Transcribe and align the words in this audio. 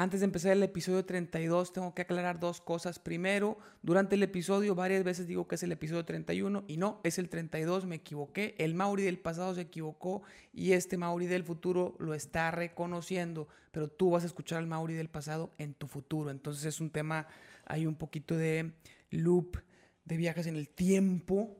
Antes 0.00 0.20
de 0.20 0.24
empezar 0.24 0.52
el 0.52 0.62
episodio 0.62 1.04
32, 1.04 1.74
tengo 1.74 1.92
que 1.92 2.00
aclarar 2.00 2.40
dos 2.40 2.62
cosas. 2.62 2.98
Primero, 2.98 3.58
durante 3.82 4.14
el 4.14 4.22
episodio 4.22 4.74
varias 4.74 5.04
veces 5.04 5.26
digo 5.26 5.46
que 5.46 5.56
es 5.56 5.62
el 5.62 5.72
episodio 5.72 6.06
31 6.06 6.64
y 6.68 6.78
no, 6.78 7.02
es 7.04 7.18
el 7.18 7.28
32, 7.28 7.84
me 7.84 7.96
equivoqué. 7.96 8.54
El 8.56 8.74
Mauri 8.74 9.02
del 9.02 9.18
pasado 9.18 9.54
se 9.54 9.60
equivocó 9.60 10.22
y 10.54 10.72
este 10.72 10.96
Mauri 10.96 11.26
del 11.26 11.44
futuro 11.44 11.96
lo 11.98 12.14
está 12.14 12.50
reconociendo, 12.50 13.46
pero 13.72 13.88
tú 13.88 14.12
vas 14.12 14.22
a 14.22 14.26
escuchar 14.26 14.60
al 14.60 14.66
Mauri 14.66 14.94
del 14.94 15.10
pasado 15.10 15.52
en 15.58 15.74
tu 15.74 15.86
futuro. 15.86 16.30
Entonces 16.30 16.64
es 16.64 16.80
un 16.80 16.88
tema, 16.88 17.26
hay 17.66 17.84
un 17.84 17.94
poquito 17.94 18.38
de 18.38 18.72
loop, 19.10 19.58
de 20.06 20.16
viajes 20.16 20.46
en 20.46 20.56
el 20.56 20.70
tiempo. 20.70 21.58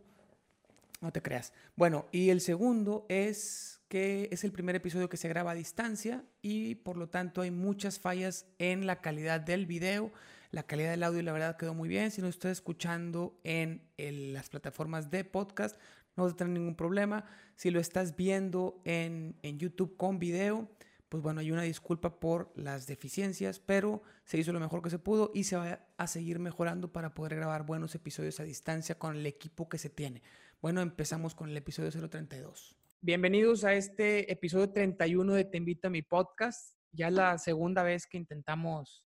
No 1.02 1.12
te 1.12 1.20
creas. 1.20 1.52
Bueno, 1.76 2.06
y 2.10 2.30
el 2.30 2.40
segundo 2.40 3.04
es 3.10 3.79
que 3.90 4.28
es 4.30 4.44
el 4.44 4.52
primer 4.52 4.76
episodio 4.76 5.08
que 5.08 5.16
se 5.16 5.28
graba 5.28 5.50
a 5.50 5.54
distancia 5.54 6.24
y 6.42 6.76
por 6.76 6.96
lo 6.96 7.08
tanto 7.08 7.40
hay 7.40 7.50
muchas 7.50 7.98
fallas 7.98 8.46
en 8.60 8.86
la 8.86 9.00
calidad 9.00 9.40
del 9.40 9.66
video. 9.66 10.12
La 10.52 10.62
calidad 10.62 10.92
del 10.92 11.02
audio, 11.02 11.22
la 11.22 11.32
verdad, 11.32 11.56
quedó 11.56 11.74
muy 11.74 11.88
bien. 11.88 12.12
Si 12.12 12.22
no 12.22 12.28
estás 12.28 12.52
escuchando 12.52 13.40
en 13.42 13.82
las 13.98 14.48
plataformas 14.48 15.10
de 15.10 15.24
podcast, 15.24 15.76
no 16.14 16.22
vas 16.22 16.34
a 16.34 16.36
tener 16.36 16.52
ningún 16.52 16.76
problema. 16.76 17.24
Si 17.56 17.72
lo 17.72 17.80
estás 17.80 18.14
viendo 18.14 18.80
en, 18.84 19.36
en 19.42 19.58
YouTube 19.58 19.96
con 19.96 20.20
video, 20.20 20.70
pues 21.08 21.20
bueno, 21.20 21.40
hay 21.40 21.50
una 21.50 21.62
disculpa 21.62 22.20
por 22.20 22.52
las 22.54 22.86
deficiencias, 22.86 23.58
pero 23.58 24.04
se 24.24 24.38
hizo 24.38 24.52
lo 24.52 24.60
mejor 24.60 24.82
que 24.82 24.90
se 24.90 25.00
pudo 25.00 25.32
y 25.34 25.42
se 25.44 25.56
va 25.56 25.80
a 25.96 26.06
seguir 26.06 26.38
mejorando 26.38 26.92
para 26.92 27.12
poder 27.12 27.34
grabar 27.34 27.66
buenos 27.66 27.96
episodios 27.96 28.38
a 28.38 28.44
distancia 28.44 29.00
con 29.00 29.16
el 29.16 29.26
equipo 29.26 29.68
que 29.68 29.78
se 29.78 29.90
tiene. 29.90 30.22
Bueno, 30.62 30.80
empezamos 30.80 31.34
con 31.34 31.48
el 31.50 31.56
episodio 31.56 31.90
032. 31.90 32.79
Bienvenidos 33.02 33.64
a 33.64 33.72
este 33.72 34.30
episodio 34.30 34.70
31 34.74 35.32
de 35.32 35.46
Te 35.46 35.56
invito 35.56 35.88
a 35.88 35.90
mi 35.90 36.02
podcast. 36.02 36.76
Ya 36.92 37.08
es 37.08 37.14
la 37.14 37.38
segunda 37.38 37.82
vez 37.82 38.06
que 38.06 38.18
intentamos, 38.18 39.06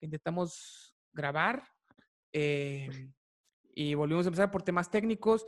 intentamos 0.00 0.96
grabar 1.12 1.62
eh, 2.32 2.88
y 3.72 3.94
volvimos 3.94 4.26
a 4.26 4.30
empezar 4.30 4.50
por 4.50 4.64
temas 4.64 4.90
técnicos. 4.90 5.46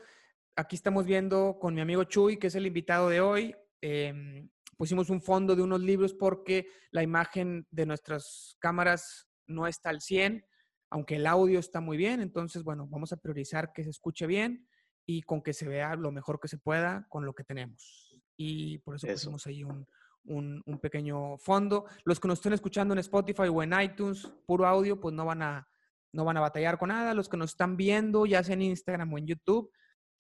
Aquí 0.54 0.76
estamos 0.76 1.06
viendo 1.06 1.58
con 1.60 1.74
mi 1.74 1.80
amigo 1.80 2.04
Chuy, 2.04 2.38
que 2.38 2.46
es 2.46 2.54
el 2.54 2.66
invitado 2.66 3.08
de 3.08 3.20
hoy. 3.20 3.52
Em, 3.80 4.48
pusimos 4.76 5.10
un 5.10 5.20
fondo 5.20 5.56
de 5.56 5.62
unos 5.62 5.80
libros 5.80 6.14
porque 6.14 6.68
la 6.92 7.02
imagen 7.02 7.66
de 7.72 7.84
nuestras 7.84 8.56
cámaras 8.60 9.28
no 9.48 9.66
está 9.66 9.90
al 9.90 10.00
100, 10.00 10.46
aunque 10.88 11.16
el 11.16 11.26
audio 11.26 11.58
está 11.58 11.80
muy 11.80 11.96
bien. 11.96 12.20
Entonces, 12.20 12.62
bueno, 12.62 12.86
vamos 12.86 13.12
a 13.12 13.16
priorizar 13.16 13.72
que 13.72 13.82
se 13.82 13.90
escuche 13.90 14.28
bien 14.28 14.68
y 15.06 15.22
con 15.22 15.42
que 15.42 15.52
se 15.52 15.68
vea 15.68 15.94
lo 15.96 16.12
mejor 16.12 16.40
que 16.40 16.48
se 16.48 16.58
pueda 16.58 17.06
con 17.08 17.24
lo 17.24 17.34
que 17.34 17.44
tenemos. 17.44 18.20
Y 18.36 18.78
por 18.78 18.96
eso, 18.96 19.06
pusimos 19.06 19.46
ahí 19.46 19.64
un, 19.64 19.86
un, 20.24 20.78
pequeño 20.80 21.36
fondo. 21.38 21.86
Los 22.04 22.20
que 22.20 22.28
nos 22.28 22.38
estén 22.38 22.52
escuchando 22.52 22.94
en 22.94 22.98
Spotify 22.98 23.48
o 23.48 23.62
en 23.62 23.78
iTunes, 23.80 24.26
puro 24.46 24.66
audio, 24.66 25.00
pues 25.00 25.14
no 25.14 25.24
van 25.24 25.42
a, 25.42 25.68
no 26.12 26.24
van 26.24 26.36
a 26.36 26.40
batallar 26.40 26.78
con 26.78 26.88
nada. 26.88 27.14
Los 27.14 27.28
que 27.28 27.36
nos 27.36 27.50
están 27.50 27.76
viendo, 27.76 28.26
ya 28.26 28.42
sea 28.42 28.54
en 28.54 28.62
Instagram 28.62 29.12
o 29.12 29.18
en 29.18 29.26
YouTube, 29.26 29.70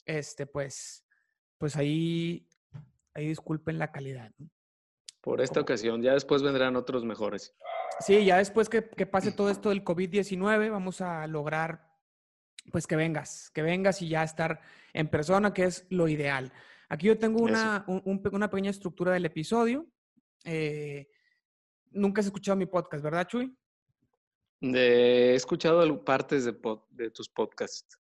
este, 0.04 0.46
pues, 0.46 1.04
pues 1.58 1.76
ahí, 1.76 2.48
ahí 3.14 3.28
disculpen 3.28 3.78
la 3.78 3.92
calidad. 3.92 4.32
Por 5.20 5.40
esta 5.40 5.60
ocasión, 5.60 6.02
ya 6.02 6.14
después 6.14 6.42
vendrán 6.42 6.74
otros 6.74 7.04
mejores. 7.04 7.54
Sí, 8.00 8.24
ya 8.24 8.38
después 8.38 8.68
que, 8.68 8.88
que 8.88 9.06
pase 9.06 9.30
todo 9.30 9.50
esto 9.50 9.68
del 9.68 9.84
COVID-19, 9.84 10.70
vamos 10.70 11.00
a 11.00 11.26
lograr 11.28 11.91
pues 12.70 12.86
que 12.86 12.96
vengas, 12.96 13.50
que 13.50 13.62
vengas 13.62 14.02
y 14.02 14.08
ya 14.08 14.22
estar 14.22 14.60
en 14.92 15.08
persona, 15.08 15.52
que 15.52 15.64
es 15.64 15.86
lo 15.90 16.08
ideal. 16.08 16.52
Aquí 16.88 17.06
yo 17.06 17.18
tengo 17.18 17.42
una, 17.42 17.84
una 17.86 18.50
pequeña 18.50 18.70
estructura 18.70 19.12
del 19.12 19.24
episodio. 19.24 19.86
Eh, 20.44 21.08
nunca 21.90 22.20
has 22.20 22.26
escuchado 22.26 22.56
mi 22.56 22.66
podcast, 22.66 23.02
¿verdad, 23.02 23.26
Chuy? 23.26 23.56
he 24.60 25.34
escuchado 25.34 26.04
partes 26.04 26.44
de, 26.44 26.56
de, 26.90 27.10
tus 27.10 27.28
podcasts. 27.28 27.98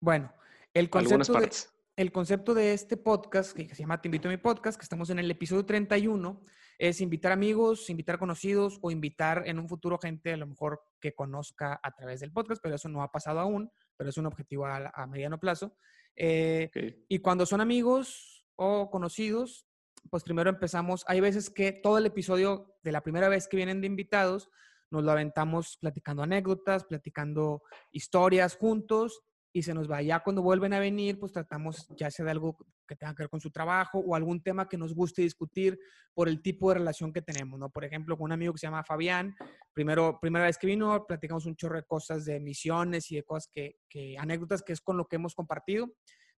Bueno, 0.00 0.32
el 0.74 0.90
concepto, 0.90 1.40
de, 1.40 1.50
el 1.96 2.12
concepto 2.12 2.52
de 2.52 2.74
este 2.74 2.96
podcast, 2.96 3.56
que 3.56 3.74
se 3.74 3.82
llama 3.82 4.02
Te 4.02 4.08
invito 4.08 4.28
a 4.28 4.30
mi 4.30 4.36
podcast, 4.36 4.78
que 4.78 4.84
estamos 4.84 5.08
en 5.10 5.18
el 5.18 5.30
episodio 5.30 5.64
31, 5.64 6.44
es 6.78 7.00
invitar 7.00 7.32
amigos, 7.32 7.88
invitar 7.88 8.18
conocidos 8.18 8.78
o 8.82 8.90
invitar 8.90 9.44
en 9.46 9.58
un 9.58 9.68
futuro 9.68 9.98
gente 9.98 10.32
a 10.32 10.36
lo 10.36 10.46
mejor 10.46 10.82
que 11.00 11.14
conozca 11.14 11.80
a 11.82 11.94
través 11.94 12.20
del 12.20 12.32
podcast, 12.32 12.60
pero 12.62 12.74
eso 12.74 12.88
no 12.88 13.02
ha 13.02 13.10
pasado 13.10 13.40
aún 13.40 13.70
pero 13.96 14.10
es 14.10 14.16
un 14.16 14.26
objetivo 14.26 14.66
a, 14.66 15.06
mediano 15.06 15.38
plazo. 15.38 15.76
Eh, 16.16 17.04
y 17.08 17.18
cuando 17.18 17.46
son 17.46 17.60
amigos 17.60 18.46
o 18.56 18.90
conocidos, 18.90 19.66
pues 20.10 20.22
primero 20.22 20.50
empezamos, 20.50 21.04
hay 21.08 21.20
veces 21.20 21.50
que 21.50 21.72
todo 21.72 21.98
el 21.98 22.06
episodio 22.06 22.76
de 22.82 22.92
la 22.92 23.02
primera 23.02 23.28
vez 23.28 23.48
que 23.48 23.56
vienen 23.56 23.80
de 23.80 23.86
invitados, 23.86 24.50
nos 24.90 25.02
lo 25.02 25.10
aventamos 25.10 25.78
platicando 25.80 26.22
anécdotas, 26.22 26.84
platicando 26.84 27.62
historias 27.90 28.56
juntos 28.56 29.22
y 29.56 29.62
se 29.62 29.72
nos 29.72 29.88
va. 29.88 30.02
Ya 30.02 30.18
cuando 30.18 30.42
vuelven 30.42 30.74
a 30.74 30.80
venir, 30.80 31.16
pues 31.16 31.30
tratamos 31.30 31.86
ya 31.96 32.10
sea 32.10 32.24
de 32.24 32.32
algo 32.32 32.56
que 32.88 32.96
tenga 32.96 33.14
que 33.14 33.22
ver 33.22 33.30
con 33.30 33.40
su 33.40 33.52
trabajo 33.52 34.00
o 34.00 34.16
algún 34.16 34.42
tema 34.42 34.68
que 34.68 34.76
nos 34.76 34.92
guste 34.92 35.22
discutir 35.22 35.78
por 36.12 36.28
el 36.28 36.42
tipo 36.42 36.70
de 36.70 36.78
relación 36.80 37.12
que 37.12 37.22
tenemos, 37.22 37.58
¿no? 37.58 37.70
Por 37.70 37.84
ejemplo, 37.84 38.16
con 38.18 38.24
un 38.24 38.32
amigo 38.32 38.52
que 38.52 38.58
se 38.58 38.66
llama 38.66 38.82
Fabián, 38.82 39.36
primero, 39.72 40.18
primera 40.20 40.46
vez 40.46 40.58
que 40.58 40.66
vino, 40.66 41.06
platicamos 41.06 41.46
un 41.46 41.54
chorro 41.54 41.76
de 41.76 41.84
cosas 41.84 42.24
de 42.24 42.40
misiones 42.40 43.12
y 43.12 43.14
de 43.14 43.22
cosas 43.22 43.48
que, 43.52 43.76
que 43.88 44.18
anécdotas 44.18 44.60
que 44.62 44.72
es 44.72 44.80
con 44.80 44.96
lo 44.96 45.06
que 45.06 45.16
hemos 45.16 45.36
compartido 45.36 45.86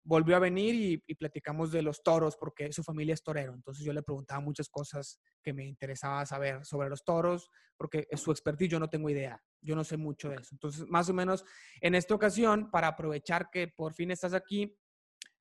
volvió 0.05 0.37
a 0.37 0.39
venir 0.39 1.03
y, 1.07 1.15
platicamos 1.15 1.73
de 1.73 1.83
los 1.83 2.03
toros 2.03 2.37
porque 2.37 2.73
su 2.73 2.83
familia 2.83 3.15
es 3.15 3.23
torero. 3.23 3.55
Entonces 3.55 3.85
yo 3.85 3.93
le 3.93 4.03
preguntaba 4.03 4.41
muchas 4.41 4.69
cosas 4.69 5.19
que 5.43 5.53
me 5.53 5.65
interesaba 5.65 6.25
saber 6.27 6.65
sobre 6.65 6.91
los 6.91 7.05
toros 7.05 7.51
porque 7.77 8.07
es 8.11 8.21
su 8.21 8.31
expertise, 8.31 8.71
yo 8.71 8.79
no 8.79 8.91
tengo 8.91 9.09
idea, 9.11 9.43
yo 9.61 9.75
no 9.75 9.83
sé 9.83 9.97
mucho 9.97 10.29
de 10.29 10.37
eso. 10.37 10.51
Entonces, 10.53 10.85
más 10.89 11.09
o 11.09 11.15
menos 11.15 11.45
en 11.81 11.95
esta 11.95 12.15
ocasión, 12.15 12.71
para 12.71 12.89
aprovechar 12.89 13.49
que 13.51 13.69
por 13.69 13.95
fin 13.95 14.11
estás 14.11 14.35
aquí, 14.35 14.77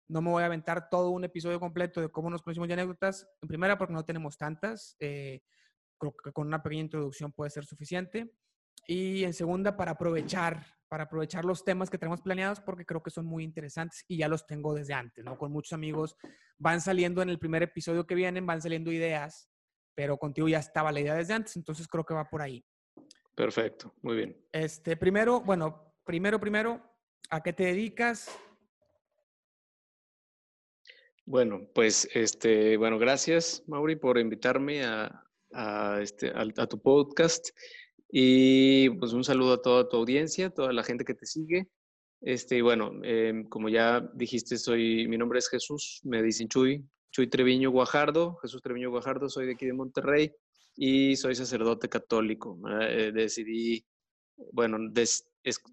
no 0.07 0.21
me 0.21 0.29
voy 0.29 0.43
a 0.43 0.47
aventar 0.47 0.89
todo 0.89 1.09
un 1.09 1.23
episodio 1.23 1.59
completo 1.59 2.01
de 2.01 2.09
cómo 2.09 2.29
nos 2.29 2.41
conocimos 2.41 2.69
y 2.69 2.73
anécdotas. 2.73 3.27
En 3.41 3.47
primera, 3.47 3.77
porque 3.77 3.93
no 3.93 4.05
tenemos 4.05 4.37
tantas. 4.37 4.95
Eh, 4.99 5.41
creo 5.97 6.13
que 6.15 6.31
con 6.31 6.47
una 6.47 6.61
pequeña 6.61 6.83
introducción 6.83 7.31
puede 7.31 7.49
ser 7.49 7.65
suficiente. 7.65 8.31
Y 8.87 9.23
en 9.23 9.33
segunda, 9.33 9.77
para 9.77 9.91
aprovechar 9.91 10.65
para 10.93 11.05
aprovechar 11.05 11.43
los 11.43 11.65
temas 11.65 11.89
que 11.89 11.97
tenemos 11.97 12.21
planeados 12.21 12.59
porque 12.59 12.85
creo 12.85 13.01
que 13.01 13.09
son 13.09 13.25
muy 13.25 13.43
interesantes 13.43 14.05
y 14.07 14.17
ya 14.17 14.27
los 14.27 14.45
tengo 14.45 14.75
desde 14.75 14.93
antes, 14.93 15.25
¿no? 15.25 15.39
Con 15.39 15.51
muchos 15.51 15.73
amigos 15.73 16.15
van 16.59 16.81
saliendo 16.81 17.23
en 17.23 17.29
el 17.29 17.39
primer 17.39 17.63
episodio 17.63 18.05
que 18.05 18.13
vienen, 18.13 18.45
van 18.45 18.61
saliendo 18.61 18.91
ideas, 18.91 19.49
pero 19.95 20.17
contigo 20.17 20.47
ya 20.47 20.59
estaba 20.59 20.91
la 20.91 20.99
idea 20.99 21.15
desde 21.15 21.33
antes, 21.33 21.55
entonces 21.55 21.87
creo 21.87 22.05
que 22.05 22.13
va 22.13 22.29
por 22.29 22.43
ahí. 22.43 22.63
Perfecto, 23.33 23.95
muy 24.03 24.17
bien. 24.17 24.37
Este, 24.51 24.95
primero, 24.95 25.41
bueno, 25.41 25.95
primero, 26.05 26.39
primero, 26.39 26.79
¿a 27.31 27.41
qué 27.41 27.53
te 27.53 27.63
dedicas? 27.63 28.29
Bueno, 31.25 31.67
pues, 31.73 32.07
este, 32.13 32.77
bueno, 32.77 32.99
gracias, 32.99 33.63
Mauri, 33.65 33.95
por 33.95 34.19
invitarme 34.19 34.83
a, 34.83 35.25
a, 35.53 36.01
este, 36.03 36.31
a 36.35 36.67
tu 36.67 36.79
podcast. 36.79 37.49
Y 38.15 38.91
pues 38.91 39.11
un 39.13 39.23
saludo 39.23 39.53
a 39.53 39.61
toda 39.63 39.89
tu 39.89 39.97
audiencia, 39.97 40.51
toda 40.51 40.71
la 40.71 40.83
gente 40.83 41.03
que 41.03 41.15
te 41.15 41.25
sigue. 41.25 41.67
Este, 42.21 42.61
bueno, 42.61 42.91
em, 43.01 43.49
como 43.49 43.69
ya 43.69 44.01
dijiste, 44.13 44.59
soy, 44.59 45.07
mi 45.07 45.17
nombre 45.17 45.39
es 45.39 45.49
Jesús, 45.49 45.99
me 46.03 46.21
dicen 46.21 46.47
Chuy, 46.47 46.85
Chuy 47.11 47.27
Treviño 47.27 47.71
Guajardo, 47.71 48.35
Jesús 48.43 48.61
Treviño 48.61 48.91
Guajardo, 48.91 49.29
soy 49.29 49.47
de 49.47 49.53
aquí 49.53 49.65
de 49.65 49.73
Monterrey 49.73 50.31
y 50.75 51.15
soy 51.15 51.33
sacerdote 51.33 51.89
católico. 51.89 52.59
Eh, 52.81 53.11
decidí, 53.11 53.83
bueno, 54.51 54.77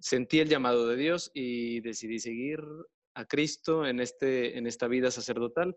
sentí 0.01 0.39
el 0.39 0.49
llamado 0.49 0.89
de 0.89 0.97
Dios 0.97 1.31
y 1.35 1.81
decidí 1.81 2.21
seguir 2.21 2.61
a 3.13 3.27
Cristo 3.27 3.85
en, 3.85 4.01
este, 4.01 4.57
en 4.57 4.67
esta 4.67 4.89
vida 4.89 5.11
sacerdotal. 5.11 5.77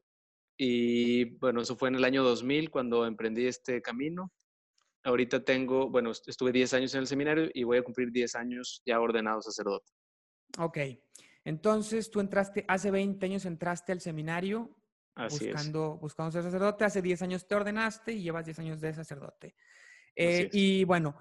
Y 0.58 1.26
bueno, 1.40 1.60
eso 1.60 1.76
fue 1.76 1.90
en 1.90 1.96
el 1.96 2.06
año 2.06 2.24
2000 2.24 2.72
cuando 2.72 3.06
emprendí 3.06 3.48
este 3.48 3.82
camino 3.82 4.32
ahorita 5.04 5.44
tengo, 5.44 5.90
bueno, 5.90 6.12
estuve 6.12 6.52
10 6.52 6.74
años 6.74 6.94
en 6.94 7.02
el 7.02 7.08
seminario 7.08 7.50
y 7.54 7.64
voy 7.64 7.78
a 7.78 7.84
cumplir 7.84 8.12
10 8.12 8.36
años 8.36 8.82
ya 8.86 9.00
ordenado 9.00 9.42
sacerdote. 9.42 9.92
Ok, 10.60 10.78
entonces 11.44 12.10
tú 12.10 12.20
entraste, 12.20 12.66
hace 12.68 12.92
20 12.92 13.26
años 13.26 13.46
entraste 13.46 13.92
al 13.92 14.02
seminario 14.02 14.76
buscando, 15.16 15.98
buscando 15.98 16.32
ser 16.32 16.44
sacerdote, 16.44 16.86
hace 16.86 17.02
10 17.02 17.22
años 17.22 17.48
te 17.48 17.56
ordenaste 17.56 18.14
y 18.14 18.24
llevas 18.24 18.46
10 18.46 18.60
años 18.60 18.82
de 18.82 18.94
sacerdote. 18.94 19.56
Eh, 20.16 20.50
y 20.52 20.84
bueno, 20.84 21.16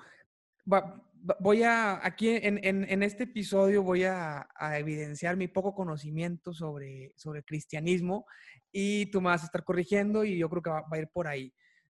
voy 0.65 1.63
a, 1.63 2.05
aquí 2.05 2.29
en, 2.31 2.61
en, 2.63 3.03
este 3.03 3.25
episodio 3.25 3.83
voy 3.83 4.05
a, 4.05 4.47
evidenciar 4.77 5.37
mi 5.37 5.49
poco 5.49 5.75
conocimiento 5.75 6.53
sobre, 6.53 7.13
sobre 7.17 7.43
cristianismo 7.43 8.27
y 8.71 9.07
tú 9.07 9.21
me 9.21 9.29
vas 9.29 9.43
a 9.43 9.47
estar 9.47 9.65
corrigiendo 9.65 10.25
y 10.25 10.39
yo 10.39 10.49
creo 10.49 10.63
que 10.63 10.71
va 10.71 10.85
a 10.91 10.99
ir 10.99 11.09
por 11.09 11.27
ahí. 11.27 11.53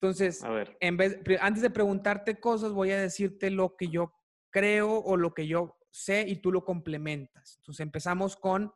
Entonces, 0.04 0.44
En 0.82 0.98
vez, 0.98 1.18
antes 1.40 1.64
de 1.64 1.70
preguntarte 1.70 2.38
cosas, 2.38 2.74
voy 2.74 2.92
a 2.92 3.00
decirte 3.00 3.50
lo 3.50 3.78
que 3.78 3.88
yo 3.88 4.14
creo 4.52 4.98
o 4.98 5.16
lo 5.16 5.34
que 5.34 5.48
yo 5.48 5.78
sé 5.92 6.26
y 6.28 6.42
tú 6.42 6.52
lo 6.52 6.66
complementas. 6.66 7.56
Entonces, 7.60 7.86
empezamos 7.86 8.36
con, 8.36 8.74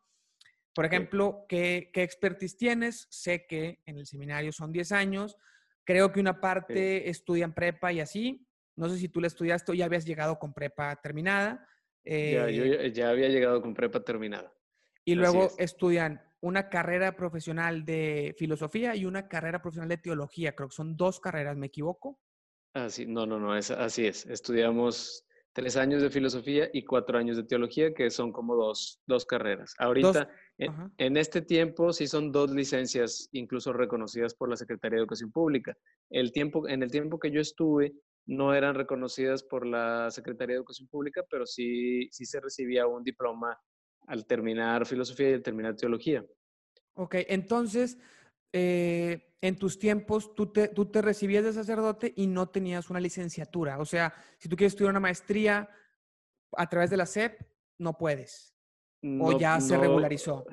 por 0.74 0.86
ejemplo, 0.86 1.46
¿qué, 1.50 1.90
qué 1.92 2.04
expertise 2.04 2.56
tienes? 2.56 3.08
Sé 3.10 3.46
que 3.46 3.82
en 3.86 3.98
el 3.98 4.06
seminario 4.06 4.54
son 4.54 4.72
10 4.72 4.94
años. 4.94 5.36
Creo 5.84 6.14
que 6.14 6.22
una 6.22 6.40
parte 6.40 7.10
estudia 7.10 7.44
en 7.44 7.54
prepa 7.54 7.92
y 7.92 8.00
así. 8.00 8.48
No 8.78 8.88
sé 8.88 8.98
si 8.98 9.10
tú 9.10 9.20
la 9.20 9.28
estudiaste 9.28 9.74
o 9.74 9.76
ya 9.76 9.84
habías 9.84 10.06
llegado 10.06 10.40
con 10.40 10.54
prepa 10.54 10.96
terminada. 10.96 11.68
ya, 12.06 12.50
yo 12.50 12.64
eh, 12.64 12.94
ya 12.94 13.10
había 13.10 13.28
llegado 13.28 13.62
con 13.62 13.74
prepa 13.74 14.00
terminada. 14.00 14.54
y 15.04 15.16
luego 15.16 15.52
estudian 15.58 16.22
una 16.42 16.70
carrera 16.70 17.16
profesional 17.16 17.86
de 17.86 18.36
filosofía 18.38 18.96
y 18.96 19.06
una 19.06 19.28
carrera 19.28 19.62
profesional 19.62 19.90
de 19.90 19.98
teología. 19.98 20.56
Creo 20.56 20.70
que 20.70 20.76
son 20.76 20.96
dos 20.96 21.20
carreras, 21.20 21.58
¿me 21.58 21.68
equivoco? 21.68 22.20
Así, 22.74 23.06
no, 23.06 23.26
no, 23.26 23.40
no, 23.40 23.56
es, 23.56 23.72
así 23.72 24.06
es. 24.06 24.26
Estudiamos 24.28 25.26
tres 25.54 25.76
años 25.76 26.04
de 26.04 26.12
filosofía 26.12 26.70
y 26.72 26.86
cuatro 26.86 27.18
años 27.18 27.38
de 27.38 27.44
teología, 27.44 27.92
que 27.94 28.12
son 28.12 28.32
como 28.32 28.56
dos, 28.56 29.02
dos 29.08 29.26
carreras. 29.26 29.74
Ahorita, 29.80 30.30
en, 30.60 30.94
en, 30.98 31.18
este 31.18 31.42
tiempo, 31.42 31.92
sí 31.92 32.06
son 32.06 32.32
dos 32.32 32.52
licencias, 32.52 33.30
incluso 33.32 33.74
reconocidas 33.74 34.36
por 34.36 34.50
la 34.50 34.56
Secretaría 34.56 34.98
de 34.98 35.02
Educación 35.02 35.32
Pública. 35.32 35.76
El 36.12 36.32
tiempo, 36.32 36.68
en 36.68 36.84
el 36.84 36.92
tiempo 36.92 37.18
que 37.18 37.32
yo 37.32 37.42
estuve, 37.42 37.96
no 38.28 38.54
eran 38.54 38.76
reconocidas 38.76 39.42
por 39.42 39.66
la 39.66 40.12
Secretaría 40.12 40.54
de 40.54 40.60
Educación 40.60 40.88
Pública, 40.90 41.24
pero 41.30 41.48
sí, 41.48 42.08
sí 42.12 42.26
se 42.26 42.40
recibía 42.40 42.86
un 42.86 43.04
diploma 43.04 43.58
al 44.08 44.26
terminar 44.26 44.86
filosofía 44.86 45.30
y 45.30 45.34
al 45.34 45.44
terminar 45.44 45.76
teología. 45.76 46.26
Ok, 46.94 47.16
entonces, 47.28 48.00
eh, 48.52 49.36
en 49.42 49.58
tus 49.58 49.78
tiempos, 49.78 50.34
tú 50.34 50.52
te, 50.52 50.70
tú 50.70 50.86
te 50.90 51.02
recibías 51.02 51.44
de 51.44 51.54
sacerdote 51.54 52.14
y 52.16 52.26
no 52.26 52.50
tenías 52.50 52.90
una 52.90 53.00
licenciatura. 53.00 53.80
O 53.80 53.86
sea, 53.86 54.14
si 54.40 54.50
tú 54.50 54.56
quieres 54.56 54.74
estudiar 54.74 54.92
una 54.92 55.00
maestría 55.00 55.70
a 56.54 56.68
través 56.68 56.90
de 56.90 56.98
la 56.98 57.06
SEP, 57.06 57.40
no 57.78 57.98
puedes. 57.98 58.56
o 59.04 59.38
ya 59.38 59.60
se 59.60 59.78
regularizó. 59.78 60.46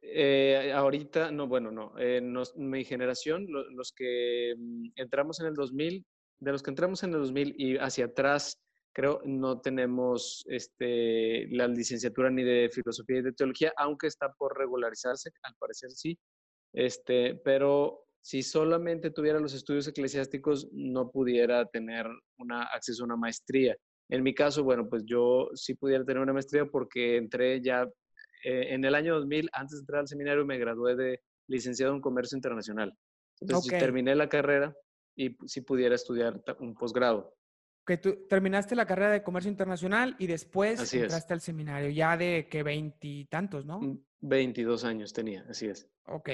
Eh, 0.00 0.72
ahorita, 0.74 1.30
no, 1.30 1.46
bueno, 1.46 1.70
no. 1.70 1.92
Eh, 1.98 2.22
mi 2.56 2.84
generación, 2.84 3.46
los 3.48 3.92
que 3.92 4.54
mm, 4.56 4.88
entramos 4.96 5.40
en 5.40 5.46
el 5.46 5.54
2000, 5.54 6.06
de 6.40 6.52
los 6.52 6.62
que 6.62 6.70
entramos 6.70 7.02
en 7.02 7.14
el 7.14 7.20
2000 7.20 7.54
y 7.58 7.76
hacia 7.78 8.06
atrás, 8.06 8.60
creo, 8.94 9.20
no 9.24 9.60
tenemos 9.60 10.44
este, 10.48 11.46
la 11.50 11.68
licenciatura 11.68 12.30
ni 12.30 12.44
de 12.44 12.70
filosofía 12.72 13.18
y 13.18 13.22
de 13.22 13.32
teología, 13.32 13.72
aunque 13.76 14.06
está 14.06 14.32
por 14.32 14.56
regularizarse, 14.56 15.30
al 15.42 15.54
parecer 15.58 15.90
sí. 15.90 16.18
Este, 16.72 17.34
pero 17.44 18.06
si 18.22 18.42
solamente 18.42 19.10
tuviera 19.10 19.40
los 19.40 19.52
estudios 19.52 19.86
eclesiásticos, 19.88 20.68
no 20.72 21.10
pudiera 21.10 21.66
tener 21.66 22.06
una, 22.38 22.62
acceso 22.62 23.02
a 23.02 23.06
una 23.06 23.16
maestría. 23.16 23.76
En 24.08 24.22
mi 24.22 24.32
caso, 24.32 24.64
bueno, 24.64 24.88
pues 24.88 25.04
yo 25.04 25.50
sí 25.54 25.74
pudiera 25.74 26.04
tener 26.04 26.22
una 26.22 26.32
maestría 26.32 26.64
porque 26.64 27.16
entré 27.16 27.60
ya 27.60 27.82
eh, 28.44 28.74
en 28.74 28.84
el 28.84 28.94
año 28.94 29.14
2000, 29.16 29.50
antes 29.52 29.78
de 29.78 29.80
entrar 29.80 30.00
al 30.00 30.08
seminario, 30.08 30.46
me 30.46 30.58
gradué 30.58 30.94
de 30.94 31.20
licenciado 31.48 31.94
en 31.94 32.00
comercio 32.00 32.36
internacional. 32.36 32.96
Entonces, 33.40 33.78
terminé 33.78 34.14
la 34.14 34.28
carrera 34.28 34.74
y 35.16 35.36
sí 35.46 35.60
pudiera 35.62 35.94
estudiar 35.94 36.42
un 36.60 36.74
posgrado 36.74 37.34
que 37.86 37.98
tú 37.98 38.26
terminaste 38.28 38.74
la 38.74 38.86
carrera 38.86 39.10
de 39.10 39.22
comercio 39.22 39.50
internacional 39.50 40.16
y 40.18 40.26
después 40.26 40.92
entraste 40.94 41.34
al 41.34 41.40
seminario, 41.40 41.90
ya 41.90 42.16
de 42.16 42.48
que 42.50 42.62
veintitantos, 42.62 43.66
¿no? 43.66 43.80
Mm, 43.80 44.04
veintidós 44.20 44.84
años 44.84 45.12
tenía, 45.12 45.44
así 45.48 45.66
es. 45.66 45.88
Ok. 46.06 46.30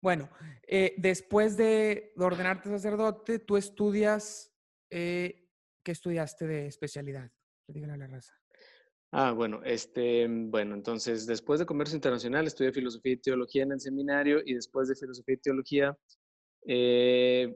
Bueno, 0.00 0.28
eh, 0.66 0.94
después 0.98 1.56
de 1.56 2.12
ordenarte 2.16 2.68
sacerdote, 2.68 3.38
tú 3.38 3.56
estudias, 3.56 4.52
eh, 4.90 5.48
¿qué 5.82 5.92
estudiaste 5.92 6.46
de 6.46 6.66
especialidad? 6.66 7.30
Díganle 7.68 7.94
a 7.94 7.98
la 7.98 8.06
raza. 8.08 8.34
Ah, 9.12 9.32
bueno, 9.32 9.60
este, 9.62 10.26
bueno, 10.28 10.74
entonces 10.74 11.26
después 11.26 11.60
de 11.60 11.66
comercio 11.66 11.96
internacional 11.96 12.46
estudié 12.46 12.72
filosofía 12.72 13.12
y 13.12 13.18
teología 13.18 13.62
en 13.62 13.72
el 13.72 13.80
seminario 13.80 14.40
y 14.44 14.54
después 14.54 14.88
de 14.88 14.96
filosofía 14.96 15.34
y 15.34 15.38
teología 15.38 15.98
eh, 16.66 17.54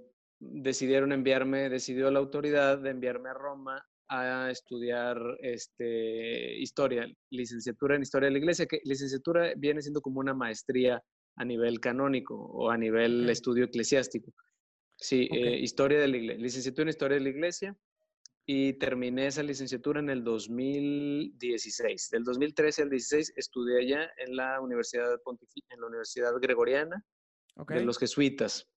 decidieron 0.51 1.13
enviarme, 1.13 1.69
decidió 1.69 2.11
la 2.11 2.19
autoridad 2.19 2.79
de 2.79 2.91
enviarme 2.91 3.31
a 3.31 3.35
Roma 3.35 3.87
a 4.09 4.51
estudiar 4.51 5.19
este, 5.41 6.57
historia, 6.59 7.07
licenciatura 7.31 7.97
en 7.97 8.03
historia 8.03 8.27
de 8.27 8.33
la 8.33 8.39
iglesia, 8.39 8.67
que 8.67 8.81
licenciatura 8.85 9.53
viene 9.57 9.83
siendo 9.83 10.01
como 10.01 10.21
una 10.21 10.35
maestría 10.35 11.03
a 11.37 11.45
nivel 11.45 11.81
canónico 11.81 12.35
o 12.37 12.71
a 12.71 12.79
nivel 12.79 13.29
estudio 13.29 13.65
eclesiástico. 13.65 14.33
Sí, 14.97 15.29
eh, 15.31 15.59
historia 15.59 15.99
de 16.01 16.09
la 16.09 16.17
iglesia, 16.17 16.43
licenciatura 16.43 16.83
en 16.85 16.89
historia 16.89 17.19
de 17.19 17.25
la 17.25 17.29
iglesia 17.29 17.77
y 18.47 18.75
terminé 18.75 19.27
esa 19.27 19.43
licenciatura 19.43 20.01
en 20.01 20.09
el 20.09 20.23
2016. 20.23 22.11
Del 22.11 22.25
2013 22.25 22.83
al 22.83 22.91
16 22.91 23.33
estudié 23.37 23.81
allá 23.81 24.11
en 24.19 24.37
la 24.37 24.61
Universidad 24.61 25.21
en 25.69 25.81
la 25.81 25.87
Universidad 25.87 26.33
Gregoriana 26.41 27.05
de 27.69 27.85
los 27.85 27.99
jesuitas. 27.99 28.69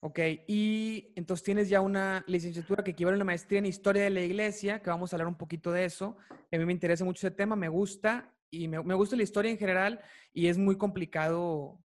Ok, 0.00 0.20
y 0.46 1.12
entonces 1.16 1.42
tienes 1.42 1.68
ya 1.68 1.80
una 1.80 2.22
licenciatura 2.26 2.84
que 2.84 2.92
equivale 2.92 3.14
a 3.14 3.18
una 3.18 3.24
maestría 3.24 3.58
en 3.58 3.66
historia 3.66 4.04
de 4.04 4.10
la 4.10 4.20
iglesia, 4.20 4.82
que 4.82 4.90
vamos 4.90 5.12
a 5.12 5.16
hablar 5.16 5.28
un 5.28 5.38
poquito 5.38 5.72
de 5.72 5.84
eso. 5.84 6.16
A 6.30 6.56
mí 6.56 6.64
me 6.64 6.72
interesa 6.72 7.04
mucho 7.04 7.26
ese 7.26 7.34
tema, 7.34 7.56
me 7.56 7.68
gusta 7.68 8.32
y 8.50 8.68
me, 8.68 8.78
gusta 8.78 9.16
la 9.16 9.22
historia 9.22 9.50
en 9.50 9.58
general 9.58 10.00
y 10.32 10.48
es 10.48 10.58
muy 10.58 10.76
complicado 10.76 11.82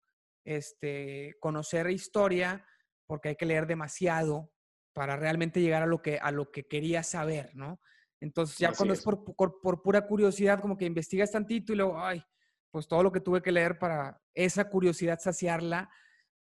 este, 0.45 1.35
conocer 1.41 1.91
historia 1.91 2.65
porque 3.07 3.31
hay 3.31 3.37
que 3.37 3.47
leer 3.47 3.67
demasiado 3.67 4.51
para 4.95 5.17
realmente 5.17 5.61
llegar 5.61 5.83
a 5.83 5.87
lo 5.87 6.01
que, 6.01 6.19
a 6.19 6.31
lo 6.31 6.51
que 6.51 6.67
quería 6.67 7.03
saber, 7.03 7.55
¿no? 7.55 7.81
Entonces 8.21 8.57
ya 8.57 8.73
cuando 8.73 8.95
es, 8.95 9.03
por, 9.03 9.25
por, 9.61 9.83
pura 9.83 10.07
curiosidad, 10.07 10.61
como 10.61 10.79
que 10.79 10.87
investigas 10.87 11.33
tantito 11.33 11.73
y 11.73 11.77
luego, 11.77 12.01
ay, 12.01 12.25
pues 12.71 12.89
todo 12.89 13.03
lo 13.03 13.13
que 13.13 13.21
tuve 13.21 13.43
que 13.43 13.53
leer 13.53 13.79
para 13.79 14.21
esa 14.35 14.69
curiosidad 14.71 15.19
saciarla, 15.21 15.91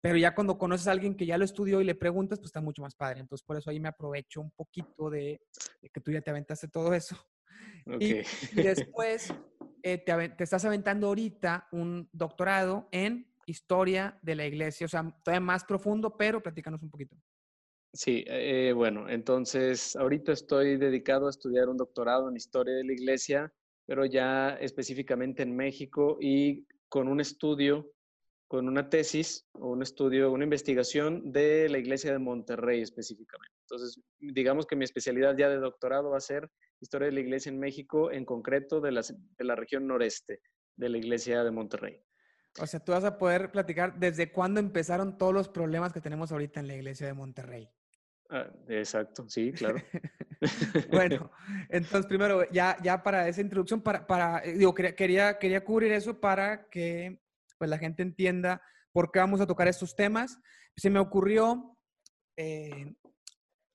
pero 0.05 0.19
ya 0.19 0.35
cuando 0.35 0.59
conoces 0.59 0.87
a 0.87 0.91
alguien 0.91 1.15
que 1.15 1.25
ya 1.25 1.35
lo 1.35 1.45
estudió 1.45 1.81
y 1.81 1.83
le 1.83 1.95
preguntas, 1.95 2.37
pues 2.37 2.49
está 2.49 2.61
mucho 2.61 2.83
más 2.83 2.93
padre. 2.93 3.21
Entonces, 3.21 3.43
por 3.43 3.57
eso 3.57 3.71
ahí 3.71 3.79
me 3.79 3.87
aprovecho 3.87 4.39
un 4.39 4.51
poquito 4.51 5.09
de, 5.09 5.41
que 5.81 5.99
tú 5.99 6.11
ya 6.11 6.21
te 6.21 6.29
aventaste 6.29 6.67
todo 6.67 6.93
eso. 6.93 7.17
Y, 7.99 8.21
después 8.53 9.33
eh, 9.81 9.97
te, 9.97 10.29
te, 10.29 10.43
estás 10.43 10.63
aventando 10.63 11.07
ahorita 11.07 11.67
un 11.71 12.07
doctorado 12.11 12.87
en 12.91 13.27
historia 13.47 14.19
de 14.21 14.35
la 14.35 14.45
iglesia, 14.45 14.85
o 14.85 14.89
sea, 14.89 15.03
todavía 15.23 15.39
más 15.39 15.63
profundo, 15.63 16.15
pero 16.15 16.41
platícanos 16.41 16.83
un 16.83 16.91
poquito. 16.91 17.15
Sí, 17.91 18.23
eh, 18.27 18.73
bueno, 18.75 19.09
entonces 19.09 19.95
ahorita 19.95 20.33
estoy 20.33 20.77
dedicado 20.77 21.25
a 21.25 21.31
estudiar 21.31 21.67
un 21.67 21.77
doctorado 21.77 22.29
en 22.29 22.35
historia 22.35 22.75
de 22.75 22.83
la 22.83 22.93
iglesia, 22.93 23.53
pero 23.87 24.05
ya 24.05 24.49
específicamente 24.61 25.41
en 25.41 25.55
México 25.55 26.19
y 26.21 26.67
con 26.89 27.07
un 27.07 27.19
estudio 27.19 27.91
con 28.47 28.67
una 28.67 28.89
tesis 28.89 29.47
o 29.53 29.69
un 29.69 29.81
estudio, 29.81 30.31
una 30.31 30.43
investigación 30.43 31.31
de 31.31 31.67
la 31.69 31.77
iglesia 31.77 32.11
de 32.11 32.19
Monterrey 32.19 32.81
específicamente. 32.81 33.55
Entonces, 33.61 33.99
digamos 34.19 34.65
que 34.67 34.75
mi 34.75 34.85
especialidad 34.85 35.35
ya 35.37 35.49
de 35.49 35.57
doctorado 35.57 36.11
va 36.11 36.17
a 36.17 36.21
ser 36.21 36.49
historia 36.79 37.07
de 37.07 37.13
la 37.13 37.21
iglesia 37.21 37.49
en 37.49 37.59
México, 37.59 38.11
en 38.11 38.25
concreto 38.25 38.81
de 38.81 38.91
la, 38.91 39.01
de 39.01 39.43
la 39.43 39.55
región 39.55 39.87
noreste 39.87 40.41
de 40.75 40.89
la 40.89 40.97
iglesia 40.97 41.43
de 41.43 41.51
Monterrey. 41.51 42.01
O 42.59 42.67
sea, 42.67 42.79
tú 42.79 42.91
vas 42.91 43.03
a 43.03 43.17
poder 43.17 43.51
platicar 43.51 43.99
desde 43.99 44.31
cuándo 44.31 44.59
empezaron 44.59 45.17
todos 45.17 45.33
los 45.33 45.49
problemas 45.49 45.91
que 45.91 46.01
tenemos 46.01 46.31
ahorita 46.31 46.59
en 46.59 46.67
la 46.67 46.75
iglesia 46.75 47.07
de 47.07 47.13
Monterrey. 47.13 47.69
Ah, 48.29 48.49
exacto, 48.69 49.27
sí, 49.27 49.51
claro. 49.51 49.77
bueno, 50.91 51.31
entonces 51.69 52.05
primero, 52.07 52.49
ya, 52.51 52.77
ya 52.81 53.01
para 53.01 53.27
esa 53.27 53.41
introducción, 53.41 53.81
para, 53.81 54.05
para 54.05 54.41
digo, 54.41 54.73
quería, 54.73 55.37
quería 55.37 55.63
cubrir 55.63 55.91
eso 55.91 56.19
para 56.19 56.67
que 56.69 57.19
pues 57.57 57.69
la 57.69 57.77
gente 57.77 58.03
entienda 58.03 58.62
por 58.91 59.12
qué 59.12 59.19
vamos 59.19 59.41
a 59.41 59.47
tocar 59.47 59.67
estos 59.67 59.95
temas. 59.95 60.39
Se 60.75 60.89
me 60.89 61.00
ocurrió 61.00 61.77
eh, 62.38 62.95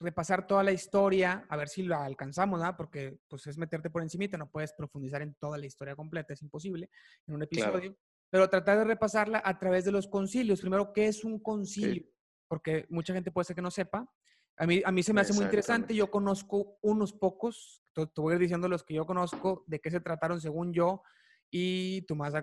repasar 0.01 0.47
toda 0.47 0.65
la 0.65 0.73
historia, 0.73 1.45
a 1.49 1.57
ver 1.57 1.69
si 1.69 1.83
la 1.83 2.05
alcanzamos, 2.05 2.61
¿no? 2.61 2.77
Porque 2.77 3.19
pues 3.29 3.47
es 3.47 3.59
meterte 3.59 3.91
por 3.91 4.03
encimita, 4.03 4.39
no 4.39 4.51
puedes 4.51 4.73
profundizar 4.73 5.21
en 5.23 5.35
toda 5.35 5.59
la 5.59 5.67
historia 5.67 5.95
completa, 5.95 6.33
es 6.33 6.43
imposible 6.43 6.91
en 7.27 7.35
un 7.35 7.43
episodio. 7.43 7.97
Pero 8.31 8.49
tratar 8.49 8.79
de 8.79 8.85
repasarla 8.85 9.43
a 9.45 9.59
través 9.59 9.85
de 9.85 9.93
los 9.93 10.07
concilios. 10.07 10.61
Primero, 10.61 10.93
¿qué 10.93 11.09
es 11.09 11.25
un 11.25 11.41
concilio? 11.41 12.07
Porque 12.49 12.87
mucha 12.89 13.13
gente 13.13 13.31
puede 13.31 13.45
ser 13.45 13.57
que 13.57 13.63
no 13.63 13.71
sepa. 13.71 14.09
A 14.57 14.67
mí, 14.67 14.83
a 14.85 14.93
mí 14.93 15.03
se 15.03 15.13
me 15.13 15.21
hace 15.21 15.33
muy 15.33 15.45
interesante. 15.45 15.95
Yo 15.95 16.11
conozco 16.11 16.79
unos 16.81 17.13
pocos, 17.13 17.83
te, 17.93 18.07
voy 18.17 18.33
a 18.33 18.35
ir 18.37 18.43
diciendo 18.43 18.69
los 18.69 18.85
que 18.85 18.95
yo 18.95 19.05
conozco, 19.05 19.65
de 19.67 19.81
qué 19.81 19.91
se 19.91 20.01
trataron 20.01 20.41
según 20.41 20.73
yo, 20.73 21.03
y 21.51 22.03
tú 22.03 22.15
más 22.15 22.35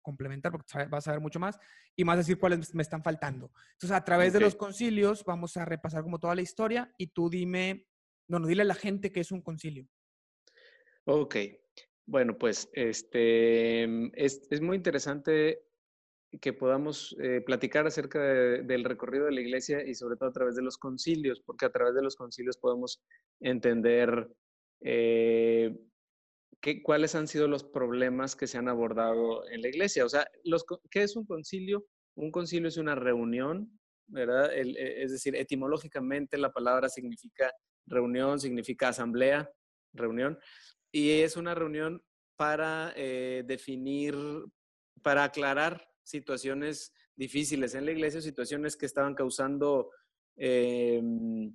complementar 0.00 0.52
porque 0.52 0.86
vas 0.88 1.08
a 1.08 1.12
ver 1.12 1.20
mucho 1.20 1.40
más 1.40 1.58
y 1.96 2.04
más 2.04 2.18
decir 2.18 2.38
cuáles 2.38 2.74
me 2.74 2.82
están 2.82 3.02
faltando. 3.02 3.50
Entonces, 3.72 3.92
a 3.92 4.04
través 4.04 4.32
de 4.32 4.40
los 4.40 4.54
concilios 4.54 5.24
vamos 5.24 5.56
a 5.56 5.64
repasar 5.64 6.02
como 6.02 6.18
toda 6.18 6.34
la 6.34 6.42
historia 6.42 6.92
y 6.96 7.08
tú 7.08 7.28
dime, 7.28 7.86
bueno, 8.28 8.46
dile 8.46 8.62
a 8.62 8.66
la 8.66 8.74
gente 8.74 9.12
qué 9.12 9.20
es 9.20 9.30
un 9.30 9.42
concilio. 9.42 9.86
Ok, 11.04 11.36
bueno, 12.06 12.36
pues 12.38 12.68
este, 12.72 13.84
es, 14.22 14.46
es 14.50 14.60
muy 14.60 14.76
interesante 14.76 15.62
que 16.40 16.52
podamos 16.52 17.16
eh, 17.20 17.40
platicar 17.40 17.86
acerca 17.86 18.20
del 18.20 18.84
recorrido 18.84 19.24
de 19.24 19.32
la 19.32 19.40
iglesia 19.40 19.84
y 19.84 19.94
sobre 19.94 20.16
todo 20.16 20.28
a 20.28 20.32
través 20.32 20.54
de 20.54 20.62
los 20.62 20.78
concilios, 20.78 21.40
porque 21.40 21.66
a 21.66 21.70
través 21.70 21.94
de 21.94 22.02
los 22.02 22.14
concilios 22.14 22.56
podemos 22.56 23.02
entender 23.40 24.28
eh, 24.80 25.76
¿qué, 26.60 26.82
¿cuáles 26.82 27.14
han 27.14 27.28
sido 27.28 27.48
los 27.48 27.64
problemas 27.64 28.36
que 28.36 28.46
se 28.46 28.58
han 28.58 28.68
abordado 28.68 29.48
en 29.48 29.62
la 29.62 29.68
iglesia? 29.68 30.04
O 30.04 30.08
sea, 30.08 30.26
¿qué 30.90 31.02
es 31.02 31.16
un 31.16 31.24
concilio? 31.26 31.86
Un 32.14 32.30
concilio 32.30 32.68
es 32.68 32.76
una 32.76 32.94
reunión 32.94 33.80
¿verdad? 34.10 34.52
E, 34.52 35.02
es 35.02 35.12
decir, 35.12 35.36
etimológicamente 35.36 36.36
la 36.36 36.52
palabra 36.52 36.88
significa 36.88 37.52
reunión, 37.86 38.38
significa 38.38 38.88
asamblea, 38.88 39.50
reunión, 39.92 40.38
y 40.92 41.10
es 41.20 41.36
una 41.36 41.54
reunión 41.54 42.02
para 42.36 42.92
eh, 42.96 43.44
definir, 43.46 44.14
para 45.02 45.24
aclarar 45.24 45.88
situaciones 46.02 46.92
difíciles 47.16 47.74
en 47.74 47.84
la 47.84 47.92
iglesia, 47.92 48.20
situaciones 48.20 48.76
que 48.76 48.86
estaban 48.86 49.14
causando, 49.14 49.90
em, 50.36 51.52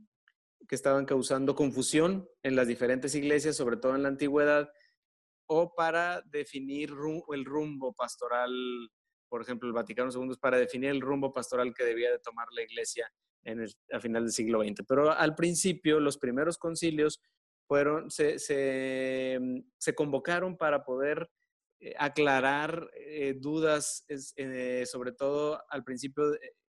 que 0.68 0.76
estaban 0.76 1.06
causando 1.06 1.56
confusión 1.56 2.28
en 2.44 2.56
las 2.56 2.68
diferentes 2.68 3.16
iglesias, 3.16 3.56
sobre 3.56 3.78
todo 3.78 3.96
en 3.96 4.04
la 4.04 4.10
antigüedad, 4.10 4.70
o 5.48 5.74
para 5.74 6.22
definir 6.22 6.94
el 7.34 7.46
rumbo 7.46 7.94
pastoral, 7.94 8.52
por 9.30 9.42
ejemplo, 9.42 9.68
el 9.68 9.74
Vaticano 9.74 10.12
II 10.12 10.32
es 10.32 10.38
para 10.38 10.58
definir 10.58 10.90
el 10.90 11.02
rumbo 11.02 11.32
pastoral 11.32 11.74
que 11.74 11.84
debía 11.84 12.12
de 12.12 12.20
tomar 12.20 12.48
la 12.52 12.64
iglesia 12.64 13.12
en 13.44 13.62
el, 13.62 13.74
a 13.92 14.00
final 14.00 14.24
del 14.24 14.32
siglo 14.32 14.64
XX. 14.64 14.84
Pero 14.88 15.12
al 15.12 15.36
principio, 15.36 16.00
los 16.00 16.18
primeros 16.18 16.58
concilios 16.58 17.22
fueron, 17.68 18.12
se, 18.12 18.40
se 18.40 19.96
convocaron 19.96 20.58
para 20.58 20.84
poder 20.84 21.30
eh, 21.80 21.94
aclarar 22.00 22.90
eh, 22.96 23.36
dudas, 23.38 24.06
eh, 24.08 24.86
sobre 24.86 25.12
todo 25.12 25.62
al 25.70 25.84
principio 25.84 26.24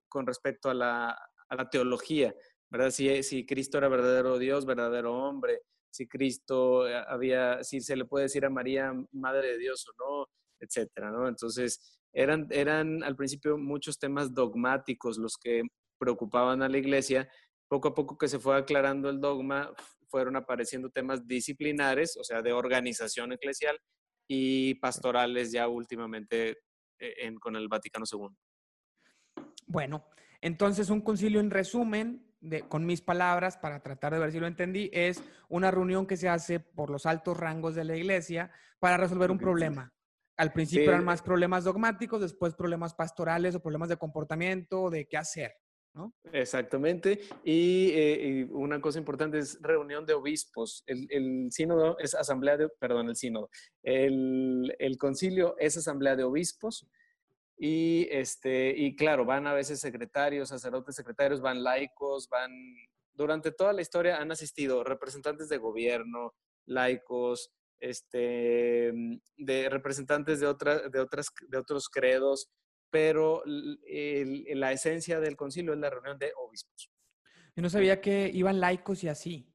con 0.09 0.27
respecto 0.27 0.69
a 0.69 0.75
la, 0.75 1.11
a 1.49 1.55
la 1.55 1.71
teología, 1.71 2.35
¿verdad? 2.71 2.91
Si, 2.91 3.23
si 3.23 3.47
Cristo 3.47 3.79
era 3.79 3.89
verdadero 3.89 4.39
Dios, 4.39 4.67
verdadero 4.67 5.15
hombre, 5.15 5.63
si 5.97 6.07
Cristo 6.07 6.83
había, 7.09 7.65
si 7.65 7.81
se 7.81 7.97
le 7.97 8.05
puede 8.05 8.25
decir 8.25 8.45
a 8.45 8.51
María 8.51 8.93
Madre 9.13 9.53
de 9.53 9.59
Dios 9.59 9.87
o 9.89 9.93
no, 9.99 10.29
etcétera, 10.61 11.11
¿no? 11.11 11.27
Entonces, 11.27 11.99
eran, 12.13 12.47
eran 12.51 13.03
al 13.03 13.17
principio 13.17 13.57
muchos 13.57 13.99
temas 13.99 14.35
dogmáticos 14.35 15.17
los 15.17 15.37
que 15.39 15.63
preocupaban 15.99 16.63
a 16.63 16.69
la 16.69 16.77
iglesia. 16.77 17.29
Poco 17.69 17.89
a 17.89 17.95
poco 17.95 18.19
que 18.19 18.29
se 18.29 18.39
fue 18.39 18.57
aclarando 18.57 19.09
el 19.09 19.21
dogma, 19.21 19.73
fueron 20.09 20.37
apareciendo 20.37 20.91
temas 20.91 21.27
disciplinares, 21.27 22.17
o 22.19 22.25
sea, 22.25 22.43
de 22.43 22.53
organización 22.53 23.33
eclesial, 23.33 23.79
y 24.29 24.75
pastorales 24.75 25.51
ya 25.51 25.67
últimamente 25.69 26.59
eh, 26.99 27.35
con 27.41 27.57
el 27.57 27.69
Vaticano 27.69 28.05
II. 28.11 28.29
Bueno, 29.67 30.07
entonces 30.41 30.91
un 30.91 31.01
concilio 31.01 31.41
en 31.41 31.51
resumen, 31.51 32.26
de, 32.49 32.63
con 32.63 32.87
mis 32.87 33.01
palabras, 33.01 33.57
para 33.57 33.81
tratar 33.81 34.13
de 34.13 34.19
ver 34.19 34.33
si 34.33 34.41
lo 34.41 34.47
entendí, 34.47 34.91
es 34.93 35.23
una 35.49 35.71
reunión 35.71 36.07
que 36.07 36.17
se 36.17 36.29
hace 36.29 36.61
por 36.61 36.91
los 36.91 37.07
altos 37.07 37.37
rangos 37.37 37.75
de 37.75 37.85
la 37.85 37.97
iglesia 37.97 38.51
para 38.79 38.97
resolver 38.97 39.31
un 39.31 39.39
problema. 39.39 39.93
Al 40.37 40.53
principio 40.53 40.91
eran 40.91 41.05
más 41.05 41.23
problemas 41.23 41.65
dogmáticos, 41.65 42.21
después 42.21 42.55
problemas 42.55 42.95
pastorales 42.95 43.55
o 43.55 43.63
problemas 43.63 43.89
de 43.89 43.97
comportamiento, 43.97 44.91
de 44.91 45.07
qué 45.09 45.17
hacer. 45.17 45.53
Exactamente. 46.33 47.21
Eh, 47.45 48.47
y, 48.47 48.53
una 48.53 48.81
cosa 48.81 48.99
importante 48.99 49.39
es 49.39 49.59
reunión 49.63 50.05
de 50.05 50.15
obispos. 50.15 50.85
El, 50.87 51.49
sínodo 51.51 51.99
es 51.99 52.15
asamblea 52.15 52.57
de, 52.57 52.69
perdón, 52.69 53.09
el 53.09 53.17
sínodo. 53.17 53.51
El, 53.83 54.97
concilio 54.99 55.57
es 55.59 55.77
asamblea 55.77 56.17
de 56.17 56.25
obispos. 56.25 56.87
Y, 57.59 58.09
este, 58.11 58.75
y 58.77 58.97
claro, 58.97 59.25
van 59.25 59.47
a 59.47 59.55
veces 59.55 59.81
secretarios, 59.81 60.51
sacerdotes 60.51 60.95
secretarios, 60.95 61.41
van 61.41 61.63
laicos, 61.63 62.29
van, 62.29 62.51
durante 63.15 63.51
toda 63.51 63.73
la 63.73 63.81
historia 63.81 64.19
han 64.19 64.31
asistido 64.31 64.85
representantes 64.85 65.49
de 65.49 65.57
gobierno, 65.57 66.35
laicos, 66.67 67.51
este, 67.81 68.93
de 69.37 69.69
representantes 69.71 70.41
de, 70.41 70.47
de, 70.47 71.01
otras, 71.01 71.33
de 71.49 71.59
otros 71.59 71.89
credos, 71.89 72.51
pero 72.91 73.43
la 73.45 74.73
esencia 74.73 75.21
del 75.21 75.37
concilio 75.37 75.73
es 75.73 75.79
la 75.79 75.91
reunión 75.91 76.19
de 76.19 76.33
obispos. 76.37 76.91
Yo 77.55 77.63
no 77.63 77.71
sabía 77.71 78.01
que 78.01 78.31
iban 78.33 78.61
laicos 78.61 79.03
y 79.03 79.09
así. 79.09 79.51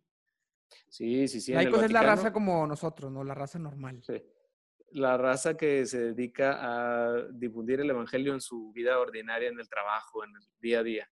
Sí, 0.88 1.28
sí, 1.28 1.40
sí. 1.40 1.54
Laicos 1.54 1.84
es 1.84 1.92
la 1.92 2.02
raza 2.02 2.34
como 2.34 2.66
nosotros, 2.66 3.12
¿no? 3.12 3.24
La 3.24 3.36
raza 3.36 3.60
normal. 3.60 4.02
Sí. 4.04 4.22
La 4.92 5.18
raza 5.18 5.56
que 5.56 5.86
se 5.86 6.14
dedica 6.14 6.58
a 6.62 7.28
difundir 7.32 7.80
el 7.80 7.90
evangelio 7.90 8.34
en 8.34 8.42
su 8.42 8.72
vida 8.74 9.00
ordinaria, 9.00 9.50
en 9.50 9.60
el 9.60 9.70
trabajo, 9.70 10.24
en 10.24 10.32
el 10.36 10.44
día 10.60 10.80
a 10.80 10.84
día. 10.84 11.12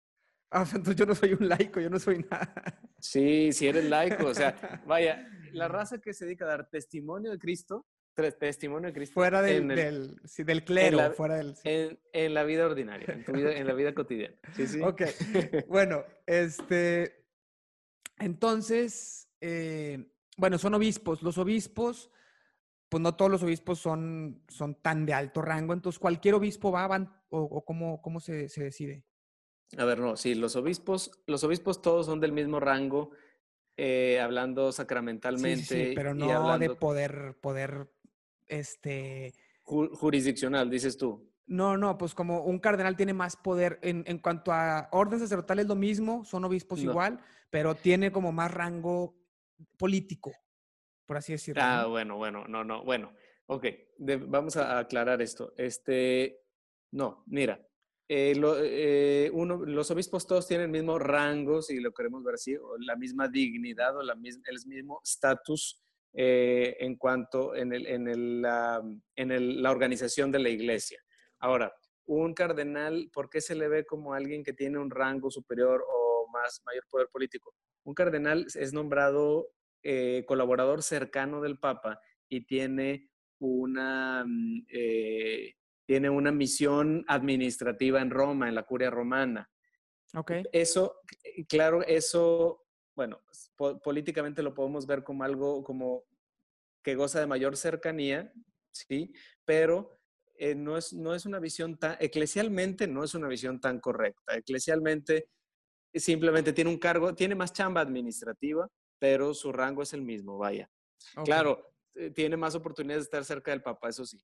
Ah, 0.51 0.65
entonces 0.67 0.97
yo 0.97 1.07
no 1.07 1.15
soy 1.15 1.33
un 1.33 1.49
laico, 1.49 1.81
yo 1.81 1.91
no 1.91 1.99
soy 1.99 2.19
nada. 2.31 2.81
Sí, 3.01 3.53
sí 3.53 3.67
eres 3.67 3.85
laico. 3.85 4.27
O 4.27 4.35
sea, 4.35 4.55
vaya, 4.87 5.29
la 5.53 5.69
raza 5.69 6.01
que 6.01 6.15
se 6.15 6.25
dedica 6.25 6.45
a 6.45 6.49
dar 6.49 6.71
testimonio 6.71 7.31
de 7.31 7.39
Cristo 7.39 7.87
testimonio 8.15 8.89
de 8.89 8.95
Cristo. 8.95 9.15
Fuera 9.15 9.43
del, 9.43 9.69
del, 9.69 10.65
clero, 10.65 11.13
fuera 11.15 11.37
del... 11.37 11.55
En, 11.65 12.35
la 12.35 12.45
vida 12.45 12.67
ordinaria, 12.67 13.07
en, 13.27 13.67
la 13.67 13.73
vida 13.75 13.95
cotidiana. 13.95 14.37
Sí, 14.55 14.67
sí. 14.67 14.81
Ok. 14.81 15.03
Bueno, 15.69 16.05
este... 16.27 17.25
Entonces, 18.19 19.29
eh, 19.41 20.07
bueno, 20.37 20.59
son 20.59 20.75
obispos. 20.75 21.23
Los 21.23 21.39
obispos, 21.39 22.11
pues 22.89 23.03
no 23.03 23.17
todos 23.17 23.31
los 23.31 23.43
obispos 23.43 23.79
son, 23.79 24.43
son 24.49 24.75
tan 24.77 25.07
de 25.07 25.15
alto 25.15 25.43
rango, 25.43 25.73
entonces 25.73 25.99
cualquier 25.99 26.35
obispo 26.35 26.71
va, 26.71 26.87
van, 26.87 27.13
o, 27.29 27.65
cómo, 27.65 28.01
cómo 28.01 28.21
se, 28.21 28.49
se, 28.49 28.63
decide. 28.63 29.05
A 29.77 29.85
ver, 29.85 29.99
no, 29.99 30.17
sí, 30.17 30.35
los 30.35 30.57
obispos, 30.57 31.11
los 31.27 31.43
obispos 31.45 31.83
todos 31.83 32.07
son 32.07 32.21
del 32.21 32.33
mismo 32.33 32.61
rango, 32.61 33.11
eh, 33.77 34.21
hablando 34.21 34.71
sacramentalmente. 34.71 35.89
Sí, 35.89 35.93
pero 35.95 36.15
no 36.15 36.59
de 36.59 36.71
poder, 36.71 37.37
poder 37.41 37.91
este... 38.47 39.35
Jurisdiccional, 39.65 40.69
dices 40.69 40.97
tú. 40.97 41.29
No, 41.47 41.77
no, 41.77 41.99
pues 41.99 42.15
como 42.15 42.45
un 42.45 42.59
cardenal 42.59 42.97
tiene 42.97 43.13
más 43.13 43.37
poder 43.37 43.79
en, 43.83 44.05
en 44.07 44.19
cuanto 44.19 44.53
a 44.53 44.89
orden 44.93 45.19
sacerdotal 45.19 45.59
es 45.59 45.67
lo 45.67 45.75
mismo, 45.75 46.25
son 46.25 46.45
obispos 46.45 46.81
igual, 46.81 47.21
pero 47.51 47.75
tiene 47.75 48.13
como 48.13 48.33
más 48.33 48.53
rango 48.53 49.15
político, 49.77 50.33
por 51.07 51.17
así 51.17 51.33
decirlo. 51.33 51.63
Ah, 51.65 51.87
bueno, 51.87 52.17
bueno, 52.17 52.47
no, 52.47 52.65
no, 52.65 52.85
bueno, 52.85 53.15
ok, 53.47 53.67
vamos 53.99 54.57
a 54.57 54.79
aclarar 54.79 55.23
esto. 55.23 55.53
Este, 55.57 56.43
no, 56.93 57.25
mira, 57.27 57.61
eh, 58.07 58.35
eh, 58.37 59.31
uno, 59.33 59.65
los 59.65 59.91
obispos 59.91 60.27
todos 60.27 60.47
tienen 60.47 60.67
el 60.67 60.73
mismo 60.73 60.99
rango, 60.99 61.63
si 61.63 61.81
lo 61.81 61.93
queremos 61.93 62.23
ver 62.23 62.35
así, 62.35 62.55
o 62.57 62.77
la 62.79 62.97
misma 62.97 63.29
dignidad 63.29 63.97
o 63.97 64.03
la 64.03 64.15
el 64.15 64.67
mismo 64.67 65.01
estatus 65.03 65.83
eh, 66.13 66.77
en 66.81 66.97
cuanto 66.97 67.55
en, 67.55 67.73
el, 67.73 67.87
en, 67.87 68.09
el, 68.09 68.43
la, 68.43 68.83
en 69.17 69.63
la 69.63 69.71
organización 69.71 70.31
de 70.31 70.39
la 70.39 70.51
iglesia. 70.51 71.01
Ahora, 71.39 71.75
un 72.07 72.35
cardenal, 72.35 73.11
¿por 73.13 73.31
qué 73.31 73.41
se 73.41 73.55
le 73.55 73.69
ve 73.69 73.87
como 73.87 74.13
alguien 74.13 74.45
que 74.45 74.53
tiene 74.53 74.79
un 74.79 74.91
rango 74.91 75.31
superior 75.31 75.83
o 75.89 76.29
más 76.31 76.63
mayor 76.67 76.85
poder 76.91 77.09
político? 77.09 77.55
Un 77.85 77.95
cardenal 77.95 78.47
es 78.55 78.73
nombrado 78.73 79.49
eh, 79.85 80.25
colaborador 80.27 80.83
cercano 80.83 81.41
del 81.41 81.59
Papa 81.59 82.01
y 82.29 82.47
tiene 82.47 83.11
una, 83.39 84.25
mm, 84.27 84.67
eh, 84.69 85.55
tiene 85.87 86.11
una 86.11 86.33
misión 86.33 87.05
administrativa 87.07 88.01
en 88.01 88.11
Roma, 88.11 88.49
en 88.49 88.57
la 88.57 88.65
curia 88.65 88.91
romana. 88.91 89.49
Okay. 90.15 90.45
Eso, 90.53 91.01
claro, 91.49 91.83
eso 91.83 92.65
bueno, 92.95 93.21
políticamente 93.83 94.43
lo 94.43 94.55
podemos 94.55 94.87
ver 94.87 95.03
como 95.03 95.25
algo 95.25 95.63
como 95.65 96.05
que 96.83 96.95
goza 96.95 97.21
de 97.21 97.27
mayor 97.27 97.57
cercanía, 97.57 98.33
¿sí? 98.73 99.13
Pero 99.45 99.99
eh, 100.37 100.55
no, 100.55 100.77
es, 100.77 100.93
no 100.93 101.15
es 101.15 101.27
una 101.27 101.41
visión 101.41 101.79
tan, 101.79 101.97
eclesialmente 102.01 102.87
no 102.87 103.05
es 103.05 103.15
una 103.15 103.29
visión 103.29 103.61
tan 103.61 103.81
correcta. 103.81 104.37
Eclesialmente 104.37 105.29
simplemente 105.93 106.53
tiene 106.53 106.71
un 106.71 106.79
cargo, 106.79 107.15
tiene 107.15 107.35
más 107.35 107.53
chamba 107.53 107.81
administrativa, 107.81 108.69
pero 109.05 109.35
su 109.35 109.53
rango 109.53 109.83
es 109.83 109.93
el 109.93 110.01
mismo, 110.01 110.39
vaya. 110.39 110.71
Claro, 111.27 111.75
eh, 111.95 112.09
tiene 112.09 112.39
más 112.39 112.55
oportunidades 112.55 113.03
de 113.03 113.09
estar 113.09 113.23
cerca 113.23 113.51
del 113.51 113.61
Papa, 113.61 113.91
eso 113.91 114.07
sí. 114.07 114.19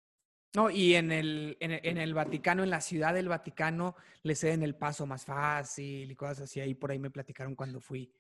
No, 0.56 0.70
y 0.70 0.94
en 0.94 1.12
el, 1.12 1.58
en 1.60 1.72
en, 1.84 1.98
el, 1.98 2.14
Vaticano, 2.14 2.62
en 2.62 2.70
la 2.70 2.80
ciudad 2.80 3.12
del 3.12 3.28
Vaticano, 3.28 3.94
le 4.22 4.34
ceden 4.34 4.62
el 4.62 4.74
paso 4.74 5.06
más 5.06 5.26
fácil 5.26 6.10
y 6.10 6.16
cosas 6.16 6.40
así. 6.40 6.60
Ahí 6.60 6.74
por 6.74 6.92
ahí 6.92 6.98
me 6.98 7.10
platicaron 7.10 7.54
cuando 7.54 7.78
fui. 7.78 8.10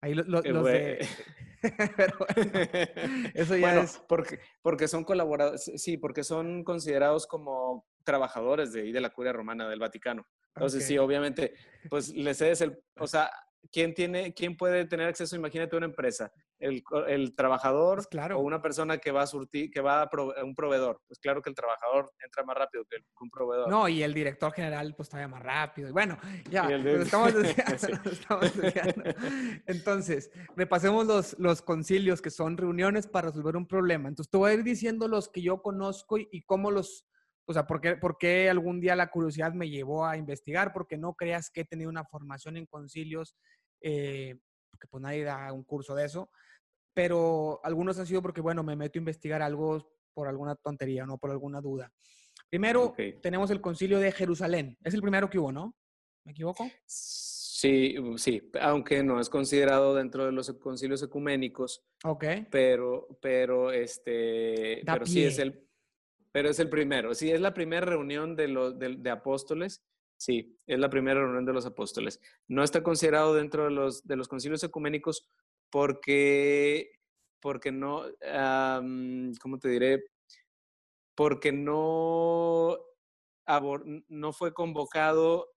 Ahí 0.00 0.14
los 0.14 0.42
de... 0.42 1.06
Pero 1.96 2.26
eso 3.32 3.56
ya 3.56 3.80
es... 3.80 4.02
Porque, 4.08 4.40
porque 4.62 4.88
son 4.88 5.04
colaboradores, 5.04 5.70
sí, 5.76 5.96
porque 5.96 6.24
son 6.24 6.64
considerados 6.64 7.28
como 7.28 7.86
trabajadores 8.02 8.72
de, 8.72 8.90
de 8.90 9.00
la 9.00 9.10
curia 9.10 9.32
romana 9.32 9.68
del 9.68 9.78
Vaticano. 9.78 10.26
Entonces, 10.56 10.84
sí, 10.84 10.98
obviamente, 10.98 11.54
pues 11.88 12.12
les 12.12 12.36
cedes 12.36 12.62
el... 12.62 12.82
O 12.96 13.06
sea, 13.06 13.30
¿quién, 13.72 13.94
tiene, 13.94 14.34
¿quién 14.34 14.56
puede 14.56 14.84
tener 14.86 15.08
acceso? 15.08 15.36
Imagínate 15.36 15.76
una 15.76 15.86
empresa 15.86 16.32
el, 16.60 16.84
el 17.08 17.34
trabajador 17.34 17.96
pues 17.96 18.06
claro. 18.06 18.38
o 18.38 18.42
una 18.42 18.60
persona 18.62 18.98
que 18.98 19.10
va 19.10 19.22
a 19.22 19.26
surtir, 19.26 19.70
que 19.70 19.80
va 19.80 20.02
a, 20.02 20.10
un 20.44 20.54
proveedor. 20.54 21.00
Pues 21.08 21.18
claro 21.18 21.42
que 21.42 21.48
el 21.48 21.56
trabajador 21.56 22.12
entra 22.24 22.44
más 22.44 22.56
rápido 22.56 22.84
que 22.84 22.98
un 23.20 23.30
proveedor. 23.30 23.68
No, 23.68 23.88
y 23.88 24.02
el 24.02 24.14
director 24.14 24.52
general 24.52 24.94
pues 24.94 25.08
todavía 25.08 25.28
más 25.28 25.42
rápido. 25.42 25.88
Y 25.88 25.92
bueno, 25.92 26.18
ya, 26.50 26.68
estamos, 26.68 27.34
estamos 28.04 28.52
Entonces, 29.66 30.30
repasemos 30.54 31.06
los, 31.06 31.38
los 31.38 31.62
concilios 31.62 32.20
que 32.20 32.30
son 32.30 32.56
reuniones 32.56 33.06
para 33.06 33.28
resolver 33.28 33.56
un 33.56 33.66
problema. 33.66 34.08
Entonces, 34.08 34.30
te 34.30 34.36
voy 34.36 34.50
a 34.50 34.54
ir 34.54 34.62
diciendo 34.62 35.08
los 35.08 35.28
que 35.28 35.42
yo 35.42 35.62
conozco 35.62 36.18
y, 36.18 36.42
cómo 36.42 36.70
los, 36.70 37.06
O 37.50 37.52
sea, 37.52 37.66
¿por 37.66 37.80
qué, 37.80 37.96
por 37.96 38.16
qué 38.16 38.48
algún 38.48 38.80
día 38.80 38.94
la 38.94 39.10
curiosidad 39.10 39.52
me 39.52 39.68
llevó 39.68 40.06
a 40.06 40.16
investigar? 40.16 40.72
Porque 40.72 40.96
no 40.96 41.14
creas 41.14 41.50
que 41.50 41.62
he 41.62 41.64
tenido 41.64 41.90
una 41.90 42.04
formación 42.04 42.56
en 42.56 42.64
concilios, 42.64 43.34
eh, 43.80 44.38
porque 44.70 44.86
pues 44.86 45.02
nadie 45.02 45.24
da 45.24 45.52
un 45.52 45.64
curso 45.64 45.96
de 45.96 46.04
eso, 46.04 46.30
pero 46.94 47.58
algunos 47.64 47.98
han 47.98 48.06
sido 48.06 48.22
porque, 48.22 48.40
bueno, 48.40 48.62
me 48.62 48.76
meto 48.76 49.00
a 49.00 49.00
investigar 49.00 49.42
algo 49.42 49.96
por 50.14 50.28
alguna 50.28 50.54
tontería, 50.54 51.04
no 51.06 51.18
por 51.18 51.32
alguna 51.32 51.60
duda. 51.60 51.92
Primero, 52.48 52.94
tenemos 53.20 53.50
el 53.50 53.60
concilio 53.60 53.98
de 53.98 54.12
Jerusalén. 54.12 54.78
Es 54.84 54.94
el 54.94 55.02
primero 55.02 55.28
que 55.28 55.40
hubo, 55.40 55.50
¿no? 55.50 55.74
¿Me 56.24 56.30
equivoco? 56.30 56.70
Sí, 56.86 57.96
sí, 58.16 58.48
aunque 58.60 59.02
no 59.02 59.18
es 59.18 59.28
considerado 59.28 59.96
dentro 59.96 60.24
de 60.24 60.30
los 60.30 60.52
concilios 60.52 61.02
ecuménicos. 61.02 61.82
Ok. 62.04 62.24
Pero, 62.48 63.08
pero, 63.20 63.72
este, 63.72 64.82
pero 64.86 65.04
sí 65.04 65.24
es 65.24 65.40
el, 65.40 65.68
pero 66.32 66.48
es 66.48 66.58
el 66.58 66.68
primero. 66.68 67.14
Sí, 67.14 67.30
es 67.30 67.40
la 67.40 67.54
primera 67.54 67.86
reunión 67.86 68.36
de, 68.36 68.48
los, 68.48 68.78
de, 68.78 69.10
apóstoles. 69.10 69.82
Sí, 70.16 70.58
es 70.66 70.78
la 70.78 70.90
primera 70.90 71.20
reunión 71.20 71.44
de 71.44 71.52
los 71.52 71.66
apóstoles. 71.66 72.20
No 72.46 72.62
está 72.62 72.82
considerado 72.82 73.34
dentro 73.34 73.64
de 73.64 73.70
los, 73.70 74.06
de 74.06 74.16
los 74.16 74.28
concilios 74.28 74.62
ecuménicos 74.62 75.26
porque, 75.70 76.92
porque 77.40 77.72
no, 77.72 78.04
¿cómo 79.40 79.58
te 79.58 79.68
diré? 79.68 80.04
Porque 81.14 81.52
no, 81.52 82.78
no 84.08 84.32
fue 84.32 84.52
convocado, 84.52 85.52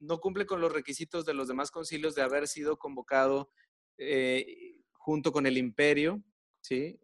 no 0.00 0.18
cumple 0.18 0.46
con 0.46 0.60
los 0.60 0.72
requisitos 0.72 1.24
de 1.24 1.34
los 1.34 1.48
demás 1.48 1.70
concilios 1.70 2.14
de 2.14 2.22
haber 2.22 2.48
sido 2.48 2.78
convocado 2.78 3.50
eh, 3.98 4.80
junto 4.92 5.32
con 5.32 5.46
el 5.46 5.56
imperio, 5.56 6.22
¿sí? 6.66 6.98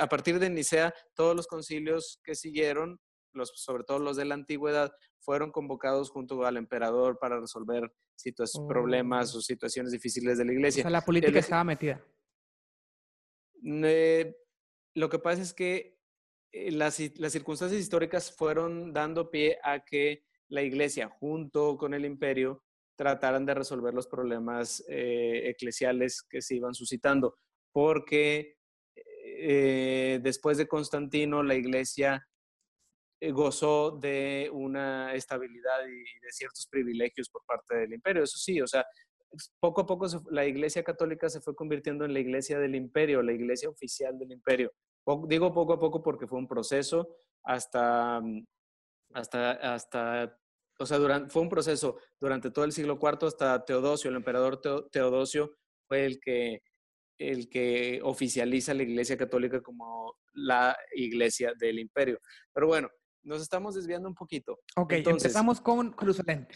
a 0.00 0.08
partir 0.08 0.38
de 0.38 0.48
Nicea, 0.48 0.94
todos 1.14 1.34
los 1.34 1.46
concilios 1.46 2.20
que 2.22 2.34
siguieron, 2.34 3.00
los, 3.32 3.52
sobre 3.56 3.82
todo 3.84 3.98
los 3.98 4.16
de 4.16 4.24
la 4.24 4.34
antigüedad, 4.34 4.92
fueron 5.20 5.50
convocados 5.50 6.10
junto 6.10 6.44
al 6.44 6.56
emperador 6.56 7.18
para 7.18 7.40
resolver 7.40 7.92
problemas 8.68 9.34
oh. 9.34 9.38
o 9.38 9.40
situaciones 9.40 9.92
difíciles 9.92 10.38
de 10.38 10.44
la 10.44 10.52
iglesia. 10.52 10.82
O 10.82 10.84
sea, 10.84 10.90
la 10.90 11.04
política 11.04 11.38
estaba 11.38 11.64
metida. 11.64 12.04
lo 13.62 15.08
que 15.08 15.18
pasa 15.18 15.42
es 15.42 15.52
que 15.52 15.98
eh, 16.52 16.70
las, 16.70 17.00
las 17.18 17.32
circunstancias 17.32 17.80
históricas 17.80 18.30
fueron 18.36 18.92
dando 18.92 19.30
pie 19.30 19.58
a 19.64 19.84
que 19.84 20.24
la 20.48 20.62
iglesia, 20.62 21.08
junto 21.08 21.76
con 21.76 21.94
el 21.94 22.04
imperio, 22.04 22.62
trataran 22.94 23.46
de 23.46 23.54
resolver 23.54 23.94
los 23.94 24.06
problemas 24.06 24.84
eh, 24.86 25.48
eclesiales 25.48 26.22
que 26.22 26.42
se 26.42 26.56
iban 26.56 26.74
suscitando 26.74 27.36
porque 27.72 28.56
eh, 29.24 30.20
después 30.22 30.58
de 30.58 30.68
Constantino 30.68 31.42
la 31.42 31.54
iglesia 31.54 32.28
eh, 33.20 33.30
gozó 33.30 33.92
de 33.92 34.50
una 34.52 35.14
estabilidad 35.14 35.86
y 35.86 36.20
de 36.20 36.32
ciertos 36.32 36.66
privilegios 36.66 37.28
por 37.28 37.44
parte 37.44 37.76
del 37.76 37.92
imperio. 37.92 38.24
Eso 38.24 38.38
sí, 38.38 38.60
o 38.60 38.66
sea, 38.66 38.84
poco 39.60 39.82
a 39.82 39.86
poco 39.86 40.06
la 40.30 40.44
iglesia 40.44 40.82
católica 40.82 41.28
se 41.28 41.40
fue 41.40 41.54
convirtiendo 41.54 42.04
en 42.04 42.12
la 42.14 42.20
iglesia 42.20 42.58
del 42.58 42.74
imperio, 42.74 43.22
la 43.22 43.32
iglesia 43.32 43.68
oficial 43.68 44.18
del 44.18 44.32
imperio. 44.32 44.72
digo 45.28 45.52
poco 45.52 45.74
a 45.74 45.78
poco 45.78 46.02
porque 46.02 46.26
fue 46.26 46.38
un 46.38 46.48
proceso 46.48 47.16
hasta, 47.44 48.20
hasta, 49.14 49.50
hasta 49.74 50.38
o 50.78 50.86
sea, 50.86 50.98
durante, 50.98 51.30
fue 51.30 51.42
un 51.42 51.48
proceso 51.48 51.98
durante 52.20 52.50
todo 52.50 52.64
el 52.64 52.72
siglo 52.72 52.98
IV 53.00 53.26
hasta 53.26 53.64
Teodosio, 53.64 54.10
el 54.10 54.16
emperador 54.16 54.60
Teodosio 54.90 55.56
fue 55.86 56.06
el 56.06 56.20
que 56.20 56.62
el 57.18 57.48
que 57.48 58.00
oficializa 58.02 58.74
la 58.74 58.82
Iglesia 58.82 59.16
Católica 59.16 59.62
como 59.62 60.16
la 60.32 60.76
Iglesia 60.94 61.52
del 61.58 61.78
Imperio. 61.78 62.18
Pero 62.52 62.66
bueno, 62.66 62.90
nos 63.22 63.42
estamos 63.42 63.74
desviando 63.74 64.08
un 64.08 64.14
poquito. 64.14 64.60
Ok, 64.76 64.92
Entonces, 64.94 65.24
empezamos 65.26 65.60
con 65.60 65.96
Jerusalén. 65.96 66.48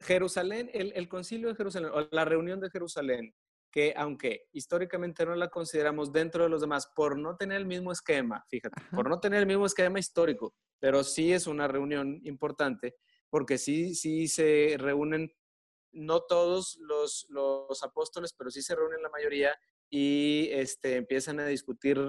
Jerusalén, 0.00 0.70
el, 0.72 0.92
el 0.96 1.08
concilio 1.08 1.48
de 1.48 1.54
Jerusalén, 1.54 1.90
o 1.94 2.08
la 2.10 2.24
reunión 2.24 2.60
de 2.60 2.70
Jerusalén, 2.70 3.34
que 3.70 3.94
aunque 3.96 4.48
históricamente 4.52 5.24
no 5.24 5.34
la 5.34 5.48
consideramos 5.48 6.12
dentro 6.12 6.44
de 6.44 6.50
los 6.50 6.60
demás 6.60 6.88
por 6.94 7.18
no 7.18 7.36
tener 7.36 7.56
el 7.56 7.66
mismo 7.66 7.90
esquema, 7.90 8.44
fíjate, 8.48 8.82
por 8.94 9.08
no 9.08 9.18
tener 9.18 9.40
el 9.40 9.46
mismo 9.46 9.64
esquema 9.64 9.98
histórico, 9.98 10.54
pero 10.78 11.02
sí 11.02 11.32
es 11.32 11.46
una 11.46 11.68
reunión 11.68 12.20
importante 12.24 12.96
porque 13.30 13.56
sí, 13.56 13.94
sí 13.94 14.28
se 14.28 14.76
reúnen 14.78 15.32
no 15.92 16.20
todos 16.20 16.76
los, 16.80 17.26
los 17.30 17.82
apóstoles, 17.82 18.34
pero 18.36 18.50
sí 18.50 18.60
se 18.60 18.74
reúnen 18.74 19.02
la 19.02 19.08
mayoría 19.08 19.54
y 19.94 20.48
este, 20.52 20.96
empiezan 20.96 21.38
a 21.38 21.44
discutir 21.44 22.00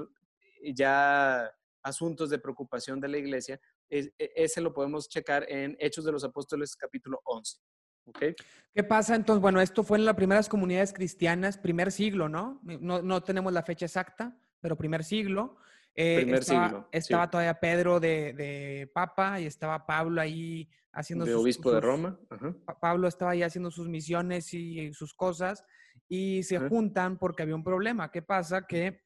ya 0.74 1.54
asuntos 1.84 2.30
de 2.30 2.40
preocupación 2.40 3.02
de 3.02 3.10
la 3.10 3.18
iglesia. 3.18 3.60
E, 3.90 4.14
ese 4.18 4.62
lo 4.62 4.74
podemos 4.74 5.10
checar 5.10 5.46
en 5.50 5.76
Hechos 5.82 6.06
de 6.06 6.14
los 6.14 6.24
Apóstoles 6.24 6.78
capítulo 6.78 7.20
11. 7.26 7.60
¿Okay? 8.06 8.36
¿Qué 8.74 8.84
pasa 8.86 9.16
entonces? 9.16 9.42
Bueno, 9.42 9.60
esto 9.60 9.84
fue 9.84 9.98
en 9.98 10.06
las 10.06 10.16
primeras 10.16 10.48
comunidades 10.48 10.94
cristianas, 10.94 11.58
primer 11.58 11.92
siglo, 11.92 12.30
¿no? 12.30 12.62
No, 12.64 13.02
no 13.02 13.22
tenemos 13.22 13.52
la 13.52 13.64
fecha 13.64 13.86
exacta, 13.86 14.38
pero 14.62 14.78
primer 14.78 15.04
siglo. 15.04 15.58
Eh, 15.96 16.26
estaba, 16.34 16.68
siglo. 16.68 16.90
Estaba 16.92 17.30
todavía 17.30 17.60
Pedro 17.60 18.00
de, 18.00 18.34
de, 18.34 18.92
Papa 18.94 19.40
y 19.40 19.46
estaba 19.46 19.86
Pablo 19.86 20.22
ahí 20.22 20.70
haciendo 20.92 21.26
de 21.26 21.36
obispo 21.36 21.72
de 21.72 21.82
Roma. 21.82 22.20
Pablo 22.80 23.08
estaba 23.08 23.32
ahí 23.32 23.44
haciendo 23.44 23.72
sus 23.72 23.90
misiones 23.90 24.54
y 24.54 24.94
sus 24.94 25.14
cosas 25.14 25.66
y 26.08 26.44
se 26.44 26.60
juntan 26.60 27.18
porque 27.18 27.44
había 27.44 27.56
un 27.56 27.64
problema. 27.64 28.12
¿Qué 28.12 28.22
pasa? 28.22 28.66
Que, 28.68 29.02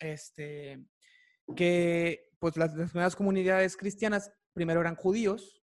este, 0.00 0.84
que 1.54 2.30
pues 2.38 2.56
las, 2.56 2.72
primeras 2.72 3.16
comunidades 3.16 3.76
cristianas 3.76 4.32
primero 4.52 4.80
eran 4.80 4.96
judíos 4.96 5.62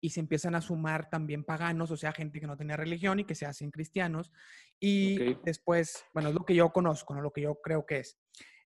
y 0.00 0.10
se 0.10 0.20
empiezan 0.20 0.54
a 0.54 0.60
sumar 0.60 1.10
también 1.10 1.42
paganos, 1.42 1.90
o 1.90 1.96
sea, 1.96 2.12
gente 2.12 2.38
que 2.38 2.46
no 2.46 2.56
tenía 2.56 2.76
religión 2.76 3.18
y 3.18 3.24
que 3.24 3.34
se 3.34 3.46
hacen 3.46 3.72
cristianos. 3.72 4.32
Y 4.78 5.34
después, 5.44 6.04
bueno, 6.14 6.28
es 6.28 6.36
lo 6.36 6.44
que 6.44 6.54
yo 6.54 6.70
conozco, 6.72 7.14
¿no? 7.14 7.20
lo 7.20 7.32
que 7.32 7.40
yo 7.40 7.60
creo 7.60 7.84
que 7.84 7.98
es. 7.98 8.16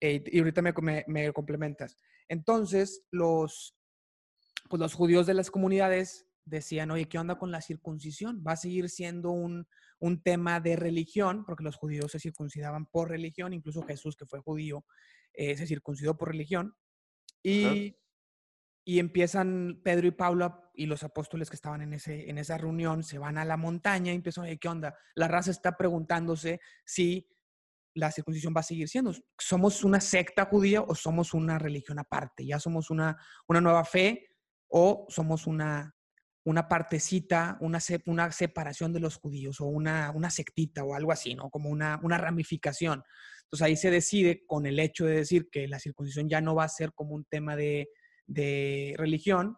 Eh, 0.05 0.23
y 0.27 0.37
ahorita 0.37 0.61
me, 0.61 0.71
me, 0.81 1.03
me, 1.07 1.33
complementas. 1.33 1.97
Entonces, 2.29 3.03
los, 3.09 3.75
pues 4.69 4.79
los 4.79 4.93
judíos 4.93 5.25
de 5.25 5.33
las 5.33 5.49
comunidades 5.49 6.27
decían, 6.45 6.91
oye, 6.91 7.05
¿qué 7.09 7.17
onda 7.17 7.39
con 7.39 7.49
la 7.49 7.59
circuncisión? 7.59 8.43
¿Va 8.45 8.51
a 8.51 8.55
seguir 8.55 8.87
siendo 8.89 9.31
un, 9.31 9.67
un 9.97 10.21
tema 10.21 10.59
de 10.59 10.75
religión, 10.75 11.43
porque 11.43 11.63
los 11.63 11.75
judíos 11.75 12.11
se 12.11 12.19
circuncidaban 12.19 12.85
por 12.85 13.09
religión, 13.09 13.51
incluso 13.53 13.81
Jesús, 13.81 14.15
que 14.15 14.27
fue 14.27 14.41
judío, 14.41 14.85
eh, 15.33 15.57
se 15.57 15.65
circuncidó 15.65 16.15
por 16.15 16.29
religión. 16.29 16.75
Y, 17.41 17.95
y, 18.85 18.99
empiezan 18.99 19.81
Pedro 19.83 20.05
y 20.05 20.11
Pablo 20.11 20.69
y 20.75 20.85
los 20.85 21.01
apóstoles 21.01 21.49
que 21.49 21.55
estaban 21.55 21.81
en, 21.81 21.93
ese, 21.93 22.29
en 22.29 22.37
esa 22.37 22.59
reunión, 22.59 23.01
se 23.03 23.17
van 23.17 23.39
a 23.39 23.45
la 23.45 23.57
montaña 23.57 24.11
y 24.11 24.15
empiezan, 24.15 24.55
¿qué 24.59 24.67
onda? 24.67 24.95
La 25.15 25.27
raza 25.27 25.49
está 25.49 25.77
preguntándose 25.77 26.59
si 26.85 27.27
la 27.95 28.11
circuncisión 28.11 28.53
va 28.55 28.59
a 28.59 28.63
seguir 28.63 28.87
siendo. 28.87 29.13
¿Somos 29.39 29.83
una 29.83 29.99
secta 29.99 30.45
judía 30.45 30.81
o 30.81 30.93
somos 30.93 31.33
una 31.33 31.57
religión 31.57 31.97
aparte? 31.97 32.45
¿Ya 32.45 32.59
somos 32.59 32.91
una, 32.91 33.17
una 33.47 33.61
nueva 33.61 33.83
fe 33.85 34.27
o 34.67 35.05
somos 35.09 35.47
una, 35.47 35.95
una 36.43 36.67
partecita, 36.67 37.57
una, 37.61 37.79
una 38.05 38.31
separación 38.31 38.93
de 38.93 38.99
los 38.99 39.15
judíos 39.17 39.61
o 39.61 39.65
una, 39.65 40.11
una 40.11 40.29
sectita 40.29 40.83
o 40.83 40.93
algo 40.93 41.11
así, 41.11 41.35
¿no? 41.35 41.49
Como 41.49 41.69
una, 41.69 41.99
una 42.03 42.17
ramificación. 42.17 43.03
Entonces 43.43 43.65
ahí 43.65 43.77
se 43.77 43.89
decide 43.91 44.45
con 44.45 44.65
el 44.65 44.79
hecho 44.79 45.05
de 45.05 45.15
decir 45.15 45.49
que 45.49 45.67
la 45.67 45.79
circuncisión 45.79 46.27
ya 46.29 46.41
no 46.41 46.53
va 46.53 46.65
a 46.65 46.69
ser 46.69 46.93
como 46.93 47.15
un 47.15 47.25
tema 47.25 47.55
de, 47.55 47.89
de 48.27 48.93
religión, 48.97 49.57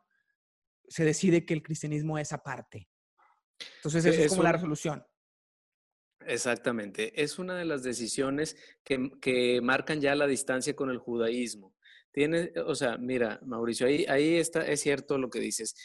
se 0.87 1.03
decide 1.03 1.45
que 1.45 1.53
el 1.53 1.63
cristianismo 1.63 2.17
es 2.17 2.31
aparte. 2.31 2.87
Entonces 3.77 4.05
esa 4.05 4.21
es, 4.21 4.29
como 4.29 4.43
la 4.43 4.51
resolución. 4.51 5.03
Exactamente. 6.27 7.21
Es 7.21 7.39
una 7.39 7.55
de 7.55 7.65
las 7.65 7.83
decisiones 7.83 8.57
que, 8.83 9.11
que, 9.21 9.61
marcan 9.61 10.01
ya 10.01 10.13
la 10.15 10.27
distancia 10.27 10.75
con 10.75 10.89
el 10.89 10.97
judaísmo. 10.97 11.73
Tiene, 12.11 12.51
o 12.65 12.75
sea, 12.75 12.97
mira, 12.97 13.39
Mauricio, 13.45 13.87
ahí, 13.87 14.05
ahí 14.09 14.35
está, 14.35 14.65
es 14.65 14.81
cierto 14.81 15.17
lo 15.17 15.29
que 15.29 15.39
dices 15.39 15.75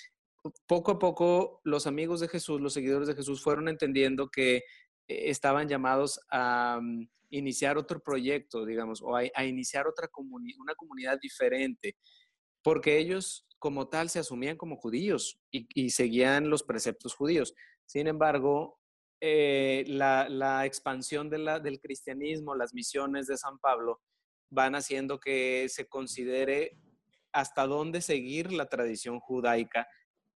poco 0.67 0.93
a 0.93 0.99
poco 0.99 1.61
los 1.65 1.87
amigos 1.87 2.21
de 2.21 2.29
Jesús, 2.29 2.61
los 2.61 2.73
seguidores 2.73 3.09
de 3.09 3.15
Jesús 3.15 3.43
fueron 3.43 3.69
entendiendo 3.69 4.29
que 4.29 4.57
eh, 4.57 4.63
estaban 5.07 5.69
llamados 5.69 6.21
a 6.31 6.81
mm, 6.83 7.09
iniciar 7.31 7.79
otro 7.79 8.01
proyecto, 8.01 8.65
digamos, 8.65 9.01
o 9.03 9.17
a, 9.17 9.45
iniciar 9.45 9.87
otra 9.87 10.11
una 10.17 10.75
comunidad 10.75 11.19
diferente, 11.21 11.97
porque 12.63 12.99
ellos 12.99 13.47
como 13.59 13.89
tal 13.89 14.11
se 14.11 14.19
asumían 14.19 14.57
como 14.57 14.77
judíos 14.77 15.39
y, 15.51 15.91
seguían 15.91 16.51
los 16.51 16.65
preceptos 16.65 17.15
judíos. 17.15 17.55
Sin 17.87 18.09
embargo, 18.09 18.81
eh, 19.25 19.85
la, 19.87 20.67
expansión 20.67 21.31
del 21.31 21.81
cristianismo, 21.81 22.57
las 22.57 22.75
misiones 22.75 23.29
de 23.29 23.37
San 23.37 23.57
Pablo, 23.61 24.01
van 24.51 24.75
haciendo 24.75 25.21
que 25.21 25.69
se 25.69 25.87
considere 25.87 26.77
hasta 27.31 27.69
dónde 27.69 28.01
seguir 28.01 28.53
la 28.53 28.67
tradición 28.67 29.21
judaica 29.21 29.87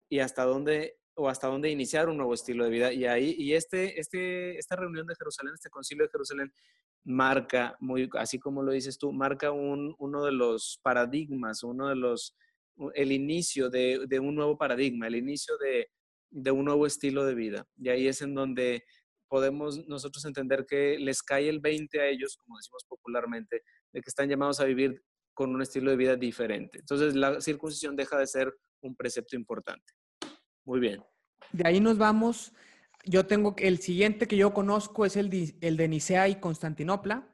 y 0.09 0.19
hasta 0.19 0.43
dónde 0.43 0.97
o 1.15 1.29
hasta 1.29 1.47
dónde 1.47 1.69
iniciar 1.69 2.09
un 2.09 2.17
nuevo 2.17 2.33
estilo 2.33 2.65
de 2.65 2.71
vida. 2.71 2.91
Y 2.91 3.05
ahí, 3.05 3.33
y 3.37 3.53
este, 3.53 3.97
este, 4.01 4.57
esta 4.57 4.75
reunión 4.75 5.07
de 5.07 5.15
Jerusalén, 5.15 5.53
este 5.53 5.69
concilio 5.69 6.03
de 6.03 6.11
Jerusalén, 6.11 6.53
marca, 7.05 7.77
muy, 7.79 8.09
así 8.19 8.37
como 8.37 8.63
lo 8.63 8.73
dices 8.73 8.97
tú, 8.97 9.13
marca 9.13 9.51
un, 9.51 9.95
uno 9.97 10.25
de 10.25 10.33
los 10.33 10.81
paradigmas, 10.83 11.63
uno 11.63 11.87
de 11.87 11.95
los, 11.95 12.35
el 12.95 13.13
inicio 13.13 13.69
de, 13.69 14.07
de 14.07 14.19
un 14.19 14.35
nuevo 14.35 14.57
paradigma, 14.57 15.07
el 15.07 15.15
inicio 15.15 15.57
de, 15.57 15.89
de 16.33 16.51
un 16.51 16.65
nuevo 16.65 16.85
estilo 16.85 17.25
de 17.25 17.35
vida. 17.35 17.67
Y 17.77 17.89
ahí 17.89 18.07
es 18.07 18.21
en 18.21 18.33
donde 18.33 18.83
podemos 19.27 19.87
nosotros 19.87 20.25
entender 20.25 20.65
que 20.67 20.97
les 20.99 21.23
cae 21.23 21.47
el 21.47 21.59
20 21.59 22.01
a 22.01 22.07
ellos, 22.07 22.37
como 22.37 22.57
decimos 22.57 22.85
popularmente, 22.87 23.63
de 23.91 24.01
que 24.01 24.09
están 24.09 24.29
llamados 24.29 24.59
a 24.59 24.65
vivir 24.65 25.03
con 25.33 25.53
un 25.53 25.61
estilo 25.61 25.91
de 25.91 25.97
vida 25.97 26.15
diferente. 26.15 26.79
Entonces 26.79 27.15
la 27.15 27.39
circuncisión 27.41 27.95
deja 27.95 28.17
de 28.17 28.27
ser 28.27 28.53
un 28.81 28.95
precepto 28.95 29.35
importante. 29.35 29.93
Muy 30.65 30.79
bien. 30.79 31.03
De 31.51 31.67
ahí 31.67 31.79
nos 31.79 31.97
vamos. 31.97 32.53
Yo 33.05 33.25
tengo 33.25 33.55
el 33.57 33.79
siguiente 33.79 34.27
que 34.27 34.37
yo 34.37 34.53
conozco 34.53 35.05
es 35.05 35.15
el 35.17 35.29
de, 35.29 35.55
el 35.61 35.77
de 35.77 35.87
Nicea 35.87 36.29
y 36.29 36.39
Constantinopla, 36.39 37.27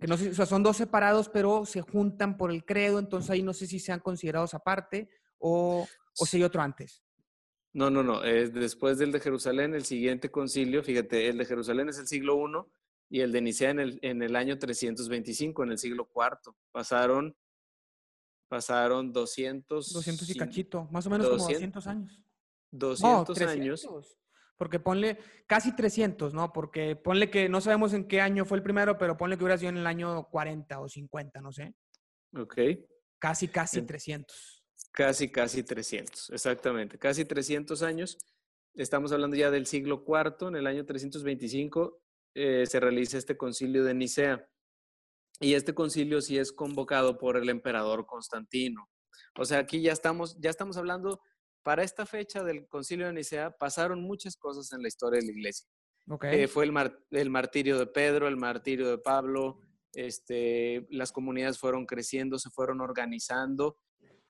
que 0.00 0.06
no 0.06 0.16
sé, 0.16 0.30
o 0.30 0.46
son 0.46 0.62
dos 0.62 0.76
separados, 0.76 1.28
pero 1.28 1.64
se 1.66 1.80
juntan 1.80 2.36
por 2.36 2.50
el 2.50 2.64
credo, 2.64 2.98
entonces 2.98 3.30
ahí 3.30 3.42
no 3.42 3.52
sé 3.52 3.66
si 3.66 3.78
sean 3.78 4.00
considerados 4.00 4.54
aparte 4.54 5.10
o, 5.38 5.86
o 6.18 6.26
si 6.26 6.38
hay 6.38 6.42
otro 6.44 6.62
antes. 6.62 7.01
No, 7.74 7.90
no, 7.90 8.02
no. 8.02 8.22
Es 8.22 8.52
después 8.52 8.98
del 8.98 9.12
de 9.12 9.20
Jerusalén, 9.20 9.74
el 9.74 9.84
siguiente 9.84 10.30
concilio, 10.30 10.82
fíjate, 10.82 11.28
el 11.28 11.38
de 11.38 11.44
Jerusalén 11.46 11.88
es 11.88 11.98
el 11.98 12.06
siglo 12.06 12.36
I 12.36 13.16
y 13.16 13.20
el 13.20 13.32
de 13.32 13.40
Nicea 13.40 13.70
en 13.70 13.80
el, 13.80 13.98
en 14.02 14.22
el 14.22 14.36
año 14.36 14.58
325, 14.58 15.62
en 15.64 15.72
el 15.72 15.78
siglo 15.78 16.08
IV. 16.14 16.54
Pasaron, 16.70 17.36
pasaron 18.48 19.12
200... 19.12 19.92
200 19.92 20.30
y 20.30 20.34
cachito, 20.34 20.88
más 20.90 21.06
o 21.06 21.10
menos 21.10 21.28
como 21.28 21.48
200 21.48 21.86
años. 21.86 22.22
200 22.70 23.40
años. 23.40 23.88
Porque 24.56 24.78
ponle 24.78 25.18
casi 25.46 25.74
300, 25.74 26.34
¿no? 26.34 26.52
Porque 26.52 26.94
ponle 26.94 27.30
que 27.30 27.48
no 27.48 27.60
sabemos 27.60 27.94
en 27.94 28.06
qué 28.06 28.20
año 28.20 28.44
fue 28.44 28.58
el 28.58 28.62
primero, 28.62 28.98
pero 28.98 29.16
ponle 29.16 29.36
que 29.36 29.44
hubiera 29.44 29.58
sido 29.58 29.70
en 29.70 29.78
el 29.78 29.86
año 29.86 30.28
40 30.30 30.78
o 30.78 30.88
50, 30.88 31.40
no 31.40 31.52
sé. 31.52 31.74
Ok. 32.36 32.58
Casi, 33.18 33.48
casi 33.48 33.82
300. 33.82 34.51
Casi, 34.92 35.30
casi 35.30 35.62
300, 35.62 36.30
exactamente. 36.30 36.98
Casi 36.98 37.24
300 37.24 37.82
años. 37.82 38.18
Estamos 38.74 39.10
hablando 39.12 39.36
ya 39.36 39.50
del 39.50 39.66
siglo 39.66 40.04
IV. 40.06 40.48
En 40.48 40.56
el 40.56 40.66
año 40.66 40.84
325 40.84 41.98
eh, 42.34 42.66
se 42.66 42.78
realiza 42.78 43.16
este 43.16 43.36
concilio 43.36 43.84
de 43.84 43.94
Nicea. 43.94 44.48
Y 45.40 45.54
este 45.54 45.74
concilio 45.74 46.20
sí 46.20 46.38
es 46.38 46.52
convocado 46.52 47.18
por 47.18 47.38
el 47.38 47.48
emperador 47.48 48.06
Constantino. 48.06 48.88
O 49.38 49.46
sea, 49.46 49.58
aquí 49.58 49.80
ya 49.80 49.92
estamos, 49.92 50.38
ya 50.38 50.50
estamos 50.50 50.76
hablando, 50.76 51.20
para 51.62 51.82
esta 51.82 52.04
fecha 52.04 52.44
del 52.44 52.68
concilio 52.68 53.06
de 53.06 53.14
Nicea 53.14 53.50
pasaron 53.50 54.02
muchas 54.02 54.36
cosas 54.36 54.72
en 54.72 54.82
la 54.82 54.88
historia 54.88 55.20
de 55.20 55.26
la 55.26 55.32
iglesia. 55.32 55.66
Okay. 56.06 56.42
Eh, 56.42 56.48
fue 56.48 56.64
el, 56.64 56.72
mar, 56.72 56.98
el, 57.10 57.30
martirio 57.30 57.78
de 57.78 57.86
Pedro, 57.86 58.28
el 58.28 58.36
martirio 58.36 58.90
de 58.90 58.98
Pablo, 58.98 59.60
este, 59.94 60.86
las 60.90 61.12
comunidades 61.12 61.58
fueron 61.58 61.86
creciendo, 61.86 62.38
se 62.38 62.50
fueron 62.50 62.80
organizando 62.80 63.78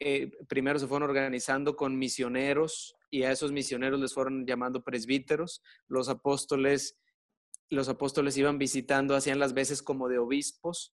eh, 0.05 0.33
primero 0.49 0.79
se 0.79 0.87
fueron 0.87 1.09
organizando 1.09 1.77
con 1.77 1.99
misioneros 1.99 2.97
y 3.11 3.23
a 3.23 3.31
esos 3.31 3.53
misioneros 3.53 4.01
les 4.01 4.13
fueron 4.13 4.47
llamando 4.47 4.83
presbíteros. 4.83 5.63
Los 5.87 6.09
apóstoles, 6.09 6.99
los 7.71 7.89
apóstoles 7.89 8.37
iban 8.37 8.59
visitando, 8.59 9.15
hacían 9.15 9.39
las 9.39 9.55
veces 9.55 9.83
como 9.83 10.09
de 10.09 10.19
obispos 10.19 10.95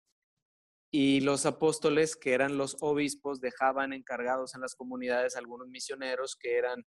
y 0.90 1.20
los 1.20 1.44
apóstoles, 1.44 2.16
que 2.16 2.32
eran 2.32 2.56
los 2.56 2.76
obispos, 2.80 3.40
dejaban 3.40 3.92
encargados 3.92 4.54
en 4.54 4.60
las 4.60 4.74
comunidades 4.74 5.36
algunos 5.36 5.68
misioneros 5.68 6.36
que 6.36 6.56
eran 6.56 6.86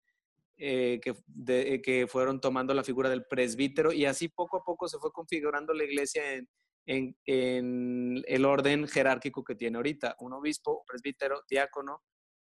eh, 0.59 1.00
que, 1.02 1.14
de, 1.26 1.83
que 1.83 2.07
fueron 2.07 2.40
tomando 2.40 2.72
la 2.72 2.85
figura 2.85 3.11
del 3.11 3.26
presbítero 3.26 3.92
y 3.92 4.07
así 4.07 4.29
poco 4.29 4.57
a 4.57 4.64
poco 4.64 4.88
se 4.88 4.98
fue 4.98 5.12
configurando 5.12 5.74
la 5.74 5.85
iglesia 5.85 6.33
en, 6.33 6.48
en, 6.87 8.25
el 8.27 8.44
orden 8.44 8.87
jerárquico 8.87 9.44
que 9.44 9.55
tiene 9.55 9.77
ahorita, 9.77 10.16
un 10.20 10.33
obispo, 10.33 10.85
presbítero, 10.87 11.42
diácono 11.49 12.03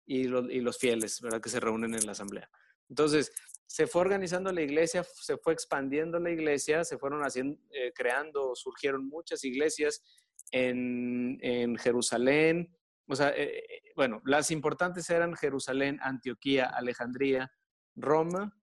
y, 0.06 0.24
lo, 0.24 0.50
y, 0.50 0.60
los 0.60 0.78
fieles, 0.78 1.20
¿verdad? 1.20 1.40
Que 1.40 1.48
se 1.48 1.60
reúnen 1.60 1.94
en 1.94 2.06
la 2.06 2.12
asamblea. 2.12 2.48
Entonces, 2.88 3.32
se 3.66 3.86
fue 3.86 4.02
organizando 4.02 4.52
la 4.52 4.62
iglesia, 4.62 5.04
se 5.04 5.36
fue 5.38 5.52
expandiendo 5.52 6.18
la 6.18 6.30
iglesia, 6.30 6.84
se 6.84 6.98
fueron 6.98 7.22
haciendo, 7.22 7.58
eh, 7.70 7.92
creando, 7.94 8.54
surgieron 8.54 9.06
muchas 9.08 9.44
iglesias 9.44 10.02
en, 10.50 11.38
en 11.42 11.76
Jerusalén. 11.76 12.74
O 13.06 13.16
sea, 13.16 13.30
eh, 13.30 13.64
eh 13.68 13.82
bueno, 13.94 14.22
las 14.24 14.50
importantes 14.50 15.10
eran 15.10 15.34
Jerusalén, 15.34 15.98
Antioquía, 16.02 16.66
Alejandría, 16.66 17.50
Roma 17.96 18.56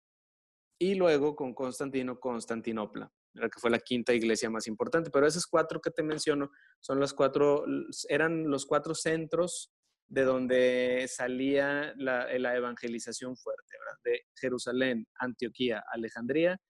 y 0.78 0.94
luego 0.94 1.36
con 1.36 1.54
Constantino, 1.54 2.18
Constantinopla 2.18 3.12
que 3.36 3.60
fue 3.60 3.70
la 3.70 3.78
quinta 3.78 4.14
iglesia 4.14 4.50
más 4.50 4.66
importante. 4.66 5.10
Pero 5.10 5.26
esas 5.26 5.46
cuatro 5.46 5.80
que 5.80 5.90
te 5.90 6.02
menciono 6.02 6.50
son 6.80 7.00
las 7.00 7.12
cuatro, 7.12 7.64
eran 8.08 8.50
los 8.50 8.66
cuatro 8.66 8.94
centros 8.94 9.72
de 10.08 10.24
donde 10.24 11.06
salía 11.08 11.92
la, 11.96 12.26
la 12.38 12.56
evangelización 12.56 13.36
fuerte. 13.36 13.76
De 14.04 14.22
Jerusalén, 14.36 15.06
Antioquía, 15.18 15.82
Alejandría 15.92 16.60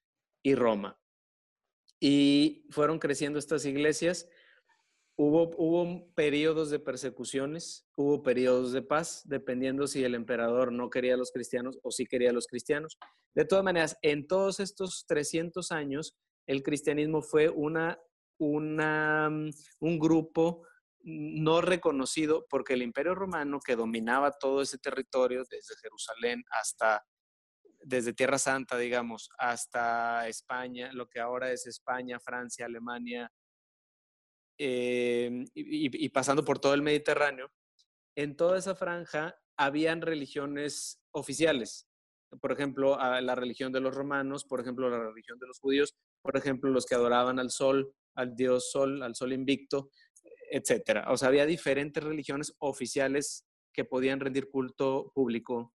y 0.43 0.55
Roma. 0.55 0.99
Y 2.01 2.67
fueron 2.71 2.99
creciendo 2.99 3.39
estas 3.39 3.65
iglesias. 3.65 4.29
Hubo, 5.19 5.51
hubo 5.57 6.13
periodos 6.15 6.71
de 6.71 6.79
persecuciones, 6.79 7.89
hubo 7.97 8.23
periodos 8.23 8.73
de 8.73 8.83
paz, 8.83 9.23
dependiendo 9.25 9.87
si 9.87 10.05
el 10.05 10.15
emperador 10.15 10.73
no 10.73 10.91
quería 10.91 11.15
a 11.15 11.17
los 11.17 11.33
cristianos 11.33 11.79
o 11.83 11.91
si 11.91 12.07
quería 12.07 12.31
a 12.31 12.35
los 12.35 12.47
cristianos. 12.47 12.99
De 13.35 13.47
todas 13.47 13.65
maneras, 13.65 13.97
en 14.03 14.27
todos 14.27 14.61
estos 14.61 15.05
300 15.07 15.73
años, 15.73 16.17
el 16.47 16.63
cristianismo 16.63 17.23
fue 17.23 17.49
una, 17.49 17.99
mm, 18.39 19.51
un 19.81 19.99
grupo 19.99 20.67
no 21.01 21.61
reconocido 21.61 22.47
porque 22.51 22.75
el 22.75 22.83
imperio 22.83 23.15
romano 23.15 23.61
que 23.61 23.77
dominaba 23.77 24.33
todo 24.33 24.63
ese 24.63 24.79
territorio 24.79 25.45
desde 25.49 25.77
Jerusalén 25.81 26.43
hasta 26.51 27.05
desde 27.87 28.13
Tierra 28.13 28.39
Santa, 28.39 28.77
digamos, 28.77 29.31
hasta 29.39 30.27
España, 30.27 30.93
lo 30.93 31.09
que 31.09 31.21
ahora 31.21 31.53
es 31.53 31.67
España, 31.67 32.19
Francia, 32.19 32.67
Alemania, 32.67 33.31
eh, 34.59 35.45
y, 35.55 36.05
y, 36.05 36.09
pasando 36.09 36.45
por 36.45 36.59
todo 36.59 36.75
el 36.75 36.83
Mediterráneo, 36.83 37.53
en 38.17 38.35
toda 38.35 38.59
esa 38.59 38.75
franja 38.75 39.37
habían 39.57 40.01
religiones 40.01 41.01
oficiales. 41.13 41.89
Por 42.41 42.51
ejemplo, 42.51 42.97
la 42.99 43.35
religión 43.35 43.73
de 43.73 43.81
los 43.81 43.95
romanos, 43.95 44.45
por 44.45 44.61
ejemplo, 44.61 44.91
la 44.91 44.99
religión 44.99 45.39
de 45.39 45.47
los 45.47 45.61
judíos, 45.61 45.95
por 46.27 46.37
ejemplo, 46.37 46.71
los 46.71 46.85
que 46.85 46.95
adoraban 46.95 47.39
al 47.39 47.51
sol, 47.51 47.93
al 48.15 48.35
dios 48.35 48.71
sol, 48.71 49.03
al 49.03 49.15
sol 49.15 49.33
invicto, 49.33 49.91
etcétera. 50.51 51.07
O 51.11 51.17
sea, 51.17 51.29
había 51.29 51.47
diferentes 51.47 52.03
religiones 52.03 52.55
oficiales 52.59 53.47
que 53.73 53.85
podían 53.85 54.21
rendir 54.21 54.49
culto 54.49 55.13
público, 55.15 55.73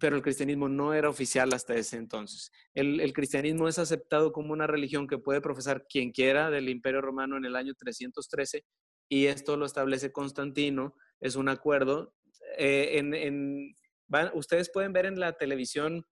pero 0.00 0.16
el 0.16 0.22
cristianismo 0.22 0.68
no 0.68 0.94
era 0.94 1.08
oficial 1.08 1.52
hasta 1.52 1.74
ese 1.74 1.96
entonces. 1.96 2.50
El, 2.74 3.12
cristianismo 3.12 3.68
es 3.68 3.78
aceptado 3.78 4.32
como 4.32 4.52
una 4.52 4.66
religión 4.66 5.06
que 5.06 5.18
puede 5.18 5.40
profesar 5.40 5.86
quien 5.88 6.12
quiera 6.12 6.50
del 6.50 6.68
Imperio 6.68 7.00
Romano 7.00 7.36
en 7.36 7.44
el 7.44 7.56
año 7.56 7.74
313 7.74 8.64
y 9.08 9.26
esto 9.26 9.56
lo 9.56 9.66
establece 9.66 10.12
Constantino, 10.12 10.94
es 11.20 11.36
un 11.36 11.48
acuerdo. 11.48 12.14
Eh, 12.56 12.98
en, 12.98 13.76
van, 14.06 14.30
ustedes 14.34 14.70
pueden 14.72 14.92
ver 14.92 15.06
en 15.06 15.20
la 15.20 15.34
televisión 15.34 16.06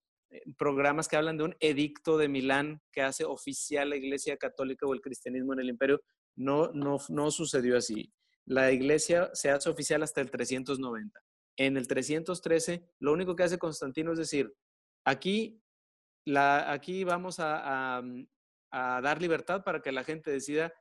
programas 0.57 1.09
que 1.09 1.17
hablan 1.17 1.37
de 1.37 1.45
un 1.45 1.57
edicto 1.61 2.17
de 2.17 2.29
Milán 2.29 2.81
que 2.93 3.03
hace 3.03 3.25
oficial 3.25 3.91
la 3.91 3.97
Iglesia 3.97 4.37
Católica 4.37 4.87
o 4.87 4.95
el 4.95 5.01
cristianismo 5.01 5.53
en 5.53 5.61
el 5.61 5.69
imperio. 5.69 6.01
No, 6.37 6.71
no, 6.73 6.99
no 7.09 7.31
sucedió 7.31 7.77
así. 7.77 8.13
La 8.45 8.73
Iglesia 8.73 9.31
se 9.33 9.51
hace 9.51 9.69
oficial 9.69 10.03
hasta 10.03 10.21
el 10.21 10.31
390. 10.31 11.21
En 11.57 11.77
el 11.77 11.87
313, 11.87 12.85
lo 13.01 13.13
único 13.13 13.37
que 13.37 13.43
hace 13.43 13.59
Constantino 13.59 14.13
es 14.13 14.19
decir, 14.19 14.53
aquí, 15.05 15.61
la, 16.25 16.73
aquí 16.73 17.05
vamos 17.05 17.39
a, 17.39 17.99
a, 17.99 18.03
a 18.71 19.01
dar 19.01 19.21
libertad 19.21 19.63
para 19.65 19.81
que 19.81 19.93
la 19.93 20.05
gente 20.05 20.31
decida 20.31 20.73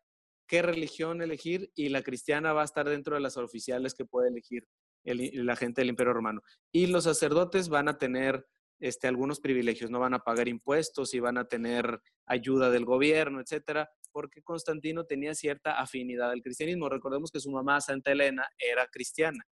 qué 0.48 0.62
religión 0.62 1.22
elegir 1.22 1.72
y 1.76 1.90
la 1.90 2.02
cristiana 2.02 2.54
va 2.54 2.62
a 2.62 2.66
estar 2.66 2.88
dentro 2.90 3.16
de 3.16 3.22
las 3.22 3.38
oficiales 3.38 3.94
que 3.94 4.06
puede 4.06 4.30
elegir 4.30 4.68
el, 5.04 5.46
la 5.46 5.56
gente 5.56 5.82
del 5.82 5.90
Imperio 5.90 6.14
Romano. 6.14 6.42
Y 6.72 6.88
los 6.88 7.04
sacerdotes 7.06 7.70
van 7.70 7.88
a 7.88 7.98
tener 7.98 8.46
este, 8.80 9.08
algunos 9.08 9.40
privilegios, 9.40 9.92
no 9.92 10.00
van 10.00 10.14
a 10.14 10.24
pagar 10.24 10.48
impuestos 10.48 11.14
y 11.14 11.20
van 11.20 11.38
a 11.38 11.48
tener 11.48 12.02
ayuda 12.26 12.70
del 12.70 12.86
gobierno, 12.86 13.42
etcétera, 13.42 13.90
porque 14.12 14.42
Constantino 14.42 15.06
tenía 15.06 15.34
cierta 15.36 15.80
afinidad 15.80 16.32
al 16.32 16.42
cristianismo. 16.42 16.90
Recordemos 16.90 17.32
que 17.32 17.40
su 17.40 17.52
mamá, 17.52 17.82
Santa 17.82 18.12
Elena, 18.12 18.48
era 18.58 18.88
cristiana. 18.88 19.46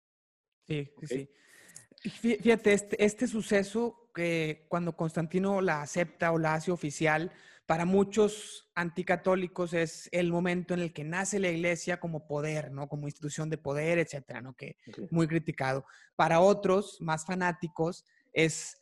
Sí, 0.67 0.91
sí, 1.01 1.07
sí. 1.07 1.31
Fíjate, 2.11 2.73
este, 2.73 3.05
este 3.05 3.27
suceso 3.27 4.11
que 4.15 4.67
cuando 4.69 4.95
Constantino 4.97 5.61
la 5.61 5.83
acepta 5.83 6.33
o 6.33 6.39
la 6.39 6.55
hace 6.55 6.71
oficial, 6.71 7.33
para 7.67 7.87
muchos 7.87 8.71
anticatólicos 8.75 9.73
es 9.73 10.09
el 10.13 10.31
momento 10.31 10.75
en 10.75 10.81
el 10.81 10.93
que 10.93 11.03
nace 11.03 11.39
la 11.39 11.49
iglesia 11.49 11.99
como 11.99 12.27
poder, 12.27 12.71
¿no? 12.71 12.89
Como 12.89 13.07
institución 13.07 13.49
de 13.49 13.57
poder, 13.57 13.99
etcétera, 13.99 14.43
¿no? 14.43 14.55
Que 14.55 14.77
okay. 14.87 15.09
muy 15.11 15.27
criticado. 15.27 15.87
Para 16.15 16.41
otros, 16.41 16.99
más 17.01 17.25
fanáticos, 17.25 18.05
es 18.35 18.77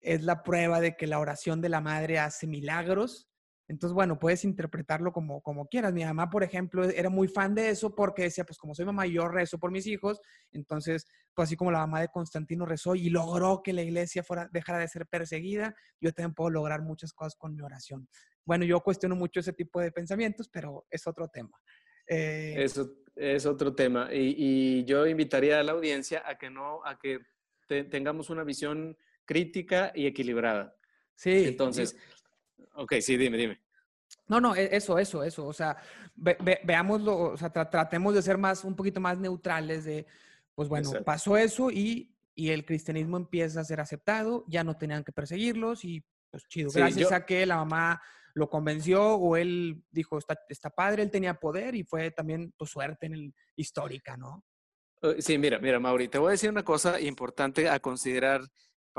es 0.00 0.22
la 0.22 0.42
prueba 0.42 0.80
de 0.80 0.96
que 0.96 1.06
la 1.06 1.18
oración 1.18 1.60
de 1.60 1.68
la 1.68 1.80
madre 1.80 2.18
hace 2.18 2.46
milagros 2.46 3.28
Entonces, 3.68 3.94
bueno, 3.94 4.18
puedes 4.18 4.44
interpretarlo 4.44 5.12
como, 5.12 5.42
como 5.42 5.66
quieras. 5.68 5.92
Mi 5.92 6.04
mamá, 6.04 6.30
por 6.30 6.42
ejemplo, 6.42 6.84
era 6.84 7.10
muy 7.10 7.28
fan 7.28 7.54
de 7.54 7.68
eso 7.68 7.94
porque 7.94 8.22
decía, 8.22 8.44
pues 8.44 8.58
como 8.58 8.74
soy 8.74 8.86
mamá, 8.86 9.06
yo 9.06 9.28
rezo 9.28 9.58
por 9.58 9.70
mis 9.70 9.86
hijos. 9.86 10.20
Entonces, 10.52 11.06
pues 11.34 11.48
así 11.48 11.56
como 11.56 11.70
la 11.70 11.80
mamá 11.80 12.00
de 12.00 12.08
Constantino 12.08 12.64
rezó 12.64 12.94
y 12.94 13.10
logró 13.10 13.60
que 13.62 13.72
la 13.72 13.82
iglesia 13.82 14.22
fuera, 14.22 14.48
dejara 14.52 14.78
de 14.78 14.88
ser 14.88 15.06
perseguida, 15.06 15.74
yo 16.00 16.12
también 16.12 16.34
puedo 16.34 16.50
lograr 16.50 16.82
muchas 16.82 17.12
cosas 17.12 17.36
con 17.36 17.54
mi 17.54 17.60
oración. 17.60 18.08
Bueno, 18.44 18.64
yo 18.64 18.80
cuestiono 18.80 19.14
mucho 19.14 19.40
ese 19.40 19.52
tipo 19.52 19.80
de 19.80 19.92
pensamientos, 19.92 20.48
pero 20.48 20.86
es 20.90 21.06
otro 21.06 21.28
tema. 21.28 21.58
Eh, 22.08 22.54
Eso 22.56 22.90
es 23.14 23.44
otro 23.44 23.74
tema. 23.74 24.08
Y, 24.12 24.84
yo 24.84 25.06
invitaría 25.06 25.60
a 25.60 25.62
la 25.62 25.72
audiencia 25.72 26.22
a 26.24 26.38
que 26.38 26.48
no, 26.48 26.80
a 26.84 26.98
que 26.98 27.20
tengamos 27.90 28.30
una 28.30 28.44
visión 28.44 28.96
crítica 29.28 29.92
y 29.94 30.06
equilibrada. 30.06 30.74
Sí. 31.14 31.44
Entonces, 31.44 31.94
ok, 32.74 32.94
sí, 33.00 33.18
dime, 33.18 33.36
dime. 33.36 33.60
No, 34.26 34.40
no, 34.40 34.56
e, 34.56 34.74
eso, 34.74 34.98
eso, 34.98 35.22
eso. 35.22 35.46
O 35.46 35.52
sea, 35.52 35.76
veámoslo, 36.16 37.18
o 37.18 37.36
sea, 37.36 37.50
tratemos 37.50 38.14
de 38.14 38.22
ser 38.22 38.38
más, 38.38 38.64
un 38.64 38.74
poquito 38.74 39.00
más 39.00 39.18
neutrales 39.18 39.84
de, 39.84 40.06
pues 40.54 40.68
bueno, 40.68 40.90
pasó 41.04 41.36
eso 41.36 41.70
y, 41.70 42.10
y, 42.34 42.48
el 42.48 42.64
cristianismo 42.64 43.18
empieza 43.18 43.60
a 43.60 43.64
ser 43.64 43.80
aceptado, 43.80 44.44
ya 44.48 44.64
no 44.64 44.76
tenían 44.78 45.04
que 45.04 45.12
perseguirlos 45.12 45.84
y 45.84 46.02
pues 46.30 46.48
chido. 46.48 46.70
Gracias 46.72 47.12
a 47.12 47.26
que 47.26 47.44
la 47.44 47.56
mamá 47.56 48.00
lo 48.32 48.48
convenció 48.48 49.14
o 49.14 49.36
él 49.36 49.84
dijo, 49.90 50.16
está, 50.16 50.38
está 50.48 50.70
padre, 50.70 51.02
él 51.02 51.10
tenía 51.10 51.34
poder 51.34 51.74
y 51.74 51.84
fue 51.84 52.10
también 52.10 52.52
tu 52.56 52.64
suerte 52.64 53.06
en 53.06 53.14
el, 53.14 53.34
histórica, 53.56 54.16
¿no? 54.16 54.44
Eh, 55.02 55.16
sí, 55.20 55.38
mira, 55.38 55.58
mira, 55.58 55.78
Mauri, 55.78 56.08
te 56.08 56.18
voy 56.18 56.28
a 56.28 56.30
decir 56.32 56.50
una 56.50 56.64
cosa 56.64 57.00
importante 57.00 57.68
a 57.68 57.78
considerar 57.80 58.40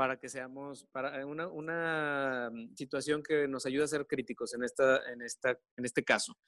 para 0.00 0.18
que 0.18 0.30
seamos, 0.30 0.86
para 0.92 1.26
una, 1.26 1.46
una 1.48 2.48
mm, 2.50 2.74
situación 2.74 3.22
que 3.22 3.46
nos 3.46 3.66
ayude 3.66 3.84
a 3.84 3.86
ser 3.86 4.06
críticos 4.06 4.54
en, 4.54 4.64
esta, 4.64 5.12
en, 5.12 5.20
esta, 5.20 5.50
en 5.76 5.84
este 5.84 6.02
caso. 6.02 6.38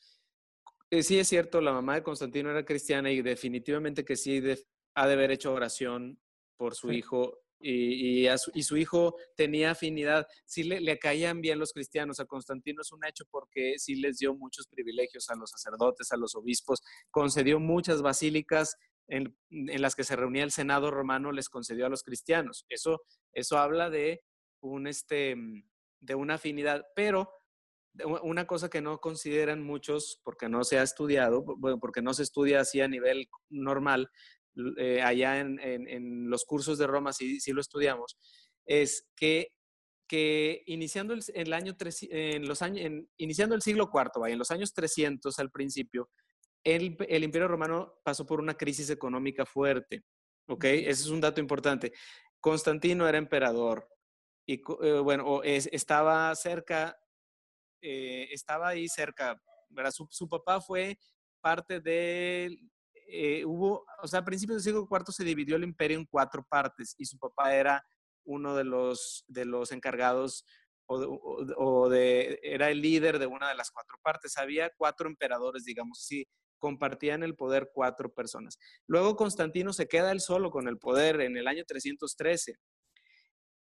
Eh, 0.89 1.03
sí 1.03 1.19
es 1.19 1.29
cierto, 1.29 1.61
la 1.61 1.75
mamá 1.75 1.97
de 1.97 2.03
Constantino 2.03 2.51
era 2.51 2.65
cristiana 2.65 3.11
y 3.11 3.21
definitivamente 3.21 4.07
que 4.07 4.17
sí 4.17 4.43
ha 4.95 5.07
de 5.07 5.13
haber 5.13 5.33
hecho 5.33 5.53
oración 5.53 6.19
por 6.57 6.75
su 6.75 6.93
hijo 6.93 7.43
y, 7.61 8.27
y, 8.27 8.63
su, 8.63 8.77
hijo 8.79 9.17
tenía 9.37 9.73
afinidad, 9.73 10.27
sí 10.47 10.63
le, 10.63 10.81
le, 10.81 10.99
caían 10.99 11.43
bien 11.43 11.59
los 11.59 11.75
cristianos. 11.75 12.21
A 12.21 12.25
Constantino 12.25 12.81
es 12.81 12.91
un 12.91 13.05
hecho 13.05 13.25
porque 13.31 13.75
sí 13.77 13.97
les 13.97 14.17
dio 14.17 14.35
muchos 14.35 14.67
privilegios 14.67 15.29
a 15.29 15.37
los 15.37 15.51
sacerdotes, 15.51 16.11
a 16.11 16.17
los 16.17 16.35
obispos, 16.35 16.81
concedió 17.11 17.61
muchas 17.61 18.01
basílicas 18.01 18.77
en, 19.09 19.37
en 19.51 19.83
las 19.83 19.95
que 19.95 20.05
se 20.05 20.17
reunía 20.17 20.45
el 20.45 20.53
Senado 20.53 20.91
romano, 20.91 21.33
les 21.33 21.49
concedió 21.49 21.87
a 21.87 21.89
los 21.91 22.03
cristianos. 22.03 22.65
Eso, 22.69 23.03
eso 23.33 23.59
habla 23.59 23.91
de, 23.91 24.23
un, 24.61 24.87
este, 24.87 25.37
de 26.01 26.15
una 26.15 26.35
afinidad, 26.35 26.85
pero 26.95 27.31
una 28.23 28.47
cosa 28.47 28.71
que 28.71 28.81
no 28.81 28.99
consideran 29.01 29.63
muchos 29.63 30.21
porque 30.25 30.49
no 30.49 30.65
se 30.65 30.79
ha 30.79 30.83
estudiado, 30.83 31.45
porque 31.81 32.01
no 32.01 32.15
se 32.15 32.23
estudia 32.23 32.61
así 32.61 32.81
a 32.81 32.89
nivel 32.89 33.29
normal, 33.51 34.11
eh, 34.79 35.03
allá 35.03 35.41
en, 35.41 36.31
los 36.31 36.45
cursos 36.45 36.79
de 36.79 36.87
Roma, 36.87 37.13
si, 37.13 37.41
si 37.41 37.53
lo 37.53 37.61
estudiamos, 37.61 38.17
es 38.65 39.07
que, 39.15 39.49
que 40.09 40.63
iniciando 40.67 41.15
el, 41.15 41.53
año 41.53 41.77
en 42.11 42.49
los 42.49 42.63
años, 42.63 43.07
iniciando 43.19 43.55
el 43.55 43.63
siglo 43.63 43.91
IV, 43.93 44.31
en 44.31 44.39
los 44.39 44.51
años 44.51 44.73
300 44.73 45.39
al 45.39 45.51
principio, 45.51 46.09
el, 46.65 46.97
el, 47.09 47.25
Imperio 47.25 47.49
Romano 47.49 48.01
pasó 48.05 48.27
por 48.27 48.41
una 48.41 48.55
crisis 48.55 48.91
económica 48.91 49.45
fuerte. 49.47 50.05
¿Ok? 50.49 50.65
Ese 50.65 50.91
es 50.91 51.09
un 51.09 51.21
dato 51.21 51.41
importante. 51.41 51.93
Constantino 52.41 53.09
era 53.09 53.19
emperador 53.19 53.89
y, 54.47 54.55
eh, 54.83 54.99
bueno, 54.99 55.43
estaba 55.45 56.35
cerca, 56.35 56.99
eh, 57.81 58.29
estaba 58.33 58.69
ahí 58.69 58.89
cerca. 58.89 59.41
Su, 59.91 60.09
su, 60.11 60.29
papá 60.29 60.61
fue 60.61 60.99
parte 61.41 61.81
de 61.81 62.59
eh, 63.15 63.45
hubo, 63.45 63.85
o 64.03 64.09
sea, 64.09 64.21
a 64.21 64.25
principios 64.25 64.57
del 64.57 64.73
siglo 64.73 64.89
IV 64.91 65.13
se 65.13 65.25
dividió 65.25 65.57
el 65.57 65.65
imperio 65.65 65.99
en 65.99 66.07
cuatro 66.07 66.45
partes 66.49 66.95
y 66.99 67.05
su 67.05 67.19
papá 67.19 67.55
era 67.55 67.85
uno 68.25 68.57
de 68.57 68.65
los, 68.65 69.25
de 69.29 69.45
los 69.45 69.71
encargados 69.71 70.47
o, 70.87 71.89
de, 71.89 72.41
era 72.43 72.71
el 72.71 72.81
líder 72.81 73.19
de 73.19 73.27
una 73.27 73.49
de 73.49 73.55
las 73.55 73.71
cuatro 73.71 73.99
partes. 74.03 74.39
Había 74.39 74.71
cuatro 74.77 75.09
emperadores, 75.09 75.65
digamos 75.65 76.01
así, 76.01 76.27
compartían 76.63 77.25
el 77.25 77.35
poder 77.35 77.73
cuatro 77.75 78.15
personas. 78.15 78.57
Luego 78.87 79.17
Constantino 79.17 79.73
se 79.73 79.89
queda 79.89 80.13
él 80.13 80.21
solo 80.21 80.53
con 80.53 80.69
el 80.69 80.79
poder 80.79 81.21
en 81.21 81.37
el 81.37 81.49
año 81.49 81.65
313. 81.67 82.57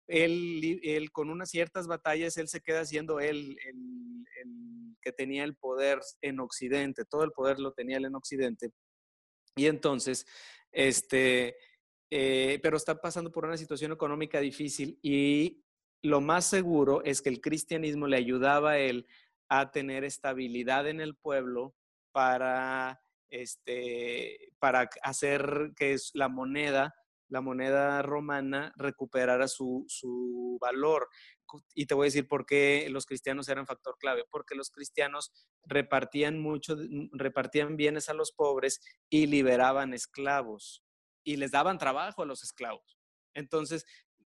Él, 0.06 1.08
con 1.10 1.30
unas 1.30 1.48
ciertas 1.48 1.86
batallas, 1.86 2.36
él 2.36 2.48
se 2.48 2.60
queda 2.60 2.84
siendo 2.84 3.18
él 3.18 3.56
el 3.64 4.96
que 5.00 5.12
tenía 5.12 5.44
el 5.44 5.56
poder 5.56 6.00
en 6.20 6.40
Occidente, 6.40 7.06
todo 7.06 7.24
el 7.24 7.32
poder 7.32 7.58
lo 7.58 7.72
tenía 7.72 7.96
él 7.96 8.04
en 8.04 8.16
Occidente. 8.16 8.70
Y 9.56 9.64
entonces, 9.64 10.26
este, 10.70 11.56
eh, 12.10 12.60
pero 12.62 12.76
está 12.76 13.00
pasando 13.00 13.32
por 13.32 13.46
una 13.46 13.56
situación 13.56 13.92
económica 13.92 14.40
difícil 14.40 14.98
y 15.00 15.64
lo 16.02 16.20
más 16.20 16.44
seguro 16.44 17.02
es 17.02 17.22
que 17.22 17.30
el 17.30 17.40
cristianismo 17.40 18.06
le 18.08 18.18
ayudaba 18.18 18.72
a 18.72 18.78
él 18.78 19.06
a 19.48 19.70
tener 19.70 20.04
estabilidad 20.04 20.86
en 20.86 21.00
el 21.00 21.14
pueblo 21.14 21.74
para, 22.12 23.01
este, 23.29 24.53
para 24.59 24.88
hacer 25.03 25.73
que 25.77 25.96
la 26.14 26.29
moneda, 26.29 26.94
la 27.29 27.40
moneda 27.40 28.03
romana 28.03 28.73
recuperara 28.77 29.49
su, 29.49 29.85
su 29.88 30.59
valor 30.61 31.09
y 31.75 31.87
te 31.87 31.94
voy 31.94 32.05
a 32.05 32.09
decir 32.09 32.29
por 32.29 32.46
qué 32.46 32.87
los 32.90 33.07
cristianos 33.07 33.49
eran 33.49 33.66
factor 33.66 33.96
clave, 33.99 34.25
porque 34.31 34.55
los 34.55 34.70
cristianos 34.70 35.33
repartían 35.64 36.38
mucho, 36.38 36.77
mm, 36.77 37.11
repartían 37.12 37.77
bienes 37.77 38.09
a 38.09 38.14
los 38.14 38.33
pobres 38.33 38.81
y 39.09 39.27
liberaban 39.27 39.94
esclavos 39.94 40.85
y 41.25 41.37
les 41.37 41.51
daban 41.51 41.79
trabajo 41.79 42.23
a 42.23 42.27
los 42.27 42.42
esclavos. 42.42 42.99
Entonces, 43.35 43.85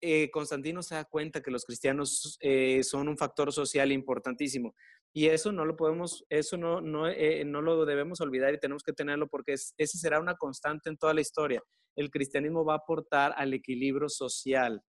eh, 0.01 0.31
Constantino 0.31 0.83
se 0.83 0.95
da 0.95 1.05
cuenta 1.05 1.43
que 1.43 1.51
los 1.51 1.65
cristianos 1.65 2.39
eh, 2.41 2.83
son 2.85 3.09
un 3.09 3.17
factor 3.17 3.53
social 3.53 3.93
importantísimo. 3.93 4.75
Y 5.13 5.29
eso 5.29 5.51
no 5.51 5.65
lo 5.65 5.77
podemos, 5.77 6.25
eso 6.29 6.57
no, 6.57 6.81
no, 6.81 7.09
eh, 7.09 7.45
no 7.45 7.63
lo 7.63 7.87
debemos 7.87 8.21
olvidar 8.21 8.53
y 8.53 8.61
tenemos 8.61 8.83
que 8.83 8.93
tenerlo 8.93 9.29
porque 9.29 9.55
ese 9.55 9.99
será 9.99 10.21
una 10.21 10.37
constante 10.37 10.91
en 10.91 10.99
toda 10.99 11.15
la 11.15 11.23
historia. 11.23 11.63
El 11.95 12.11
cristianismo 12.11 12.65
va 12.65 12.75
a 12.75 12.79
aportar 12.79 13.33
al 13.37 13.55
equilibrio 13.55 14.09
social. 14.11 14.83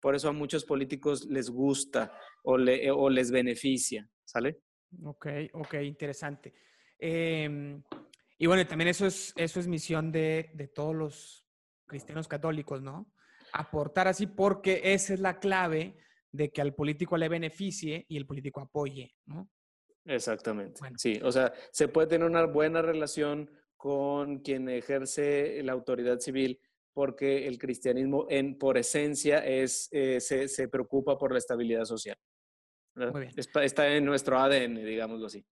Por 0.00 0.14
eso 0.14 0.28
a 0.28 0.32
muchos 0.32 0.64
políticos 0.64 1.24
les 1.26 1.50
gusta 1.50 2.16
o, 2.44 2.52
o 2.54 3.10
les 3.10 3.30
beneficia, 3.32 4.08
¿sale? 4.24 4.60
Ok, 5.02 5.26
ok, 5.54 5.74
interesante. 5.82 6.54
Em, 6.98 7.82
y 8.38 8.46
bueno, 8.46 8.66
también 8.66 8.88
eso 8.88 9.06
es, 9.06 9.32
eso 9.36 9.58
es 9.58 9.66
misión 9.66 10.12
de, 10.12 10.50
de 10.54 10.68
todos 10.68 10.94
los 10.94 11.46
cristianos 11.86 12.28
católicos, 12.28 12.82
¿no? 12.82 13.12
Aportar 13.52 14.08
así 14.08 14.26
porque 14.26 14.80
esa 14.84 15.14
es 15.14 15.20
la 15.20 15.38
clave 15.38 15.96
de 16.34 16.50
que 16.50 16.60
al 16.60 16.74
político 16.74 17.16
le 17.16 17.28
beneficie 17.28 18.04
y 18.08 18.16
el 18.16 18.26
político 18.26 18.60
apoye, 18.60 19.14
¿no? 19.26 19.48
Exactamente. 20.04 20.80
Sí, 20.96 21.20
o 21.22 21.30
sea, 21.30 21.52
se 21.70 21.86
puede 21.86 22.08
tener 22.08 22.28
una 22.28 22.44
buena 22.44 22.82
relación 22.82 23.48
con 23.76 24.40
quien 24.40 24.68
ejerce 24.68 25.62
la 25.62 25.72
autoridad 25.72 26.18
civil, 26.18 26.60
porque 26.92 27.46
el 27.46 27.58
cristianismo 27.58 28.26
en, 28.28 28.58
por 28.58 28.76
esencia 28.76 29.38
es, 29.38 29.88
eh, 29.92 30.20
se, 30.20 30.48
se, 30.48 30.68
preocupa 30.68 31.16
por 31.16 31.32
la 31.32 31.38
estabilidad 31.38 31.84
social. 31.84 32.16
Muy 32.96 33.22
bien. 33.22 33.32
Está, 33.36 33.94
en 33.94 34.04
nuestro 34.04 34.38
ADN, 34.38 34.84
digámoslo 34.84 35.26
así. 35.26 35.44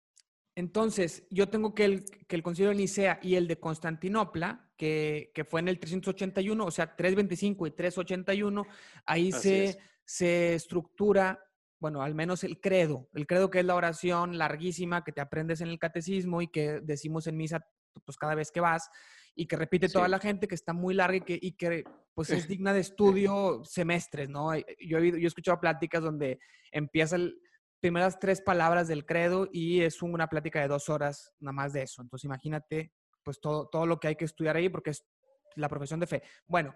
Entonces, 0.54 1.26
yo 1.30 1.48
tengo 1.48 1.74
que 1.74 1.84
el, 1.84 2.04
que 2.26 2.36
el 2.36 2.42
concilio 2.42 2.70
de 2.70 2.76
Nicea 2.76 3.20
y 3.22 3.34
el 3.34 3.46
de 3.46 3.58
Constantinopla, 3.58 4.72
que, 4.76 5.30
que, 5.34 5.44
fue 5.44 5.60
en 5.60 5.68
el 5.68 5.78
381, 5.78 6.64
o 6.64 6.70
sea, 6.70 6.96
325 6.96 7.66
y 7.66 7.70
381, 7.70 8.66
ahí 9.06 9.30
se, 9.30 9.78
se 10.10 10.54
estructura, 10.54 11.38
bueno, 11.78 12.02
al 12.02 12.16
menos 12.16 12.42
el 12.42 12.60
credo. 12.60 13.08
El 13.14 13.28
credo 13.28 13.48
que 13.48 13.60
es 13.60 13.64
la 13.64 13.76
oración 13.76 14.38
larguísima 14.38 15.04
que 15.04 15.12
te 15.12 15.20
aprendes 15.20 15.60
en 15.60 15.68
el 15.68 15.78
catecismo 15.78 16.42
y 16.42 16.48
que 16.48 16.80
decimos 16.80 17.28
en 17.28 17.36
misa 17.36 17.64
pues 18.04 18.18
cada 18.18 18.34
vez 18.34 18.50
que 18.50 18.58
vas 18.58 18.90
y 19.36 19.46
que 19.46 19.54
repite 19.54 19.88
toda 19.88 20.08
la 20.08 20.18
gente, 20.18 20.48
que 20.48 20.56
está 20.56 20.72
muy 20.72 20.94
larga 20.94 21.18
y 21.18 21.20
que, 21.20 21.38
y 21.40 21.52
que 21.52 21.84
pues 22.12 22.30
es 22.30 22.48
digna 22.58 22.72
de 22.72 22.80
estudio 22.80 23.62
semestres, 23.62 24.28
¿no? 24.28 24.52
Yo 24.56 24.98
he, 24.98 25.12
yo 25.12 25.16
he 25.18 25.26
escuchado 25.26 25.60
pláticas 25.60 26.02
donde 26.02 26.40
empieza 26.72 27.14
el 27.14 27.40
primeras 27.78 28.18
tres 28.18 28.42
palabras 28.42 28.88
del 28.88 29.06
credo 29.06 29.48
y 29.52 29.82
es 29.82 30.02
una 30.02 30.26
plática 30.26 30.60
de 30.60 30.66
dos 30.66 30.88
horas 30.88 31.32
nada 31.38 31.52
más 31.52 31.72
de 31.72 31.82
eso. 31.82 32.02
Entonces 32.02 32.24
imagínate 32.24 32.92
pues 33.22 33.40
todo, 33.40 33.68
todo 33.68 33.86
lo 33.86 34.00
que 34.00 34.08
hay 34.08 34.16
que 34.16 34.24
estudiar 34.24 34.56
ahí 34.56 34.68
porque 34.68 34.90
es 34.90 35.04
la 35.56 35.68
profesión 35.68 36.00
de 36.00 36.06
fe. 36.06 36.22
Bueno, 36.46 36.74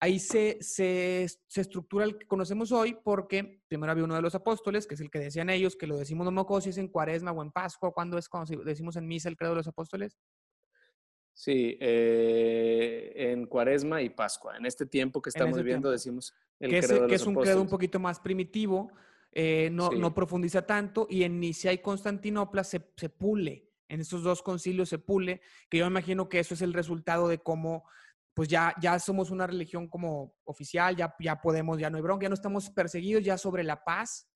ahí 0.00 0.18
se, 0.18 0.58
se, 0.60 1.26
se, 1.46 1.60
estructura 1.60 2.04
el 2.04 2.18
que 2.18 2.26
conocemos 2.26 2.72
hoy 2.72 2.96
porque 3.02 3.62
primero 3.68 3.92
había 3.92 4.04
uno 4.04 4.14
de 4.14 4.22
los 4.22 4.34
apóstoles, 4.34 4.86
que 4.86 4.94
es 4.94 5.00
el 5.00 5.10
que 5.10 5.18
decían 5.18 5.50
ellos, 5.50 5.76
que 5.76 5.86
lo 5.86 5.96
decimos 5.96 6.24
no 6.24 6.30
me 6.30 6.40
acuerdo 6.40 6.62
si 6.62 6.70
es 6.70 6.78
en 6.78 6.88
cuaresma 6.88 7.32
o 7.32 7.42
en 7.42 7.52
pascua, 7.52 7.92
cuando 7.92 8.18
es 8.18 8.28
cuando 8.28 8.62
decimos 8.64 8.96
en 8.96 9.06
misa 9.06 9.28
el 9.28 9.36
credo 9.36 9.52
de 9.52 9.58
los 9.58 9.68
apóstoles? 9.68 10.18
Sí, 11.34 11.78
eh, 11.80 13.12
en 13.16 13.46
Cuaresma 13.46 14.02
y 14.02 14.10
Pascua. 14.10 14.58
En 14.58 14.66
este 14.66 14.84
tiempo 14.84 15.22
que 15.22 15.30
estamos 15.30 15.56
viviendo 15.56 15.90
decimos 15.90 16.34
el 16.60 16.70
que 16.70 16.80
credo 16.80 17.04
es, 17.04 17.08
que 17.08 17.14
es 17.14 17.26
un 17.26 17.34
credo 17.36 17.62
un 17.62 17.68
poquito 17.68 17.98
más 17.98 18.20
primitivo 18.20 18.92
eh, 19.34 19.70
no, 19.72 19.90
no, 19.90 20.14
profundiza 20.14 20.66
tanto, 20.66 21.06
y 21.08 21.22
en 21.22 21.40
Nicea 21.40 21.72
y 21.72 21.78
Constantinopla 21.78 22.64
se, 22.64 22.92
se, 22.96 23.08
pule, 23.08 23.70
en 23.88 24.02
esos 24.02 24.22
dos 24.22 24.42
concilios 24.42 24.90
se 24.90 24.98
pule, 24.98 25.40
que 25.70 25.78
yo 25.78 25.86
me 25.86 25.90
imagino 25.90 26.28
que 26.28 26.38
eso 26.38 26.52
es 26.52 26.60
el 26.60 26.74
resultado 26.74 27.28
de 27.28 27.38
cómo, 27.38 27.84
pues 28.34 28.48
ya, 28.48 28.74
ya 28.80 28.98
somos 28.98 29.30
una 29.30 29.46
religión 29.46 29.88
como 29.88 30.36
oficial, 30.44 30.96
ya, 30.96 31.14
ya 31.20 31.40
podemos, 31.40 31.78
ya 31.78 31.90
no 31.90 31.96
hay 31.96 32.02
bronca, 32.02 32.24
ya 32.24 32.28
no 32.28 32.34
estamos 32.34 32.70
perseguidos, 32.70 33.22
ya 33.22 33.36
sobre 33.36 33.62
la 33.62 33.82
paz, 33.82 34.30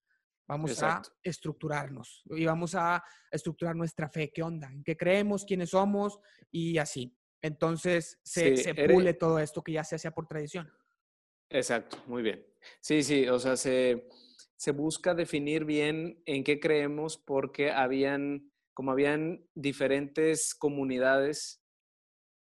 vamos 0.49 0.83
a 0.83 1.03
estructurarnos 1.23 2.23
y 2.27 2.45
vamos 2.45 2.75
a 2.75 3.03
estructurar 3.31 3.75
nuestra 3.75 4.09
fe, 4.09 4.31
qué 4.33 4.43
onda, 4.43 4.69
en 4.71 4.85
qué 4.85 4.97
creemos, 4.97 5.45
quiénes 5.45 5.71
somos 5.71 6.21
y 6.51 6.79
así. 6.79 7.17
Entonces 7.43 8.21
se, 8.23 8.57
se 8.57 8.75
pule 8.75 9.15
todo 9.15 9.39
esto 9.39 9.63
que 9.63 9.73
ya 9.73 9.85
se 9.85 9.97
hacía 9.97 10.11
por 10.11 10.27
tradición. 10.27 10.71
Exacto, 11.51 11.99
muy 12.07 12.23
bien. 12.23 12.45
Sí, 12.81 13.03
sí, 13.03 13.29
o 13.29 13.39
sea, 13.39 13.57
se, 13.57 14.09
se 14.57 14.73
busca 14.73 15.15
definir 15.15 15.65
bien 15.65 16.23
en 16.27 16.45
qué 16.45 16.59
creemos 16.59 17.17
porque 17.19 17.71
habían, 17.71 18.53
como 18.75 18.91
habían 18.91 19.49
diferentes 19.55 20.55
comunidades, 20.55 21.63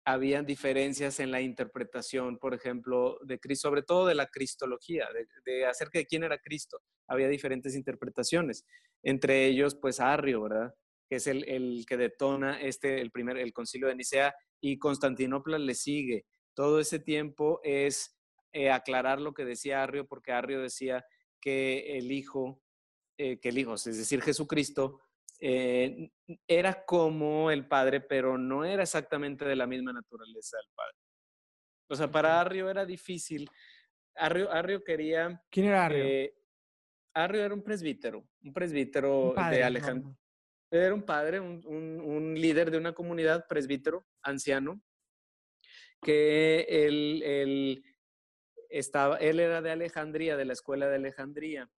habían 0.04 0.46
diferencias 0.46 1.20
en 1.20 1.30
la 1.30 1.40
interpretación, 1.40 2.38
por 2.38 2.54
ejemplo, 2.54 3.18
de 3.22 3.38
Cristo, 3.38 3.68
sobre 3.68 3.82
todo 3.82 4.06
de 4.06 4.14
la 4.14 4.26
cristología, 4.26 5.08
de, 5.12 5.26
de, 5.44 5.66
acerca 5.66 5.98
de 5.98 6.06
quién 6.06 6.24
era 6.24 6.38
Cristo. 6.38 6.80
Había 7.06 7.28
diferentes 7.28 7.74
interpretaciones, 7.74 8.64
entre 9.02 9.46
ellos, 9.46 9.74
pues, 9.74 10.00
Arrio, 10.00 10.42
¿verdad? 10.42 10.74
Que 11.08 11.16
es 11.16 11.26
el, 11.26 11.44
el 11.48 11.84
que 11.86 11.96
detona 11.96 12.60
este, 12.60 13.00
el 13.00 13.10
primer, 13.10 13.36
el 13.36 13.52
concilio 13.52 13.88
de 13.88 13.96
Nicea, 13.96 14.34
y 14.60 14.78
Constantinopla 14.78 15.58
le 15.58 15.74
sigue. 15.74 16.26
Todo 16.54 16.80
ese 16.80 16.98
tiempo 16.98 17.60
es 17.62 18.18
eh, 18.52 18.70
aclarar 18.70 19.20
lo 19.20 19.32
que 19.32 19.44
decía 19.44 19.82
Arrio, 19.82 20.06
porque 20.06 20.32
Arrio 20.32 20.60
decía 20.60 21.04
que 21.40 21.98
el 21.98 22.12
Hijo, 22.12 22.60
eh, 23.18 23.38
que 23.40 23.50
el 23.50 23.58
Hijo, 23.58 23.74
es 23.74 23.84
decir, 23.84 24.22
Jesucristo, 24.22 25.00
eh, 25.40 26.10
era 26.46 26.84
como 26.84 27.50
el 27.50 27.66
Padre, 27.66 28.00
pero 28.00 28.36
no 28.36 28.64
era 28.64 28.82
exactamente 28.82 29.44
de 29.44 29.56
la 29.56 29.66
misma 29.66 29.92
naturaleza 29.92 30.56
del 30.58 30.68
Padre. 30.74 30.96
O 31.88 31.96
sea, 31.96 32.10
para 32.10 32.40
Arrio 32.40 32.70
era 32.70 32.84
difícil. 32.84 33.48
Arrio, 34.14 34.50
Arrio 34.50 34.84
quería... 34.84 35.42
¿Quién 35.50 35.66
era 35.66 35.86
Arrio? 35.86 36.30
Arrio 37.14 37.44
era 37.44 37.54
un 37.54 37.62
presbítero, 37.62 38.28
un 38.42 38.52
presbítero 38.52 39.34
de 39.50 39.64
Alejandro. 39.64 40.16
Era 40.70 40.94
un 40.94 41.02
padre, 41.02 41.40
un, 41.40 41.66
un, 41.66 42.34
líder 42.34 42.70
de 42.70 42.78
una 42.78 42.92
comunidad, 42.92 43.48
presbítero, 43.48 44.06
anciano, 44.22 44.80
que 46.00 46.60
él, 46.68 47.22
él 47.24 47.84
estaba, 48.68 49.16
él 49.16 49.40
era 49.40 49.62
de 49.62 49.72
Alejandría, 49.72 50.36
de 50.36 50.44
la 50.44 50.52
escuela 50.52 50.88
de 50.88 50.94
Alejandría, 50.94 51.68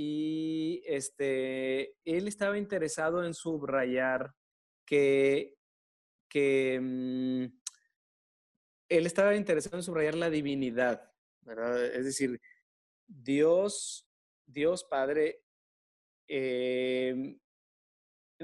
y 0.00 0.80
este, 0.86 1.96
él 2.04 2.28
estaba 2.28 2.56
interesado 2.56 3.24
en 3.24 3.34
subrayar 3.34 4.32
que, 4.86 5.56
que 6.30 6.78
mm, 6.80 7.46
él 8.90 9.06
estaba 9.06 9.34
interesado 9.34 9.76
en 9.76 9.82
subrayar 9.82 10.14
la 10.14 10.30
divinidad, 10.30 11.12
¿verdad? 11.40 11.84
Es 11.84 12.04
decir, 12.04 12.40
Dios, 13.08 14.08
Dios 14.46 14.84
Padre, 14.84 15.42
em, 16.28 17.36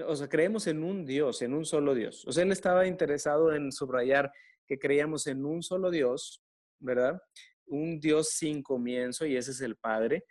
o 0.08 0.16
sea, 0.16 0.28
creemos 0.28 0.66
en 0.66 0.82
un 0.82 1.06
Dios, 1.06 1.40
en 1.40 1.54
un 1.54 1.64
solo 1.64 1.94
Dios. 1.94 2.24
O 2.26 2.32
sea, 2.32 2.42
él 2.42 2.50
estaba 2.50 2.88
interesado 2.88 3.54
en 3.54 3.70
subrayar 3.70 4.32
que 4.66 4.80
creíamos 4.80 5.28
en 5.28 5.44
un 5.44 5.62
solo 5.62 5.92
Dios, 5.92 6.42
¿verdad? 6.80 7.22
un 7.66 8.00
Dios 8.00 8.30
sin 8.30 8.62
comienzo 8.62 9.26
y 9.26 9.36
ese 9.36 9.52
es 9.52 9.60
el 9.60 9.76
Padre. 9.76 10.24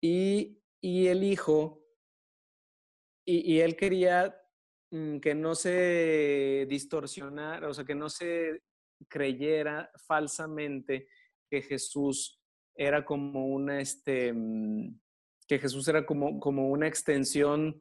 Y, 0.00 0.60
el 0.82 1.24
Hijo, 1.24 1.82
y, 3.24 3.58
él 3.60 3.76
quería 3.76 4.36
mm, 4.90 5.18
que 5.18 5.34
no 5.34 5.54
se 5.54 6.66
distorsionara, 6.68 7.68
o 7.68 7.74
sea, 7.74 7.84
que 7.84 7.94
no 7.94 8.08
se 8.08 8.62
creyera 9.08 9.90
falsamente 10.06 11.08
que 11.50 11.62
Jesús 11.62 12.40
era 12.74 13.04
como 13.04 13.46
una, 13.46 13.80
este, 13.80 14.32
mm, 14.32 15.00
que 15.48 15.58
Jesús 15.58 15.88
era 15.88 16.04
como, 16.04 16.38
como 16.38 16.70
una 16.70 16.86
extensión 16.86 17.78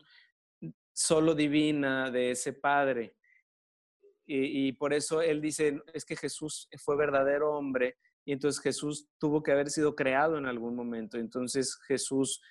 solo 0.94 1.36
divina 1.36 2.10
de 2.10 2.32
ese 2.32 2.54
Padre. 2.54 3.18
Y, 4.26 4.68
y, 4.68 4.72
por 4.72 4.94
eso 4.94 5.22
él 5.22 5.42
dice, 5.42 5.82
es 5.94 6.06
que 6.06 6.16
Jesús 6.16 6.68
fue 6.78 6.98
verdadero 6.98 7.54
hombre 7.54 7.98
y 8.26 8.34
entonces 8.34 8.62
Jesús 8.62 9.08
tuvo 9.20 9.44
que 9.44 9.52
haber 9.52 9.70
sido 9.70 9.96
creado 9.96 10.38
en 10.38 10.48
algún 10.48 10.76
momento. 10.76 11.18
Entonces 11.18 11.78
Jesús 11.88 12.42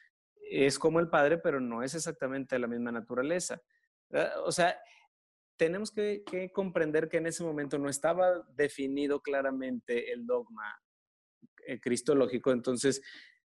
es 0.48 0.78
como 0.78 1.00
el 1.00 1.10
Padre, 1.10 1.38
pero 1.38 1.60
no 1.60 1.82
es 1.82 1.94
exactamente 1.94 2.58
la 2.58 2.68
misma 2.68 2.92
naturaleza. 2.92 3.60
O 4.44 4.52
sea, 4.52 4.78
tenemos 5.56 5.90
que, 5.90 6.22
comprender 6.52 7.08
que 7.08 7.16
en 7.16 7.26
ese 7.26 7.42
momento 7.42 7.76
no 7.78 7.88
estaba 7.88 8.46
definido 8.54 9.20
claramente 9.20 10.12
el 10.12 10.26
dogma 10.26 10.80
eh, 11.66 11.80
cristológico. 11.80 12.52
Entonces, 12.52 13.02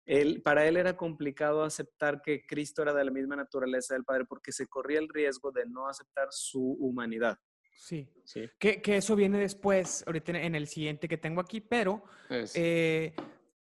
él, 0.04 0.42
para 0.42 0.66
él 0.66 0.76
era 0.76 0.96
complicado 0.96 1.62
aceptar 1.62 2.22
que 2.22 2.44
Cristo 2.44 2.82
era 2.82 2.92
de 2.92 3.04
la 3.04 3.10
misma 3.10 3.36
naturaleza 3.36 3.94
del 3.94 4.04
Padre 4.04 4.24
porque 4.24 4.50
se 4.50 4.66
corría 4.66 4.98
el 4.98 5.08
riesgo 5.08 5.52
de 5.52 5.66
no 5.66 5.88
aceptar 5.88 6.28
su 6.30 6.76
humanidad. 6.80 7.38
Sí, 7.76 8.10
sí. 8.24 8.48
Que, 8.58 8.80
eso 8.84 9.16
viene 9.16 9.38
después, 9.38 10.02
ahorita 10.06 10.32
en 10.32 10.54
el 10.54 10.66
siguiente 10.66 11.08
que 11.08 11.18
tengo 11.18 11.40
aquí, 11.40 11.60
pero, 11.60 12.04
eh, 12.30 13.14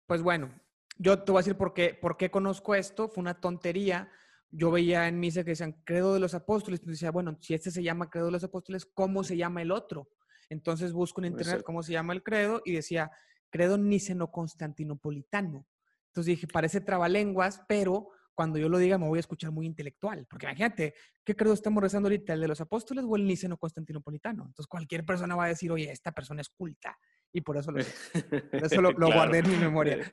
pues 0.05 0.21
bueno, 0.21 0.51
yo 0.97 1.23
te 1.23 1.31
voy 1.31 1.39
a 1.39 1.43
decir 1.43 1.57
por 1.57 1.73
qué, 1.73 1.97
por 1.99 2.17
qué 2.17 2.29
conozco 2.29 2.75
esto, 2.75 3.09
fue 3.09 3.21
una 3.21 3.39
tontería. 3.39 4.11
Yo 4.51 4.69
veía 4.69 5.07
en 5.07 5.19
misa 5.19 5.43
que 5.43 5.51
decían 5.51 5.81
credo 5.83 6.13
de 6.13 6.19
los 6.19 6.33
apóstoles, 6.33 6.79
entonces 6.81 6.99
decía, 6.99 7.11
bueno, 7.11 7.37
si 7.41 7.53
este 7.53 7.71
se 7.71 7.81
llama 7.81 8.09
credo 8.09 8.27
de 8.27 8.33
los 8.33 8.43
apóstoles, 8.43 8.85
¿cómo 8.85 9.23
se 9.23 9.37
llama 9.37 9.61
el 9.61 9.71
otro? 9.71 10.09
Entonces 10.49 10.91
busco 10.91 11.21
en 11.21 11.31
internet 11.31 11.63
cómo 11.63 11.81
se 11.81 11.93
llama 11.93 12.13
el 12.13 12.21
credo 12.21 12.61
y 12.65 12.73
decía 12.73 13.09
credo 13.49 13.77
niceno-constantinopolitano. 13.77 15.65
Entonces 16.07 16.25
dije, 16.25 16.47
parece 16.47 16.81
trabalenguas, 16.81 17.61
pero 17.67 18.09
cuando 18.35 18.59
yo 18.59 18.69
lo 18.69 18.77
diga 18.77 18.97
me 18.97 19.07
voy 19.07 19.17
a 19.17 19.21
escuchar 19.21 19.51
muy 19.51 19.65
intelectual. 19.65 20.25
Porque 20.29 20.45
imagínate, 20.45 20.93
¿qué 21.23 21.35
credo 21.35 21.53
estamos 21.53 21.81
rezando 21.81 22.07
ahorita? 22.07 22.33
¿El 22.33 22.41
de 22.41 22.47
los 22.47 22.61
apóstoles 22.61 23.05
o 23.07 23.15
el 23.15 23.25
niceno 23.25 23.57
constantinopolitano? 23.57 24.43
Entonces 24.45 24.67
cualquier 24.67 25.05
persona 25.05 25.35
va 25.35 25.45
a 25.45 25.49
decir, 25.49 25.71
oye, 25.71 25.91
esta 25.91 26.11
persona 26.11 26.41
es 26.41 26.49
culta. 26.49 26.97
Y 27.33 27.41
por 27.41 27.57
eso 27.57 27.71
lo, 27.71 27.79
eso 27.79 28.81
lo, 28.81 28.93
guardé 29.13 29.39
en 29.39 29.49
mi 29.49 29.55
memoria. 29.55 30.11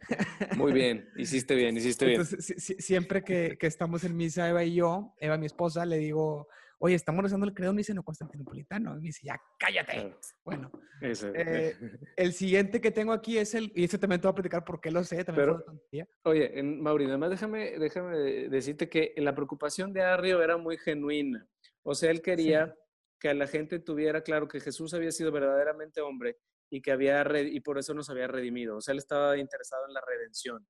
Muy 0.56 0.72
bien, 0.72 1.08
hiciste 1.16 1.54
bien, 1.56 1.76
hiciste 1.76 2.06
bien. 2.06 2.20
Entonces, 2.20 2.76
siempre 2.78 3.24
que, 3.24 3.56
que, 3.58 3.66
estamos 3.66 4.04
en 4.04 4.16
misa, 4.16 4.48
Eva 4.48 4.62
y 4.62 4.74
yo, 4.74 5.14
Eva, 5.18 5.36
mi 5.36 5.46
esposa, 5.46 5.84
le 5.84 5.98
digo, 5.98 6.46
oye, 6.78 6.94
estamos 6.94 7.22
rezando 7.22 7.46
el 7.46 7.54
credo 7.54 7.72
niceno 7.72 8.02
constantinopolitano. 8.02 8.96
Y 8.96 9.00
me 9.00 9.06
dice, 9.06 9.26
ya, 9.26 9.40
cállate. 9.58 10.14
Bueno, 10.44 10.70
eh, 11.02 11.74
el 12.16 12.32
siguiente 12.32 12.80
que 12.80 12.90
tengo 12.90 13.12
aquí 13.12 13.38
es 13.38 13.54
el, 13.54 13.72
y 13.74 13.84
ese 13.84 13.98
también 13.98 14.20
te 14.20 14.28
voy 14.28 14.32
a 14.32 14.36
platicar 14.36 14.64
porque 14.64 14.90
lo 14.90 15.02
sé, 15.04 15.24
también 15.24 15.56
Pero, 15.90 16.08
Oye, 16.24 16.62
Mauri, 16.62 17.06
además 17.06 17.30
déjame, 17.30 17.78
déjame 17.78 18.16
decirte 18.48 18.88
que 18.88 19.14
la 19.16 19.34
preocupación 19.34 19.92
de 19.92 20.02
Arrio 20.02 20.42
era 20.42 20.56
muy 20.56 20.78
genuina. 20.78 21.46
O 21.82 21.94
sea, 21.94 22.10
él 22.10 22.22
quería 22.22 22.74
que 23.20 23.34
la 23.34 23.46
gente 23.46 23.80
tuviera 23.80 24.22
claro 24.22 24.46
que 24.46 24.60
Jesús 24.60 24.94
había 24.94 25.10
sido 25.10 25.32
verdaderamente 25.32 26.00
hombre 26.00 26.36
y 26.70 26.80
que 26.82 26.92
había 26.92 27.24
y 27.40 27.60
por 27.60 27.78
eso 27.78 27.94
nos 27.94 28.10
había 28.10 28.28
redimido. 28.28 28.76
O 28.76 28.80
sea, 28.80 28.92
él 28.92 28.98
estaba 28.98 29.36
interesado 29.36 29.86
en 29.86 29.94
la 29.94 30.02
redención. 30.06 30.66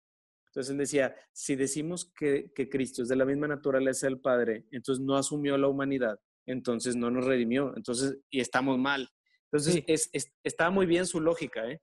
Entonces 0.48 0.72
él 0.72 0.78
decía, 0.78 1.16
si 1.32 1.56
decimos 1.56 2.12
que, 2.18 2.52
Cristo 2.70 3.04
es 3.04 3.10
de 3.10 3.16
la 3.16 3.26
misma 3.26 3.48
naturaleza 3.48 4.08
del 4.08 4.20
Padre, 4.20 4.66
entonces 4.72 5.04
no 5.04 5.16
asumió 5.16 5.58
la 5.58 5.68
humanidad, 5.68 6.20
entonces 6.46 6.96
no 6.96 7.12
nos 7.12 7.26
redimió, 7.26 7.74
entonces, 7.76 8.18
y 8.30 8.40
estamos 8.40 8.78
mal. 8.78 9.10
Entonces, 9.52 9.84
es, 9.88 10.10
está 10.44 10.70
muy 10.70 10.86
bien 10.86 11.06
su 11.06 11.22
lógica, 11.22 11.70
¿eh? 11.70 11.82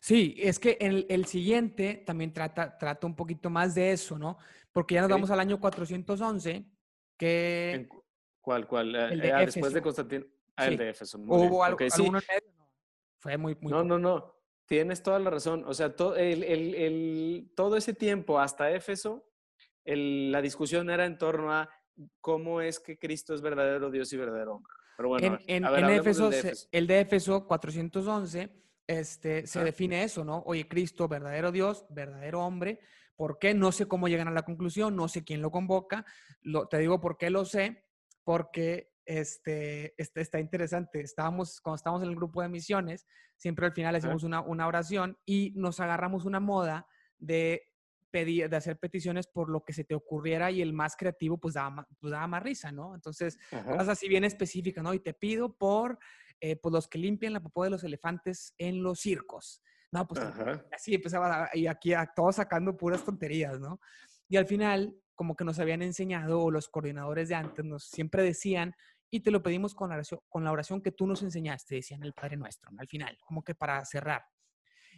Sí, 0.00 0.34
es 0.38 0.58
que 0.58 0.76
el, 0.80 1.06
el, 1.08 1.26
siguiente 1.26 2.02
también 2.04 2.32
trata, 2.32 2.76
trata 2.76 3.06
un 3.06 3.14
poquito 3.14 3.50
más 3.50 3.76
de 3.76 3.92
eso, 3.92 4.18
¿no? 4.18 4.36
Porque 4.72 4.94
ya 4.94 5.02
nos 5.02 5.10
vamos 5.10 5.30
al 5.30 5.38
año 5.38 5.60
411, 5.60 6.64
que... 7.16 7.88
¿Cuál, 8.40 8.66
cuál? 8.66 8.94
El 8.96 9.20
de 9.20 9.32
ah, 9.32 9.44
después 9.44 9.72
de 9.72 9.80
Constantino. 9.80 10.26
Ah, 10.56 10.66
el 10.66 10.76
de 10.76 10.90
Éfeso. 10.90 11.18
Hubo 11.18 11.62
algo, 11.62 11.78
alguno 11.78 12.20
medio, 12.28 12.52
no. 12.56 12.68
Fue 13.18 13.36
muy, 13.36 13.56
muy... 13.60 13.70
No, 13.70 13.84
no, 13.84 13.96
no. 13.96 14.41
Tienes 14.72 15.02
toda 15.02 15.18
la 15.18 15.28
razón. 15.28 15.64
O 15.66 15.74
sea, 15.74 15.94
todo, 15.94 16.14
todo 17.54 17.76
ese 17.76 17.92
tiempo 17.92 18.40
hasta 18.40 18.70
Éfeso, 18.70 19.22
la 19.84 20.40
discusión 20.40 20.88
era 20.88 21.04
en 21.04 21.18
torno 21.18 21.52
a 21.52 21.68
cómo 22.22 22.62
es 22.62 22.80
que 22.80 22.98
Cristo 22.98 23.34
es 23.34 23.42
verdadero 23.42 23.90
Dios 23.90 24.10
y 24.14 24.16
verdadero 24.16 24.54
hombre. 24.54 24.72
Pero 24.96 25.10
bueno, 25.10 25.38
en, 25.46 25.90
Éfeso, 25.90 26.30
el 26.70 26.86
de 26.86 27.00
Éfeso 27.00 27.46
411 27.46 28.48
este, 28.86 29.46
se 29.46 29.62
define 29.62 30.04
eso, 30.04 30.24
¿no? 30.24 30.42
Oye, 30.46 30.66
Cristo, 30.66 31.06
verdadero 31.06 31.52
Dios, 31.52 31.84
verdadero 31.90 32.40
hombre. 32.40 32.80
¿Por 33.14 33.38
qué? 33.38 33.52
No 33.52 33.72
sé 33.72 33.84
cómo 33.86 34.08
llegan 34.08 34.28
a 34.28 34.32
la 34.32 34.46
conclusión, 34.46 34.96
no 34.96 35.06
sé 35.06 35.22
quién 35.22 35.42
lo 35.42 35.50
convoca. 35.50 36.06
Lo, 36.40 36.66
te 36.66 36.78
digo 36.78 36.98
por 36.98 37.18
qué 37.18 37.28
lo 37.28 37.44
sé, 37.44 37.84
porque 38.24 38.91
este, 39.06 39.94
este, 40.00 40.20
está 40.20 40.40
interesante. 40.40 41.00
Estábamos, 41.00 41.60
cuando 41.60 41.76
estábamos 41.76 42.02
en 42.02 42.10
el 42.10 42.16
grupo 42.16 42.42
de 42.42 42.48
misiones, 42.48 43.06
siempre 43.36 43.66
al 43.66 43.72
final 43.72 43.94
hacemos 43.94 44.22
una, 44.22 44.40
una, 44.40 44.66
oración 44.66 45.18
y 45.24 45.52
nos 45.56 45.80
agarramos 45.80 46.24
una 46.24 46.40
moda 46.40 46.86
de 47.18 47.62
pedir, 48.10 48.48
de 48.48 48.56
hacer 48.56 48.78
peticiones 48.78 49.26
por 49.26 49.48
lo 49.48 49.64
que 49.64 49.72
se 49.72 49.84
te 49.84 49.94
ocurriera 49.94 50.50
y 50.50 50.62
el 50.62 50.72
más 50.72 50.96
creativo 50.96 51.38
pues 51.38 51.54
daba, 51.54 51.88
pues 51.98 52.10
daba 52.10 52.26
más 52.26 52.42
risa, 52.42 52.70
¿no? 52.70 52.94
Entonces, 52.94 53.38
cosas 53.50 53.88
así 53.88 54.08
bien 54.08 54.24
específicas, 54.24 54.84
¿no? 54.84 54.94
Y 54.94 55.00
te 55.00 55.14
pido 55.14 55.56
por 55.56 55.98
eh, 56.40 56.56
pues 56.56 56.72
los 56.72 56.88
que 56.88 56.98
limpian 56.98 57.32
la 57.32 57.40
popó 57.40 57.64
de 57.64 57.70
los 57.70 57.84
elefantes 57.84 58.54
en 58.58 58.82
los 58.82 59.00
circos. 59.00 59.62
No, 59.92 60.06
pues 60.08 60.20
así 60.72 60.94
empezaba, 60.94 61.50
y 61.52 61.66
aquí 61.66 61.92
a, 61.92 62.06
todos 62.06 62.36
sacando 62.36 62.76
puras 62.76 63.04
tonterías, 63.04 63.60
¿no? 63.60 63.78
Y 64.28 64.38
al 64.38 64.46
final, 64.46 64.96
como 65.22 65.36
que 65.36 65.44
nos 65.44 65.60
habían 65.60 65.82
enseñado, 65.82 66.40
o 66.42 66.50
los 66.50 66.68
coordinadores 66.68 67.28
de 67.28 67.36
antes 67.36 67.64
nos 67.64 67.84
siempre 67.84 68.24
decían, 68.24 68.74
y 69.08 69.20
te 69.20 69.30
lo 69.30 69.40
pedimos 69.40 69.72
con 69.72 69.88
la 69.88 69.94
oración, 69.94 70.18
con 70.28 70.42
la 70.42 70.50
oración 70.50 70.82
que 70.82 70.90
tú 70.90 71.06
nos 71.06 71.22
enseñaste, 71.22 71.76
decían 71.76 72.02
el 72.02 72.12
Padre 72.12 72.36
Nuestro, 72.36 72.72
al 72.76 72.88
final, 72.88 73.16
como 73.24 73.44
que 73.44 73.54
para 73.54 73.84
cerrar. 73.84 74.24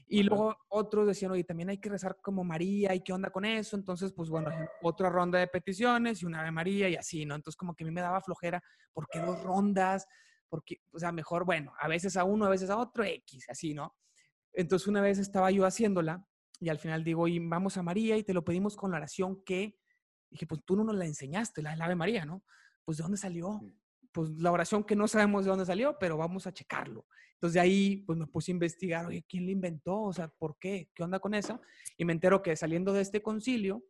Y 0.07 0.23
luego 0.23 0.57
otros 0.69 1.07
decían, 1.07 1.33
oye, 1.33 1.45
también 1.45 1.69
hay 1.69 1.77
que 1.77 1.91
rezar 1.91 2.17
como 2.23 2.43
María, 2.43 2.95
¿y 2.95 3.03
qué 3.03 3.13
onda 3.13 3.29
con 3.29 3.45
eso? 3.45 3.77
Entonces, 3.77 4.15
pues 4.15 4.31
bueno, 4.31 4.51
otra 4.81 5.11
ronda 5.11 5.39
de 5.39 5.47
peticiones 5.47 6.23
y 6.23 6.25
una 6.25 6.43
de 6.43 6.51
María 6.51 6.89
y 6.89 6.97
así, 6.97 7.27
¿no? 7.27 7.35
Entonces, 7.35 7.59
como 7.59 7.75
que 7.75 7.85
a 7.85 7.87
mí 7.87 7.93
me 7.93 8.01
daba 8.01 8.23
flojera, 8.23 8.63
¿por 8.95 9.07
qué 9.09 9.21
dos 9.21 9.43
rondas? 9.43 10.07
Porque, 10.49 10.79
o 10.91 10.99
sea, 10.99 11.13
mejor, 11.13 11.45
bueno, 11.45 11.75
a 11.79 11.87
veces 11.87 12.17
a 12.17 12.25
uno, 12.25 12.47
a 12.47 12.49
veces 12.49 12.71
a 12.71 12.79
otro, 12.79 13.05
X, 13.05 13.45
así, 13.51 13.75
¿no? 13.75 13.95
Entonces 14.55 14.89
una 14.89 15.03
vez 15.03 15.19
estaba 15.19 15.51
yo 15.51 15.67
haciéndola 15.67 16.27
y 16.61 16.71
al 16.71 16.79
final 16.79 17.05
digo, 17.05 17.29
y 17.29 17.39
vamos 17.41 17.77
a 17.77 17.83
María 17.83 18.17
y 18.17 18.23
te 18.23 18.33
lo 18.33 18.43
pedimos 18.43 18.75
con 18.75 18.91
la 18.91 18.97
oración 18.97 19.43
que, 19.45 19.77
dije, 20.35 20.47
pues 20.47 20.63
tú 20.65 20.77
no 20.77 20.85
nos 20.85 20.97
la 20.97 21.07
enseñaste, 21.07 21.63
la 21.63 21.71
del 21.71 21.83
Ave 21.83 21.95
María, 21.95 22.25
¿no? 22.25 22.43
Pues 22.85 22.99
de 22.99 23.03
dónde 23.03 23.17
salió? 23.17 23.61
Pues 24.13 24.31
la 24.31 24.53
oración 24.53 24.85
que 24.85 24.97
no 24.97 25.09
sabemos 25.09 25.45
de 25.45 25.51
dónde 25.51 25.65
salió, 25.65 25.97
pero 25.99 26.17
vamos 26.17 26.47
a 26.47 26.53
checarlo. 26.53 27.07
Entonces 27.35 27.55
de 27.55 27.61
ahí, 27.61 27.97
pues 28.07 28.19
me 28.19 28.27
puse 28.27 28.51
a 28.51 28.55
investigar, 28.55 29.07
oye, 29.07 29.25
¿quién 29.29 29.47
la 29.47 29.53
inventó? 29.53 30.03
O 30.03 30.13
sea, 30.13 30.29
¿por 30.29 30.59
qué? 30.59 30.91
¿Qué 30.95 31.03
onda 31.03 31.21
con 31.21 31.35
eso? 31.35 31.61
Y 31.97 32.05
me 32.05 32.13
entero 32.13 32.43
que 32.43 32.57
saliendo 32.57 32.93
de 32.93 33.03
este 33.03 33.23
concilio, 33.23 33.85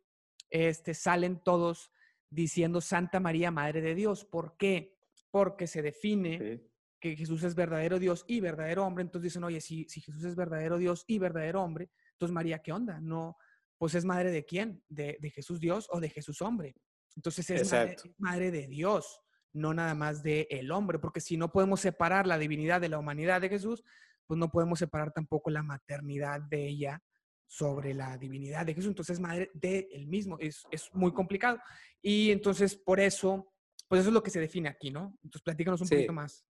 este, 0.49 0.93
salen 0.93 1.41
todos 1.43 1.91
diciendo 2.29 2.79
Santa 2.79 3.19
María, 3.19 3.49
Madre 3.49 3.81
de 3.81 3.95
Dios. 3.95 4.23
¿Por 4.23 4.55
qué? 4.57 4.95
Porque 5.31 5.67
se 5.67 5.81
define 5.81 6.63
que 6.99 7.15
Jesús 7.15 7.43
es 7.43 7.55
verdadero 7.55 7.97
Dios 7.97 8.23
y 8.27 8.39
verdadero 8.39 8.85
hombre, 8.85 9.03
entonces 9.03 9.31
dicen, 9.31 9.43
oye, 9.43 9.61
si, 9.61 9.85
si 9.89 10.01
Jesús 10.01 10.23
es 10.23 10.35
verdadero 10.35 10.77
Dios 10.77 11.03
y 11.07 11.19
verdadero 11.19 11.63
hombre, 11.63 11.89
entonces 12.13 12.33
María, 12.33 12.59
¿qué 12.59 12.71
onda? 12.71 12.99
No, 13.01 13.37
pues 13.77 13.95
es 13.95 14.05
madre 14.05 14.31
de 14.31 14.45
quién? 14.45 14.83
¿De, 14.89 15.17
de 15.19 15.29
Jesús 15.29 15.59
Dios 15.59 15.87
o 15.91 15.99
de 15.99 16.09
Jesús 16.09 16.41
hombre? 16.41 16.75
Entonces 17.15 17.49
es 17.49 17.71
madre, 18.17 18.51
de 18.51 18.67
Dios, 18.67 19.21
no 19.53 19.73
nada 19.73 19.95
más 19.95 20.21
de 20.21 20.47
el 20.49 20.71
hombre, 20.71 20.99
porque 20.99 21.21
si 21.21 21.37
no 21.37 21.51
podemos 21.51 21.79
separar 21.79 22.27
la 22.27 22.37
divinidad 22.37 22.81
de 22.81 22.89
la 22.89 22.99
humanidad 22.99 23.41
de 23.41 23.49
Jesús, 23.49 23.83
pues 24.27 24.37
no 24.37 24.49
podemos 24.49 24.79
separar 24.79 25.11
tampoco 25.11 25.49
la 25.49 25.63
maternidad 25.63 26.41
de 26.41 26.67
ella 26.67 27.01
sobre 27.47 27.93
la 27.93 28.17
divinidad 28.17 28.65
de 28.65 28.73
Jesús. 28.73 28.89
Entonces 28.89 29.15
es 29.15 29.19
madre 29.21 29.49
de 29.53 29.87
él 29.91 30.07
mismo, 30.07 30.37
es, 30.39 30.63
es 30.71 30.89
muy 30.93 31.13
complicado. 31.13 31.59
Y 32.01 32.31
entonces 32.31 32.75
por 32.75 32.99
eso, 32.99 33.53
pues 33.87 34.01
eso 34.01 34.09
es 34.09 34.13
lo 34.13 34.23
que 34.23 34.31
se 34.31 34.41
define 34.41 34.67
aquí, 34.67 34.91
¿no? 34.91 35.17
Entonces 35.23 35.43
platícanos 35.43 35.81
un 35.81 35.87
poquito 35.87 36.13
más. 36.13 36.45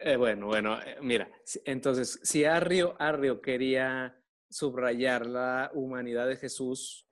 Eh, 0.00 0.16
bueno, 0.16 0.46
bueno, 0.46 0.80
eh, 0.80 0.96
mira, 1.02 1.28
entonces, 1.64 2.20
si 2.22 2.44
Arrio, 2.44 2.94
Arrio 3.00 3.40
quería 3.40 4.17
subrayar 4.50 5.26
la 5.26 5.70
humanidad 5.74 6.26
de 6.26 6.36
Jesús, 6.36 7.06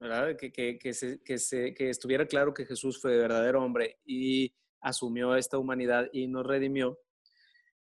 ¿verdad? 0.00 0.36
Que, 0.36 0.52
que, 0.52 0.78
que, 0.78 0.94
se, 0.94 1.22
que, 1.22 1.38
se, 1.38 1.74
que 1.74 1.90
estuviera 1.90 2.26
claro 2.26 2.54
que 2.54 2.66
Jesús 2.66 3.00
fue 3.00 3.16
verdadero 3.16 3.62
hombre 3.62 3.98
y 4.04 4.54
asumió 4.80 5.34
esta 5.34 5.58
humanidad 5.58 6.08
y 6.12 6.28
nos 6.28 6.46
redimió, 6.46 6.98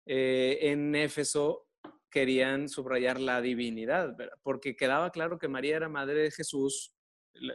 eh, 0.07 0.59
en 0.62 0.95
Éfeso 0.95 1.68
querían 2.11 2.68
subrayar 2.68 3.20
la 3.20 3.40
divinidad, 3.40 4.14
¿verdad? 4.16 4.36
porque 4.43 4.76
quedaba 4.76 5.11
claro 5.11 5.38
que 5.38 5.49
María 5.49 5.76
era 5.76 5.88
madre 5.88 6.22
de 6.22 6.30
Jesús, 6.30 6.95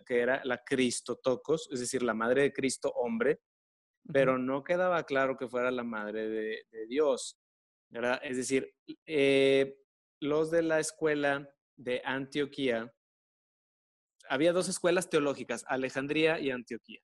que 0.06 0.20
era 0.20 0.42
la 0.44 0.64
Cristo 0.64 1.18
Tocos, 1.18 1.70
es 1.72 1.80
decir, 1.80 2.02
la 2.02 2.16
madre 2.16 2.42
de 2.44 2.54
Cristo 2.54 2.92
hombre, 2.96 3.42
pero 4.12 4.38
no 4.38 4.64
quedaba 4.64 5.04
claro 5.04 5.38
que 5.38 5.48
fuera 5.48 5.70
la 5.70 5.84
madre 5.84 6.28
de, 6.28 6.88
Dios, 6.88 7.38
¿verdad? 7.90 8.20
Es 8.24 8.38
decir, 8.38 8.74
eh, 9.06 9.78
los 10.20 10.52
de 10.52 10.62
la 10.62 10.80
escuela 10.80 11.50
de 11.76 12.02
Antioquía, 12.06 12.94
había 14.30 14.54
dos 14.54 14.68
escuelas 14.68 15.10
teológicas, 15.10 15.66
Alejandría 15.68 16.40
y 16.40 16.52
Antioquía. 16.52 17.02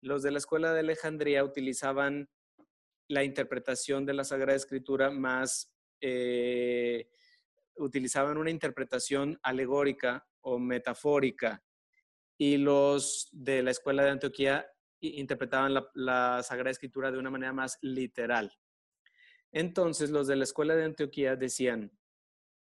Los 0.00 0.22
de 0.22 0.30
la 0.30 0.38
escuela 0.38 0.72
de 0.72 0.80
Alejandría 0.80 1.44
utilizaban 1.44 2.28
la 3.08 3.24
interpretación 3.24 4.06
de 4.06 4.14
la 4.14 4.24
Sagrada 4.24 4.56
Escritura 4.56 5.10
más, 5.10 5.74
eh, 6.00 7.08
utilizaban 7.76 8.38
una 8.38 8.50
interpretación 8.50 9.38
alegórica 9.42 10.26
o 10.40 10.58
metafórica, 10.58 11.62
y 12.38 12.56
los 12.56 13.28
de 13.32 13.62
la 13.62 13.70
escuela 13.70 14.04
de 14.04 14.10
Antioquía 14.10 14.66
interpretaban 15.00 15.74
la, 15.94 16.42
Sagrada 16.42 16.70
Escritura 16.70 17.10
de 17.10 17.18
una 17.18 17.30
manera 17.30 17.52
más 17.52 17.78
literal. 17.82 18.52
Entonces, 19.52 20.10
los 20.10 20.26
de 20.26 20.36
la 20.36 20.44
escuela 20.44 20.74
de 20.74 20.84
Antioquía 20.84 21.36
decían, 21.36 21.92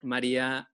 María, 0.03 0.71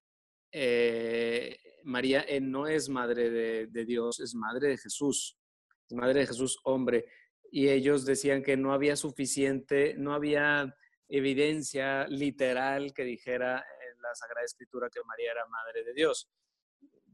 eh, 0.53 1.59
María 1.85 2.25
eh, 2.29 2.41
no 2.41 2.67
es 2.67 2.89
madre 2.89 3.31
de, 3.31 3.85
Dios, 3.85 4.21
es 4.21 4.35
madre 4.35 4.69
de 4.69 4.79
Jesús, 4.79 5.39
es 5.89 5.97
madre 5.97 6.21
de 6.21 6.27
Jesús 6.27 6.59
hombre. 6.65 7.07
Y 7.51 7.69
ellos 7.69 8.05
decían 8.05 8.43
que 8.43 8.57
no 8.57 8.73
había 8.73 8.97
suficiente, 8.97 9.95
no 9.97 10.13
había 10.15 10.75
evidencia 11.09 12.07
literal 12.09 12.93
que 12.93 13.05
dijera 13.05 13.59
en 13.59 14.03
la 14.03 14.15
Sagrada 14.15 14.45
Escritura 14.45 14.89
que 14.93 15.01
María 15.05 15.33
era 15.33 15.47
madre 15.47 15.85
de 15.85 15.95
Dios 15.95 16.31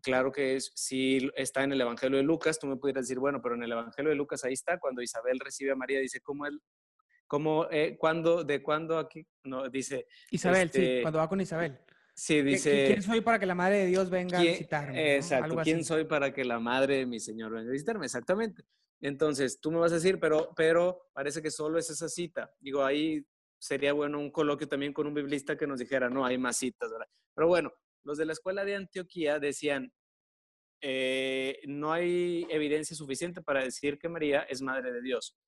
claro 0.00 0.32
que 0.32 0.56
es, 0.56 0.72
si 0.74 1.30
está 1.36 1.62
en 1.62 1.72
el 1.72 1.80
Evangelio 1.80 2.18
de 2.18 2.24
Lucas, 2.24 2.58
tú 2.58 2.66
me 2.66 2.76
pudieras 2.76 3.04
decir, 3.04 3.18
bueno, 3.18 3.40
pero 3.42 3.54
en 3.54 3.62
el 3.62 3.72
Evangelio 3.72 4.11
de 4.11 4.16
Lucas 4.16 4.44
ahí 4.44 4.52
está, 4.52 4.78
cuando 4.78 5.02
Isabel 5.02 5.38
recibe 5.38 5.72
a 5.72 5.76
María, 5.76 6.00
dice, 6.00 6.20
¿cómo 6.20 6.46
él, 6.46 6.61
cómo, 7.26 7.66
eh, 7.70 7.96
cuándo, 7.98 8.44
de 8.44 8.62
cuándo 8.62 8.98
aquí? 8.98 9.26
No, 9.44 9.68
dice. 9.68 10.06
Isabel, 10.30 10.70
sí, 10.70 10.80
este, 10.80 11.02
cuando 11.02 11.18
va 11.18 11.28
con 11.28 11.40
Isabel. 11.40 11.78
Sí, 12.21 12.43
dice. 12.43 12.85
¿Quién 12.87 13.03
soy 13.03 13.23
para 13.23 13.39
que 13.39 13.47
la 13.47 13.55
madre 13.55 13.79
de 13.79 13.87
Dios 13.87 14.11
venga 14.11 14.41
a 14.41 14.43
visitarme? 14.43 15.16
Exacto, 15.16 15.57
¿quién 15.64 15.83
soy 15.87 16.05
para 16.05 16.35
que 16.35 16.45
la 16.45 16.61
madre 16.61 16.99
de 16.99 17.07
mi 17.07 17.18
Señor 17.18 17.51
venga 17.51 17.71
a 17.71 17.73
visitarme? 17.73 18.05
Exactamente. 18.05 18.62
Entonces, 19.01 19.59
tú 19.59 19.71
me 19.71 19.79
vas 19.79 19.91
a 19.93 19.95
decir, 19.95 20.21
pero, 20.21 20.53
pero 20.55 21.09
parece 21.14 21.41
que 21.41 21.51
solo 21.51 21.79
es 21.79 21.89
esa 21.89 22.11
cita. 22.11 22.55
Digo, 22.61 22.85
ahí 22.85 23.25
sería 23.59 23.95
bueno 23.95 24.18
un 24.18 24.31
coloquio 24.31 24.68
también 24.68 24.93
con 24.93 25.07
un 25.07 25.14
biblista 25.14 25.57
que 25.57 25.66
nos 25.66 25.81
dijera, 25.81 26.11
no, 26.11 26.27
hay 26.27 26.37
más 26.37 26.59
citas, 26.59 26.91
¿verdad? 26.91 27.07
Pero 27.35 27.49
bueno, 27.49 27.73
los 28.05 28.18
de 28.18 28.27
la 28.27 28.35
escuela 28.35 28.66
de 28.66 28.77
Antioquía 28.77 29.39
decían, 29.39 29.91
eh, 30.83 31.62
no 31.68 31.91
hay 31.91 32.47
evidencia 32.51 32.95
suficiente 32.95 33.41
para 33.41 33.64
decir 33.64 33.99
que 33.99 34.11
María 34.11 34.43
es 34.43 34.61
madre 34.61 34.93
de 34.93 35.01
Dios. 35.01 35.39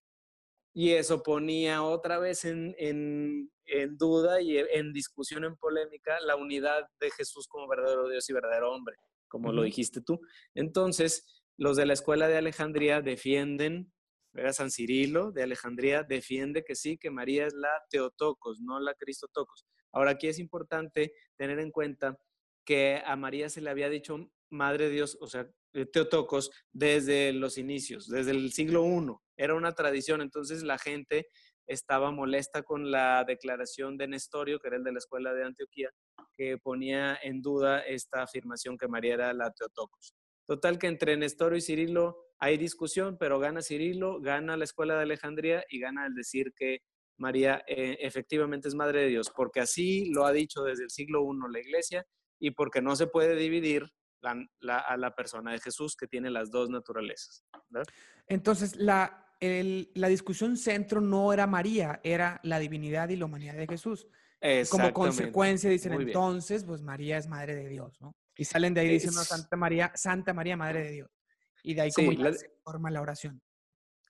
Y 0.74 0.92
eso 0.92 1.22
ponía 1.22 1.82
otra 1.82 2.18
vez 2.18 2.44
en, 2.44 3.50
duda 3.98 4.40
y 4.40 4.58
en 4.58 4.92
discusión, 4.92 5.44
en 5.44 5.56
polémica, 5.56 6.18
la 6.20 6.36
unidad 6.36 6.88
de 7.00 7.10
Jesús 7.10 7.46
como 7.46 7.68
verdadero 7.68 8.08
Dios 8.08 8.28
y 8.28 8.32
verdadero 8.32 8.72
hombre, 8.72 8.96
como 9.28 9.52
lo 9.52 9.62
dijiste 9.62 10.00
tú. 10.00 10.20
Entonces, 10.54 11.42
los 11.58 11.76
de 11.76 11.86
la 11.86 11.92
escuela 11.92 12.26
de 12.28 12.38
Alejandría 12.38 13.02
defienden, 13.02 13.92
¿verdad? 14.32 14.52
San 14.52 14.70
Cirilo 14.70 15.30
de 15.30 15.42
Alejandría 15.42 16.02
defiende 16.02 16.64
que 16.64 16.74
sí, 16.74 16.96
que 16.96 17.10
María 17.10 17.46
es 17.46 17.54
la 17.54 17.70
Teotocos, 17.90 18.60
no 18.60 18.80
la 18.80 18.94
Cristotocos. 18.94 19.66
Ahora, 19.92 20.12
aquí 20.12 20.28
es 20.28 20.38
importante 20.38 21.12
tener 21.36 21.58
en 21.58 21.70
cuenta 21.70 22.18
que 22.64 23.02
a 23.04 23.16
María 23.16 23.50
se 23.50 23.60
le 23.60 23.68
había 23.68 23.90
dicho 23.90 24.30
Madre 24.48 24.86
de 24.86 24.94
Dios, 24.94 25.18
o 25.20 25.26
sea, 25.26 25.50
Teotocos, 25.92 26.50
desde 26.72 27.32
los 27.32 27.58
inicios, 27.58 28.08
desde 28.08 28.32
el 28.32 28.52
siglo 28.52 28.84
I. 28.84 29.16
Era 29.42 29.54
una 29.54 29.72
tradición, 29.72 30.20
entonces 30.20 30.62
la 30.62 30.78
gente 30.78 31.26
estaba 31.66 32.10
molesta 32.10 32.62
con 32.62 32.90
la 32.90 33.24
declaración 33.24 33.96
de 33.96 34.06
Nestorio, 34.06 34.60
que 34.60 34.68
era 34.68 34.76
el 34.76 34.84
de 34.84 34.92
la 34.92 34.98
escuela 34.98 35.32
de 35.32 35.44
Antioquía, 35.44 35.90
que 36.32 36.58
ponía 36.58 37.18
en 37.22 37.42
duda 37.42 37.80
esta 37.80 38.22
afirmación 38.22 38.78
que 38.78 38.86
María 38.86 39.14
era 39.14 39.32
la 39.32 39.50
Teotocos. 39.50 40.14
Total 40.46 40.78
que 40.78 40.86
entre 40.86 41.16
Nestorio 41.16 41.58
y 41.58 41.60
Cirilo 41.60 42.18
hay 42.38 42.56
discusión, 42.56 43.16
pero 43.18 43.40
gana 43.40 43.62
Cirilo, 43.62 44.20
gana 44.20 44.56
la 44.56 44.64
escuela 44.64 44.96
de 44.96 45.02
Alejandría 45.02 45.64
y 45.68 45.80
gana 45.80 46.06
el 46.06 46.14
decir 46.14 46.52
que 46.54 46.80
María 47.16 47.64
eh, 47.66 47.98
efectivamente 48.00 48.68
es 48.68 48.74
Madre 48.74 49.02
de 49.02 49.08
Dios, 49.08 49.32
porque 49.34 49.60
así 49.60 50.06
lo 50.06 50.24
ha 50.24 50.32
dicho 50.32 50.62
desde 50.62 50.84
el 50.84 50.90
siglo 50.90 51.22
I 51.22 51.52
la 51.52 51.60
Iglesia 51.60 52.06
y 52.40 52.52
porque 52.52 52.80
no 52.80 52.96
se 52.96 53.06
puede 53.06 53.36
dividir 53.36 53.92
a 54.24 54.96
la 54.96 55.14
persona 55.14 55.52
de 55.52 55.58
Jesús 55.58 55.96
que 55.96 56.06
tiene 56.06 56.30
las 56.30 56.50
dos 56.50 56.70
naturalezas. 56.70 57.44
Entonces, 58.28 58.76
la, 58.76 59.21
la 59.94 60.08
discusión 60.08 60.56
centro 60.56 61.00
no 61.00 61.32
era 61.32 61.46
María, 61.46 62.00
era 62.04 62.40
la 62.44 62.58
divinidad 62.58 63.08
y 63.08 63.16
la 63.16 63.24
humanidad 63.24 63.54
de 63.54 63.66
Jesús. 63.66 64.06
Como 64.70 64.92
consecuencia 64.92 65.70
dicen 65.70 65.92
entonces, 65.92 66.64
pues 66.64 66.82
María 66.82 67.18
es 67.18 67.28
madre 67.28 67.54
de 67.54 67.68
Dios, 67.68 68.00
¿no? 68.00 68.14
Y 68.36 68.44
salen 68.44 68.74
de 68.74 68.80
ahí 68.80 68.88
diciendo 68.88 69.22
Santa 69.22 69.56
María, 69.56 69.92
Santa 69.94 70.32
María, 70.32 70.56
madre 70.56 70.84
de 70.84 70.90
Dios. 70.90 71.10
Y 71.62 71.74
de 71.74 71.82
ahí 71.82 71.90
como 71.92 72.12
se 72.12 72.50
forma 72.64 72.90
la 72.90 73.02
oración. 73.02 73.40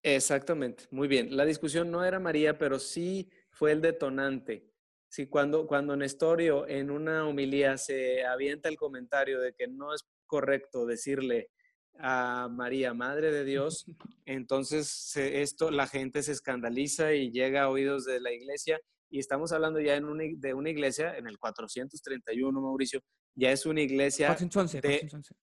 Exactamente, 0.03 0.85
muy 0.91 1.09
bien. 1.09 1.37
La 1.37 1.45
discusión 1.45 1.91
no 1.91 2.05
era 2.05 2.19
María, 2.19 2.59
pero 2.59 2.79
sí 2.79 3.31
fue 3.51 3.73
el 3.73 3.81
detonante 3.81 4.73
Sí, 5.13 5.27
cuando, 5.27 5.67
cuando 5.67 5.95
Nestorio 5.95 6.67
en 6.67 6.91
una 6.91 7.29
homilía 7.29 7.77
se 7.77 8.25
avienta 8.25 8.71
el 8.71 8.79
comentario 8.79 9.41
de 9.41 9.53
que 9.53 9.69
no 9.69 9.95
es 9.95 10.07
correcto 10.25 10.87
decirle 10.87 11.51
a 11.99 12.49
María, 12.51 12.95
Madre 12.95 13.31
de 13.31 13.45
Dios, 13.45 13.85
entonces 14.27 15.17
esto 15.17 15.71
la 15.71 15.87
gente 15.87 16.23
se 16.23 16.33
escandaliza 16.33 17.13
y 17.15 17.31
llega 17.31 17.63
a 17.63 17.69
oídos 17.69 18.05
de 18.05 18.21
la 18.21 18.33
iglesia 18.33 18.81
y 19.11 19.19
estamos 19.19 19.53
hablando 19.53 19.79
ya 19.79 19.97
en 19.97 20.41
de 20.41 20.55
una 20.55 20.71
iglesia 20.71 21.17
en 21.17 21.27
el 21.27 21.39
431, 21.39 22.61
Mauricio, 22.61 23.03
ya 23.35 23.53
es 23.53 23.67
una 23.67 23.83
iglesia 23.83 24.29
411, 24.29 24.81
de 24.81 25.01
411. 25.01 25.35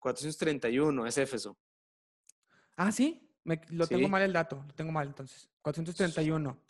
431, 0.00 1.06
es 1.06 1.18
Éfeso. 1.18 1.56
Ah, 2.76 2.90
sí, 2.90 3.30
lo 3.68 3.86
tengo 3.86 4.08
mal 4.08 4.22
el 4.22 4.32
dato, 4.32 4.64
lo 4.66 4.74
tengo 4.74 4.90
mal 4.90 5.06
entonces. 5.06 5.48
431. 5.62 6.60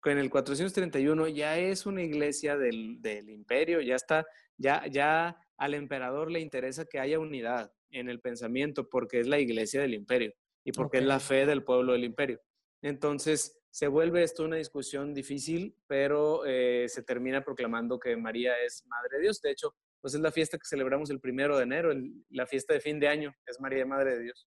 Con 0.00 0.18
el 0.18 0.30
431 0.30 1.28
ya 1.28 1.58
es 1.58 1.86
una 1.86 2.02
iglesia 2.02 2.56
del, 2.56 3.00
del 3.00 3.28
imperio, 3.30 3.80
ya 3.80 3.96
está, 3.96 4.26
ya, 4.56 4.86
ya 4.86 5.36
al 5.56 5.74
emperador 5.74 6.30
le 6.30 6.40
interesa 6.40 6.84
que 6.84 6.98
haya 6.98 7.18
unidad 7.18 7.72
en 7.90 8.08
el 8.08 8.20
pensamiento 8.20 8.88
porque 8.88 9.20
es 9.20 9.26
la 9.26 9.38
iglesia 9.38 9.80
del 9.80 9.94
imperio 9.94 10.32
y 10.64 10.72
porque 10.72 10.98
es 10.98 11.04
la 11.04 11.20
fe 11.20 11.46
del 11.46 11.64
pueblo 11.64 11.92
del 11.92 12.04
imperio. 12.04 12.40
Entonces, 12.82 13.58
se 13.70 13.88
vuelve 13.88 14.22
esto 14.22 14.44
una 14.44 14.56
discusión 14.56 15.14
difícil, 15.14 15.76
pero 15.86 16.44
eh, 16.46 16.86
se 16.88 17.02
termina 17.02 17.42
proclamando 17.42 17.98
que 17.98 18.16
María 18.16 18.52
es 18.64 18.84
Madre 18.86 19.16
de 19.16 19.22
Dios. 19.22 19.40
De 19.40 19.50
hecho, 19.50 19.74
pues 20.00 20.14
es 20.14 20.20
la 20.20 20.32
fiesta 20.32 20.58
que 20.58 20.66
celebramos 20.66 21.10
el 21.10 21.20
primero 21.20 21.56
de 21.56 21.64
enero, 21.64 21.92
la 22.30 22.46
fiesta 22.46 22.74
de 22.74 22.80
fin 22.80 22.98
de 23.00 23.08
año, 23.08 23.34
es 23.46 23.60
María 23.60 23.84
Madre 23.84 24.16
de 24.16 24.24
Dios. 24.24 24.48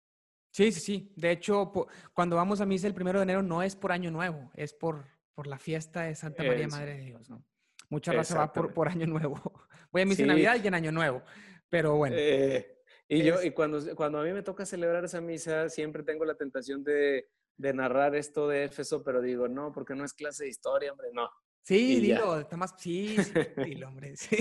Sí, 0.53 0.73
sí, 0.73 0.81
sí. 0.81 1.13
De 1.17 1.31
hecho, 1.31 1.73
cuando 2.15 2.37
vamos 2.37 2.61
a 2.61 2.67
misa 2.67 2.87
el 2.87 2.95
primero 2.95 3.19
de 3.19 3.25
enero 3.25 3.43
no 3.43 3.63
es 3.63 3.77
por 3.77 3.93
año 3.93 4.11
nuevo, 4.11 4.51
es 4.55 4.73
por, 4.73 5.07
por 5.35 5.47
la 5.47 5.59
fiesta 5.59 6.03
de 6.03 6.15
Santa 6.15 6.43
María 6.43 6.69
Madre 6.69 6.97
de 6.97 7.05
Dios, 7.05 7.29
¿no? 7.29 7.45
Mucha 7.89 8.13
raza 8.13 8.39
va 8.39 8.53
por, 8.53 8.73
por 8.73 8.89
año 8.89 9.07
nuevo. 9.07 9.41
Voy 9.93 10.03
a 10.03 10.07
misa 10.07 10.23
en 10.23 10.29
Navidad 10.29 10.57
y 10.63 10.67
en 10.67 10.75
año 10.75 10.93
nuevo, 10.93 11.23
pero 11.69 11.97
bueno. 11.97 12.17
Eh, 12.19 12.76
y 13.09 13.23
yo, 13.23 13.43
y 13.43 13.53
cuando, 13.53 13.95
cuando 13.95 14.19
a 14.19 14.25
mí 14.25 14.33
me 14.33 14.43
toca 14.43 14.67
celebrar 14.67 15.05
esa 15.05 15.21
misa, 15.21 15.69
siempre 15.69 16.03
tengo 16.03 16.25
la 16.25 16.35
tentación 16.35 16.83
de, 16.83 17.29
de 17.57 17.73
narrar 17.73 18.15
esto 18.15 18.49
de 18.49 18.65
Éfeso, 18.65 19.03
pero 19.03 19.21
digo, 19.21 19.49
no, 19.49 19.73
porque 19.73 19.95
no 19.95 20.05
es 20.05 20.13
clase 20.13 20.45
de 20.45 20.51
historia, 20.51 20.93
hombre, 20.93 21.09
no. 21.13 21.29
Sí, 21.63 22.01
dilo, 22.01 22.39
está 22.39 22.57
más, 22.57 22.75
sí, 22.79 23.17
sí 23.17 23.33
dilo, 23.65 23.89
hombre, 23.89 24.17
sí. 24.17 24.37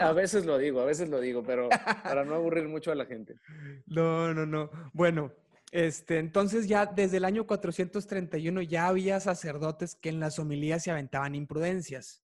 a 0.00 0.12
veces 0.12 0.46
lo 0.46 0.56
digo, 0.56 0.80
a 0.80 0.86
veces 0.86 1.10
lo 1.10 1.20
digo, 1.20 1.42
pero 1.42 1.68
para 2.02 2.24
no 2.24 2.34
aburrir 2.34 2.68
mucho 2.68 2.90
a 2.90 2.94
la 2.94 3.06
gente. 3.06 3.34
No, 3.86 4.32
no, 4.32 4.46
no. 4.46 4.70
Bueno, 4.94 5.30
este, 5.70 6.18
entonces 6.18 6.66
ya 6.66 6.86
desde 6.86 7.18
el 7.18 7.24
año 7.24 7.46
431 7.46 8.62
ya 8.62 8.86
había 8.86 9.20
sacerdotes 9.20 9.94
que 9.94 10.08
en 10.08 10.20
las 10.20 10.38
homilías 10.38 10.82
se 10.82 10.90
aventaban 10.90 11.34
imprudencias. 11.34 12.22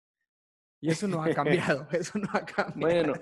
Y 0.82 0.92
eso 0.92 1.08
no 1.08 1.24
ha 1.24 1.34
cambiado, 1.34 1.88
eso 1.92 2.20
no 2.20 2.30
ha 2.32 2.46
cambiado. 2.46 2.76
Bueno, 2.76 3.14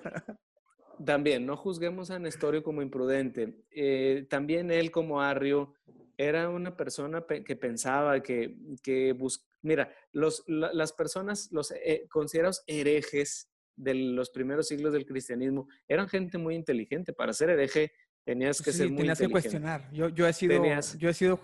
también, 1.04 1.46
no 1.46 1.58
juzguemos 1.58 2.12
a 2.12 2.20
Nestorio 2.20 2.64
como 2.64 2.82
imprudente. 2.82 3.64
Eh, 3.72 4.26
también 4.30 4.72
él 4.72 4.92
como 4.92 5.22
Arrio 5.22 5.74
era 6.18 6.50
una 6.50 6.78
persona 6.78 7.26
que 7.26 7.56
pensaba 7.56 8.22
que, 8.22 8.58
que 8.82 9.16
mira, 9.62 9.92
los, 10.12 10.44
las 10.48 10.94
personas, 10.94 11.52
los 11.52 11.72
eh, 11.72 12.08
considerados 12.10 12.64
herejes 12.68 13.50
de 13.76 13.94
los 13.94 14.30
primeros 14.30 14.68
siglos 14.68 14.94
del 14.94 15.06
cristianismo, 15.06 15.68
eran 15.88 16.08
gente 16.08 16.38
muy 16.38 16.56
inteligente. 16.56 17.12
Para 17.12 17.34
ser 17.34 17.50
hereje 17.50 17.92
tenías 18.24 18.62
que 18.62 18.72
ser 18.72 18.90
muy 18.90 19.00
tenías 19.00 19.20
que 19.20 19.30
cuestionar. 19.30 19.92
Yo, 19.92 20.10
yo, 20.10 20.28
he 20.28 20.34
sido, 20.34 20.64
yo 20.98 21.10
he 21.10 21.14
sido 21.14 21.40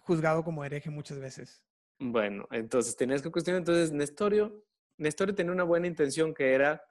juzgado 0.00 0.42
como 0.42 0.64
hereje 0.64 0.90
muchas 0.90 1.18
veces. 1.18 1.62
Bueno, 1.98 2.48
entonces 2.50 2.96
tenías 2.96 3.22
que 3.22 3.30
cuestionar. 3.30 3.60
Entonces, 3.60 3.92
Nestorio, 3.92 4.64
Nestorio 4.96 5.34
tenía 5.34 5.52
una 5.52 5.64
buena 5.64 5.86
intención 5.86 6.34
que 6.34 6.52
era 6.52 6.82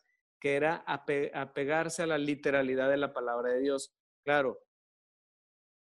que 0.44 0.56
era 0.56 0.84
apegarse 0.86 2.04
a 2.04 2.06
la 2.06 2.18
literalidad 2.18 2.90
de 2.90 2.98
la 2.98 3.14
palabra 3.14 3.54
de 3.54 3.62
Dios. 3.62 3.94
Claro, 4.26 4.60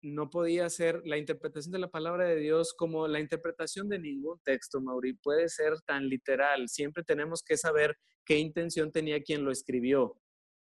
no 0.02 0.30
podía 0.30 0.70
ser 0.70 1.02
la 1.04 1.18
interpretación 1.18 1.72
de 1.72 1.80
la 1.80 1.90
palabra 1.90 2.28
de 2.28 2.36
Dios 2.36 2.72
como 2.72 3.08
la 3.08 3.18
interpretación 3.18 3.88
de 3.88 3.98
ningún 3.98 4.38
texto, 4.44 4.80
Mauri, 4.80 5.14
puede 5.14 5.48
ser 5.48 5.80
tan 5.80 6.08
literal. 6.08 6.68
Siempre 6.68 7.02
tenemos 7.02 7.42
que 7.42 7.56
saber 7.56 7.98
qué 8.24 8.38
intención 8.38 8.92
tenía 8.92 9.20
quien 9.24 9.44
lo 9.44 9.50
escribió 9.50 10.16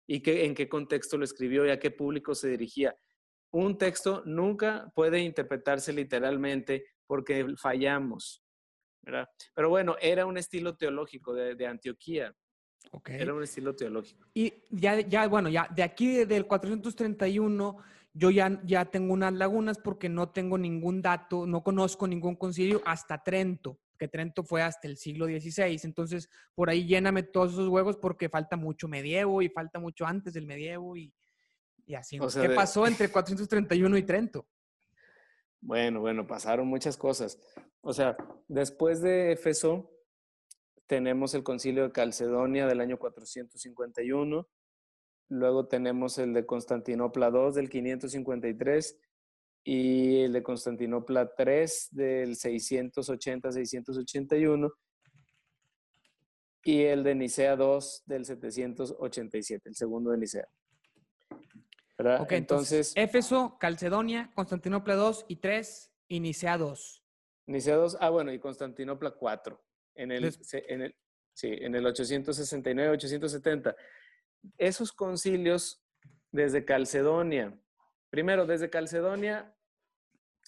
y 0.05 0.21
qué, 0.21 0.43
en 0.43 0.53
qué 0.53 0.67
contexto 0.67 1.17
lo 1.17 1.23
escribió 1.23 1.65
y 1.65 1.69
a 1.69 1.79
qué 1.79 1.89
público 1.89 2.35
se 2.35 2.49
dirigía. 2.49 2.93
Un 3.53 3.77
texto 3.77 4.21
nunca 4.25 4.91
puede 4.95 5.21
interpretarse 5.21 5.93
literalmente 5.93 6.83
porque 7.05 7.55
fallamos. 7.55 8.43
Pero 9.55 9.69
bueno, 9.69 9.95
era 10.01 10.25
un 10.25 10.37
estilo 10.37 10.75
teológico 10.75 11.33
de 11.33 11.65
Antioquía. 11.65 12.35
Era 13.05 13.33
un 13.33 13.43
estilo 13.43 13.75
teológico. 13.75 14.27
Y 14.33 14.53
ya, 14.69 14.99
ya, 15.01 15.27
bueno, 15.27 15.49
ya 15.49 15.67
de 15.73 15.83
aquí 15.83 16.25
del 16.25 16.45
431, 16.45 17.77
yo 18.13 18.31
ya, 18.31 18.61
ya 18.65 18.85
tengo 18.85 19.13
unas 19.13 19.33
lagunas 19.33 19.77
porque 19.77 20.09
no 20.09 20.29
tengo 20.29 20.57
ningún 20.57 21.01
dato, 21.01 21.45
no 21.45 21.63
conozco 21.63 22.07
ningún 22.07 22.35
concilio 22.35 22.81
hasta 22.85 23.23
Trento, 23.23 23.79
que 23.97 24.07
Trento 24.07 24.43
fue 24.43 24.61
hasta 24.61 24.87
el 24.87 24.97
siglo 24.97 25.25
XVI. 25.25 25.79
Entonces, 25.83 26.29
por 26.55 26.69
ahí 26.69 26.85
lléname 26.85 27.23
todos 27.23 27.53
esos 27.53 27.67
huevos 27.67 27.97
porque 27.97 28.29
falta 28.29 28.55
mucho 28.55 28.87
medievo 28.87 29.41
y 29.41 29.49
falta 29.49 29.79
mucho 29.79 30.05
antes 30.05 30.33
del 30.33 30.45
medievo 30.45 30.95
y, 30.95 31.13
y 31.85 31.95
así. 31.95 32.19
¿Qué 32.19 32.49
pasó 32.49 32.87
entre 32.87 33.09
431 33.09 33.97
y 33.97 34.03
Trento? 34.03 34.47
Bueno, 35.61 36.01
bueno, 36.01 36.25
pasaron 36.25 36.67
muchas 36.67 36.97
cosas. 36.97 37.39
O 37.81 37.93
sea, 37.93 38.17
después 38.47 39.01
de 39.01 39.31
Éfeso, 39.33 39.91
tenemos 40.87 41.33
el 41.33 41.43
concilio 41.43 41.83
de 41.83 41.91
Calcedonia 41.91 42.65
del 42.65 42.79
año 42.81 42.97
451, 42.97 44.47
luego 45.29 45.67
tenemos 45.67 46.17
el 46.17 46.33
de 46.33 46.45
Constantinopla 46.45 47.29
II 47.29 47.51
del 47.53 47.69
553 47.69 48.97
y 49.65 50.21
el 50.21 50.31
de 50.33 50.43
Constantinopla 50.43 51.33
III 51.37 51.65
del 51.91 52.35
680-681 52.35 54.73
y 56.63 56.83
el 56.83 57.03
de 57.03 57.15
Nicea 57.15 57.55
II 57.55 57.79
del 58.05 58.23
787, 58.25 59.69
el 59.69 59.75
segundo 59.75 60.11
de 60.11 60.17
Nicea. 60.17 60.47
Ok, 62.19 62.31
entonces, 62.33 62.93
Éfeso, 62.95 63.57
Calcedonia, 63.59 64.31
Constantinopla 64.35 64.93
II 64.95 65.25
y 65.27 65.37
3 65.37 65.91
y 66.07 66.19
Nicea 66.21 66.57
II. 66.57 66.75
Nicea 67.47 67.75
II, 67.75 67.97
ah 67.99 68.09
bueno, 68.09 68.31
y 68.31 68.39
Constantinopla 68.39 69.11
4 69.11 69.66
en 69.97 70.11
el, 70.11 70.33
en 70.51 70.81
el, 70.81 70.95
sí, 71.33 71.49
en 71.51 71.75
el 71.75 71.85
869-870. 71.85 73.75
Esos 74.57 74.91
concilios 74.93 75.83
desde 76.31 76.65
Calcedonia, 76.65 77.59
primero 78.09 78.45
desde 78.45 78.69
Calcedonia 78.69 79.53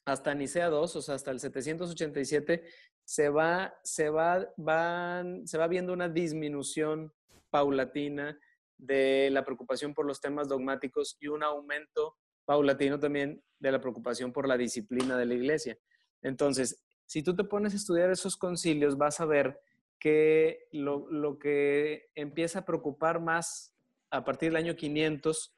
hasta 0.05 0.33
Nicea 0.33 0.67
II, 0.67 0.75
o 0.75 0.87
sea, 0.87 1.15
hasta 1.15 1.31
el 1.31 1.39
787, 1.39 2.63
se 3.03 3.29
va, 3.29 3.73
se 3.83 4.09
va, 4.09 4.47
van, 4.57 5.47
se 5.47 5.57
va 5.57 5.67
viendo 5.67 5.93
una 5.93 6.09
disminución 6.09 7.13
paulatina 7.49 8.39
de 8.77 9.29
la 9.31 9.43
preocupación 9.43 9.93
por 9.93 10.05
los 10.05 10.21
temas 10.21 10.47
dogmáticos 10.47 11.17
y 11.19 11.27
un 11.27 11.43
aumento 11.43 12.17
paulatino 12.45 12.99
también 12.99 13.43
de 13.59 13.71
la 13.71 13.81
preocupación 13.81 14.31
por 14.31 14.47
la 14.47 14.57
disciplina 14.57 15.17
de 15.17 15.25
la 15.25 15.33
iglesia. 15.33 15.77
Entonces, 16.21 16.83
si 17.09 17.23
tú 17.23 17.35
te 17.35 17.43
pones 17.43 17.73
a 17.73 17.77
estudiar 17.77 18.11
esos 18.11 18.37
concilios, 18.37 18.95
vas 18.95 19.19
a 19.19 19.25
ver 19.25 19.59
que 19.97 20.67
lo, 20.71 21.39
que 21.39 22.11
empieza 22.13 22.59
a 22.59 22.65
preocupar 22.65 23.19
más 23.19 23.73
a 24.11 24.23
partir 24.23 24.49
del 24.49 24.57
año 24.57 24.75
500 24.75 25.55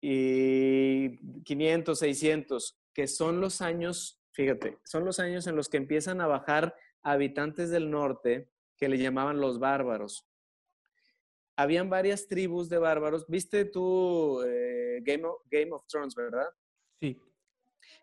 y 0.00 1.42
500, 1.42 1.98
600, 1.98 2.78
que 2.94 3.08
son 3.08 3.40
los 3.40 3.60
años, 3.60 4.20
fíjate, 4.30 4.78
son 4.84 5.04
los 5.04 5.18
años 5.18 5.48
en 5.48 5.56
los 5.56 5.68
que 5.68 5.78
empiezan 5.78 6.20
a 6.20 6.28
bajar 6.28 6.76
habitantes 7.02 7.70
del 7.70 7.90
norte 7.90 8.48
que 8.76 8.88
le 8.88 8.98
llamaban 8.98 9.40
los 9.40 9.58
bárbaros. 9.58 10.28
Habían 11.56 11.90
varias 11.90 12.28
tribus 12.28 12.68
de 12.68 12.78
bárbaros. 12.78 13.26
¿Viste 13.26 13.64
tú 13.64 14.44
eh, 14.46 15.00
Game, 15.02 15.24
Game 15.50 15.72
of 15.72 15.88
Thrones, 15.88 16.14
verdad? 16.14 16.46
Sí. 17.00 17.20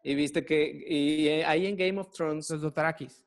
Y 0.07 0.15
viste 0.15 0.45
que 0.45 0.85
y 0.87 1.27
eh, 1.27 1.43
ahí 1.43 1.67
en 1.67 1.75
Game 1.75 1.99
of 1.99 2.13
Thrones. 2.13 2.49
Los 2.49 2.61
Dotarakis. 2.61 3.25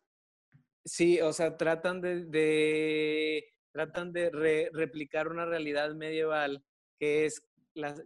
Sí, 0.83 1.21
o 1.21 1.31
sea, 1.31 1.55
tratan 1.59 2.01
de, 2.01 3.53
tratan 3.71 4.15
de 4.15 4.71
replicar 4.73 5.29
una 5.29 5.45
realidad 5.45 5.95
medieval 5.95 6.65
que 6.99 7.27
es, 7.27 7.47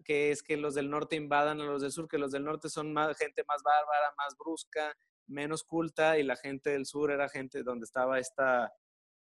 que 0.04 0.32
es 0.32 0.42
que 0.42 0.56
los 0.56 0.74
del 0.74 0.90
norte 0.90 1.14
invadan 1.14 1.60
a 1.60 1.66
los 1.66 1.82
del 1.82 1.92
sur, 1.92 2.08
que 2.08 2.18
los 2.18 2.32
del 2.32 2.42
norte 2.42 2.68
son 2.68 2.92
más, 2.92 3.16
gente 3.16 3.44
más 3.46 3.62
bárbara, 3.62 4.12
más 4.18 4.36
brusca, 4.36 4.92
menos 5.28 5.62
culta, 5.62 6.18
y 6.18 6.24
la 6.24 6.34
gente 6.34 6.70
del 6.70 6.84
sur 6.84 7.12
era 7.12 7.28
gente 7.28 7.62
donde 7.62 7.84
estaba 7.84 8.18
esta, 8.18 8.72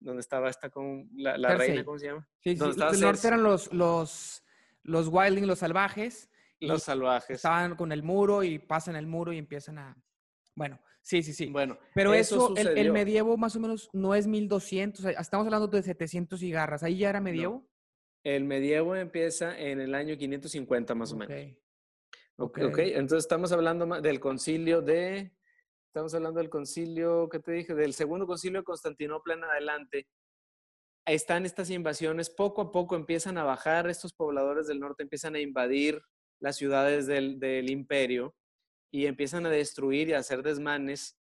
donde 0.01 0.20
estaba 0.20 0.49
esta 0.49 0.70
con 0.70 1.11
la, 1.12 1.37
reina, 1.57 1.84
¿cómo 1.84 1.99
se 1.99 2.07
llama? 2.07 2.26
Sí, 2.39 2.57
sí, 2.57 2.57
los 2.57 2.74
del 2.74 3.01
norte 3.03 3.28
eran 3.28 3.43
los, 3.43 3.70
los, 3.70 4.43
los 4.82 5.09
wilding, 5.09 5.43
los 5.43 5.59
salvajes, 5.59 6.30
los 6.61 6.83
salvajes. 6.83 7.37
Estaban 7.37 7.77
con 7.77 7.93
el 7.93 8.03
muro 8.03 8.43
y 8.43 8.59
pasan 8.59 8.97
el 8.97 9.07
muro 9.07 9.33
y 9.33 9.39
empiezan 9.39 9.79
a... 9.79 9.97
Bueno, 10.55 10.81
sí, 11.03 11.23
sí, 11.23 11.33
sí. 11.33 11.47
Bueno, 11.47 11.79
pero 11.95 12.15
eso, 12.15 12.55
el, 12.57 12.93
medievo 12.93 13.37
más 13.37 13.55
o 13.57 13.61
menos 13.61 13.91
no 13.93 14.15
es 14.15 14.27
1200, 14.27 15.05
estamos 15.05 15.47
hablando 15.47 15.69
de 15.69 15.83
700 15.83 16.41
cigarras. 16.41 16.83
¿Ahí 16.83 16.99
ya 16.99 17.11
era 17.11 17.21
medievo? 17.21 17.69
El 18.25 18.45
medievo 18.45 18.97
empieza 18.97 19.57
en 19.59 19.81
el 19.81 19.95
año 19.95 20.17
550 20.17 20.95
más 20.95 21.13
o 21.13 21.17
menos. 21.17 21.57
Ok, 22.39 22.59
okay. 22.65 22.93
entonces 22.93 23.25
estamos 23.25 23.53
hablando 23.53 23.87
del 24.01 24.21
concilio 24.21 24.83
de, 24.83 25.33
estamos 25.87 26.13
hablando 26.13 26.41
del 26.41 26.51
concilio, 26.51 27.29
¿qué 27.31 27.39
te 27.39 27.53
dije? 27.53 27.75
Del 27.75 27.95
segundo 27.95 28.27
concilio 28.27 28.61
de 28.61 28.65
Constantinopla 28.65 29.35
en 29.35 29.45
adelante. 29.45 30.09
Ahí 31.07 31.15
están 31.15 31.47
estas 31.47 31.71
invasiones, 31.71 32.29
poco 32.29 32.61
a 32.63 32.73
poco 32.73 32.97
empiezan 32.97 33.39
a 33.39 33.45
bajar, 33.45 33.89
estos 33.89 34.13
pobladores 34.13 34.67
del 34.67 34.81
norte 34.81 35.05
empiezan 35.05 35.37
a 35.37 35.41
invadir 35.41 36.03
las 36.41 36.57
ciudades 36.57 37.07
del, 37.07 37.70
imperio 37.70 38.34
y 38.91 39.07
empiezan 39.07 39.47
a 39.47 39.51
destruir 39.51 40.09
y 40.09 40.12
a 40.12 40.18
hacer 40.18 40.43
desmanes. 40.43 41.18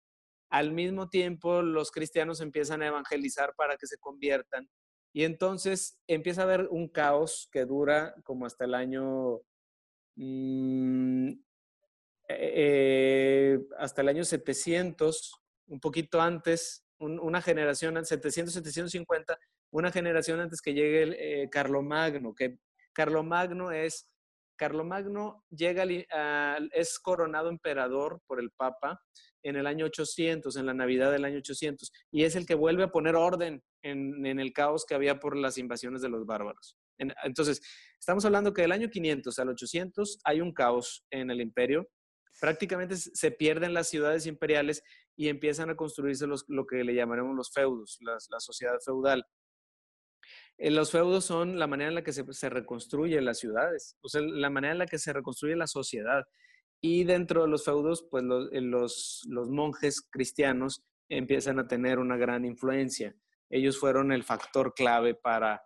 Al 0.50 0.72
mismo 0.72 1.08
tiempo, 1.08 1.62
los 1.62 1.90
cristianos 1.90 2.40
empiezan 2.40 2.82
a 2.82 2.88
evangelizar 2.88 3.54
para 3.56 3.76
que 3.76 3.86
se 3.86 3.98
conviertan 3.98 4.68
y 5.14 5.24
entonces 5.24 5.98
empieza 6.06 6.42
a 6.42 6.44
haber 6.44 6.68
un 6.70 6.88
caos 6.88 7.48
que 7.52 7.64
dura 7.64 8.14
como 8.24 8.46
hasta 8.46 8.64
el 8.64 8.74
año, 8.74 9.40
mm, 10.16 11.32
eh, 12.28 13.58
hasta 13.78 14.02
el 14.02 14.08
año 14.08 14.24
700, 14.24 15.34
un 15.66 15.80
poquito 15.80 16.20
antes, 16.20 16.84
una 16.98 17.42
generación, 17.42 18.04
700, 18.04 18.54
750, 18.54 19.38
una 19.70 19.90
generación 19.90 20.40
antes 20.40 20.62
que 20.62 20.74
llegue 20.74 21.02
el, 21.02 21.14
eh, 21.18 21.48
Carlomagno, 21.50 22.34
que 22.34 22.58
Carlomagno 22.92 23.72
es, 23.72 24.08
Carlomagno 24.62 25.44
llega, 25.50 25.84
es 26.72 27.00
coronado 27.00 27.48
emperador 27.48 28.20
por 28.28 28.38
el 28.38 28.52
Papa 28.52 29.02
en 29.42 29.56
el 29.56 29.66
año 29.66 29.86
800, 29.86 30.54
en 30.54 30.66
la 30.66 30.72
Navidad 30.72 31.10
del 31.10 31.24
año 31.24 31.38
800, 31.38 31.90
y 32.12 32.22
es 32.22 32.36
el 32.36 32.46
que 32.46 32.54
vuelve 32.54 32.84
a 32.84 32.92
poner 32.92 33.16
orden 33.16 33.60
en, 33.82 34.24
el 34.24 34.52
caos 34.52 34.84
que 34.86 34.94
había 34.94 35.18
por 35.18 35.36
las 35.36 35.58
invasiones 35.58 36.00
de 36.00 36.10
los 36.10 36.26
bárbaros. 36.26 36.78
entonces, 36.96 37.60
estamos 37.98 38.24
hablando 38.24 38.52
que 38.52 38.62
del 38.62 38.70
año 38.70 38.88
500 38.88 39.36
al 39.40 39.48
800 39.48 40.20
hay 40.22 40.40
un 40.40 40.52
caos 40.52 41.04
en 41.10 41.32
el 41.32 41.40
imperio. 41.40 41.88
Prácticamente 42.40 42.94
se 42.96 43.32
pierden 43.32 43.74
las 43.74 43.88
ciudades 43.88 44.26
imperiales 44.26 44.84
y 45.16 45.26
empiezan 45.26 45.70
a 45.70 45.76
construirse 45.76 46.28
los, 46.28 46.44
lo 46.46 46.66
que 46.66 46.84
le 46.84 46.94
llamaremos 46.94 47.34
los 47.34 47.50
feudos, 47.52 47.98
la, 48.00 48.38
sociedad 48.38 48.78
feudal. 48.84 49.26
Eh, 50.58 50.70
los 50.70 50.90
feudos 50.90 51.24
son 51.24 51.58
la 51.58 51.66
manera 51.66 51.88
en 51.88 51.94
la 51.94 52.02
que 52.02 52.12
se, 52.12 52.24
se 52.32 52.50
reconstruyen 52.50 53.24
las 53.24 53.38
ciudades, 53.38 53.96
o 54.02 54.08
sea, 54.08 54.20
la 54.20 54.50
manera 54.50 54.72
en 54.72 54.78
la 54.78 54.86
que 54.86 54.98
se 54.98 55.12
reconstruye 55.12 55.56
la 55.56 55.66
sociedad. 55.66 56.24
Y 56.84 57.04
dentro 57.04 57.42
de 57.42 57.48
los 57.48 57.64
feudos, 57.64 58.06
pues 58.10 58.24
eh, 58.50 58.60
los, 58.60 59.24
monjes 59.28 60.02
cristianos 60.10 60.82
empiezan 61.08 61.60
a 61.60 61.68
tener 61.68 62.00
una 62.00 62.16
gran 62.16 62.44
influencia. 62.44 63.14
Ellos 63.50 63.78
fueron 63.78 64.10
el 64.10 64.24
factor 64.24 64.74
clave 64.74 65.14
para, 65.14 65.62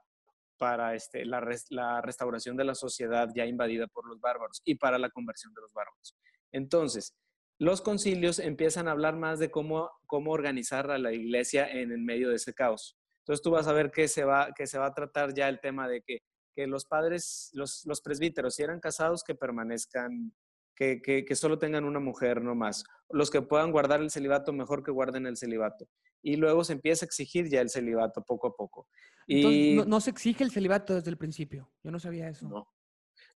para 0.59 0.95
este, 0.95 1.24
la, 1.24 1.43
la, 1.70 2.03
restauración 2.03 2.57
de 2.57 2.64
la 2.64 2.74
sociedad 2.74 3.30
ya 3.34 3.47
invadida 3.47 3.87
por 3.87 4.07
los 4.07 4.20
bárbaros 4.20 4.61
y 4.64 4.74
para 4.74 4.99
la 4.99 5.09
conversión 5.09 5.55
de 5.55 5.62
los 5.62 5.72
bárbaros. 5.72 6.14
Entonces, 6.53 7.16
los 7.59 7.80
concilios 7.80 8.39
empiezan 8.39 8.87
a 8.87 8.91
hablar 8.91 9.16
más 9.16 9.39
de 9.39 9.51
cómo, 9.51 9.91
cómo 10.07 10.32
organizar 10.32 10.91
a 10.91 10.99
la 10.99 11.14
iglesia 11.14 11.66
en 11.66 11.93
el 11.93 12.01
medio 12.01 12.28
de 12.28 12.37
ese 12.37 12.53
caos. 12.53 12.99
Entonces 13.27 13.43
tú 13.43 13.51
vas 13.51 13.66
a 13.66 13.72
ver 13.72 13.91
que 13.91 14.07
se 14.07 14.24
va, 14.24 14.53
que 14.55 14.68
se 14.68 14.79
va 14.79 14.87
a 14.87 14.95
tratar 14.95 15.35
ya 15.35 15.49
el 15.49 15.59
tema 15.59 15.89
de 15.89 16.01
que, 16.03 16.18
que 16.55 16.68
los 16.68 16.87
padres, 16.87 17.51
los, 17.55 17.85
los 17.85 18.01
presbíteros, 18.01 18.55
si 18.55 18.62
eran 18.62 18.79
casados, 18.79 19.24
que 19.24 19.35
permanezcan 19.35 20.33
que, 20.77 21.27
solo 21.35 21.59
tengan 21.59 21.85
una 21.85 22.01
mujer 22.01 22.43
no 22.43 22.55
más. 22.55 22.85
Los 23.11 23.31
que 23.31 23.43
puedan 23.43 23.72
guardar 23.72 24.01
el 24.01 24.11
celibato, 24.11 24.53
mejor 24.53 24.83
que 24.83 24.91
guarden 24.91 25.27
el 25.27 25.37
celibato. 25.37 25.89
Y 26.22 26.37
luego 26.37 26.64
se 26.64 26.74
empieza 26.74 27.05
a 27.05 27.09
exigir 27.09 27.49
ya 27.49 27.61
el 27.61 27.70
celibato 27.70 28.22
poco 28.22 28.49
a 28.49 28.55
poco. 28.55 28.89
y... 29.27 29.74
no, 29.87 30.01
se 30.01 30.11
exige 30.11 30.45
el 30.45 30.51
celibato 30.51 30.95
desde 30.95 31.11
el 31.11 31.16
principio. 31.16 31.72
Yo 31.83 31.91
no 31.91 31.99
sabía 31.99 32.29
eso. 32.29 32.49
No, 32.49 32.68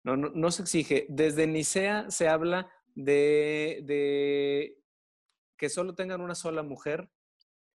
no, 0.03 0.15
no, 0.17 0.51
se 0.51 0.63
exige. 0.63 1.05
Desde 1.09 1.47
Nicea 1.47 2.11
se 2.11 2.27
habla 2.27 2.69
de, 2.93 3.81
de 3.83 4.77
que 5.57 5.69
solo 5.69 5.95
tengan 5.95 6.21
una 6.21 6.35
sola 6.35 6.63
mujer. 6.63 7.09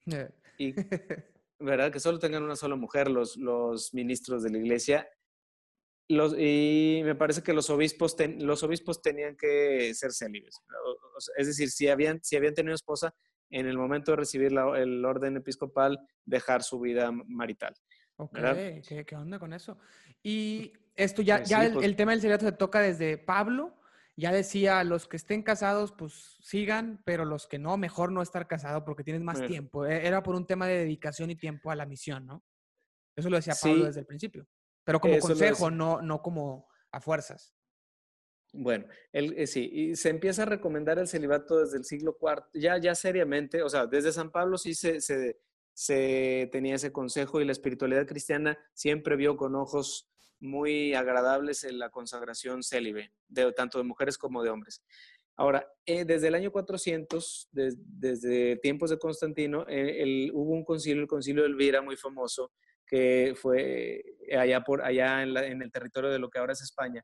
Y, 0.60 0.76
¿verdad? 1.64 1.92
Que 1.92 2.00
solo 2.00 2.20
tengan 2.20 2.44
una 2.44 2.56
sola 2.56 2.76
mujer 2.76 3.10
los, 3.10 3.38
los 3.38 3.94
ministros 3.94 4.44
de 4.44 4.52
la 4.52 4.58
iglesia 4.58 5.08
y 6.08 7.02
me 7.04 7.16
parece 7.16 7.42
que 7.42 7.54
los 7.54 7.70
obispos, 7.70 8.16
los 8.40 8.64
obispos 8.64 9.02
tenían 9.02 9.36
que 9.36 9.94
ser 9.94 10.12
célibes. 10.12 10.62
Es 11.38 11.48
decir, 11.48 11.70
si 11.70 11.88
habían, 11.88 12.22
si 12.24 12.36
habían 12.36 12.54
tenido 12.54 12.76
esposa, 12.76 13.14
en 13.50 13.68
el 13.68 13.78
momento 13.78 14.12
de 14.12 14.18
recibir 14.18 14.52
el 14.52 15.06
orden 15.06 15.38
episcopal, 15.38 16.00
dejar 16.26 16.64
su 16.64 16.80
vida 16.80 17.12
marital. 17.12 17.74
Ok, 18.16 18.40
¿Qué, 18.88 19.16
onda 19.16 19.40
con 19.40 19.54
eso? 19.54 19.78
Y 20.24 20.74
esto 20.96 21.22
ya, 21.22 21.38
pues 21.38 21.50
ya 21.50 21.70
pues 21.72 21.86
el, 21.86 21.96
tema 21.96 22.12
del 22.12 22.22
celibato 22.22 22.46
se 22.46 22.52
toca 22.52 22.80
desde 22.80 23.18
Pablo. 23.18 23.76
Ya 24.16 24.32
decía, 24.32 24.84
los 24.84 25.08
que 25.08 25.18
estén 25.18 25.42
casados, 25.42 25.92
pues 25.92 26.38
sigan, 26.42 27.02
pero 27.04 27.26
los 27.26 27.48
que 27.48 27.58
no, 27.58 27.78
mejor 27.78 28.12
no 28.12 28.22
estar 28.22 28.48
casado 28.48 28.86
porque 28.86 29.04
tienes 29.04 29.24
más 29.24 29.44
tiempo. 29.46 29.86
E, 29.86 30.06
era 30.06 30.22
por 30.22 30.36
un 30.36 30.46
tema 30.46 30.68
de 30.68 30.78
dedicación 30.80 31.32
y 31.32 31.36
tiempo 31.36 31.72
a 31.72 31.76
la 31.76 31.86
misión, 31.86 32.26
¿no? 32.26 32.44
Eso 33.16 33.30
lo 33.30 33.38
decía 33.38 33.56
Pablo 33.60 33.86
desde 33.86 34.02
el 34.02 34.06
principio. 34.06 34.48
Pero 34.84 35.00
como 35.00 35.18
consejo, 35.20 35.72
no, 35.72 36.02
no 36.02 36.22
como 36.22 36.68
a 36.92 37.02
fuerzas. 37.02 37.56
Bueno, 38.54 38.86
el, 39.12 39.34
eh, 39.36 39.48
sí, 39.48 39.68
y 39.74 39.96
se 39.96 40.10
empieza 40.10 40.44
a 40.44 40.46
recomendar 40.46 41.00
el 41.00 41.08
celibato 41.08 41.60
desde 41.60 41.78
el 41.78 41.86
siglo 41.86 42.18
IV, 42.22 42.44
ya, 42.54 42.78
ya 42.78 42.94
seriamente, 42.94 43.64
o 43.64 43.70
sea, 43.70 43.88
desde 43.88 44.12
San 44.12 44.32
Pablo 44.32 44.60
sí 44.60 44.76
se, 44.76 45.02
se, 45.02 45.40
se 45.74 46.50
tenía 46.52 46.76
ese 46.76 46.92
consejo 46.92 47.42
y 47.42 47.46
la 47.46 47.52
espiritualidad 47.52 48.06
cristiana 48.06 48.60
siempre 48.76 49.16
vio 49.16 49.38
con 49.38 49.56
ojos 49.56 50.13
muy 50.44 50.94
agradables 50.94 51.64
en 51.64 51.80
la 51.80 51.90
consagración 51.90 52.64
célibe, 52.64 53.14
de, 53.28 53.52
tanto 53.54 53.78
de 53.78 53.86
mujeres 53.86 54.18
como 54.18 54.44
de 54.44 54.50
hombres. 54.50 54.84
Ahora, 55.36 55.68
eh, 55.86 56.06
desde 56.06 56.28
el 56.28 56.36
año 56.36 56.52
400, 56.52 57.50
desde 57.52 58.58
tiempos 58.58 58.90
de 58.92 59.00
Constantino, 59.00 59.66
eh, 59.68 60.30
hubo 60.34 60.52
un 60.52 60.64
concilio, 60.64 61.02
el 61.02 61.08
concilio 61.08 61.44
de 61.44 61.50
Elvira, 61.50 61.82
muy 61.82 61.96
famoso, 61.96 62.52
que 62.86 63.34
fue 63.36 64.04
allá, 64.38 64.62
por, 64.62 64.84
allá 64.84 65.24
en, 65.24 65.62
el 65.62 65.72
territorio 65.72 66.12
de 66.12 66.20
lo 66.20 66.30
que 66.30 66.40
ahora 66.40 66.54
es 66.54 66.62
España, 66.62 67.04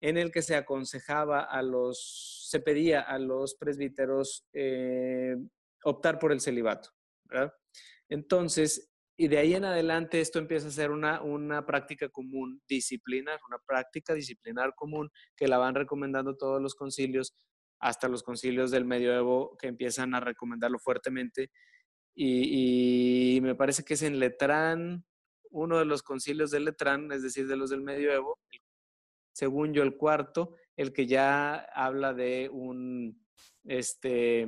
en 0.00 0.18
el 0.18 0.30
que 0.30 0.42
se 0.42 0.54
aconsejaba 0.54 1.40
a 1.40 1.62
los, 1.62 2.46
se 2.50 2.60
pedía 2.60 3.00
a 3.00 3.18
los 3.18 3.56
presbíteros 3.56 4.46
eh, 4.52 5.36
optar 5.82 6.18
por 6.18 6.30
el 6.30 6.40
celibato. 6.40 6.90
Entonces, 8.08 8.92
y 9.16 9.28
de 9.28 9.38
ahí 9.38 9.54
en 9.54 9.64
adelante 9.64 10.20
esto 10.20 10.38
empieza 10.38 10.68
a 10.68 10.70
ser 10.70 10.90
una, 10.90 11.22
una 11.22 11.64
práctica 11.64 12.08
común 12.10 12.60
disciplinar, 12.68 13.40
una 13.48 13.58
práctica 13.58 14.12
disciplinar 14.12 14.74
común 14.74 15.10
que 15.36 15.48
la 15.48 15.56
van 15.56 15.74
recomendando 15.74 16.36
todos 16.36 16.60
los 16.60 16.74
concilios, 16.74 17.34
hasta 17.80 18.08
los 18.08 18.22
concilios 18.22 18.70
del 18.70 18.84
medioevo 18.84 19.56
que 19.58 19.68
empiezan 19.68 20.14
a 20.14 20.20
recomendarlo 20.20 20.78
fuertemente. 20.78 21.50
Y, 22.14 23.38
me 23.42 23.54
parece 23.54 23.84
que 23.84 23.94
es 23.94 24.02
en 24.02 24.18
Letrán, 24.18 25.04
uno 25.50 25.78
de 25.78 25.84
los 25.84 26.02
concilios 26.02 26.50
de 26.50 26.60
Letrán, 26.60 27.10
es 27.12 27.22
decir, 27.22 27.46
de 27.46 27.56
los 27.56 27.70
del 27.70 27.82
medioevo, 27.82 28.38
según 29.32 29.72
yo 29.74 29.82
el 29.82 29.96
cuarto, 29.96 30.56
el 30.76 30.92
que 30.92 31.06
ya 31.06 31.54
habla 31.74 32.14
de 32.14 32.48
un, 32.50 33.26
este, 33.64 34.46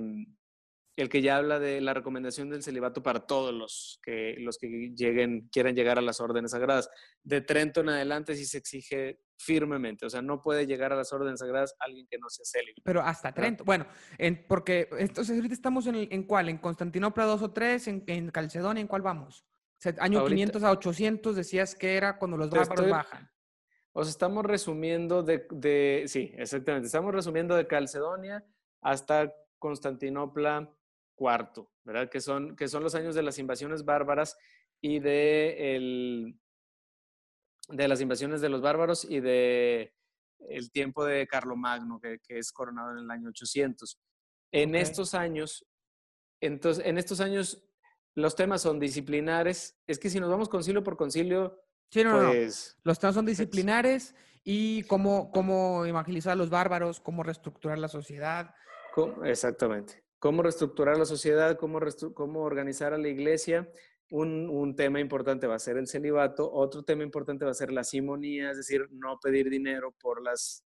el 0.99 1.09
que 1.09 1.23
ya 1.23 1.37
habla 1.37 1.61
de 1.61 1.81
la 1.81 1.95
recomendación 1.95 2.51
del 2.51 2.65
celibato 2.65 3.05
para 3.05 3.21
todos 3.21 3.55
los 3.55 4.01
que, 4.03 4.35
los 4.39 4.59
que 4.59 4.93
lleguen, 4.97 5.49
quieran 5.53 5.77
llegar 5.77 5.97
a 5.97 6.03
las 6.03 6.21
órdenes 6.21 6.51
sagradas. 6.51 6.91
De 7.23 7.41
Trento 7.41 7.83
en 7.83 7.91
adelante 7.91 8.35
sí 8.35 8.45
se 8.45 8.59
exige 8.59 9.21
firmemente, 9.39 10.07
o 10.07 10.11
sea, 10.11 10.23
no 10.23 10.43
puede 10.43 10.67
llegar 10.67 10.93
a 10.93 10.97
las 10.97 11.13
órdenes 11.13 11.39
sagradas 11.39 11.77
alguien 11.79 12.09
que 12.11 12.19
no 12.19 12.29
sea 12.29 12.45
célibe. 12.45 12.83
Pero 12.83 13.01
hasta 13.01 13.33
Trento, 13.33 13.65
bueno, 13.65 13.87
en, 14.19 14.45
porque 14.49 14.89
entonces 14.99 15.37
ahorita 15.37 15.55
estamos 15.55 15.87
en, 15.87 16.09
en 16.11 16.25
cuál, 16.25 16.49
en 16.49 16.59
Constantinopla 16.59 17.25
2 17.27 17.43
o 17.43 17.51
3, 17.53 17.89
en, 17.89 18.31
Calcedonia, 18.31 18.81
¿en 18.81 18.89
cuál 18.89 19.03
vamos? 19.03 19.47
año 20.01 20.27
500 20.27 20.65
a 20.65 20.73
800 20.73 21.37
decías 21.37 21.77
que 21.77 21.97
era 21.97 22.19
cuando 22.19 22.37
los 22.37 22.51
bárbaros 22.51 22.91
bajan. 22.91 23.31
O 23.93 24.03
sea, 24.03 24.11
estamos 24.11 24.45
resumiendo 24.45 25.23
de, 25.23 25.47
de, 25.53 26.05
sí, 26.09 26.33
exactamente, 26.37 26.87
estamos 26.87 27.15
resumiendo 27.15 27.55
de 27.55 27.69
Calcedonia 27.69 28.45
hasta 28.81 29.33
Constantinopla 29.61 30.75
cuarto, 31.19 31.73
¿verdad? 31.83 32.09
Que 32.09 32.21
son, 32.21 32.55
que 32.55 32.69
son 32.69 32.85
los 32.85 32.95
años 32.95 33.17
de 33.17 33.23
las 33.23 33.41
invasiones 33.41 33.85
bárbaras 33.85 34.39
y 34.81 35.01
de, 35.01 35.75
el, 35.75 36.41
de 37.69 37.89
las 37.89 38.01
invasiones 38.01 38.41
de 38.41 38.49
los 38.49 38.63
bárbaros 38.63 39.05
y 39.05 39.19
de 39.19 39.93
el 40.49 40.71
tiempo 40.71 41.05
de 41.05 41.27
Carlomagno, 41.27 42.01
que, 42.01 42.21
que 42.21 42.39
es 42.39 42.53
coronado 42.53 42.93
en 42.93 42.99
el 42.99 43.11
año 43.11 43.31
800. 43.31 43.99
En 44.53 44.77
estos 44.77 45.13
años, 45.15 45.67
entonces, 46.41 46.87
en 46.87 46.97
estos 46.97 47.21
años 47.21 47.69
los 48.15 48.37
temas 48.37 48.63
son 48.63 48.79
disciplinares. 48.79 49.77
Es 49.89 49.99
que 49.99 50.11
si 50.11 50.21
nos 50.21 50.31
vamos 50.31 50.49
concilio 50.49 50.85
por 50.85 50.97
concilio, 50.97 51.61
sí, 51.91 52.05
no, 52.05 52.29
pues... 52.29 52.79
Los 52.85 53.01
temas 53.01 53.17
son 53.17 53.27
disciplinares 53.27 54.15
y 54.45 54.85
cómo, 54.85 55.33
cómo 55.33 55.85
evangelizar 55.85 56.35
a 56.35 56.37
los 56.37 56.49
bárbaros, 56.49 57.01
cómo 57.01 57.25
reestructurar 57.25 57.79
la 57.79 57.89
sociedad. 57.89 58.55
Exactamente 59.25 60.08
cómo 60.19 60.43
reestructurar 60.43 60.99
la 60.99 61.05
sociedad, 61.05 61.57
cómo, 61.59 61.81
cómo 62.15 62.43
organizar 62.43 62.93
a 62.93 62.99
la 62.99 63.09
iglesia 63.09 63.71
un, 64.11 64.75
tema 64.77 65.01
importante 65.01 65.47
va 65.47 65.57
a 65.57 65.59
ser 65.59 65.77
el 65.77 65.87
celibato, 65.87 66.51
otro 66.51 66.83
tema 66.83 67.03
importante 67.03 67.45
va 67.45 67.51
a 67.51 67.55
ser 67.55 67.73
la 67.73 67.85
simonía, 67.85 68.51
es 68.51 68.57
decir, 68.57 68.87
no 68.91 69.19
pedir 69.21 69.51
dinero 69.51 69.95
por 70.01 70.23
las, 70.23 70.65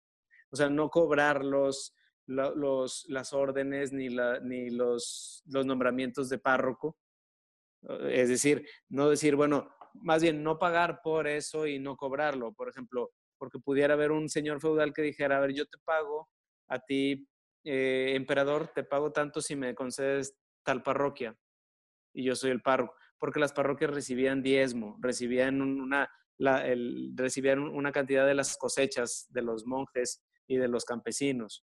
o 0.50 0.56
sea, 0.56 0.68
no 0.68 0.90
cobrar 0.90 1.44
los, 1.44 1.94
los, 2.26 3.06
las 3.08 3.32
órdenes 3.32 3.92
ni, 3.92 4.08
la, 4.08 4.40
ni 4.40 4.70
los, 4.70 5.42
los 5.46 5.66
nombramientos 5.66 6.28
de 6.28 6.38
párroco. 6.38 6.96
Es 8.10 8.28
decir, 8.28 8.66
no 8.88 9.08
decir, 9.08 9.36
bueno, 9.36 9.70
más 9.94 10.20
bien 10.20 10.42
no 10.42 10.58
pagar 10.58 11.00
por 11.02 11.28
eso 11.28 11.66
y 11.66 11.78
no 11.78 11.96
cobrarlo. 11.96 12.52
Por 12.52 12.68
ejemplo, 12.68 13.12
porque 13.38 13.60
pudiera 13.60 13.94
haber 13.94 14.10
un 14.10 14.28
señor 14.28 14.60
feudal 14.60 14.92
que 14.92 15.02
dijera, 15.02 15.36
a 15.36 15.40
ver, 15.40 15.54
yo 15.54 15.64
te 15.66 15.78
pago 15.84 16.28
a 16.66 16.80
ti, 16.80 17.28
eh, 17.64 18.12
emperador, 18.14 18.68
te 18.74 18.84
pago 18.84 19.12
tanto 19.12 19.40
si 19.40 19.56
me 19.56 19.74
concedes 19.74 20.36
tal 20.62 20.82
parroquia 20.82 21.36
y 22.12 22.24
yo 22.24 22.34
soy 22.34 22.50
el 22.50 22.62
párroco, 22.62 22.94
porque 23.18 23.40
las 23.40 23.52
parroquias 23.52 23.90
recibían 23.90 24.42
diezmo, 24.42 24.96
recibían 25.00 25.60
una, 25.60 26.10
recibían 27.14 27.60
una 27.60 27.92
cantidad 27.92 28.26
de 28.26 28.34
las 28.34 28.56
cosechas 28.56 29.26
de 29.30 29.42
los 29.42 29.66
monjes 29.66 30.22
y 30.46 30.56
de 30.56 30.68
los 30.68 30.84
campesinos. 30.84 31.64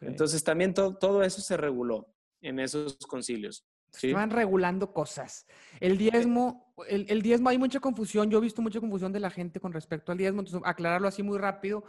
Entonces 0.00 0.42
también 0.42 0.74
todo 0.74 1.22
eso 1.22 1.40
se 1.40 1.56
reguló 1.56 2.12
en 2.40 2.58
esos 2.58 2.96
concilios. 3.06 3.64
¿sí? 3.90 4.12
Van 4.12 4.30
regulando 4.30 4.92
cosas. 4.92 5.46
El 5.80 5.96
diezmo, 5.96 6.74
el, 6.88 7.06
el, 7.08 7.22
diezmo, 7.22 7.48
hay 7.48 7.58
mucha 7.58 7.80
confusión. 7.80 8.30
Yo 8.30 8.38
he 8.38 8.42
visto 8.42 8.62
mucha 8.62 8.80
confusión 8.80 9.12
de 9.12 9.20
la 9.20 9.30
gente 9.30 9.60
con 9.60 9.72
respecto 9.72 10.12
al 10.12 10.18
diezmo. 10.18 10.40
Entonces, 10.40 10.60
aclararlo 10.64 11.08
así 11.08 11.22
muy 11.22 11.38
rápido. 11.38 11.84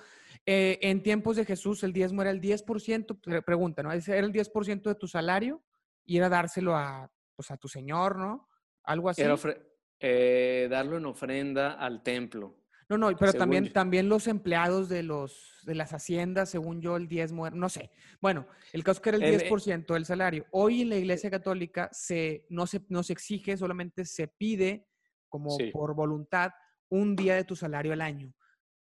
Eh, 0.50 0.80
en 0.82 1.04
tiempos 1.04 1.36
de 1.36 1.44
Jesús, 1.44 1.84
el 1.84 1.92
diezmo 1.92 2.22
era 2.22 2.32
el 2.32 2.40
10%, 2.40 3.44
pregunta, 3.44 3.84
¿no? 3.84 3.92
Era 3.92 4.20
el 4.20 4.32
10% 4.32 4.90
de 4.90 4.96
tu 4.96 5.06
salario 5.06 5.62
y 6.06 6.16
era 6.16 6.30
dárselo 6.30 6.74
a, 6.74 7.12
pues, 7.36 7.52
a 7.52 7.58
tu 7.58 7.68
señor, 7.68 8.18
¿no? 8.18 8.48
Algo 8.84 9.10
así. 9.10 9.24
Era 9.24 9.36
eh, 10.00 10.70
darlo 10.72 10.96
en 10.96 11.06
ofrenda 11.06 11.74
al 11.74 12.02
templo. 12.02 12.64
No, 12.88 12.98
no, 12.98 13.14
pero 13.18 13.34
también, 13.34 13.74
también 13.74 14.08
los 14.08 14.28
empleados 14.28 14.88
de, 14.88 15.04
los, 15.04 15.60
de 15.64 15.76
las 15.76 15.92
haciendas, 15.92 16.50
según 16.50 16.82
yo, 16.82 16.96
el 16.96 17.10
diezmo, 17.10 17.50
no 17.50 17.68
sé. 17.68 17.92
Bueno, 18.22 18.48
el 18.72 18.86
caso 18.86 19.00
es 19.00 19.02
que 19.02 19.10
era 19.10 19.18
el 19.18 19.42
10% 19.50 19.94
del 19.94 20.06
salario. 20.06 20.46
Hoy 20.52 20.84
en 20.84 20.90
la 20.92 20.96
Iglesia 20.96 21.30
Católica 21.30 21.90
se, 21.92 22.46
no, 22.48 22.66
se, 22.68 22.86
no 22.88 23.04
se 23.04 23.12
exige, 23.12 23.58
solamente 23.58 24.06
se 24.06 24.30
pide, 24.30 24.88
como 25.28 25.58
por 25.74 25.94
voluntad, 25.94 26.52
un 26.88 27.18
día 27.18 27.36
de 27.36 27.44
tu 27.44 27.58
salario 27.58 27.92
al 27.92 28.00
año. 28.00 28.34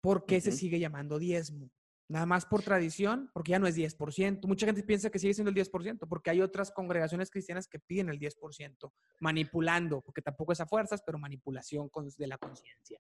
¿Por 0.04 0.26
qué 0.26 0.42
se 0.42 0.52
sigue 0.52 0.80
llamando 0.80 1.18
diezmo? 1.18 1.72
Nada 2.10 2.26
más 2.26 2.46
por 2.46 2.62
tradición, 2.62 3.30
porque 3.34 3.52
ya 3.52 3.60
no 3.60 3.68
es 3.68 3.78
10%. 3.78 4.46
Mucha 4.48 4.66
gente 4.66 4.84
piensa 4.84 5.10
que 5.10 5.18
sigue 5.18 5.34
siendo 5.34 5.50
el 5.50 5.56
10%, 5.56 6.10
porque 6.10 6.30
hay 6.30 6.42
otras 6.42 6.72
congregaciones 6.72 7.30
cristianas 7.32 7.70
que 7.70 7.80
piden 7.80 8.10
el 8.10 8.20
10%, 8.20 8.92
manipulando, 9.22 10.02
porque 10.02 10.22
tampoco 10.22 10.52
es 10.52 10.60
a 10.60 10.66
fuerzas, 10.66 11.02
pero 11.06 11.18
manipulación 11.18 11.90
de 12.18 12.28
la 12.28 12.38
conciencia. 12.38 13.00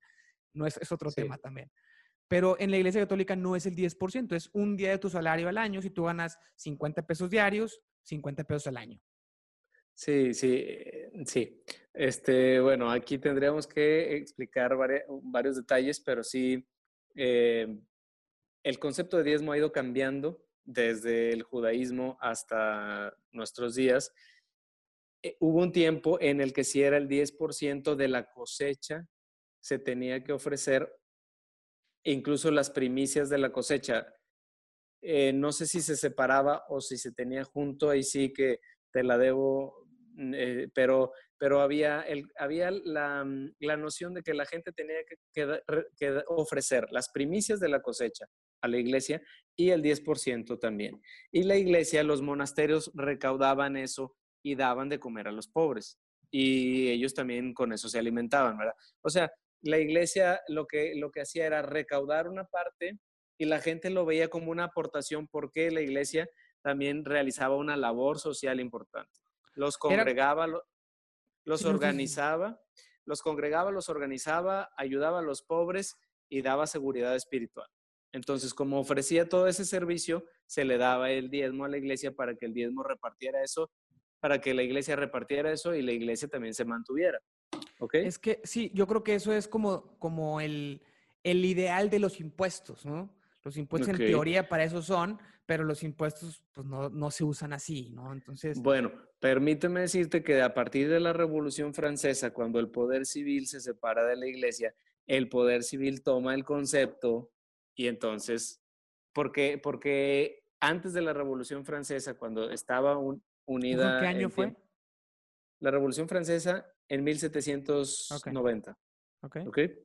No 0.53 0.65
es, 0.65 0.79
otro 0.93 1.11
tema 1.11 1.37
también. 1.37 1.69
Pero 2.29 2.57
en 2.57 2.71
la 2.71 2.77
Iglesia 2.77 3.01
Católica 3.01 3.35
no 3.35 3.57
es 3.57 3.65
el 3.65 3.75
10%, 3.75 4.33
es 4.33 4.49
un 4.53 4.77
día 4.77 4.91
de 4.91 4.97
tu 4.97 5.09
salario 5.09 5.49
al 5.49 5.57
año. 5.57 5.81
Si 5.81 5.89
tú 5.89 6.05
ganas 6.05 6.39
50 6.55 7.05
pesos 7.05 7.29
diarios, 7.29 7.81
50 8.03 8.45
pesos 8.45 8.67
al 8.67 8.77
año. 8.77 9.01
Sí, 9.93 10.33
sí, 10.33 10.63
eh, 10.65 11.11
sí. 11.25 11.61
Este, 11.93 12.61
bueno, 12.61 12.89
aquí 12.89 13.17
tendríamos 13.17 13.67
que 13.67 14.15
explicar 14.15 14.75
varios, 14.75 15.55
detalles, 15.55 15.99
pero 15.99 16.23
sí, 16.23 16.65
eh, 17.15 17.79
el 18.63 18.79
concepto 18.79 19.17
de 19.17 19.23
diezmo 19.23 19.51
ha 19.51 19.57
ido 19.57 19.71
cambiando 19.71 20.43
desde 20.63 21.31
el 21.31 21.43
judaísmo 21.43 22.17
hasta 22.21 23.15
nuestros 23.31 23.75
días. 23.75 24.13
Eh, 25.21 25.37
hubo 25.39 25.61
un 25.61 25.71
tiempo 25.71 26.19
en 26.21 26.41
el 26.41 26.53
que 26.53 26.63
si 26.63 26.81
era 26.81 26.97
el 26.97 27.07
10% 27.07 27.95
de 27.95 28.07
la 28.07 28.29
cosecha 28.29 29.07
se 29.59 29.79
tenía 29.79 30.23
que 30.23 30.33
ofrecer 30.33 30.93
incluso 32.03 32.51
las 32.51 32.69
primicias 32.69 33.29
de 33.29 33.37
la 33.37 33.51
cosecha. 33.51 34.13
Eh, 35.01 35.33
no 35.33 35.51
sé 35.51 35.67
si 35.67 35.81
se 35.81 35.95
separaba 35.95 36.65
o 36.69 36.81
si 36.81 36.97
se 36.97 37.11
tenía 37.11 37.43
junto, 37.43 37.89
ahí 37.89 38.03
sí 38.03 38.33
que 38.33 38.59
te 38.91 39.03
la 39.03 39.17
debo, 39.17 39.85
mm, 40.15 40.33
pero, 40.73 41.13
pero 41.43 41.59
había, 41.59 41.99
el, 42.03 42.31
había 42.37 42.71
la, 42.71 43.25
mm, 43.25 43.55
la, 43.59 43.75
noción 43.75 44.13
de 44.13 44.23
que 44.23 44.33
la 44.33 44.45
gente 44.45 44.71
tenía 44.71 44.95
que, 45.05 45.59
que, 45.97 46.23
ofrecer 46.27 46.87
las 46.89 47.09
primicias 47.09 47.59
de 47.59 47.67
la 47.67 47.81
cosecha 47.81 48.27
a 48.61 48.69
la 48.69 48.77
iglesia 48.77 49.21
y 49.57 49.71
el 49.71 49.83
10% 49.83 50.57
también. 50.57 51.01
Y 51.33 51.43
la 51.43 51.57
iglesia, 51.57 52.01
los 52.03 52.21
monasterios 52.21 52.91
recaudaban 52.93 53.75
eso 53.75 54.15
y 54.41 54.55
daban 54.55 54.87
de 54.87 55.01
comer 55.01 55.27
a 55.27 55.33
los 55.33 55.49
pobres. 55.49 55.99
Y 56.31 56.87
ellos 56.87 57.13
también 57.13 57.53
con 57.53 57.73
eso 57.73 57.89
se 57.89 57.99
alimentaban, 57.99 58.57
¿verdad? 58.57 58.75
O 59.01 59.09
sea, 59.09 59.29
la 59.63 59.79
iglesia 59.79 60.39
lo 60.47 60.65
que, 60.65 60.95
lo 60.95 61.11
que 61.11 61.19
hacía 61.19 61.45
era 61.45 61.61
recaudar 61.61 62.29
una 62.29 62.45
parte 62.45 62.99
y 63.37 63.43
la 63.47 63.59
gente 63.59 63.89
lo 63.89 64.05
veía 64.05 64.29
como 64.29 64.49
una 64.49 64.63
aportación 64.63 65.27
porque 65.27 65.71
la 65.71 65.81
iglesia 65.81 66.25
también 66.61 67.03
realizaba 67.03 67.57
una 67.57 67.75
labor 67.75 68.17
social 68.17 68.61
importante. 68.61 69.19
Los 69.55 69.77
congregaba, 69.77 70.47
los 71.45 71.65
organizaba, 71.65 72.61
los 73.05 73.21
congregaba, 73.21 73.71
los 73.71 73.89
organizaba, 73.89 74.71
ayudaba 74.77 75.19
a 75.19 75.23
los 75.23 75.41
pobres 75.41 75.97
y 76.29 76.41
daba 76.41 76.67
seguridad 76.67 77.15
espiritual. 77.15 77.69
Entonces, 78.11 78.53
como 78.53 78.79
ofrecía 78.79 79.27
todo 79.27 79.47
ese 79.47 79.65
servicio, 79.65 80.25
se 80.45 80.65
le 80.65 80.77
daba 80.77 81.11
el 81.11 81.29
diezmo 81.29 81.65
a 81.65 81.69
la 81.69 81.77
iglesia 81.77 82.13
para 82.13 82.35
que 82.35 82.45
el 82.45 82.53
diezmo 82.53 82.83
repartiera 82.83 83.43
eso, 83.43 83.71
para 84.19 84.39
que 84.39 84.53
la 84.53 84.63
iglesia 84.63 84.95
repartiera 84.95 85.51
eso 85.51 85.73
y 85.73 85.81
la 85.81 85.91
iglesia 85.91 86.27
también 86.27 86.53
se 86.53 86.63
mantuviera. 86.63 87.19
Es 88.05 88.19
que 88.19 88.39
sí, 88.43 88.71
yo 88.73 88.87
creo 88.87 89.03
que 89.03 89.15
eso 89.15 89.33
es 89.33 89.47
como, 89.47 89.97
como 89.99 90.39
el, 90.39 90.81
el 91.23 91.43
ideal 91.43 91.89
de 91.89 91.99
los 91.99 92.19
impuestos, 92.19 92.85
¿no? 92.85 93.09
Los 93.43 93.57
impuestos 93.57 93.89
en 93.89 93.97
teoría 93.97 94.47
para 94.47 94.63
eso 94.63 94.81
son, 94.81 95.19
pero 95.45 95.65
los 95.65 95.83
impuestos 95.83 96.43
pues 96.53 96.65
no, 96.65 96.89
no, 96.89 97.11
se 97.11 97.25
usan 97.25 97.51
así, 97.51 97.89
¿no? 97.89 98.13
Entonces... 98.13 98.61
Bueno, 98.61 98.91
permíteme 99.19 99.81
decirte 99.81 100.23
que 100.23 100.41
a 100.41 100.53
partir 100.53 100.89
de 100.89 101.01
la 101.01 101.11
Revolución 101.11 101.73
Francesa, 101.73 102.31
cuando 102.31 102.59
el 102.59 102.69
poder 102.69 103.05
civil 103.05 103.47
se 103.47 103.59
separa 103.59 104.05
de 104.05 104.15
la 104.15 104.27
iglesia, 104.27 104.73
el 105.07 105.27
poder 105.27 105.63
civil 105.63 106.03
toma 106.03 106.33
el 106.33 106.45
concepto 106.45 107.31
y 107.75 107.87
entonces, 107.87 108.61
porque, 109.11 109.59
porque 109.61 110.45
antes 110.61 110.93
de 110.93 111.01
la 111.01 111.11
Revolución 111.11 111.65
Francesa, 111.65 112.13
cuando 112.13 112.49
estaba 112.49 112.97
unida... 113.45 113.99
¿Qué 113.99 114.07
año 114.07 114.29
fue? 114.29 114.55
La 115.59 115.71
Revolución 115.71 116.07
Francesa 116.07 116.65
en 116.87 117.03
1790. 117.03 118.77
Ok. 119.21 119.37
okay. 119.47 119.79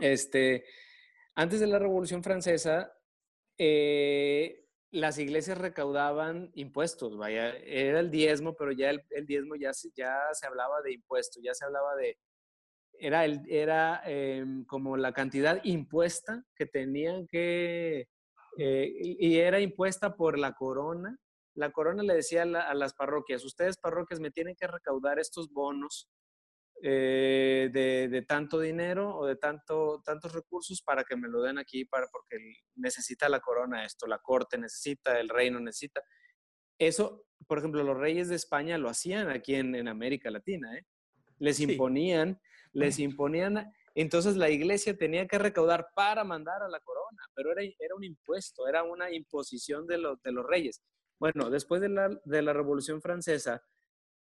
Este, 0.00 0.64
antes 1.34 1.60
de 1.60 1.66
la 1.66 1.78
Revolución 1.78 2.22
Francesa, 2.22 2.92
eh, 3.58 4.64
las 4.90 5.18
iglesias 5.18 5.58
recaudaban 5.58 6.50
impuestos, 6.54 7.16
vaya, 7.16 7.50
era 7.56 8.00
el 8.00 8.10
diezmo, 8.10 8.54
pero 8.54 8.70
ya 8.72 8.90
el, 8.90 9.26
diezmo 9.26 9.56
ya, 9.56 9.72
ya 9.96 10.16
se 10.32 10.46
hablaba 10.46 10.80
de 10.82 10.92
impuestos, 10.92 11.42
ya 11.42 11.52
se 11.52 11.64
hablaba 11.64 11.96
de, 11.96 12.16
era, 13.00 13.24
el, 13.24 13.40
era 13.48 14.02
em, 14.04 14.64
como 14.64 14.96
la 14.96 15.12
cantidad 15.12 15.60
impuesta 15.64 16.44
que 16.54 16.66
tenían 16.66 17.26
que, 17.26 18.08
eh, 18.56 18.92
y 18.96 19.38
era 19.38 19.58
impuesta 19.60 20.14
por 20.14 20.38
la 20.38 20.52
corona. 20.52 21.18
La 21.56 21.72
corona 21.72 22.02
le 22.02 22.14
decía 22.14 22.42
a, 22.42 22.74
las 22.74 22.94
parroquias, 22.94 23.44
ustedes 23.44 23.78
parroquias 23.78 24.20
me 24.20 24.30
tienen 24.30 24.54
que 24.56 24.66
recaudar 24.66 25.18
estos 25.18 25.50
bonos 25.52 26.08
eh, 26.86 27.70
de, 27.72 28.22
tanto 28.28 28.60
dinero 28.60 29.16
o 29.16 29.24
de 29.24 29.36
tanto, 29.36 30.02
tantos 30.04 30.34
recursos 30.34 30.82
para 30.82 31.02
que 31.02 31.16
me 31.16 31.28
lo 31.28 31.40
den 31.40 31.56
aquí, 31.56 31.86
para, 31.86 32.06
porque 32.08 32.36
necesita 32.74 33.26
la 33.30 33.40
corona 33.40 33.86
esto, 33.86 34.06
la 34.06 34.18
corte 34.18 34.58
necesita, 34.58 35.18
el 35.18 35.30
reino 35.30 35.58
necesita. 35.60 36.02
Eso, 36.78 37.24
por 37.46 37.56
ejemplo, 37.56 37.82
los 37.82 37.96
reyes 37.96 38.28
de 38.28 38.34
España 38.34 38.76
lo 38.76 38.90
hacían 38.90 39.30
aquí 39.30 39.54
en, 39.54 39.88
América 39.88 40.30
Latina, 40.30 40.76
¿eh? 40.76 40.84
Les 41.38 41.58
imponían, 41.58 42.38
les 42.74 42.98
imponían, 42.98 43.72
entonces 43.94 44.36
la 44.36 44.50
iglesia 44.50 44.94
tenía 44.94 45.26
que 45.26 45.38
recaudar 45.38 45.86
para 45.96 46.22
mandar 46.22 46.62
a 46.62 46.68
la 46.68 46.80
corona, 46.80 47.22
pero 47.34 47.50
era, 47.52 47.62
era 47.62 47.94
un 47.96 48.04
impuesto, 48.04 48.68
era 48.68 48.82
una 48.82 49.10
imposición 49.10 49.86
de, 49.86 49.96
los 49.96 50.20
de 50.20 50.32
los 50.32 50.44
reyes. 50.44 50.82
Bueno, 51.18 51.48
después 51.48 51.80
de 51.80 51.88
la, 51.88 52.10
de 52.26 52.42
la 52.42 52.52
Revolución 52.52 53.00
Francesa, 53.00 53.62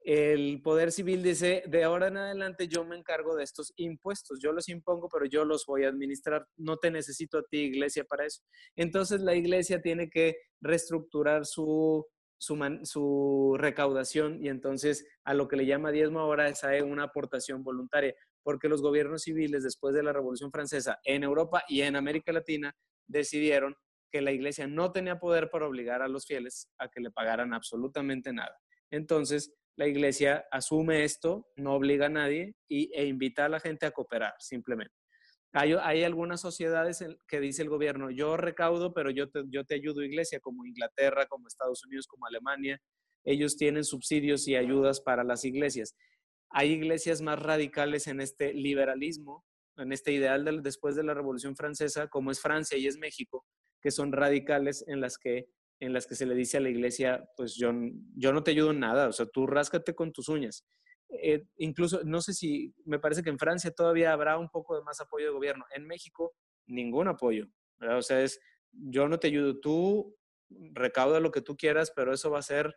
el 0.06 0.62
Poder 0.62 0.92
Civil 0.92 1.24
dice, 1.24 1.64
de 1.66 1.84
ahora 1.84 2.10
en 2.10 2.18
adelante 2.18 2.68
yo 2.68 2.86
me 2.86 2.96
encargo 2.96 3.36
de 3.36 3.44
estos 3.44 3.74
impuestos, 3.76 4.40
yo 4.40 4.52
los 4.52 4.70
impongo, 4.70 5.10
pero 5.10 5.26
yo 5.26 5.46
los 5.46 5.66
voy 5.66 5.84
a 5.84 5.90
administrar, 5.90 6.48
no 6.58 6.78
te 6.78 6.92
necesito 6.92 7.40
a 7.40 7.44
ti, 7.44 7.58
iglesia, 7.58 8.04
para 8.04 8.28
eso. 8.28 8.44
Entonces 8.76 9.22
la 9.22 9.34
iglesia 9.34 9.82
tiene 9.82 10.08
que 10.08 10.38
reestructurar 10.62 11.48
su, 11.48 12.06
su, 12.38 12.56
su 12.84 13.56
recaudación 13.58 14.44
y 14.44 14.50
entonces 14.50 15.08
a 15.24 15.34
lo 15.34 15.48
que 15.48 15.56
le 15.56 15.66
llama 15.66 15.92
diezmo 15.92 16.20
ahora 16.20 16.50
es 16.50 16.62
una 16.84 17.06
aportación 17.06 17.64
voluntaria, 17.64 18.14
porque 18.44 18.70
los 18.70 18.84
gobiernos 18.84 19.24
civiles 19.24 19.64
después 19.64 19.96
de 19.96 20.04
la 20.04 20.14
Revolución 20.14 20.52
Francesa 20.52 21.00
en 21.04 21.24
Europa 21.24 21.64
y 21.68 21.82
en 21.82 21.96
América 21.96 22.32
Latina 22.32 22.76
decidieron 23.08 23.76
que 24.12 24.22
la 24.22 24.32
iglesia 24.32 24.68
no 24.68 24.92
tenía 24.92 25.18
poder 25.18 25.50
para 25.50 25.66
obligar 25.66 26.04
a 26.04 26.08
los 26.08 26.28
fieles 26.28 26.70
a 26.78 26.90
que 26.90 27.02
le 27.02 27.10
pagaran 27.10 27.56
absolutamente 27.56 28.32
nada. 28.32 28.56
Entonces, 28.92 29.52
la 29.78 29.88
iglesia 29.88 30.46
asume 30.52 31.04
esto, 31.04 31.48
no 31.56 31.74
obliga 31.74 32.06
a 32.06 32.10
nadie 32.10 32.56
y, 32.68 32.92
e 32.94 33.06
invita 33.06 33.46
a 33.46 33.50
la 33.50 33.60
gente 33.60 33.86
a 33.86 33.92
cooperar, 33.92 34.34
simplemente. 34.40 34.96
Hay, 35.58 36.04
algunas 36.04 36.42
sociedades 36.42 37.02
que 37.28 37.40
dice 37.40 37.62
el 37.62 37.70
gobierno, 37.70 38.12
yo 38.12 38.36
recaudo, 38.36 38.94
pero 38.94 39.10
yo 39.10 39.30
te, 39.30 39.44
yo 39.48 39.64
te 39.64 39.76
ayudo 39.76 40.04
iglesia, 40.04 40.42
como 40.42 40.66
Inglaterra, 40.66 41.28
como 41.28 41.48
Estados 41.48 41.86
Unidos, 41.86 42.08
como 42.08 42.26
Alemania. 42.26 42.82
Ellos 43.24 43.56
tienen 43.56 43.86
subsidios 43.86 44.50
y 44.50 44.58
ayudas 44.58 45.00
para 45.00 45.24
las 45.24 45.46
iglesias. 45.46 45.96
Hay 46.50 46.74
iglesias 46.74 47.22
más 47.22 47.40
radicales 47.40 48.08
en 48.08 48.20
este 48.20 48.54
liberalismo, 48.54 49.46
en 49.78 49.94
este 49.94 50.12
ideal 50.12 50.62
después 50.62 50.98
de 50.98 51.04
la 51.04 51.14
Revolución 51.14 51.56
Francesa, 51.56 52.10
como 52.10 52.32
es 52.32 52.42
Francia 52.42 52.78
y 52.78 52.88
es 52.88 52.98
México, 52.98 53.46
que 53.82 53.92
son 53.92 54.12
radicales 54.12 54.84
en 54.88 55.00
las 55.00 55.18
que 55.18 55.48
en 55.80 55.94
las 55.94 56.08
que 56.08 56.16
se 56.16 56.26
le 56.26 56.36
dice 56.36 56.58
a 56.58 56.62
la 56.62 56.70
iglesia, 56.70 57.30
pues 57.36 57.56
yo, 57.56 57.72
yo 58.16 58.32
no 58.32 58.44
te 58.44 58.52
ayudo 58.52 58.72
en 58.72 58.80
nada, 58.80 59.08
o 59.08 59.12
sea, 59.12 59.26
tú 59.26 59.46
ráscate 59.46 59.94
con 59.94 60.14
tus 60.14 60.30
uñas. 60.30 60.66
Eh, 61.10 61.46
incluso, 61.58 62.02
no 62.04 62.22
sé 62.22 62.34
si, 62.34 62.74
me 62.86 63.00
parece 63.00 63.24
que 63.24 63.30
en 63.30 63.40
Francia 63.40 63.72
todavía 63.72 64.14
habrá 64.14 64.38
un 64.38 64.50
poco 64.50 64.76
de 64.76 64.84
más 64.84 65.00
apoyo 65.02 65.28
de 65.28 65.34
gobierno. 65.34 65.66
En 65.74 65.86
México, 65.86 66.36
ningún 66.68 67.08
apoyo. 67.08 67.48
O 67.80 68.02
sea, 68.02 68.22
es, 68.22 68.40
yo 68.72 69.08
no 69.08 69.20
te 69.20 69.28
ayudo, 69.28 69.60
tú 69.60 70.16
recauda 70.50 71.20
lo 71.20 71.32
que 71.32 71.42
tú 71.42 71.58
quieras, 71.58 71.92
pero 71.96 72.14
eso 72.14 72.32
va 72.32 72.40
a 72.40 72.44
ser 72.44 72.76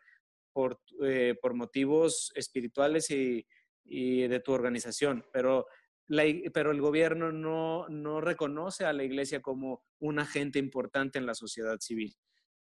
por, 0.52 0.80
eh, 1.04 1.36
por 1.40 1.54
motivos 1.54 2.32
espirituales 2.34 3.10
y, 3.10 3.46
y, 3.84 4.26
de 4.26 4.40
tu 4.40 4.52
organización. 4.52 5.24
Pero, 5.32 5.66
la, 6.08 6.24
pero 6.52 6.72
el 6.72 6.80
gobierno 6.80 7.32
no, 7.32 7.88
no 7.88 8.20
reconoce 8.20 8.84
a 8.84 8.92
la 8.92 9.04
iglesia 9.04 9.40
como 9.40 9.84
un 10.00 10.18
agente 10.18 10.58
importante 10.58 11.18
en 11.18 11.26
la 11.26 11.34
sociedad 11.34 11.78
civil. 11.80 12.16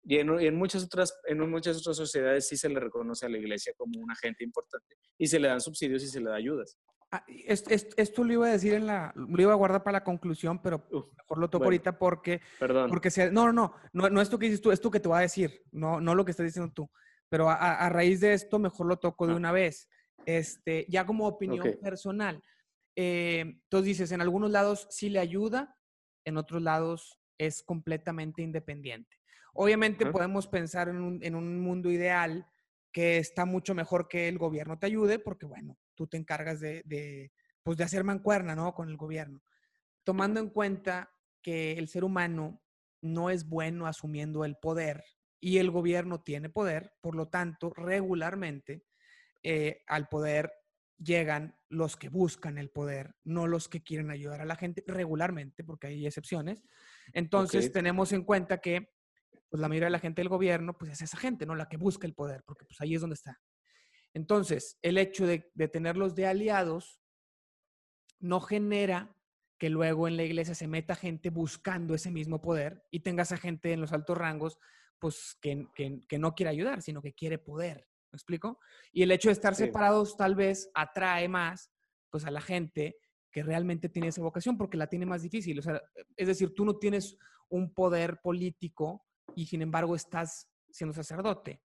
Y 0.09 0.19
en, 0.19 0.57
muchas 0.57 0.85
otras, 0.85 1.19
en 1.27 1.39
muchas 1.51 1.79
otras 1.79 1.97
sociedades 1.97 2.47
sí 2.47 2.57
se 2.57 2.69
le 2.69 2.79
reconoce 2.79 3.27
a 3.27 3.29
la 3.29 3.39
iglesia 3.39 3.73
como 3.77 4.01
un 4.01 4.09
agente 4.09 4.45
importante 4.45 4.97
y 5.19 5.27
se 5.27 5.41
le 5.41 5.49
dan 5.49 5.61
subsidios 5.61 6.05
y 6.05 6.07
se 6.07 6.21
le 6.21 6.31
da 6.31 6.37
ayudas. 6.37 6.79
Ah, 7.11 7.25
esto, 7.27 8.23
lo 8.23 8.33
iba 8.33 8.47
a 8.47 8.53
decir 8.53 8.75
en 8.75 8.87
la, 8.87 9.13
lo 9.17 9.43
iba 9.43 9.53
a 9.53 9.57
guardar 9.57 9.83
para 9.83 9.99
la 9.99 10.05
conclusión, 10.05 10.63
pero 10.63 10.87
mejor 11.17 11.39
lo 11.39 11.51
toco 11.51 11.65
ahorita 11.65 11.99
porque, 11.99 12.41
perdón. 12.61 12.89
porque 12.89 13.11
no, 13.33 13.53
no, 13.53 13.75
no, 13.93 14.09
no, 14.09 14.21
es 14.21 14.31
tú 14.31 14.39
que 14.39 14.47
dices 14.47 14.61
tú, 14.61 14.71
es 14.71 14.81
tú 14.81 14.93
que 14.93 15.01
te 15.01 15.09
voy 15.09 15.19
a 15.19 15.23
decir, 15.23 15.63
no, 15.73 16.01
no 16.01 16.15
lo 16.15 16.25
que 16.25 16.31
estás 16.31 16.47
diciendo 16.47 16.73
tú, 16.73 16.89
pero 17.29 17.51
a, 17.51 17.89
raíz 17.89 18.21
de 18.21 18.33
esto 18.33 18.61
mejor 18.61 18.87
lo 18.87 18.99
toco 18.99 19.27
de 19.27 19.33
ah. 19.33 19.37
una 19.37 19.51
vez, 19.51 19.89
este, 20.25 20.87
ya 20.89 21.05
como 21.05 21.27
opinión 21.27 21.79
personal. 21.83 22.41
Eh, 22.95 23.41
entonces 23.41 23.87
dices, 23.87 24.13
en 24.13 24.21
algunos 24.21 24.53
lados 24.53 24.87
sí 24.91 25.09
le 25.09 25.19
ayuda, 25.19 25.77
en 26.25 26.37
otros 26.37 26.63
lados 26.63 27.19
es 27.39 27.65
completamente 27.65 28.43
independiente. 28.43 29.17
Obviamente 29.57 30.07
podemos 30.07 30.47
pensar 30.47 30.89
en 30.89 31.35
un, 31.35 31.61
mundo 31.61 31.91
ideal 31.91 32.47
que 32.93 33.19
está 33.19 33.45
mucho 33.45 33.75
mejor 33.75 34.09
que 34.09 34.29
el 34.29 34.39
gobierno 34.39 34.79
te 34.79 34.87
ayude, 34.87 35.19
porque 35.19 35.47
bueno, 35.47 35.79
tú 35.95 36.07
te 36.07 36.17
encargas 36.17 36.61
de, 36.61 37.33
pues 37.63 37.77
de 37.77 37.85
hacer 37.85 38.05
mancuerna, 38.05 38.55
¿no? 38.55 38.75
Con 38.75 38.89
el 38.89 38.97
gobierno. 38.97 39.43
Tomando 40.05 40.41
en 40.41 40.51
cuenta 40.51 41.11
que 41.43 41.73
el 41.73 41.89
ser 41.89 42.05
humano 42.05 42.63
no 43.03 43.31
es 43.31 43.49
bueno 43.49 43.87
asumiendo 43.87 44.45
el 44.45 44.57
poder 44.57 45.05
y 45.41 45.59
el 45.59 45.71
gobierno 45.71 46.23
tiene 46.23 46.49
poder, 46.49 46.93
por 47.01 47.15
lo 47.15 47.29
tanto, 47.29 47.73
regularmente 47.75 48.85
eh, 49.43 49.83
al 49.87 50.09
poder 50.09 50.53
llegan 50.99 51.57
los 51.69 51.97
que 51.97 52.09
buscan 52.09 52.59
el 52.59 52.71
poder, 52.71 53.15
no 53.25 53.47
los 53.47 53.69
que 53.69 53.83
quieren 53.83 54.11
ayudar 54.11 54.41
a 54.41 54.47
la 54.47 54.57
gente 54.57 54.83
regularmente, 54.87 55.63
porque 55.63 55.89
hay 55.89 56.07
excepciones. 56.07 56.65
Entonces, 57.13 57.71
tenemos 57.73 58.13
en 58.13 58.25
cuenta 58.25 58.59
que 58.59 58.96
pues 59.49 59.61
la 59.61 59.69
mayoría 59.69 59.87
de 59.87 59.93
la 59.93 59.99
gente 59.99 60.21
del 60.21 60.29
gobierno, 60.29 60.77
pues 60.77 60.93
es 60.93 61.03
esa 61.03 61.17
gente, 61.17 61.47
¿no? 61.47 61.55
La 61.55 61.69
que 61.69 61.77
busca 61.77 62.07
el 62.07 62.15
poder, 62.15 62.43
porque 62.45 62.65
pues 62.65 62.81
ahí 62.81 62.95
es 62.95 63.01
donde 63.01 63.15
está. 63.15 63.41
Entonces, 64.15 64.79
el 64.83 64.99
hecho 64.99 65.27
de, 65.27 65.41
tenerlos 65.69 66.15
de 66.15 66.27
aliados 66.27 67.01
no 68.19 68.41
genera 68.41 69.15
que 69.59 69.71
luego 69.71 70.09
en 70.09 70.17
la 70.17 70.25
iglesia 70.25 70.55
se 70.55 70.67
meta 70.67 70.95
gente 70.95 71.31
buscando 71.31 71.95
ese 71.95 72.11
mismo 72.11 72.41
poder 72.41 72.85
y 72.91 73.01
tengas 73.01 73.33
a 73.33 73.37
gente 73.37 73.73
en 73.73 73.81
los 73.81 73.93
altos 73.93 74.17
rangos, 74.17 74.59
pues 74.99 75.37
que, 75.41 75.69
que, 75.75 76.19
no 76.19 76.35
quiere 76.35 76.51
ayudar, 76.51 76.83
sino 76.83 77.03
que 77.03 77.15
quiere 77.15 77.39
poder. 77.39 77.87
¿Me 78.11 78.17
explico? 78.17 78.59
Y 78.93 79.03
el 79.03 79.11
hecho 79.11 79.29
de 79.29 79.35
estar 79.35 79.55
separados 79.55 80.17
tal 80.17 80.35
vez 80.35 80.71
atrae 80.75 81.29
más, 81.29 81.71
pues 82.11 82.25
a 82.25 82.31
la 82.31 82.41
gente 82.41 82.97
que 83.31 83.43
realmente 83.43 83.91
tiene 83.91 84.09
esa 84.09 84.23
vocación 84.23 84.57
porque 84.57 84.79
la 84.79 84.87
tiene 84.87 85.05
más 85.05 85.23
difícil. 85.23 85.59
O 85.59 85.63
sea, 85.63 85.83
es 86.17 86.27
decir, 86.27 86.55
tú 86.55 86.65
no 86.65 86.79
tienes 86.79 87.19
un 87.51 87.75
poder 87.75 88.19
político 88.23 89.06
y 89.35 89.47
sin 89.47 89.63
embargo 89.63 89.95
estás 89.97 90.49
siendo 90.71 90.95
sacerdote. 90.95 91.63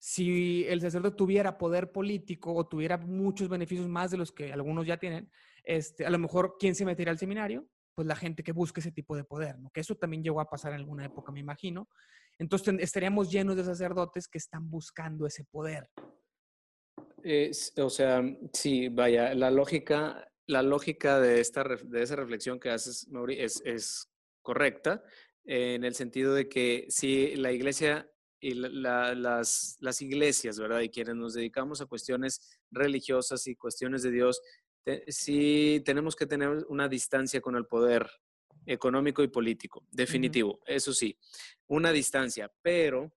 Si 0.00 0.64
el 0.66 0.80
sacerdote 0.80 1.16
tuviera 1.16 1.58
poder 1.58 1.90
político 1.90 2.54
o 2.54 2.68
tuviera 2.68 2.96
muchos 2.98 3.48
beneficios 3.48 3.88
más 3.88 4.10
de 4.10 4.16
los 4.16 4.30
que 4.30 4.52
algunos 4.52 4.86
ya 4.86 4.96
tienen, 4.96 5.30
este, 5.64 6.06
a 6.06 6.10
lo 6.10 6.18
mejor, 6.18 6.56
¿quién 6.58 6.74
se 6.74 6.84
metería 6.84 7.10
al 7.10 7.18
seminario? 7.18 7.66
Pues 7.94 8.06
la 8.06 8.14
gente 8.14 8.44
que 8.44 8.52
busca 8.52 8.80
ese 8.80 8.92
tipo 8.92 9.16
de 9.16 9.24
poder, 9.24 9.58
¿no? 9.58 9.70
Que 9.70 9.80
eso 9.80 9.96
también 9.96 10.22
llegó 10.22 10.40
a 10.40 10.48
pasar 10.48 10.72
en 10.72 10.78
alguna 10.78 11.04
época, 11.04 11.32
me 11.32 11.40
imagino. 11.40 11.88
Entonces 12.38 12.76
estaríamos 12.78 13.30
llenos 13.30 13.56
de 13.56 13.64
sacerdotes 13.64 14.28
que 14.28 14.38
están 14.38 14.70
buscando 14.70 15.26
ese 15.26 15.44
poder. 15.44 15.90
o 17.76 17.90
sea, 17.90 18.22
sí, 18.52 18.88
vaya, 18.88 19.34
la 19.34 19.50
lógica, 19.50 20.30
la 20.46 20.62
lógica 20.62 21.18
de, 21.18 21.40
esta, 21.40 21.64
de 21.64 22.02
esa 22.02 22.14
reflexión 22.14 22.60
que 22.60 22.70
haces, 22.70 23.08
Mauri, 23.08 23.40
es 23.40 24.08
correcta 24.42 25.02
en 25.50 25.82
el 25.82 25.94
sentido 25.94 26.34
de 26.34 26.46
que 26.46 26.84
si 26.90 27.34
la 27.36 27.50
iglesia 27.50 28.06
y 28.38 28.52
las, 28.52 29.78
las, 29.80 30.02
iglesias, 30.02 30.58
¿verdad? 30.58 30.80
Y 30.80 30.90
quienes 30.90 31.16
nos 31.16 31.32
dedicamos 31.32 31.80
a 31.80 31.86
cuestiones 31.86 32.60
religiosas 32.70 33.46
y 33.46 33.56
cuestiones 33.56 34.02
de 34.02 34.10
Dios, 34.10 34.42
sí 35.06 35.82
tenemos 35.86 36.14
que 36.14 36.26
tener 36.26 36.50
una 36.68 36.86
distancia 36.86 37.40
con 37.40 37.56
el 37.56 37.66
poder 37.66 38.10
económico 38.66 39.22
y 39.22 39.28
político, 39.28 39.86
definitivo, 39.90 40.60
eso 40.66 40.92
sí, 40.92 41.18
una 41.66 41.92
distancia, 41.92 42.52
pero, 42.60 43.10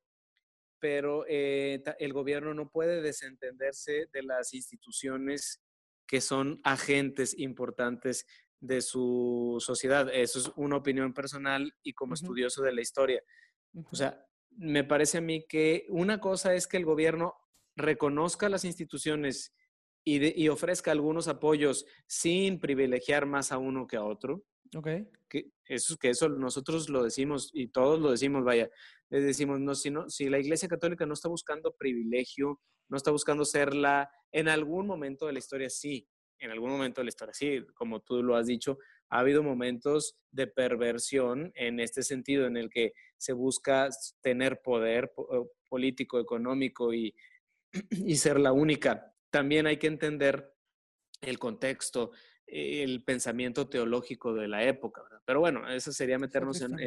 pero 0.80 1.26
eh, 1.28 1.84
el 2.00 2.14
gobierno 2.14 2.54
no 2.54 2.70
puede 2.70 3.02
desentenderse 3.02 4.08
de 4.14 4.24
las 4.24 4.54
instituciones 4.54 5.62
que 6.08 6.22
son 6.22 6.62
agentes 6.64 7.38
importantes 7.38 8.26
de 8.62 8.82
su 8.82 9.58
sociedad. 9.60 10.10
Eso 10.14 10.40
es 10.40 10.52
una 10.56 10.78
opinión 10.78 11.14
personal 11.14 11.76
y 11.84 11.94
como 11.94 12.14
estudioso 12.14 12.62
de 12.62 12.74
la 12.74 12.82
historia. 12.82 13.22
O 13.92 13.96
sea, 13.96 14.26
me 14.52 14.84
parece 14.84 15.18
a 15.18 15.22
mí 15.22 15.46
que 15.48 15.86
una 15.90 16.20
cosa 16.20 16.54
es 16.54 16.68
que 16.68 16.78
el 16.78 16.86
gobierno 16.86 17.36
reconozca 17.76 18.50
las 18.50 18.64
instituciones 18.64 19.54
y, 20.04 20.48
ofrezca 20.48 20.92
algunos 20.92 21.28
apoyos 21.28 21.86
sin 22.08 22.60
privilegiar 22.60 23.26
más 23.26 23.52
a 23.52 23.58
uno 23.58 23.88
que 23.88 23.98
a 23.98 24.04
otro. 24.04 24.44
Ok. 24.76 24.88
Que 25.28 25.52
eso, 25.66 25.98
que 25.98 26.10
eso 26.10 26.30
nosotros 26.30 26.90
lo 26.90 27.04
decimos 27.04 27.52
y 27.54 27.68
todos 27.68 28.00
lo 28.00 28.12
decimos, 28.12 28.44
vaya, 28.44 28.70
le 29.10 29.22
decimos, 29.22 29.60
no, 29.60 29.76
si, 29.76 29.92
no, 29.92 30.10
si 30.10 30.30
la 30.30 30.40
Iglesia 30.40 30.68
Católica 30.68 31.06
no 31.06 31.14
está 31.14 31.30
buscando 31.30 31.76
privilegio, 31.76 32.60
no 32.90 32.98
está 32.98 33.12
buscando 33.12 33.46
serla, 33.46 34.10
en 34.32 34.48
algún 34.48 34.88
momento 34.88 35.28
de 35.28 35.34
la 35.34 35.40
historia 35.40 35.70
sí, 35.70 36.08
en 36.42 36.52
algún 36.52 36.72
momento 36.72 37.00
de 37.02 37.06
la 37.06 37.10
historia. 37.10 37.34
Sí, 37.34 37.66
como 37.74 38.02
tú 38.02 38.22
lo 38.22 38.36
has 38.36 38.48
dicho, 38.48 38.78
ha 39.10 39.20
habido 39.20 39.44
momentos 39.44 40.16
de 40.32 40.48
perversión 40.48 41.52
en 41.56 41.80
este 41.80 42.04
sentido, 42.04 42.48
en 42.48 42.58
el 42.58 42.70
que 42.70 42.94
se 43.18 43.34
busca 43.34 43.90
tener 44.22 44.62
poder 44.62 45.14
político, 45.70 46.20
económico 46.20 46.94
y, 46.94 47.16
y 47.92 48.16
ser 48.16 48.40
la 48.40 48.52
única. 48.52 49.14
También 49.30 49.68
hay 49.68 49.78
que 49.78 49.88
entender 49.88 50.54
el 51.22 51.38
contexto, 51.38 52.12
el 52.48 53.04
pensamiento 53.04 53.70
teológico 53.70 54.34
de 54.34 54.48
la 54.48 54.64
época. 54.64 55.04
Pero 55.26 55.40
bueno, 55.40 55.70
eso 55.70 55.92
sería 55.92 56.18
meternos 56.18 56.62
en, 56.62 56.78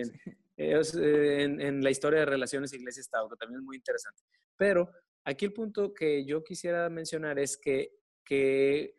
en, 0.57 1.61
en, 1.61 1.85
la 1.85 1.91
historia 1.91 2.21
de 2.21 2.27
relaciones 2.27 2.73
iglesia-estado, 2.73 3.29
que 3.29 3.37
también 3.37 3.61
es 3.61 3.65
muy 3.65 3.77
interesante. 3.77 4.23
Pero 4.57 4.91
aquí 5.25 5.47
el 5.47 5.53
punto 5.53 5.95
que 5.95 6.25
yo 6.25 6.43
quisiera 6.43 6.89
mencionar 6.91 7.39
es 7.39 7.57
que, 7.57 7.93
que 8.25 8.97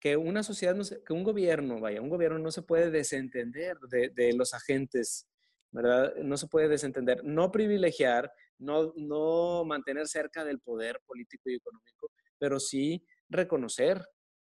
que 0.00 0.16
una 0.16 0.42
sociedad, 0.42 0.76
que 1.06 1.12
un 1.12 1.22
gobierno, 1.22 1.78
vaya, 1.78 2.00
un 2.00 2.08
gobierno 2.08 2.38
no 2.38 2.50
se 2.50 2.62
puede 2.62 2.90
desentender 2.90 3.76
de, 3.88 4.32
los 4.34 4.54
agentes, 4.54 5.28
¿verdad? 5.70 6.14
No 6.16 6.36
se 6.38 6.48
puede 6.48 6.68
desentender, 6.68 7.22
no 7.22 7.52
privilegiar, 7.52 8.32
no, 8.58 8.94
no 8.96 9.64
mantener 9.64 10.08
cerca 10.08 10.44
del 10.44 10.58
poder 10.60 11.00
político 11.06 11.50
y 11.50 11.56
económico, 11.56 12.10
pero 12.38 12.58
sí 12.58 13.04
reconocer. 13.28 14.04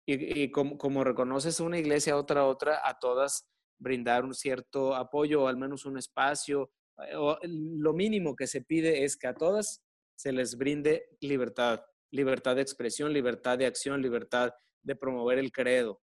Y, 0.05 0.51
como, 0.51 0.77
como, 0.77 1.03
reconoces 1.03 1.59
una 1.59 1.77
iglesia, 1.77 2.17
otra, 2.17 2.45
otra, 2.45 2.81
a 2.83 2.99
todas 2.99 3.47
brindar 3.77 4.25
un 4.25 4.33
cierto 4.33 4.95
apoyo 4.95 5.43
o 5.43 5.47
al 5.47 5.57
menos 5.57 5.85
un 5.85 5.97
espacio. 5.97 6.71
Eh, 7.07 7.15
lo 7.47 7.93
mínimo 7.93 8.35
que 8.35 8.47
se 8.47 8.61
pide 8.61 9.03
es 9.05 9.15
que 9.15 9.27
a 9.27 9.35
todas 9.35 9.83
se 10.15 10.31
les 10.31 10.57
brinde 10.57 11.07
libertad, 11.19 11.81
libertad 12.11 12.55
de 12.55 12.61
expresión, 12.61 13.13
libertad 13.13 13.57
de 13.57 13.67
acción, 13.67 14.01
libertad 14.01 14.53
de 14.84 14.95
promover 14.95 15.39
el 15.39 15.51
credo, 15.51 16.01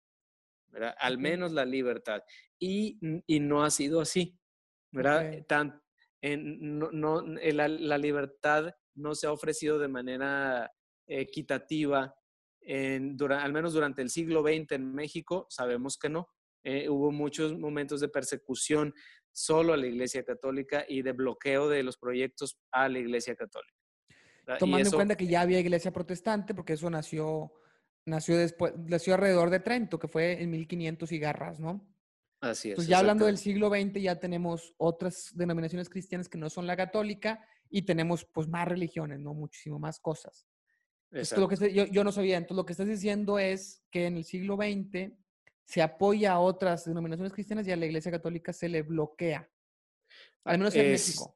¿verdad? 0.68 0.96
Al 1.00 1.18
menos 1.18 1.52
la 1.52 1.66
libertad. 1.66 2.22
Y, 2.60 2.98
no 3.40 3.64
ha 3.64 3.70
sido 3.70 4.02
así, 4.02 4.38
¿verdad? 4.92 5.46
Tan, 5.48 5.82
en, 6.22 6.80
no, 6.80 7.22
la, 7.22 7.98
libertad 7.98 8.74
no 8.96 9.16
se 9.16 9.28
ha 9.28 9.32
ofrecido 9.32 9.80
de 9.80 9.88
manera 9.88 10.72
equitativa, 11.06 12.16
en, 12.62 13.18
al 13.30 13.54
menos 13.54 13.74
durante 13.74 14.02
el 14.02 14.10
siglo 14.10 14.42
XX 14.42 14.74
en 14.74 14.94
México, 14.94 15.48
sabemos 15.50 15.98
que 15.98 16.10
no. 16.10 16.28
Eh, 16.64 16.90
hubo 16.90 17.12
muchos 17.12 17.58
momentos 17.58 18.02
de 18.02 18.10
persecución 18.10 18.94
solo 19.32 19.74
a 19.74 19.78
la 19.78 19.88
Iglesia 19.88 20.24
Católica 20.24 20.84
y 20.88 21.02
de 21.02 21.14
bloqueo 21.14 21.70
de 21.70 21.84
los 21.84 21.98
proyectos 21.98 22.60
a 22.72 22.90
la 22.90 23.00
Iglesia 23.00 23.36
Católica. 23.36 23.78
Tomando 24.60 24.90
en 24.90 24.96
cuenta 24.96 25.16
que 25.16 25.28
ya 25.28 25.42
había 25.42 25.60
Iglesia 25.60 25.92
Protestante, 25.92 26.54
porque 26.54 26.74
eso 26.74 26.90
nació, 26.90 27.52
nació 28.08 28.38
después, 28.38 28.74
nació 28.78 29.14
alrededor 29.14 29.50
de 29.50 29.60
Trento, 29.60 30.00
que 30.00 30.08
fue 30.08 30.42
en 30.42 30.50
1500 30.50 31.12
y 31.12 31.20
garras, 31.20 31.60
¿no? 31.60 31.86
Así 32.40 32.70
es. 32.70 32.74
Entonces, 32.74 32.90
ya 32.90 33.00
hablando 33.00 33.26
del 33.26 33.38
siglo 33.38 33.70
XX, 33.70 34.02
ya 34.02 34.20
tenemos 34.20 34.74
otras 34.78 35.32
denominaciones 35.34 35.90
cristianas 35.90 36.30
que 36.30 36.38
no 36.38 36.50
son 36.50 36.68
la 36.68 36.78
católica 36.78 37.46
y 37.70 37.82
tenemos 37.82 38.26
pues 38.26 38.48
más 38.48 38.68
religiones, 38.68 39.20
¿no? 39.20 39.34
Muchísimo 39.34 39.78
más 39.78 40.00
cosas. 40.00 40.48
lo 41.12 41.48
que 41.48 41.74
yo, 41.74 41.86
yo, 41.86 42.04
no 42.04 42.12
sabía. 42.12 42.38
Entonces, 42.38 42.58
lo 42.58 42.66
que 42.66 42.74
estás 42.74 42.88
diciendo 42.88 43.40
es 43.40 43.84
que 43.92 44.06
en 44.06 44.18
el 44.18 44.24
siglo 44.24 44.56
XX 44.56 45.12
se 45.66 45.82
apoya 45.82 46.34
a 46.34 46.40
otras 46.40 46.86
denominaciones 46.86 47.34
cristianas 47.34 47.68
y 47.68 47.72
a 47.72 47.76
la 47.76 47.86
Iglesia 47.86 48.12
Católica 48.12 48.54
se 48.54 48.70
le 48.70 48.84
bloquea. 48.84 49.50
Al 50.46 50.60
menos 50.60 50.76
en 50.76 50.92
México. 50.92 51.36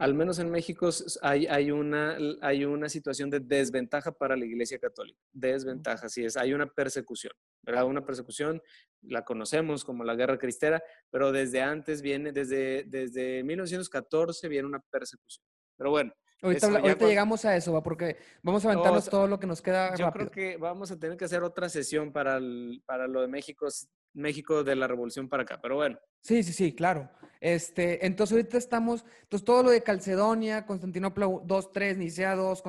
Al 0.00 0.14
menos 0.14 0.38
en 0.38 0.50
México 0.50 0.88
hay, 1.20 1.46
hay, 1.46 1.70
una, 1.70 2.16
hay 2.40 2.64
una 2.64 2.88
situación 2.88 3.28
de 3.28 3.38
desventaja 3.38 4.10
para 4.10 4.34
la 4.34 4.46
Iglesia 4.46 4.78
Católica. 4.78 5.20
Desventaja, 5.30 6.08
sí 6.08 6.24
es. 6.24 6.38
Hay 6.38 6.54
una 6.54 6.66
persecución, 6.66 7.34
¿verdad? 7.60 7.84
Una 7.84 8.02
persecución, 8.02 8.62
la 9.02 9.26
conocemos 9.26 9.84
como 9.84 10.02
la 10.02 10.14
Guerra 10.14 10.38
Cristera, 10.38 10.82
pero 11.10 11.32
desde 11.32 11.60
antes 11.60 12.00
viene, 12.00 12.32
desde, 12.32 12.84
desde 12.84 13.44
1914 13.44 14.48
viene 14.48 14.68
una 14.68 14.80
persecución. 14.80 15.44
Pero 15.76 15.90
bueno, 15.90 16.14
Ahorita, 16.42 17.06
llegamos 17.06 17.44
a 17.44 17.54
eso, 17.54 17.72
¿va? 17.72 17.82
porque 17.82 18.16
vamos 18.42 18.64
a 18.64 18.72
aventarnos 18.72 19.08
todo 19.08 19.26
lo 19.26 19.38
que 19.38 19.46
nos 19.46 19.60
queda. 19.60 19.94
Yo 19.94 20.10
creo 20.10 20.30
que 20.30 20.56
vamos 20.56 20.90
a 20.90 20.98
tener 20.98 21.16
que 21.16 21.26
hacer 21.26 21.42
otra 21.42 21.68
sesión 21.68 22.12
para, 22.12 22.40
para 22.86 23.06
lo 23.06 23.20
de 23.20 23.28
México, 23.28 23.66
México 24.14 24.64
de 24.64 24.74
la 24.74 24.86
Revolución 24.86 25.28
para 25.28 25.42
acá, 25.42 25.60
pero 25.60 25.76
bueno. 25.76 25.98
Sí, 26.22 26.42
sí, 26.42 26.52
sí, 26.52 26.74
claro. 26.74 27.10
Este, 27.40 28.04
entonces 28.06 28.36
ahorita 28.36 28.58
estamos, 28.58 29.04
entonces 29.22 29.44
todo 29.44 29.62
lo 29.62 29.70
de 29.70 29.82
Calcedonia, 29.82 30.66
Constantinopla 30.66 31.26
2, 31.44 31.72
3, 31.72 31.98
Nicea 31.98 32.36
2, 32.36 32.62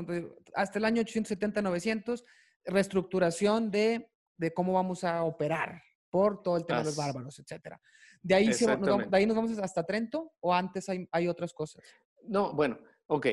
hasta 0.53 0.79
el 0.79 0.85
año 0.85 1.01
870-900, 1.03 2.23
reestructuración 2.65 3.71
de, 3.71 4.09
de, 4.37 4.53
cómo 4.53 4.73
vamos 4.73 5.03
a 5.03 5.23
operar 5.23 5.81
por 6.09 6.41
todo 6.41 6.57
el 6.57 6.65
tema 6.65 6.79
de 6.79 6.85
los 6.85 6.95
bárbaros, 6.95 7.39
etcétera. 7.39 7.81
De 8.21 8.35
ahí, 8.35 8.47
nos 8.47 8.61
vamos, 8.61 9.09
de 9.09 9.17
ahí 9.17 9.25
nos 9.25 9.35
vamos 9.35 9.57
hasta 9.59 9.83
Trento 9.83 10.33
o 10.41 10.53
antes 10.53 10.87
hay, 10.89 11.07
hay 11.11 11.27
otras 11.27 11.53
cosas. 11.53 11.83
No, 12.23 12.53
bueno, 12.53 12.77
ok. 13.07 13.27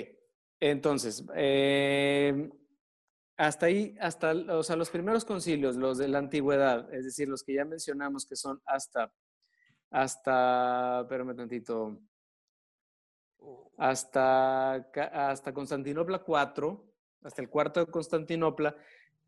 Entonces, 0.61 1.25
em, 1.35 2.51
hasta 3.37 3.67
ahí, 3.67 3.97
hasta, 4.01 4.33
o 4.33 4.63
sea, 4.63 4.77
los 4.77 4.91
primeros 4.91 5.25
concilios, 5.25 5.77
los 5.77 5.99
de 5.99 6.09
la 6.09 6.19
antigüedad, 6.19 6.93
es 6.93 7.05
decir, 7.05 7.29
los 7.29 7.45
que 7.45 7.55
ya 7.55 7.65
mencionamos 7.65 8.27
que 8.27 8.35
son 8.35 8.61
hasta, 8.67 9.13
hasta, 9.91 11.03
espérame 11.03 11.37
tantito, 11.37 12.01
hasta, 13.77 14.75
hasta 14.75 15.55
Constantinopla 15.55 16.25
IV, 16.27 16.81
hasta 17.23 17.43
el 17.43 17.49
cuarto 17.49 17.81
de 17.81 17.93
Constantinopla, 17.93 18.77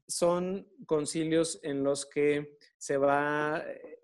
son 0.09 0.67
concilios 0.87 1.61
en 1.63 1.85
los 1.85 2.05
que 2.05 2.59
se 2.77 2.97
va, 2.97 3.63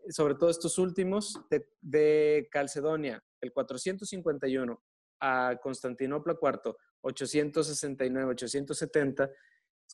sobre 0.08 0.36
todo 0.36 0.50
estos 0.50 0.78
últimos, 0.78 1.40
de, 1.50 1.68
de 1.80 2.48
Calcedonia, 2.52 3.22
el 3.40 3.52
451, 3.52 4.80
a 5.18 5.58
Constantinopla 5.60 6.36
IV, 6.40 6.76
869, 7.06 8.30
870, 8.32 9.30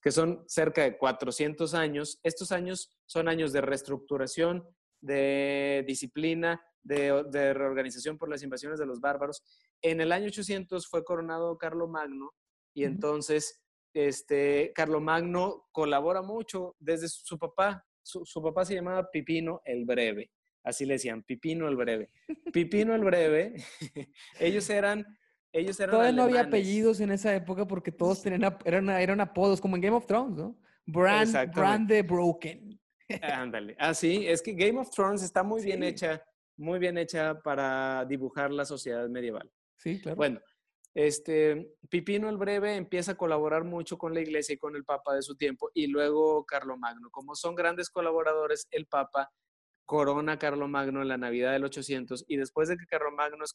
que 0.03 0.11
son 0.11 0.45
cerca 0.47 0.83
de 0.83 0.97
400 0.97 1.75
años. 1.75 2.19
Estos 2.23 2.53
años 2.53 2.91
son 3.07 3.29
años 3.29 3.53
de 3.53 3.61
reestructuración, 3.61 4.67
de 5.01 5.85
disciplina, 5.87 6.65
de, 6.83 7.55
reorganización 7.55 8.19
por 8.19 8.29
las 8.29 8.43
invasiones 8.43 8.79
de 8.79 8.87
los 8.87 9.01
bárbaros. 9.01 9.43
En 9.83 10.01
el 10.01 10.13
año 10.13 10.27
800 10.27 10.89
fue 10.89 11.05
coronado 11.05 11.59
Carlomagno 11.59 12.33
y 12.75 12.85
entonces 12.85 13.63
este, 13.95 14.73
Carlomagno 14.75 15.69
colabora 15.73 16.23
mucho 16.23 16.77
desde 16.79 17.09
su, 17.09 17.39
papá. 17.39 17.87
Su, 18.03 18.25
su, 18.25 18.43
papá 18.43 18.65
se 18.65 18.75
llamaba 18.75 19.11
Pipino 19.11 19.61
el 19.65 19.85
Breve, 19.85 20.33
así 20.65 20.87
le 20.87 20.95
decían, 20.95 21.23
Pipino 21.23 21.69
el 21.69 21.77
Breve. 21.77 22.11
Pipino 22.53 22.95
el 22.95 23.05
Breve, 23.05 23.55
ellos 24.41 24.69
eran 24.71 25.07
ellos 25.53 25.79
eran 25.81 25.91
Todavía 25.91 26.13
no 26.13 26.23
había 26.23 26.43
apellidos 26.43 27.01
en 27.01 27.11
esa 27.11 27.35
época 27.35 27.67
porque 27.67 27.93
todos 27.93 28.23
tenían, 28.23 28.57
eran, 28.65 28.89
eran 28.91 29.21
apodos, 29.21 29.61
como 29.61 29.77
en 29.77 29.83
Game 29.83 29.97
of 29.97 30.07
Thrones, 30.07 30.37
¿no? 30.37 30.59
Brand, 30.87 31.55
brand 31.55 31.89
de 31.89 32.03
Broken. 32.03 32.81
Ándale. 33.23 33.77
Ah, 33.79 33.95
sí, 33.95 34.27
es 34.27 34.43
que 34.43 34.53
Game 34.53 34.79
of 34.79 34.91
Thrones 34.91 35.23
está 35.23 35.43
muy 35.43 35.63
bien 35.63 35.83
hecha, 35.83 36.23
muy 36.57 36.79
bien 36.79 36.99
hecha 36.99 37.39
para 37.41 38.05
dibujar 38.07 38.51
la 38.51 38.65
sociedad 38.65 39.09
medieval. 39.09 39.51
Sí, 39.77 40.01
claro. 40.01 40.17
Bueno, 40.17 40.41
este, 40.95 41.75
Pipino 41.89 42.29
el 42.29 42.37
Breve 42.37 42.77
empieza 42.77 43.13
a 43.13 43.17
colaborar 43.17 43.65
mucho 43.65 43.97
con 43.97 44.13
la 44.13 44.21
iglesia 44.21 44.55
y 44.55 44.59
con 44.59 44.77
el 44.77 44.85
Papa 44.85 45.15
de 45.15 45.23
su 45.23 45.37
tiempo, 45.37 45.71
y 45.75 45.87
luego 45.87 46.45
Carlomagno. 46.45 47.11
Como 47.11 47.35
son 47.35 47.55
grandes 47.55 47.91
colaboradores, 47.91 48.67
el 48.71 48.87
Papa 48.87 49.31
corona 49.93 50.38
Carlomagno 50.38 51.03
en 51.03 51.09
la 51.09 51.18
Navidad 51.18 51.53
del 51.53 51.64
800 51.64 52.24
y 52.26 52.38
después 52.38 52.66
de 52.66 52.78
que 52.78 52.86
Carlomagno 52.86 53.45
es 53.45 53.53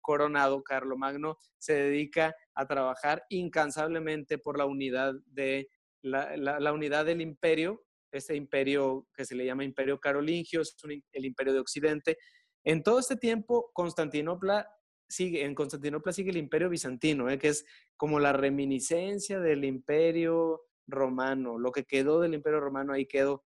coronado, 0.00 0.62
Carlomagno 0.62 1.36
se 1.58 1.74
dedica 1.74 2.34
a 2.54 2.66
trabajar 2.66 3.24
incansablemente 3.28 4.38
por 4.38 4.56
la 4.56 4.64
unidad 4.64 5.12
de 5.26 5.68
la, 6.00 6.72
unidad 6.72 7.04
del 7.04 7.20
imperio, 7.20 7.84
este 8.10 8.36
imperio 8.36 9.06
que 9.14 9.26
se 9.26 9.34
le 9.34 9.44
llama 9.44 9.64
Imperio 9.64 10.00
Carolingio, 10.00 10.62
es 10.62 10.74
el 11.12 11.26
imperio 11.26 11.52
de 11.52 11.60
Occidente. 11.60 12.16
En 12.64 12.82
todo 12.82 12.98
este 12.98 13.16
tiempo, 13.16 13.70
Constantinopla 13.74 14.66
sigue, 15.06 15.44
en 15.44 15.54
Constantinopla 15.54 16.14
sigue 16.14 16.30
el 16.30 16.38
imperio 16.38 16.70
bizantino, 16.70 17.28
¿eh? 17.28 17.36
que 17.36 17.48
es 17.48 17.66
como 17.98 18.18
la 18.18 18.32
reminiscencia 18.32 19.40
del 19.40 19.62
imperio 19.66 20.62
romano, 20.86 21.58
lo 21.58 21.70
que 21.70 21.84
quedó 21.84 22.22
del 22.22 22.32
imperio 22.32 22.60
romano 22.60 22.94
ahí 22.94 23.04
quedó 23.04 23.44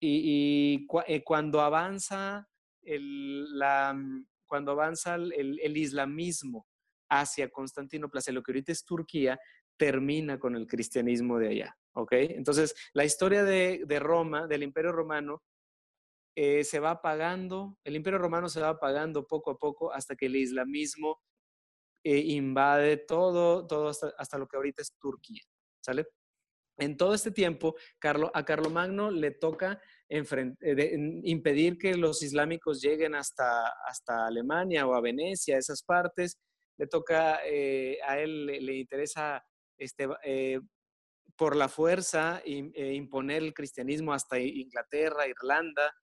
y, 0.00 0.86
eh, 1.06 1.22
cuando 1.22 1.60
avanza 1.60 2.48
el, 2.82 3.46
mm, 3.94 4.24
cuando 4.46 4.72
avanza 4.72 5.14
el, 5.14 5.76
islamismo 5.76 6.66
hacia 7.10 7.50
Constantinopla, 7.50 8.18
hacia 8.18 8.32
lo 8.32 8.42
que 8.42 8.52
ahorita 8.52 8.72
es 8.72 8.84
Turquía, 8.84 9.38
termina 9.76 10.38
con 10.38 10.56
el 10.56 10.66
cristianismo 10.66 11.38
de 11.38 11.48
allá. 11.48 11.76
¿Ok? 11.92 12.12
Entonces, 12.12 12.74
la 12.92 13.04
historia 13.04 13.44
de, 13.44 13.84
Roma, 14.00 14.46
del 14.46 14.62
Imperio 14.62 14.92
Romano, 14.92 15.42
eh, 16.36 16.64
se 16.64 16.80
va 16.80 16.92
apagando, 16.92 17.76
el 17.84 17.96
Imperio 17.96 18.18
Romano 18.18 18.48
se 18.48 18.60
va 18.60 18.70
apagando 18.70 19.26
poco 19.26 19.50
a 19.50 19.58
poco 19.58 19.92
hasta 19.92 20.16
que 20.16 20.26
el 20.26 20.36
islamismo 20.36 21.20
eh, 22.04 22.18
invade 22.18 22.96
todo, 22.98 23.66
todo 23.66 23.88
hasta, 23.88 24.14
hasta, 24.16 24.38
lo 24.38 24.46
que 24.46 24.56
ahorita 24.56 24.82
es 24.82 24.96
Turquía. 24.98 25.42
¿Sale? 25.80 26.06
En 26.80 26.96
todo 26.96 27.14
este 27.14 27.30
tiempo, 27.30 27.76
Carlo, 27.98 28.30
a 28.34 28.44
Carlomagno 28.44 29.10
le 29.10 29.32
toca 29.32 29.80
eh, 30.08 30.96
impedir 31.24 31.76
que 31.78 31.94
los 31.94 32.22
islámicos 32.22 32.80
lleguen 32.80 33.14
hasta, 33.14 33.72
Alemania 34.26 34.86
o 34.86 34.94
a 34.94 35.00
Venecia, 35.00 35.58
esas 35.58 35.82
partes. 35.82 36.40
Le 36.78 36.86
toca, 36.86 37.40
eh, 37.44 37.98
a 38.06 38.18
él 38.18 38.46
le, 38.46 38.74
interesa 38.78 39.44
este, 39.76 40.08
eh, 40.24 40.60
por 41.36 41.54
la 41.54 41.68
fuerza 41.68 42.42
imponer 42.44 43.42
el 43.42 43.54
cristianismo 43.54 44.14
hasta 44.14 44.38
Inglaterra, 44.38 45.28
Irlanda. 45.28 45.94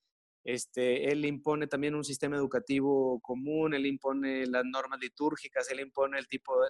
Este, 0.47 1.11
él 1.11 1.25
impone 1.25 1.67
también 1.67 1.93
un 1.93 2.05
sistema 2.05 2.37
educativo 2.37 3.19
común, 3.19 3.73
él 3.73 3.85
impone 3.85 4.45
las 4.45 4.63
normas 4.63 4.97
litúrgicas, 5.01 5.69
él 5.71 5.81
impone 5.81 6.21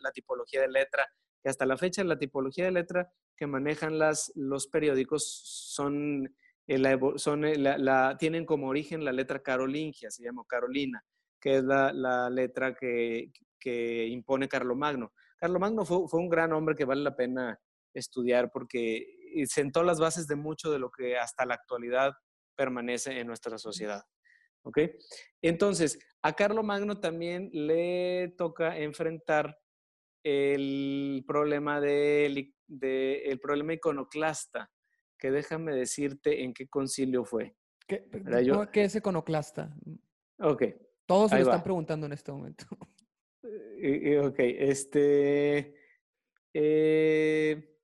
la 0.02 0.12
tipología 0.12 0.62
de 0.62 0.68
letra, 0.68 1.06
que 1.44 1.50
hasta 1.50 1.68
la 1.68 1.78
fecha 1.78 2.04
la 2.04 2.18
tipología 2.18 2.66
de 2.66 2.72
letra 2.72 3.14
que 3.36 3.46
manejan 3.46 4.00
las, 4.00 4.32
los 4.34 4.66
periódicos 4.66 5.28
son, 5.28 6.26
eh, 6.66 6.82
eh, 6.84 8.16
tienen 8.18 8.48
como 8.48 8.68
origen 8.68 9.06
la 9.06 9.12
letra 9.12 9.44
carolingia, 9.44 10.10
se 10.10 10.24
llama 10.24 10.44
Carolina, 10.50 11.06
que 11.40 11.58
es 11.58 11.64
la, 11.64 12.32
letra 12.32 12.74
que, 12.74 13.32
que, 13.60 14.08
impone 14.08 14.48
Carlomagno. 14.48 15.14
Carlomagno 15.38 15.86
fue, 15.86 16.08
fue 16.08 16.20
un 16.20 16.30
gran 16.30 16.52
hombre 16.52 16.76
que 16.76 16.86
vale 16.86 17.04
la 17.04 17.16
pena 17.16 17.60
estudiar 17.94 18.50
porque 18.52 19.06
eh, 19.36 19.46
sentó 19.46 19.84
las 19.84 20.00
bases 20.00 20.28
de 20.28 20.36
mucho 20.36 20.72
de 20.72 20.80
lo 20.80 20.90
que 20.90 21.16
hasta 21.16 21.46
la 21.46 21.54
actualidad 21.54 22.14
permanece 22.58 23.20
en 23.20 23.28
nuestra 23.28 23.58
sociedad. 23.58 24.04
¿Ok? 24.64 24.80
Entonces, 25.42 25.98
a 26.22 26.34
Carlomagno 26.34 27.00
también 27.00 27.50
le 27.54 28.34
toca 28.38 28.78
enfrentar 28.78 29.58
el 30.24 31.24
problema 31.26 31.80
de 31.80 32.54
el 32.70 33.40
problema 33.40 33.74
iconoclasta, 33.74 34.70
que 35.18 35.32
déjame 35.32 35.74
decirte 35.74 36.44
en 36.44 36.54
qué 36.54 36.68
concilio 36.68 37.24
fue. 37.24 37.56
¿Qué, 37.88 38.04
es 38.74 38.96
iconoclasta? 38.96 39.74
Ok. 40.40 40.64
Todos 41.06 41.30
se 41.32 41.38
lo 41.38 41.44
están 41.44 41.64
preguntando 41.64 42.06
en 42.06 42.14
este 42.14 42.32
momento. 42.32 42.66
Eh, 43.80 44.14
eh, 44.14 44.20
ok, 44.20 44.40
este... 44.40 45.76
Eh, 46.52 47.78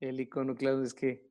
El 0.00 0.20
iconoclasmo 0.20 0.82
es 0.82 0.92
que, 0.92 1.27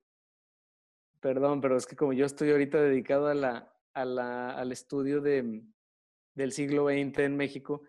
perdón, 1.20 1.62
pero 1.62 1.78
es 1.78 1.86
que 1.86 1.96
como 1.96 2.14
yo 2.14 2.26
estoy 2.26 2.52
ahorita 2.52 2.82
dedicado 2.82 3.28
a 3.28 3.34
la, 3.34 3.74
a 3.94 4.06
la, 4.06 4.52
al 4.52 4.72
estudio 4.72 5.22
de, 5.22 5.64
del 6.34 6.52
siglo 6.52 6.86
XX 6.86 7.20
en 7.20 7.38
México, 7.38 7.82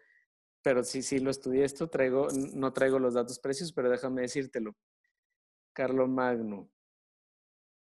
pero 0.62 0.82
sí, 0.82 1.02
sí 1.02 1.18
lo 1.20 1.30
estudié 1.30 1.64
esto, 1.64 1.88
traigo, 1.88 2.28
no 2.54 2.72
traigo 2.72 2.98
los 2.98 3.14
datos 3.14 3.38
precios, 3.38 3.72
pero 3.72 3.90
déjame 3.90 4.22
decírtelo. 4.22 4.76
Carlo 5.72 6.08
Magno 6.08 6.70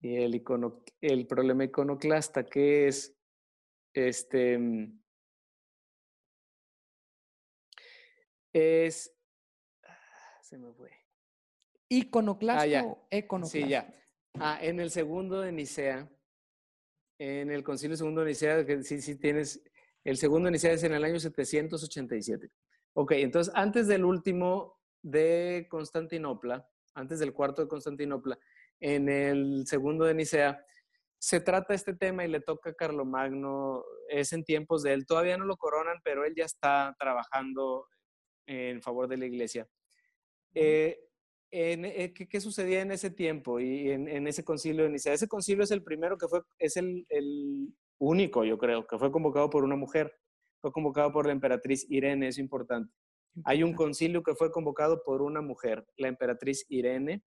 y 0.02 0.16
el, 0.16 0.36
icono, 0.36 0.84
el 1.00 1.28
problema 1.28 1.64
iconoclasta, 1.64 2.46
que 2.46 2.88
es 2.88 3.16
este 3.94 4.60
es 8.52 9.16
se 10.42 10.58
me 10.58 10.74
fue. 10.74 10.92
¿Iconoclasta 11.90 12.80
ah? 12.80 13.46
Sí, 13.46 13.68
ya. 13.68 13.88
Ah, 14.40 14.58
en 14.62 14.80
el 14.80 14.90
segundo 14.90 15.42
de 15.42 15.52
Nicea, 15.52 16.10
en 17.20 17.52
el 17.52 17.64
concilio 17.64 17.96
segundo 17.96 18.22
de 18.22 18.28
Nicea, 18.28 18.66
que 18.66 18.82
sí, 18.84 19.02
sí 19.02 19.16
tienes, 19.16 19.64
el 20.04 20.18
segundo 20.18 20.48
de 20.48 20.54
Nicea 20.54 20.74
es 20.74 20.84
en 20.84 20.94
el 20.94 21.04
año 21.04 21.20
787. 21.20 22.50
Ok, 22.94 23.12
entonces 23.14 23.54
antes 23.56 23.88
del 23.88 24.04
último 24.04 24.80
de 25.02 25.68
Constantinopla, 25.70 26.68
antes 26.96 27.20
del 27.20 27.34
cuarto 27.34 27.62
de 27.62 27.68
Constantinopla, 27.68 28.38
en 28.80 29.08
el 29.08 29.66
segundo 29.68 30.06
de 30.06 30.16
Nicea, 30.16 30.66
se 31.20 31.40
trata 31.40 31.74
este 31.74 31.94
tema 31.94 32.26
y 32.26 32.28
le 32.28 32.42
toca 32.42 32.72
a 32.72 32.74
Carlomagno, 32.74 33.86
es 34.10 34.34
en 34.34 34.44
tiempos 34.44 34.84
de 34.84 34.94
él, 34.94 35.06
todavía 35.06 35.38
no 35.38 35.46
lo 35.46 35.58
coronan, 35.58 36.02
pero 36.04 36.26
él 36.26 36.34
ya 36.36 36.46
está 36.46 36.96
trabajando 37.00 37.88
en 38.46 38.82
favor 38.82 39.08
de 39.08 39.18
la 39.18 39.26
iglesia. 39.26 39.68
Eh, 40.54 41.00
eh, 41.54 42.14
¿qué, 42.14 42.42
sucedía 42.42 42.82
en 42.82 42.92
ese 42.92 43.12
tiempo 43.12 43.60
y 43.60 43.92
en, 43.92 44.28
ese 44.28 44.44
concilio 44.44 44.84
de 44.84 44.90
Nicea? 44.90 45.14
Ese 45.14 45.28
concilio 45.28 45.64
es 45.64 45.72
el 45.72 45.84
primero 45.84 46.18
que 46.18 46.28
fue, 46.28 46.42
es 46.60 46.78
el, 46.78 47.06
el 47.10 47.74
único, 48.00 48.44
yo 48.44 48.58
creo, 48.58 48.88
que 48.88 48.98
fue 48.98 49.12
convocado 49.12 49.50
por 49.50 49.64
una 49.64 49.76
mujer 49.76 50.14
fue 50.64 50.72
convocado 50.72 51.12
por 51.12 51.26
la 51.26 51.34
emperatriz 51.34 51.86
Irene, 51.90 52.30
es 52.30 52.38
importante. 52.38 52.90
Hay 53.44 53.64
un 53.64 53.74
concilio 53.74 54.24
que 54.24 54.34
fue 54.34 54.50
convocado 54.50 55.04
por 55.04 55.22
una 55.22 55.42
mujer, 55.42 55.86
la 55.98 56.08
emperatriz 56.08 56.66
Irene, 56.70 57.22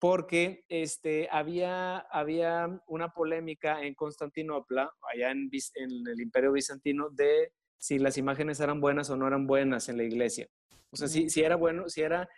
porque 0.00 0.64
este, 0.68 1.28
había, 1.30 1.98
había 1.98 2.82
una 2.88 3.10
polémica 3.10 3.82
en 3.82 3.94
Constantinopla, 3.94 4.90
allá 5.14 5.30
en, 5.30 5.48
en, 5.76 6.08
el 6.08 6.20
imperio 6.20 6.50
bizantino, 6.50 7.08
de 7.10 7.52
si 7.78 8.00
las 8.00 8.18
imágenes 8.18 8.58
eran 8.58 8.80
buenas 8.80 9.08
o 9.10 9.16
no 9.16 9.28
eran 9.28 9.46
buenas 9.46 9.88
en 9.88 9.98
la 9.98 10.02
iglesia. 10.02 10.48
O 10.90 10.96
sea, 10.96 11.06
si, 11.06 11.30
si 11.30 11.42
era 11.42 11.54
bueno, 11.54 11.88
si 11.88 12.00
era, 12.00 12.28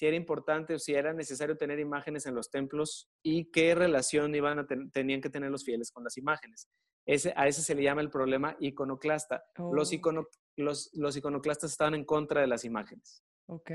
si 0.00 0.06
era 0.06 0.16
importante 0.16 0.72
o 0.72 0.78
si 0.78 0.94
era 0.94 1.12
necesario 1.12 1.58
tener 1.58 1.78
imágenes 1.78 2.24
en 2.24 2.34
los 2.34 2.50
templos 2.50 3.10
y 3.22 3.50
qué 3.50 3.74
relación 3.74 4.34
iban 4.34 4.58
a 4.58 4.66
tenían 4.66 5.20
que 5.20 5.28
tener 5.28 5.50
los 5.50 5.62
fieles 5.62 5.90
con 5.92 6.04
las 6.04 6.16
imágenes 6.16 6.70
a 7.34 7.48
ese 7.48 7.62
se 7.62 7.74
le 7.74 7.82
llama 7.82 8.00
el 8.00 8.10
problema 8.10 8.56
iconoclasta. 8.60 9.44
Los, 9.56 9.92
oh. 9.92 10.26
los, 10.56 10.90
los, 10.94 11.16
iconoclastas 11.16 11.72
estaban 11.72 11.94
en 11.94 12.04
contra 12.04 12.40
de 12.40 12.46
las 12.46 12.64
imágenes. 12.64 13.24
Ok, 13.46 13.70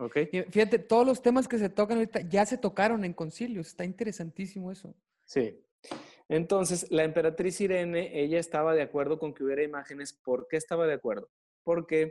ok. 0.00 0.16
Fíjate, 0.50 0.80
todos 0.80 1.06
los 1.06 1.22
temas 1.22 1.46
que 1.46 1.58
se 1.58 1.68
tocan 1.68 1.98
ahorita 1.98 2.22
ya 2.22 2.44
se 2.44 2.58
tocaron 2.58 3.04
en 3.04 3.12
concilios. 3.12 3.68
Está 3.68 3.84
interesantísimo 3.84 4.72
eso. 4.72 4.96
Sí. 5.24 5.62
Entonces, 6.28 6.90
la 6.90 7.04
emperatriz 7.04 7.60
Irene, 7.60 8.20
ella 8.20 8.40
estaba 8.40 8.74
de 8.74 8.82
acuerdo 8.82 9.18
con 9.18 9.32
que 9.32 9.44
hubiera 9.44 9.62
imágenes. 9.62 10.12
¿Por 10.12 10.48
qué 10.48 10.56
estaba 10.56 10.88
de 10.88 10.94
acuerdo? 10.94 11.30
Porque 11.62 12.10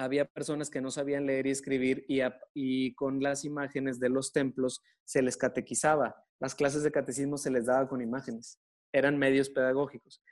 había 0.00 0.24
personas 0.24 0.70
que 0.70 0.80
no 0.80 0.90
sabían 0.90 1.26
leer 1.26 1.46
y 1.46 1.50
escribir 1.50 2.04
y, 2.08 2.94
con 2.94 3.20
las 3.20 3.44
imágenes 3.44 4.00
de 4.00 4.08
los 4.08 4.32
templos 4.32 4.82
se 5.04 5.22
les 5.22 5.36
catequizaba. 5.36 6.16
Las 6.40 6.54
clases 6.54 6.82
de 6.82 6.90
catecismo 6.90 7.36
se 7.36 7.50
les 7.50 7.66
daba 7.66 7.88
con 7.88 8.00
imágenes 8.00 8.58
eran 8.92 9.18
medios 9.18 9.50
pedagógicos. 9.50 10.22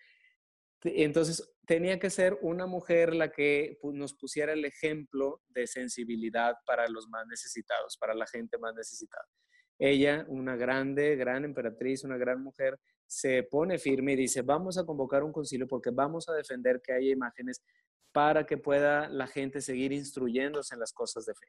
Entonces, 0.82 1.56
tenía 1.66 1.98
que 1.98 2.10
ser 2.10 2.38
una 2.40 2.66
mujer 2.66 3.14
la 3.14 3.30
que 3.32 3.78
nos 3.82 4.14
pusiera 4.14 4.52
el 4.52 4.64
ejemplo 4.64 5.42
de 5.48 5.66
sensibilidad 5.66 6.54
para 6.66 6.88
los 6.88 7.08
más 7.08 7.26
necesitados, 7.26 7.96
para 7.98 8.14
la 8.14 8.26
gente 8.26 8.58
más 8.58 8.74
necesitada. 8.74 9.24
Ella, 9.78 10.24
una 10.28 10.56
grande, 10.56 11.16
gran 11.16 11.44
emperatriz, 11.44 12.04
una 12.04 12.16
gran 12.16 12.42
mujer, 12.42 12.78
se 13.06 13.42
pone 13.42 13.78
firme 13.78 14.12
y 14.12 14.16
dice, 14.16 14.42
vamos 14.42 14.76
a 14.78 14.84
convocar 14.84 15.24
un 15.24 15.32
concilio 15.32 15.66
porque 15.66 15.90
vamos 15.90 16.28
a 16.28 16.34
defender 16.34 16.80
que 16.82 16.92
haya 16.92 17.10
imágenes 17.10 17.62
para 18.12 18.46
que 18.46 18.58
pueda 18.58 19.08
la 19.08 19.26
gente 19.26 19.60
seguir 19.60 19.92
instruyéndose 19.92 20.74
en 20.74 20.80
las 20.80 20.92
cosas 20.92 21.26
de 21.26 21.34
fe. 21.34 21.46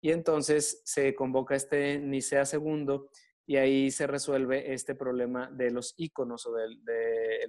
Y 0.00 0.10
entonces 0.10 0.82
se 0.84 1.14
convoca 1.14 1.54
este 1.54 1.98
Nicea 1.98 2.42
II 2.52 3.02
y 3.46 3.56
ahí 3.56 3.90
se 3.90 4.06
resuelve 4.06 4.72
este 4.72 4.94
problema 4.94 5.50
de 5.50 5.70
los 5.70 5.94
iconos 5.96 6.46
o 6.46 6.54
del 6.54 6.80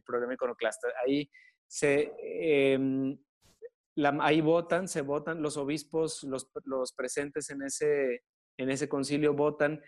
problema 0.05 0.33
iconoclasta. 0.33 0.89
Ahí 1.05 1.29
se... 1.67 2.13
Em, 2.19 3.17
ahí 4.21 4.41
votan, 4.41 4.87
se 4.87 5.01
votan, 5.01 5.41
los 5.41 5.57
obispos, 5.57 6.23
los, 6.23 6.49
los, 6.65 6.93
presentes 6.93 7.49
en 7.51 7.61
ese, 7.61 8.23
en 8.57 8.71
ese 8.71 8.89
concilio 8.89 9.33
votan 9.33 9.81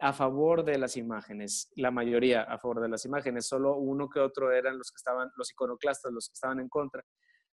a 0.00 0.12
favor 0.12 0.64
de 0.64 0.78
las 0.78 0.96
imágenes, 0.96 1.70
la 1.76 1.90
mayoría 1.90 2.42
a 2.42 2.58
favor 2.58 2.80
de 2.80 2.88
las 2.88 3.04
imágenes, 3.04 3.46
solo 3.46 3.76
uno 3.76 4.08
que 4.08 4.20
otro 4.20 4.52
eran 4.52 4.78
los 4.78 4.90
que 4.90 4.96
estaban, 4.96 5.30
los 5.36 5.50
iconoclastas, 5.50 6.12
los 6.12 6.28
que 6.28 6.34
estaban 6.34 6.60
en 6.60 6.68
contra. 6.68 7.04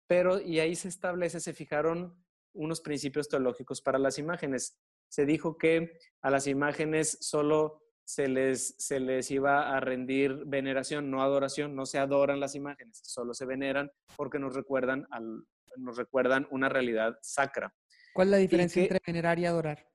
Pero, 0.10 0.42
y 0.42 0.60
ahí 0.60 0.76
se 0.76 0.88
establece, 0.88 1.40
se 1.40 1.54
fijaron 1.54 2.18
unos 2.54 2.82
principios 2.82 3.30
teológicos 3.30 3.80
para 3.80 4.00
las 4.00 4.18
imágenes. 4.18 4.76
Se 5.08 5.28
dijo 5.28 5.56
que 5.56 6.00
a 6.22 6.32
las 6.32 6.48
imágenes 6.48 7.20
solo 7.22 7.84
se 8.04 8.28
les, 8.28 8.74
se 8.80 9.00
les 9.00 9.30
iba 9.30 9.70
a 9.70 9.80
rendir 9.80 10.46
veneración, 10.48 11.12
no 11.12 11.22
adoración, 11.22 11.76
no 11.76 11.86
se 11.86 12.00
adoran 12.00 12.40
las 12.40 12.56
imágenes, 12.56 13.02
solo 13.04 13.36
se 13.36 13.46
veneran 13.46 13.92
porque 14.16 14.40
nos 14.40 14.56
recuerdan, 14.56 15.06
al, 15.12 15.46
nos 15.78 15.96
recuerdan 15.96 16.48
una 16.50 16.70
realidad 16.70 17.20
sacra. 17.22 17.72
¿Cuál 18.12 18.30
es 18.30 18.32
la 18.32 18.38
diferencia 18.38 18.82
entre 18.82 19.00
venerar 19.06 19.38
y 19.38 19.46
adorar? 19.46 19.88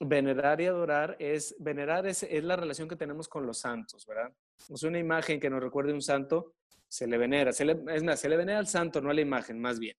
Venerar 0.00 0.62
y 0.62 0.64
adorar 0.64 1.16
es, 1.18 1.54
venerar 1.58 2.06
es, 2.06 2.22
es, 2.22 2.42
la 2.42 2.56
relación 2.56 2.88
que 2.88 2.96
tenemos 2.96 3.28
con 3.28 3.46
los 3.46 3.58
santos, 3.58 4.06
¿verdad? 4.06 4.34
Es 4.70 4.82
una 4.82 4.98
imagen 4.98 5.38
que 5.38 5.50
nos 5.50 5.62
recuerde 5.62 5.92
un 5.92 6.00
santo, 6.00 6.54
se 6.94 7.08
le 7.08 7.18
venera, 7.18 7.52
se 7.52 7.64
le, 7.64 7.76
es 7.88 8.04
más, 8.04 8.20
se 8.20 8.28
le 8.28 8.36
venera 8.36 8.60
al 8.60 8.68
santo, 8.68 9.00
no 9.00 9.10
a 9.10 9.14
la 9.14 9.20
imagen, 9.20 9.60
más 9.60 9.80
bien, 9.80 9.96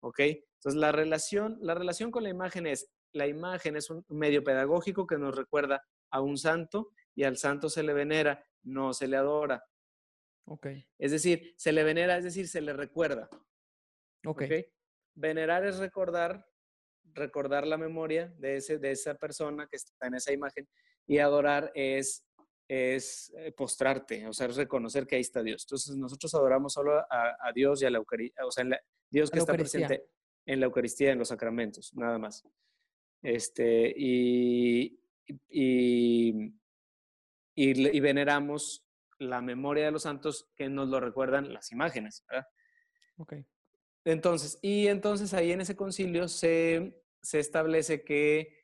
¿ok? 0.00 0.20
Entonces 0.20 0.76
la 0.76 0.92
relación, 0.92 1.58
la 1.60 1.74
relación 1.74 2.12
con 2.12 2.22
la 2.22 2.28
imagen 2.28 2.68
es, 2.68 2.88
la 3.12 3.26
imagen 3.26 3.74
es 3.74 3.90
un 3.90 4.04
medio 4.08 4.44
pedagógico 4.44 5.08
que 5.08 5.18
nos 5.18 5.34
recuerda 5.34 5.84
a 6.10 6.20
un 6.20 6.38
santo 6.38 6.92
y 7.16 7.24
al 7.24 7.36
santo 7.36 7.68
se 7.68 7.82
le 7.82 7.92
venera, 7.94 8.44
no 8.62 8.92
se 8.92 9.08
le 9.08 9.16
adora. 9.16 9.64
Ok. 10.44 10.68
Es 10.98 11.10
decir, 11.10 11.54
se 11.56 11.72
le 11.72 11.82
venera, 11.82 12.16
es 12.16 12.22
decir, 12.22 12.46
se 12.46 12.60
le 12.60 12.72
recuerda. 12.72 13.28
Ok. 14.24 14.44
Venerar 15.14 15.64
es 15.64 15.78
recordar, 15.78 16.46
recordar 17.12 17.66
la 17.66 17.76
memoria 17.76 18.32
de, 18.38 18.58
ese, 18.58 18.78
de 18.78 18.92
esa 18.92 19.16
persona 19.16 19.66
que 19.66 19.76
está 19.76 20.06
en 20.06 20.14
esa 20.14 20.32
imagen 20.32 20.68
y 21.08 21.18
adorar 21.18 21.72
es, 21.74 22.24
es 22.68 23.32
eh, 23.36 23.52
postrarte, 23.52 24.26
o 24.26 24.32
sea, 24.32 24.48
es 24.48 24.56
reconocer 24.56 25.06
que 25.06 25.16
ahí 25.16 25.20
está 25.20 25.42
Dios. 25.42 25.64
Entonces 25.64 25.96
nosotros 25.96 26.34
adoramos 26.34 26.72
solo 26.72 26.98
a, 26.98 27.52
Dios 27.54 27.82
y 27.82 27.86
a 27.86 27.90
la 27.90 27.98
Eucaristía, 27.98 28.44
o 28.44 28.50
sea, 28.50 28.64
Dios 29.10 29.30
que 29.30 29.38
está 29.38 29.52
presente 29.52 30.04
en 30.44 30.60
la 30.60 30.66
Eucaristía, 30.66 31.12
en 31.12 31.18
los 31.18 31.28
sacramentos, 31.28 31.94
nada 31.94 32.18
más. 32.18 32.44
Este, 33.22 33.92
y, 33.96 35.00
y, 35.48 36.52
y, 37.54 38.00
veneramos 38.00 38.84
la 39.18 39.40
memoria 39.40 39.86
de 39.86 39.90
los 39.92 40.02
santos 40.02 40.48
que 40.54 40.68
nos 40.68 40.88
lo 40.88 41.00
recuerdan 41.00 41.52
las 41.52 41.72
imágenes. 41.72 42.24
¿verdad? 42.28 42.46
Entonces, 44.04 44.58
y 44.62 44.86
entonces 44.86 45.34
ahí 45.34 45.52
en 45.52 45.60
ese 45.60 45.74
concilio 45.74 46.28
se, 46.28 47.02
se 47.22 47.40
establece 47.40 48.04
que, 48.04 48.55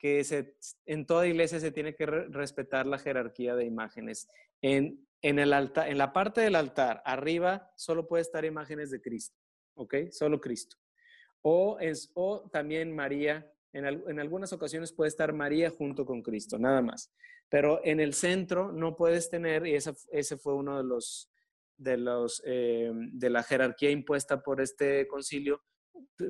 que 0.00 0.24
se, 0.24 0.56
en 0.86 1.06
toda 1.06 1.28
iglesia 1.28 1.60
se 1.60 1.70
tiene 1.70 1.94
que 1.94 2.06
respetar 2.06 2.86
la 2.86 2.98
jerarquía 2.98 3.54
de 3.54 3.64
imágenes. 3.64 4.28
En, 4.60 5.06
en, 5.22 5.38
el 5.38 5.52
altar, 5.52 5.88
en 5.88 5.98
la 5.98 6.12
parte 6.12 6.40
del 6.40 6.56
altar, 6.56 7.02
arriba, 7.04 7.72
solo 7.76 8.08
puede 8.08 8.22
estar 8.22 8.44
imágenes 8.44 8.90
de 8.90 9.00
Cristo, 9.00 9.38
¿ok? 9.74 9.94
Solo 10.10 10.40
Cristo. 10.40 10.76
O, 11.42 11.78
es, 11.78 12.10
o 12.14 12.50
también 12.50 12.94
María 12.94 13.48
en, 13.72 14.18
algunas 14.18 14.52
ocasiones 14.52 14.92
puede 14.92 15.08
estar 15.08 15.32
María 15.32 15.70
junto 15.70 16.04
con 16.04 16.22
Cristo, 16.22 16.58
nada 16.58 16.82
más. 16.82 17.12
Pero 17.48 17.80
en 17.84 18.00
el 18.00 18.14
centro 18.14 18.72
no 18.72 18.96
puedes 18.96 19.30
tener, 19.30 19.66
y 19.66 19.74
ese, 19.74 20.36
fue 20.36 20.54
uno 20.54 20.76
de 20.76 20.84
los, 20.84 21.30
de 21.76 21.96
los, 21.96 22.42
eh, 22.44 22.90
de 22.92 23.30
la 23.30 23.42
jerarquía 23.42 23.90
impuesta 23.90 24.42
por 24.42 24.60
este 24.60 25.06
concilio, 25.06 25.62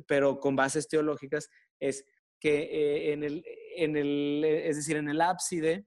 pero 0.06 0.38
con 0.38 0.54
bases 0.56 0.88
teológicas, 0.88 1.48
es 1.78 2.04
que 2.38 2.62
eh, 2.62 3.12
en, 3.12 3.24
el, 3.24 3.44
en 3.76 3.96
el, 3.96 4.44
es 4.44 4.76
decir, 4.76 4.96
en 4.96 5.08
el 5.08 5.20
ábside, 5.20 5.86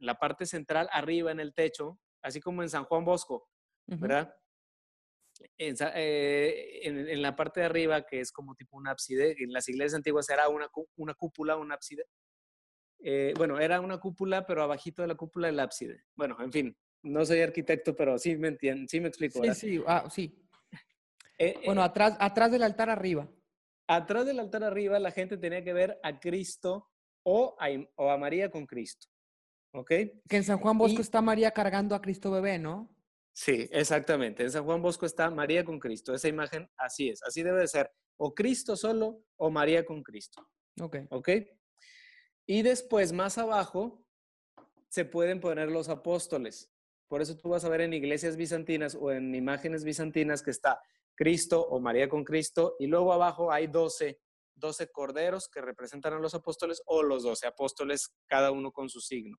la 0.00 0.14
parte 0.14 0.46
central, 0.46 0.88
arriba 0.92 1.32
en 1.32 1.40
el 1.40 1.54
techo, 1.54 1.98
así 2.22 2.40
como 2.40 2.62
en 2.62 2.68
San 2.68 2.84
Juan 2.84 3.04
Bosco, 3.04 3.48
¿verdad? 3.86 4.34
Eh, 5.56 6.80
en, 6.82 7.22
la 7.22 7.36
parte 7.36 7.60
de 7.60 7.66
arriba, 7.66 8.04
que 8.04 8.20
es 8.20 8.32
como 8.32 8.54
tipo 8.54 8.76
un 8.76 8.88
ábside, 8.88 9.36
en 9.38 9.52
las 9.52 9.68
iglesias 9.68 9.94
antiguas 9.94 10.28
era 10.30 10.48
una, 10.48 10.68
una 10.96 11.14
cúpula, 11.14 11.56
un 11.56 11.72
ábside, 11.72 12.04
eh, 13.00 13.32
bueno, 13.36 13.60
era 13.60 13.80
una 13.80 13.98
cúpula, 13.98 14.46
pero 14.46 14.62
abajito 14.62 15.02
de 15.02 15.08
la 15.08 15.14
cúpula 15.14 15.48
el 15.48 15.60
ábside. 15.60 16.02
Bueno, 16.16 16.36
en 16.40 16.52
fin, 16.52 16.76
no 17.02 17.24
soy 17.24 17.40
arquitecto, 17.40 17.94
pero 17.94 18.18
sí 18.18 18.36
me 18.36 18.48
entienden, 18.48 18.88
sí 18.88 19.00
me 19.00 19.08
explico. 19.08 19.42
Sí, 19.44 19.54
sí, 19.54 19.82
ah, 19.86 20.08
sí. 20.10 20.44
Eh, 21.38 21.60
bueno, 21.64 21.82
atrás, 21.82 22.16
atrás 22.18 22.50
del 22.50 22.64
altar 22.64 22.90
arriba. 22.90 23.30
Atrás 23.86 24.26
del 24.26 24.40
altar 24.40 24.64
arriba 24.64 24.98
la 24.98 25.12
gente 25.12 25.38
tenía 25.38 25.62
que 25.62 25.72
ver 25.72 26.00
a 26.02 26.18
Cristo 26.18 26.90
o 27.30 27.56
a, 27.60 27.68
o 27.96 28.10
a 28.10 28.16
María 28.16 28.50
con 28.50 28.66
Cristo. 28.66 29.06
¿Ok? 29.74 29.88
Que 30.28 30.36
en 30.36 30.44
San 30.44 30.58
Juan 30.58 30.78
Bosco 30.78 31.02
está 31.02 31.20
María 31.20 31.50
cargando 31.50 31.94
a 31.94 32.00
Cristo 32.00 32.30
bebé, 32.30 32.58
¿no? 32.58 32.88
Sí, 33.34 33.68
exactamente. 33.70 34.42
En 34.42 34.50
San 34.50 34.64
Juan 34.64 34.80
Bosco 34.80 35.04
está 35.04 35.30
María 35.30 35.62
con 35.62 35.78
Cristo. 35.78 36.14
Esa 36.14 36.28
imagen 36.28 36.70
así 36.78 37.10
es. 37.10 37.22
Así 37.22 37.42
debe 37.42 37.60
de 37.60 37.68
ser. 37.68 37.90
O 38.16 38.34
Cristo 38.34 38.76
solo 38.76 39.22
o 39.36 39.50
María 39.50 39.84
con 39.84 40.02
Cristo. 40.02 40.48
Ok. 40.80 40.96
Ok. 41.10 41.28
Y 42.46 42.62
después, 42.62 43.12
más 43.12 43.36
abajo, 43.36 44.02
se 44.88 45.04
pueden 45.04 45.38
poner 45.38 45.68
los 45.68 45.90
apóstoles. 45.90 46.72
Por 47.08 47.20
eso 47.20 47.36
tú 47.36 47.50
vas 47.50 47.64
a 47.64 47.68
ver 47.68 47.82
en 47.82 47.92
iglesias 47.92 48.36
bizantinas 48.36 48.96
o 48.98 49.12
en 49.12 49.34
imágenes 49.34 49.84
bizantinas 49.84 50.42
que 50.42 50.50
está 50.50 50.80
Cristo 51.14 51.60
o 51.60 51.78
María 51.78 52.08
con 52.08 52.24
Cristo 52.24 52.76
y 52.78 52.86
luego 52.86 53.12
abajo 53.12 53.52
hay 53.52 53.66
12, 53.66 54.18
12 54.58 54.90
corderos 54.90 55.48
que 55.48 55.60
representan 55.60 56.14
a 56.14 56.18
los 56.18 56.34
apóstoles 56.34 56.82
o 56.86 57.02
los 57.02 57.22
12 57.22 57.46
apóstoles, 57.46 58.14
cada 58.26 58.50
uno 58.50 58.72
con 58.72 58.88
su 58.88 59.00
signo. 59.00 59.38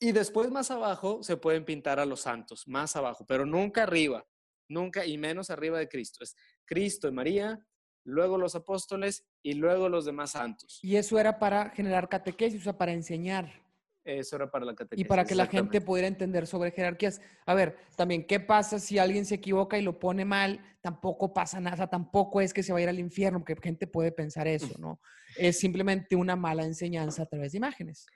Y 0.00 0.12
después 0.12 0.50
más 0.50 0.70
abajo 0.70 1.22
se 1.22 1.36
pueden 1.36 1.64
pintar 1.64 1.98
a 1.98 2.06
los 2.06 2.20
santos, 2.20 2.68
más 2.68 2.94
abajo, 2.94 3.26
pero 3.26 3.44
nunca 3.44 3.82
arriba, 3.82 4.24
nunca 4.68 5.04
y 5.04 5.18
menos 5.18 5.50
arriba 5.50 5.78
de 5.78 5.88
Cristo. 5.88 6.22
Es 6.22 6.36
Cristo 6.64 7.08
y 7.08 7.12
María, 7.12 7.60
luego 8.04 8.38
los 8.38 8.54
apóstoles 8.54 9.26
y 9.42 9.54
luego 9.54 9.88
los 9.88 10.04
demás 10.04 10.32
santos. 10.32 10.78
Y 10.82 10.96
eso 10.96 11.18
era 11.18 11.38
para 11.38 11.70
generar 11.70 12.08
catequesis, 12.08 12.60
o 12.60 12.64
sea, 12.64 12.78
para 12.78 12.92
enseñar. 12.92 13.67
Eso 14.08 14.36
era 14.36 14.50
para 14.50 14.64
la 14.64 14.74
catequesis. 14.74 15.04
Y 15.04 15.06
para 15.06 15.26
que 15.26 15.34
la 15.34 15.46
gente 15.46 15.82
pudiera 15.82 16.08
entender 16.08 16.46
sobre 16.46 16.70
jerarquías. 16.70 17.20
A 17.44 17.52
ver, 17.52 17.76
también, 17.94 18.26
¿qué 18.26 18.40
pasa 18.40 18.78
si 18.78 18.98
alguien 18.98 19.26
se 19.26 19.34
equivoca 19.34 19.76
y 19.76 19.82
lo 19.82 19.98
pone 19.98 20.24
mal? 20.24 20.60
Tampoco 20.80 21.34
pasa 21.34 21.60
nada, 21.60 21.90
tampoco 21.90 22.40
es 22.40 22.54
que 22.54 22.62
se 22.62 22.72
va 22.72 22.78
a 22.78 22.82
ir 22.82 22.88
al 22.88 22.98
infierno, 22.98 23.40
porque 23.40 23.54
gente 23.62 23.86
puede 23.86 24.10
pensar 24.10 24.48
eso, 24.48 24.74
¿no? 24.78 24.98
Es 25.36 25.58
simplemente 25.58 26.16
una 26.16 26.36
mala 26.36 26.64
enseñanza 26.64 27.24
a 27.24 27.26
través 27.26 27.52
de 27.52 27.58
imágenes. 27.58 28.06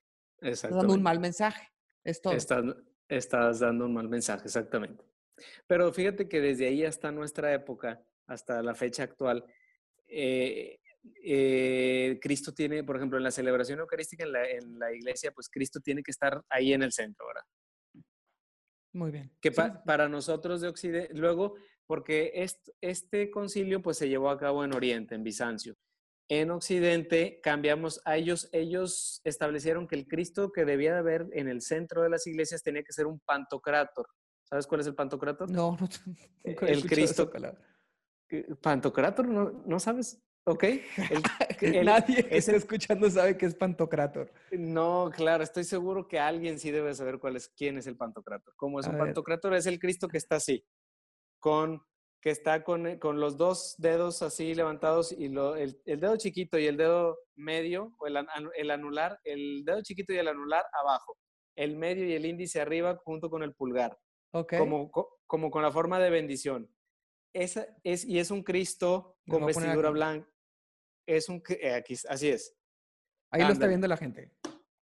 Estás 0.41 0.71
dando 0.71 0.95
un 0.95 1.03
mal 1.03 1.21
mensaje, 1.21 1.69
es 2.05 2.23
todo. 2.23 2.33
Estás, 3.09 3.61
dando 3.61 3.85
un 3.85 3.93
mal 3.93 4.09
mensaje, 4.09 4.47
exactamente. 4.47 5.05
Pero 5.67 5.93
fíjate 5.93 6.27
que 6.27 6.41
desde 6.41 6.69
ahí 6.69 6.87
hasta 6.87 7.13
nuestra 7.13 7.53
época, 7.53 8.03
hasta 8.27 8.63
la 8.63 8.75
fecha 8.75 9.03
actual, 9.03 9.45
eh, 10.09 10.79
eh, 11.25 12.19
Cristo 12.21 12.53
tiene, 12.53 12.85
por 12.85 12.97
ejemplo, 12.97 13.19
en 13.19 13.25
la 13.25 13.31
celebración 13.31 13.81
eucarística 13.81 14.25
en 14.25 14.79
la, 14.79 14.93
iglesia, 14.93 15.33
pues 15.33 15.49
Cristo 15.49 15.81
tiene 15.81 16.03
que 16.03 16.11
estar 16.11 16.43
ahí 16.49 16.73
en 16.73 16.83
el 16.83 16.93
centro, 16.93 17.27
¿verdad? 17.27 17.43
Muy 18.93 19.11
bien. 19.11 19.33
Que 19.41 19.51
para 19.51 20.09
nosotros 20.09 20.61
de 20.61 20.69
Occidente, 20.69 21.15
luego, 21.15 21.55
porque 21.87 22.33
este, 22.81 23.31
concilio 23.31 23.83
pues 23.83 23.99
se 23.99 24.09
llevó 24.09 24.31
a 24.31 24.39
cabo 24.39 24.65
en 24.65 24.75
Oriente, 24.75 25.15
en 25.15 25.25
Bizancio. 25.25 25.77
En 26.29 26.51
Occidente 26.51 27.41
cambiamos 27.43 28.01
a 28.05 28.17
ellos, 28.17 28.49
ellos 28.53 29.21
establecieron 29.25 29.87
que 29.87 29.97
el 29.97 30.07
Cristo 30.07 30.53
que 30.53 30.65
debía 30.65 30.93
de 30.93 30.99
haber 30.99 31.27
en 31.33 31.49
el 31.49 31.61
centro 31.63 32.03
de 32.03 32.11
las 32.11 32.27
iglesias 32.27 32.63
tenía 32.63 32.83
que 32.83 32.93
ser 32.93 33.07
un 33.07 33.21
pantocrátor. 33.21 34.07
¿Sabes 34.45 34.67
cuál 34.67 34.83
es 34.83 34.87
el 34.87 34.95
pantocrátor? 34.95 35.51
No, 35.51 35.77
no. 35.79 35.89
el 36.45 36.85
Cristo. 36.87 37.31
¿Pantocrátor? 38.63 39.27
¿No, 39.29 39.63
¿No 39.67 39.79
sabes? 39.79 40.23
¿Ok? 40.45 40.65
Nadie 41.85 42.25
que 42.25 42.37
está 42.37 42.57
escuchando 42.57 43.09
sabe 43.09 43.37
que 43.37 43.47
es 43.47 43.55
Pantocrator. 43.55 44.33
No, 44.51 45.11
claro, 45.15 45.45
estoy 45.45 45.65
seguro 45.65 46.09
que 46.09 46.19
alguien 46.19 46.59
sí 46.59 46.71
debe 46.71 46.95
saber 46.95 47.19
cuál 47.19 47.37
es, 47.37 47.49
quién 47.49 47.79
es 47.79 47.87
el 47.87 47.97
Pantocrator. 47.97 48.53
¿Cómo 48.57 48.81
es 48.81 48.87
un 48.89 48.99
Pantocrator? 48.99 49.55
Es 49.55 49.67
el 49.67 49.79
Cristo 49.79 50.09
que 50.09 50.19
está 50.19 50.37
así, 50.37 50.65
con, 51.39 51.81
que 52.21 52.31
está 52.31 52.65
con, 52.65 52.89
eh, 52.89 52.99
con 52.99 53.21
los 53.21 53.37
dos 53.37 53.77
dedos 53.79 54.23
así 54.23 54.55
levantados 54.55 55.13
y 55.13 55.29
lo, 55.29 55.55
el, 55.55 55.81
dedo 55.85 56.17
chiquito 56.17 56.59
y 56.59 56.67
el 56.67 56.77
dedo 56.77 57.19
medio, 57.37 57.95
o 57.99 58.09
el, 58.09 58.19
el 58.57 58.71
anular, 58.73 59.21
el 59.23 59.65
dedo 59.65 59.81
chiquito 59.83 60.13
y 60.13 60.17
el 60.17 60.27
anular 60.27 60.65
abajo, 60.73 61.19
el 61.57 61.77
medio 61.77 62.05
y 62.05 62.15
el 62.15 62.27
índice 62.27 62.61
arriba 62.61 63.01
junto 63.05 63.31
con 63.31 63.45
el 63.45 63.55
pulgar. 63.55 63.97
Okay. 64.33 64.59
Como, 64.59 64.91
como 65.27 65.51
con 65.51 65.63
la 65.63 65.71
forma 65.71 66.01
de 66.01 66.11
bendición. 66.11 66.69
Esa 67.35 67.67
es, 67.83 68.05
y 68.05 68.19
es 68.19 68.31
un 68.31 68.43
Cristo 68.43 69.17
con 69.29 69.47
vestidura 69.47 69.91
blanca, 69.91 70.29
es 71.07 71.29
un, 71.29 71.43
eh, 71.49 71.75
aquí, 71.75 71.97
así 72.09 72.29
es. 72.29 72.55
Ahí 73.31 73.43
lo 73.43 73.53
está 73.53 73.67
viendo 73.67 73.89
la 73.89 73.97
gente. 73.97 74.31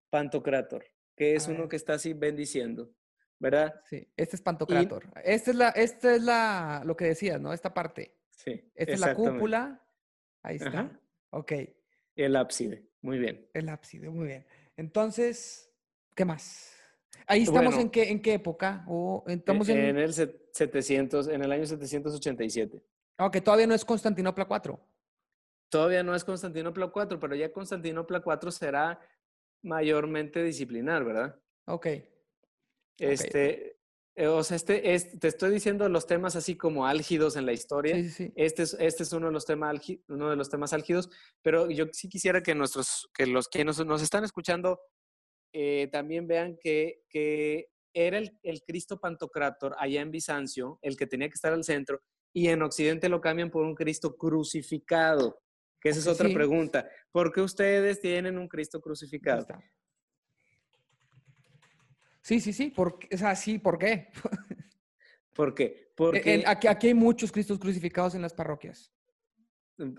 Pantocrator, 0.09 0.85
que 1.15 1.35
es 1.35 1.47
uno 1.47 1.67
que 1.67 1.75
está 1.75 1.95
así 1.95 2.13
bendiciendo, 2.13 2.93
¿verdad? 3.39 3.73
Sí, 3.89 4.07
este 4.15 4.35
es 4.35 4.41
Pantocrator. 4.41 5.09
esta 5.23 5.51
es 5.51 5.57
la, 5.57 5.69
esta 5.69 6.15
es 6.15 6.21
la, 6.21 6.83
lo 6.85 6.95
que 6.95 7.05
decías, 7.05 7.41
¿no? 7.41 7.53
Esta 7.53 7.73
parte. 7.73 8.15
Sí. 8.29 8.71
Esta 8.75 8.93
es 8.93 8.99
la 8.99 9.15
cúpula. 9.15 9.81
Ahí 10.43 10.57
está. 10.57 10.91
Ok. 11.31 11.53
El 12.15 12.35
ábside, 12.35 12.87
muy 13.01 13.17
bien. 13.17 13.49
El 13.53 13.67
ábside, 13.67 14.09
muy 14.09 14.27
bien. 14.27 14.45
Entonces, 14.77 15.71
¿qué 16.13 16.23
más? 16.23 16.71
Ahí 17.27 17.43
estamos 17.43 17.77
en, 17.77 17.89
qué, 17.89 18.11
en 18.11 18.21
qué 18.21 18.35
época? 18.35 18.85
¿O 18.87 19.23
estamos 19.27 19.67
en... 19.69 19.77
en 19.79 19.97
el 19.97 20.13
700, 20.13 21.27
en 21.29 21.43
el 21.43 21.51
año 21.51 21.65
787. 21.65 22.83
Aunque 23.17 23.41
todavía 23.41 23.67
no 23.67 23.73
es 23.73 23.83
Constantinopla 23.83 24.45
4. 24.45 24.79
Todavía 25.75 26.03
no 26.03 26.15
es 26.15 26.23
Constantinopla 26.23 26.87
4, 26.87 27.19
pero 27.19 27.35
ya 27.35 27.51
Constantinopla 27.51 28.21
4 28.21 28.49
será 28.49 28.97
mayormente 29.61 30.41
disciplinar, 30.41 31.03
¿verdad? 31.03 31.37
Ok. 31.65 31.87
Este, 32.97 33.77
eh, 34.15 34.27
o 34.27 34.41
sea, 34.41 34.55
este, 34.55 35.17
te 35.17 35.27
estoy 35.27 35.51
diciendo 35.51 35.89
los 35.89 36.07
temas 36.07 36.37
así 36.37 36.55
como 36.55 36.87
álgidos 36.87 37.35
en 37.35 37.45
la 37.45 37.51
historia. 37.51 37.93
Sí, 37.95 38.09
sí. 38.09 38.33
Este, 38.37 38.63
es, 38.63 38.77
este 38.79 39.03
es 39.03 39.11
uno 39.11 39.27
de 39.27 39.33
los 39.33 39.45
temas 39.45 39.81
uno 40.07 40.29
de 40.29 40.37
los 40.37 40.49
temas 40.49 40.71
álgidos, 40.71 41.09
pero 41.41 41.69
yo 41.69 41.87
sí 41.91 42.07
quisiera 42.07 42.41
que 42.41 42.55
nuestros, 42.55 43.09
que 43.13 43.27
los 43.27 43.49
que 43.49 43.65
nos, 43.65 43.85
nos 43.85 44.01
están 44.01 44.23
escuchando 44.23 44.79
eh, 45.51 45.89
también 45.91 46.25
vean 46.25 46.57
que, 46.57 47.01
que 47.09 47.67
era 47.93 48.17
el, 48.17 48.39
el, 48.43 48.63
Cristo 48.63 49.01
Pantocrátor 49.01 49.75
allá 49.77 49.99
en 49.99 50.11
Bizancio, 50.11 50.79
el 50.81 50.95
que 50.95 51.05
tenía 51.05 51.27
que 51.27 51.35
estar 51.35 51.51
al 51.51 51.65
centro, 51.65 51.99
y 52.33 52.47
en 52.47 52.61
Occidente 52.61 53.09
lo 53.09 53.19
cambian 53.19 53.51
por 53.51 53.65
un 53.65 53.75
Cristo 53.75 54.15
crucificado 54.15 55.41
esa 55.89 55.99
es 55.99 56.07
otra 56.07 56.29
pregunta. 56.29 56.87
¿Por 57.11 57.31
qué 57.31 57.41
ustedes 57.41 57.99
tienen 57.99 58.37
un 58.37 58.47
Cristo 58.47 58.81
crucificado? 58.81 59.45
Sí, 62.21 62.39
sí, 62.39 62.53
sí. 62.53 62.71
Por, 62.71 62.97
o 63.11 63.17
sea, 63.17 63.35
sí, 63.35 63.59
¿por 63.59 63.77
qué? 63.77 64.09
¿Por 65.33 65.53
qué? 65.53 65.91
Porque 65.95 66.43
aquí, 66.45 66.67
aquí, 66.67 66.87
hay 66.87 66.93
muchos 66.93 67.31
Cristos 67.31 67.59
crucificados 67.59 68.15
en 68.15 68.21
las 68.21 68.33
parroquias. 68.33 68.91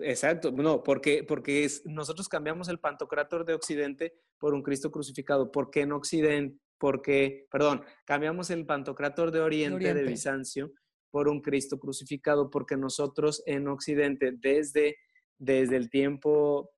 Exacto, 0.01 0.51
no, 0.51 0.81
porque, 0.83 1.23
porque 1.23 1.69
nosotros 1.85 2.27
cambiamos 2.27 2.67
el 2.67 2.79
pantocrátor 2.79 3.45
de 3.45 3.53
Occidente 3.53 4.13
por 4.39 4.53
un 4.53 4.63
Cristo 4.63 4.91
crucificado. 4.91 5.51
¿Por 5.51 5.69
qué 5.69 5.81
en 5.81 5.91
Occidente? 5.91 6.59
Porque, 6.79 7.47
perdón, 7.49 7.83
cambiamos 8.05 8.49
el 8.49 8.65
pantocrátor 8.65 9.31
de 9.31 9.39
Oriente, 9.39 9.93
de 9.93 10.03
Bizancio 10.03 10.71
por 11.11 11.29
un 11.29 11.41
Cristo 11.41 11.79
crucificado, 11.79 12.49
porque 12.49 12.75
nosotros 12.75 13.41
en 13.45 13.67
Occidente, 13.67 14.33
desde 14.33 14.97
desde 15.37 15.75
el 15.77 15.89
tiempo 15.89 16.71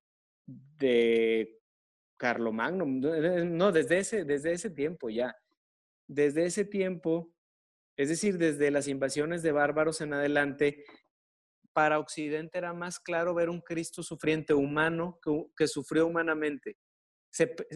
de 0.46 1.60
Carlomagno, 2.16 2.84
no, 2.86 3.72
desde 3.72 3.98
ese, 3.98 4.24
desde 4.24 4.52
ese 4.52 4.70
tiempo 4.70 5.08
ya. 5.08 5.34
Desde 6.06 6.44
ese 6.44 6.64
tiempo, 6.64 7.32
es 7.96 8.08
decir, 8.08 8.36
desde 8.36 8.70
las 8.70 8.88
invasiones 8.88 9.42
de 9.42 9.52
bárbaros 9.52 10.00
en 10.00 10.12
adelante, 10.12 10.84
para 11.72 11.98
Occidente 11.98 12.58
era 12.58 12.72
más 12.72 12.98
claro 12.98 13.34
ver 13.34 13.48
un 13.48 13.60
Cristo 13.60 14.02
sufriente 14.02 14.52
humano 14.52 15.18
que, 15.56 15.68
sufrió 15.68 16.06
humanamente. 16.06 16.76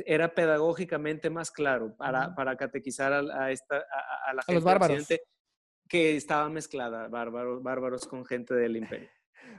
era 0.04 0.34
pedagógicamente 0.34 1.30
más 1.30 1.50
claro 1.50 1.96
para, 1.96 2.34
para 2.34 2.56
catequizar 2.56 3.12
a, 3.12 3.52
esta, 3.52 3.84
a, 4.26 4.34
la 4.34 4.42
gente 4.42 4.54
los 4.54 4.64
bárbaros. 4.64 5.08
que 5.88 6.16
estaba 6.16 6.48
mezclada, 6.50 7.08
bárbaros, 7.08 7.62
bárbaros 7.62 8.06
con 8.06 8.26
gente 8.26 8.52
del 8.54 8.76
imperio. 8.76 9.10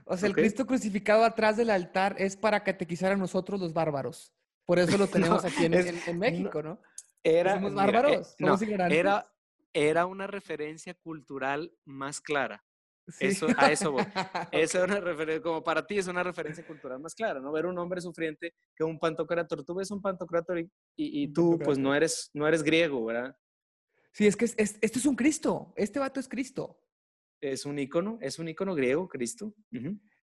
O 0.06 0.18
sea, 0.18 0.28
el 0.28 0.36
Cristo 0.36 0.66
crucificado 0.66 1.24
atrás 1.24 1.58
del 1.58 1.70
altar 1.70 2.16
es 2.20 2.38
para 2.38 2.64
catequizar 2.64 3.12
a 3.12 3.18
nosotros 3.18 3.60
los 3.60 3.74
bárbaros. 3.74 4.34
Por 4.66 4.80
eso 4.80 4.98
lo 4.98 5.08
tenemos 5.08 5.44
aquí 5.46 5.66
en, 5.66 6.20
México, 6.20 6.62
¿no? 6.62 6.80
Era, 7.24 7.56
¿Somos 7.56 7.74
bárbaros? 7.74 8.36
Eh, 8.40 8.78
era, 8.92 9.32
era 9.74 10.06
una 10.06 10.28
referencia 10.28 10.94
cultural 10.94 11.74
más 11.86 12.22
clara. 12.22 12.64
Eso, 13.20 13.48
a 13.58 13.72
eso 13.72 13.92
voy. 13.92 14.04
Eso 14.52 14.80
es 14.84 14.84
una 14.84 15.00
referencia, 15.00 15.42
como 15.42 15.64
para 15.64 15.86
ti 15.86 15.98
es 16.00 16.08
una 16.08 16.24
referencia 16.24 16.66
cultural 16.66 17.00
más 17.00 17.14
clara, 17.14 17.40
¿no? 17.40 17.52
Ver 17.52 17.68
un 17.68 17.78
hombre 17.78 18.02
sufriente 18.02 18.56
que 18.76 18.84
un 18.84 18.98
pantocrátor. 19.00 19.64
Tú 19.64 19.76
ves 19.76 19.92
un 19.92 20.02
pantocrátor 20.02 20.60
y, 20.60 20.70
y, 20.96 21.28
tú, 21.28 21.60
pues, 21.64 21.78
no 21.78 21.94
eres, 21.94 22.32
no 22.34 22.48
eres 22.48 22.64
griego, 22.64 23.06
¿verdad? 23.06 23.36
Sí, 24.12 24.26
es 24.26 24.36
que 24.36 24.46
es, 24.46 24.56
este 24.58 25.00
es 25.00 25.06
un 25.06 25.16
Cristo. 25.16 25.74
Este 25.76 26.00
vato 26.00 26.20
es 26.20 26.28
Cristo 26.28 26.80
es 27.52 27.66
un 27.66 27.80
icono, 27.80 28.18
es 28.22 28.40
un 28.40 28.48
icono 28.48 28.76
griego, 28.76 29.08
Cristo. 29.08 29.54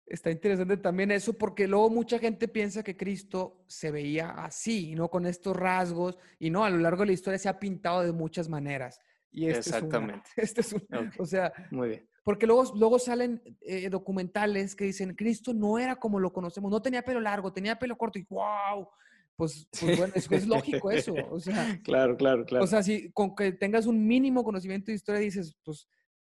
Está 0.06 0.30
interesante 0.30 0.78
también 0.78 1.10
eso 1.10 1.36
porque 1.36 1.68
luego 1.68 1.90
mucha 1.90 2.18
gente 2.18 2.48
piensa 2.48 2.82
que 2.82 2.96
Cristo 2.96 3.64
se 3.66 3.90
veía 3.90 4.30
así, 4.30 4.94
¿no? 4.94 5.08
Con 5.08 5.26
estos 5.26 5.54
rasgos 5.56 6.18
y 6.38 6.50
no, 6.50 6.64
a 6.64 6.70
lo 6.70 6.78
largo 6.78 7.02
de 7.02 7.08
la 7.08 7.12
historia 7.12 7.38
se 7.38 7.48
ha 7.48 7.58
pintado 7.58 8.02
de 8.02 8.12
muchas 8.12 8.48
maneras. 8.48 9.00
Y 9.30 9.46
este 9.46 9.70
Exactamente. 9.70 10.30
Es 10.36 10.44
este 10.58 10.60
es 10.62 10.72
un, 10.72 10.82
o 11.18 11.26
sea, 11.26 11.52
muy 11.70 11.88
bien. 11.88 12.08
Porque 12.24 12.46
luego, 12.46 12.72
luego 12.74 12.98
salen 12.98 13.42
eh, 13.60 13.88
documentales 13.88 14.74
que 14.74 14.84
dicen, 14.84 15.14
Cristo 15.14 15.54
no 15.54 15.78
era 15.78 15.96
como 15.96 16.20
lo 16.20 16.32
conocemos, 16.32 16.70
no 16.70 16.82
tenía 16.82 17.02
pelo 17.02 17.20
largo, 17.20 17.52
tenía 17.52 17.78
pelo 17.78 17.96
corto 17.96 18.18
y 18.18 18.26
wow. 18.28 18.88
Pues, 19.36 19.68
pues 19.80 19.96
bueno, 19.96 20.12
es, 20.16 20.30
es, 20.30 20.46
lógico 20.46 20.90
eso. 20.90 21.14
O 21.30 21.38
sea, 21.38 21.78
claro, 21.84 22.16
claro, 22.16 22.44
claro. 22.44 22.64
O 22.64 22.66
sea, 22.66 22.82
si 22.82 23.10
con 23.12 23.34
que 23.34 23.52
tengas 23.52 23.86
un 23.86 24.06
mínimo 24.06 24.42
conocimiento 24.42 24.90
de 24.90 24.96
historia 24.96 25.20
dices, 25.20 25.56
pues 25.64 25.88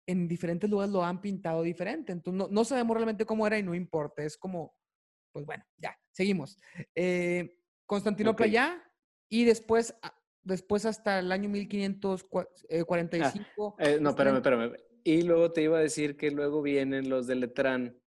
en 0.07 0.27
diferentes 0.27 0.67
lugares 0.69 0.91
lo 0.91 1.03
han 1.03 1.21
pintado 1.21 1.61
diferente. 1.61 2.13
Entonces, 2.13 2.37
no, 2.37 2.47
no 2.49 2.65
sabemos 2.65 2.95
realmente 2.95 3.25
cómo 3.25 3.45
era 3.45 3.59
y 3.59 3.63
no 3.63 3.75
importa. 3.75 4.23
Es 4.23 4.37
como, 4.37 4.73
pues 5.31 5.45
bueno, 5.45 5.63
ya, 5.77 5.95
seguimos. 6.11 6.57
Eh, 6.95 7.59
Constantinopla 7.85 8.45
okay. 8.45 8.53
ya 8.53 8.81
y 9.29 9.43
después, 9.43 9.93
ah, 10.01 10.17
después 10.41 10.85
hasta 10.85 11.19
el 11.19 11.29
año 11.31 11.49
1545. 11.49 13.75
Ah, 13.77 13.83
eh, 13.83 13.99
no, 14.01 14.09
espérame, 14.11 14.37
espérame. 14.37 14.73
Y 15.03 15.23
luego 15.23 15.51
te 15.51 15.61
iba 15.61 15.77
a 15.77 15.81
decir 15.81 16.15
que 16.17 16.31
luego 16.31 16.61
vienen 16.61 17.09
los 17.09 17.27
de 17.27 17.35
Letrán. 17.35 17.99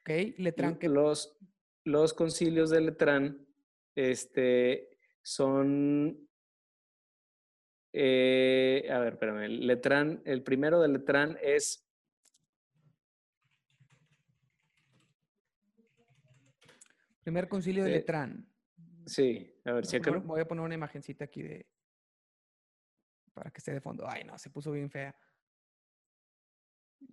Ok, 0.00 0.38
Letrán. 0.38 0.78
¿qué? 0.78 0.88
Los, 0.88 1.36
los 1.84 2.14
concilios 2.14 2.70
de 2.70 2.80
Letrán 2.80 3.46
este, 3.94 4.88
son 5.22 6.29
eh, 7.92 8.88
a 8.90 8.98
ver, 8.98 9.14
espérame. 9.14 9.44
El 9.44 9.66
Letrán, 9.66 10.22
el 10.24 10.42
primero 10.42 10.80
de 10.80 10.88
Letrán 10.88 11.36
es. 11.42 11.86
Primer 17.22 17.48
concilio 17.48 17.84
de 17.84 17.90
Eh, 17.90 17.94
Letrán. 17.96 18.46
Sí, 19.06 19.54
a 19.64 19.72
ver, 19.72 19.82
Voy 19.84 19.88
a, 19.88 19.90
chécalo. 19.90 20.16
poner, 20.16 20.26
voy 20.28 20.40
a 20.40 20.48
poner 20.48 20.64
una 20.64 20.74
imagencita 20.74 21.24
aquí 21.24 21.42
de. 21.42 21.66
Para 23.34 23.50
que 23.50 23.58
esté 23.58 23.72
de 23.72 23.80
fondo. 23.80 24.04
Ay, 24.08 24.24
no, 24.24 24.38
se 24.38 24.50
puso 24.50 24.72
bien 24.72 24.90
fea. 24.90 25.16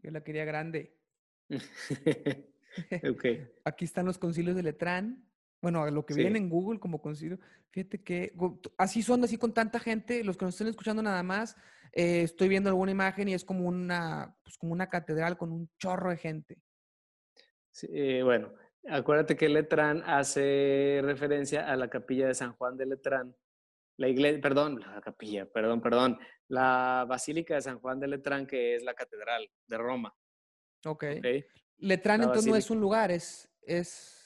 Yo 0.02 0.12
la 0.12 0.24
quería 0.24 0.46
grande. 0.46 0.98
ok. 3.10 3.26
Aquí 3.66 3.86
están 3.86 4.06
los 4.06 4.18
concilios 4.18 4.56
de 4.56 4.64
Letrán. 4.64 5.27
Bueno, 5.62 5.84
a 5.84 5.92
lo 5.92 6.06
que 6.06 6.14
Sí. 6.14 6.20
viene 6.22 6.38
en 6.40 6.50
Google 6.50 6.80
como 6.80 7.02
concilio. 7.02 7.40
Fíjate 7.72 8.02
que 8.04 8.34
así 8.78 9.02
son, 9.02 9.24
así 9.24 9.38
con 9.38 9.54
tanta 9.54 9.80
gente. 9.80 10.24
Los 10.24 10.38
que 10.38 10.46
nos 10.46 10.54
estén 10.54 10.68
escuchando 10.68 11.02
nada 11.02 11.24
más, 11.24 11.56
eh, 11.92 12.22
estoy 12.24 12.48
viendo 12.48 12.70
alguna 12.70 12.92
imagen 12.92 13.28
y 13.28 13.34
es 13.34 13.44
como 13.44 13.68
una, 13.68 14.36
pues 14.44 14.58
como 14.58 14.74
una 14.74 14.90
catedral 14.90 15.38
con 15.38 15.52
un 15.52 15.70
chorro 15.80 16.10
de 16.12 16.18
gente. 16.18 16.58
Sí, 17.72 17.88
eh, 17.92 18.24
bueno, 18.24 18.54
acuérdate 18.90 19.36
que 19.36 19.50
Letrán 19.50 20.04
hace 20.06 21.00
referencia 21.04 21.68
a 21.72 21.76
la 21.76 21.90
capilla 21.90 22.28
de 22.28 22.34
San 22.34 22.54
Juan 22.54 22.78
de 22.78 22.86
Letrán. 22.86 23.36
La 23.98 24.08
iglesia, 24.08 24.40
perdón, 24.42 24.80
la 24.80 25.02
capilla, 25.02 25.46
perdón, 25.48 25.82
perdón. 25.82 26.20
La 26.50 27.06
Basílica 27.08 27.56
de 27.56 27.62
San 27.62 27.80
Juan 27.80 28.00
de 28.00 28.08
Letrán, 28.08 28.46
que 28.46 28.76
es 28.76 28.84
la 28.84 28.94
catedral 28.94 29.50
de 29.68 29.78
Roma. 29.78 30.16
Ok. 30.86 31.04
¿ok? 31.18 31.26
Letrán 31.80 32.20
La 32.20 32.26
entonces 32.26 32.48
no 32.48 32.56
es 32.56 32.70
un 32.70 32.80
lugar, 32.80 33.12
es, 33.12 33.50
es... 33.64 34.17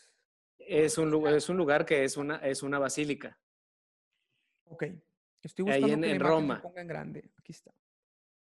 Es 0.68 0.98
un, 0.98 1.10
lu- 1.12 1.28
es 1.28 1.50
un 1.50 1.58
lugar 1.58 1.86
que 1.86 2.04
es 2.04 2.18
una, 2.18 2.38
es 2.38 2.64
una 2.64 2.80
basílica. 2.80 3.40
Ok. 4.66 4.84
Estoy 5.44 5.70
Ahí 5.70 5.82
buscando 5.82 5.94
en- 5.94 6.02
que 6.02 6.08
la 6.08 6.14
en 6.14 6.20
se 6.22 6.28
Roma. 6.28 6.62
ponga 6.62 6.82
en 6.82 6.88
grande. 6.88 7.32
Aquí 7.38 7.52
está. 7.52 7.72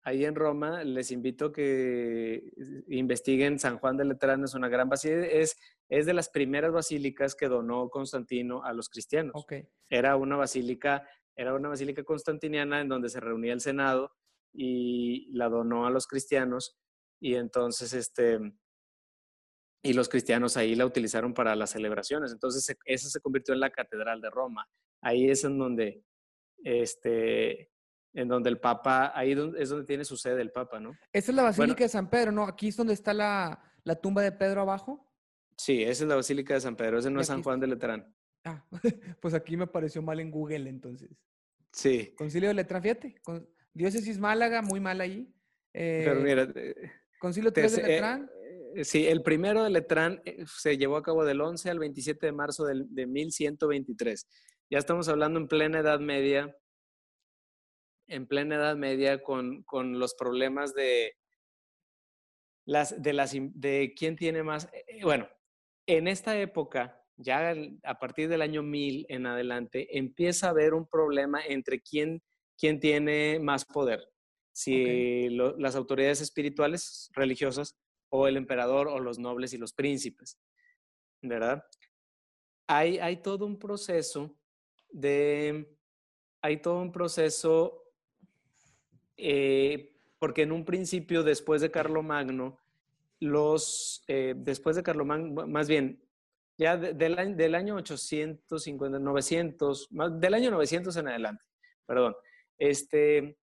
Ahí 0.02 0.24
en 0.24 0.36
Roma 0.36 0.84
les 0.84 1.10
invito 1.10 1.50
que 1.50 2.52
investiguen 2.86 3.58
San 3.58 3.78
Juan 3.78 3.96
de 3.96 4.04
Letrán, 4.04 4.44
es 4.44 4.54
una 4.54 4.68
gran 4.68 4.88
basílica, 4.88 5.26
es, 5.26 5.56
es 5.88 6.06
de 6.06 6.14
las 6.14 6.28
primeras 6.28 6.70
basílicas 6.70 7.34
que 7.34 7.48
donó 7.48 7.88
Constantino 7.90 8.62
a 8.62 8.72
los 8.72 8.88
cristianos. 8.88 9.32
Ok. 9.34 9.54
Era 9.90 10.14
una 10.14 10.36
basílica, 10.36 11.08
era 11.34 11.54
una 11.54 11.70
basílica 11.70 12.04
constantiniana 12.04 12.80
en 12.80 12.88
donde 12.88 13.08
se 13.08 13.18
reunía 13.18 13.52
el 13.52 13.60
Senado 13.60 14.14
y 14.52 15.28
la 15.32 15.48
donó 15.48 15.86
a 15.86 15.90
los 15.90 16.06
cristianos 16.06 16.78
y 17.20 17.34
entonces 17.34 17.92
este 17.92 18.38
y 19.86 19.92
los 19.92 20.08
cristianos 20.08 20.56
ahí 20.56 20.74
la 20.74 20.84
utilizaron 20.86 21.32
para 21.34 21.54
las 21.56 21.70
celebraciones. 21.70 22.32
Entonces 22.32 22.76
esa 22.84 23.08
se 23.08 23.20
convirtió 23.20 23.54
en 23.54 23.60
la 23.60 23.70
catedral 23.70 24.20
de 24.20 24.30
Roma. 24.30 24.68
Ahí 25.00 25.30
es 25.30 25.44
en 25.44 25.58
donde 25.58 26.02
este 26.64 27.70
en 28.14 28.28
donde 28.28 28.48
el 28.48 28.58
Papa, 28.58 29.12
ahí 29.14 29.32
es 29.58 29.68
donde 29.68 29.84
tiene 29.84 30.02
su 30.04 30.16
sede 30.16 30.40
el 30.40 30.50
Papa, 30.50 30.80
¿no? 30.80 30.92
Esta 31.12 31.30
es 31.32 31.36
la 31.36 31.42
Bueno. 31.42 31.58
Basílica 31.58 31.84
de 31.84 31.88
San 31.90 32.08
Pedro, 32.08 32.32
¿no? 32.32 32.44
Aquí 32.44 32.68
es 32.68 32.76
donde 32.76 32.94
está 32.94 33.12
la, 33.12 33.62
la 33.84 33.94
tumba 33.96 34.22
de 34.22 34.32
Pedro 34.32 34.62
abajo. 34.62 35.06
Sí, 35.58 35.82
esa 35.82 36.04
es 36.04 36.08
la 36.08 36.16
Basílica 36.16 36.54
de 36.54 36.60
San 36.62 36.76
Pedro, 36.76 36.98
ese 36.98 37.10
no 37.10 37.20
es 37.20 37.26
San 37.26 37.42
Juan 37.42 37.60
de 37.60 37.66
Letrán. 37.66 38.14
Ah, 38.44 38.64
pues 39.20 39.34
aquí 39.34 39.56
me 39.56 39.64
apareció 39.64 40.00
mal 40.00 40.18
en 40.20 40.30
Google 40.30 40.68
entonces. 40.70 41.10
Sí, 41.72 42.14
Concilio 42.16 42.48
de 42.48 42.54
Letrán, 42.54 42.82
fíjate. 42.82 43.16
con- 43.22 43.46
diócesis 43.74 44.18
Málaga, 44.18 44.62
muy 44.62 44.80
mal 44.80 44.98
ahí. 45.02 45.30
pero 45.72 46.20
Eh, 46.20 46.22
mira, 46.22 46.48
eh, 46.54 46.74
Concilio 47.18 47.52
3 47.52 47.76
de 47.76 47.82
eh, 47.82 47.86
Letrán. 47.86 48.30
eh, 48.34 48.35
sí, 48.84 49.06
el 49.06 49.22
primero 49.22 49.62
de 49.64 49.70
Letrán 49.70 50.20
eh, 50.24 50.44
se 50.46 50.76
llevó 50.76 50.96
a 50.96 51.02
cabo 51.02 51.24
del 51.24 51.40
11 51.40 51.70
al 51.70 51.78
27 51.78 52.26
de 52.26 52.32
marzo 52.32 52.64
del, 52.64 52.86
de 52.94 53.06
1123. 53.06 54.26
Ya 54.70 54.78
estamos 54.78 55.08
hablando 55.08 55.38
en 55.38 55.48
plena 55.48 55.80
Edad 55.80 56.00
Media, 56.00 56.56
en 58.08 58.26
plena 58.26 58.56
Edad 58.56 58.76
Media 58.76 59.22
con, 59.22 59.62
con 59.64 59.98
los 59.98 60.14
problemas 60.14 60.74
de, 60.74 61.14
las, 62.64 63.00
de, 63.02 63.12
las, 63.12 63.32
de 63.34 63.94
quién 63.96 64.16
tiene 64.16 64.42
más. 64.42 64.66
eh, 64.72 64.84
eh, 64.88 65.04
Bueno, 65.04 65.28
en 65.86 66.08
esta 66.08 66.38
época, 66.38 67.02
ya 67.16 67.54
a 67.84 67.98
partir 67.98 68.28
del 68.28 68.42
año 68.42 68.62
1000 68.62 69.06
en 69.08 69.26
adelante, 69.26 69.96
empieza 69.98 70.48
a 70.48 70.50
haber 70.50 70.74
un 70.74 70.86
problema 70.86 71.40
entre 71.46 71.80
quién, 71.80 72.22
quién 72.58 72.80
tiene 72.80 73.38
más 73.40 73.64
poder. 73.64 74.08
Si 74.52 75.28
lo- 75.30 75.56
las 75.58 75.76
autoridades 75.76 76.20
espirituales, 76.20 77.10
religiosas, 77.14 77.76
o 78.10 78.26
el 78.28 78.36
emperador, 78.36 78.88
o 78.88 78.98
los 79.00 79.18
nobles 79.18 79.52
y 79.52 79.58
los 79.58 79.72
príncipes, 79.72 80.38
¿verdad? 81.22 81.64
Hay, 82.66 82.98
hay 82.98 83.18
todo 83.22 83.46
un 83.46 83.58
proceso 83.58 84.36
de, 84.90 85.76
hay 86.40 86.56
todo 86.58 86.80
un 86.80 86.92
proceso, 86.92 87.82
eh, 89.16 89.96
porque 90.18 90.42
en 90.42 90.52
un 90.52 90.64
principio, 90.64 91.22
después 91.22 91.60
de 91.60 91.70
Carlomagno, 91.70 92.58
los, 93.20 94.04
eh, 94.08 94.34
después 94.36 94.76
de 94.76 94.82
Carlomagno, 94.82 95.46
más 95.46 95.68
bien, 95.68 96.02
ya 96.58 96.76
de- 96.76 96.94
del, 96.94 97.36
del 97.36 97.54
año 97.54 97.76
850, 97.76 98.98
900, 98.98 99.90
más, 99.92 100.18
del 100.20 100.34
año 100.34 100.50
900 100.50 100.96
en 100.96 101.08
adelante, 101.08 101.44
perdón, 101.86 102.14
este, 102.58 103.38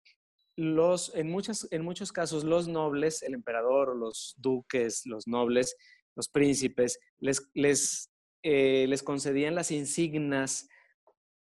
los, 0.60 1.16
en, 1.16 1.30
muchas, 1.30 1.68
en 1.72 1.84
muchos 1.84 2.12
casos 2.12 2.44
los 2.44 2.68
nobles, 2.68 3.24
el 3.24 3.34
emperador 3.34 3.90
o 3.90 3.96
los 3.96 4.36
duques, 4.38 5.06
los 5.06 5.26
nobles, 5.28 5.76
los 6.16 6.28
príncipes, 6.28 7.00
les, 7.20 7.50
les, 7.54 8.12
eh, 8.44 8.86
les 8.88 9.02
concedían 9.02 9.56
las 9.56 9.72
insignias, 9.72 10.68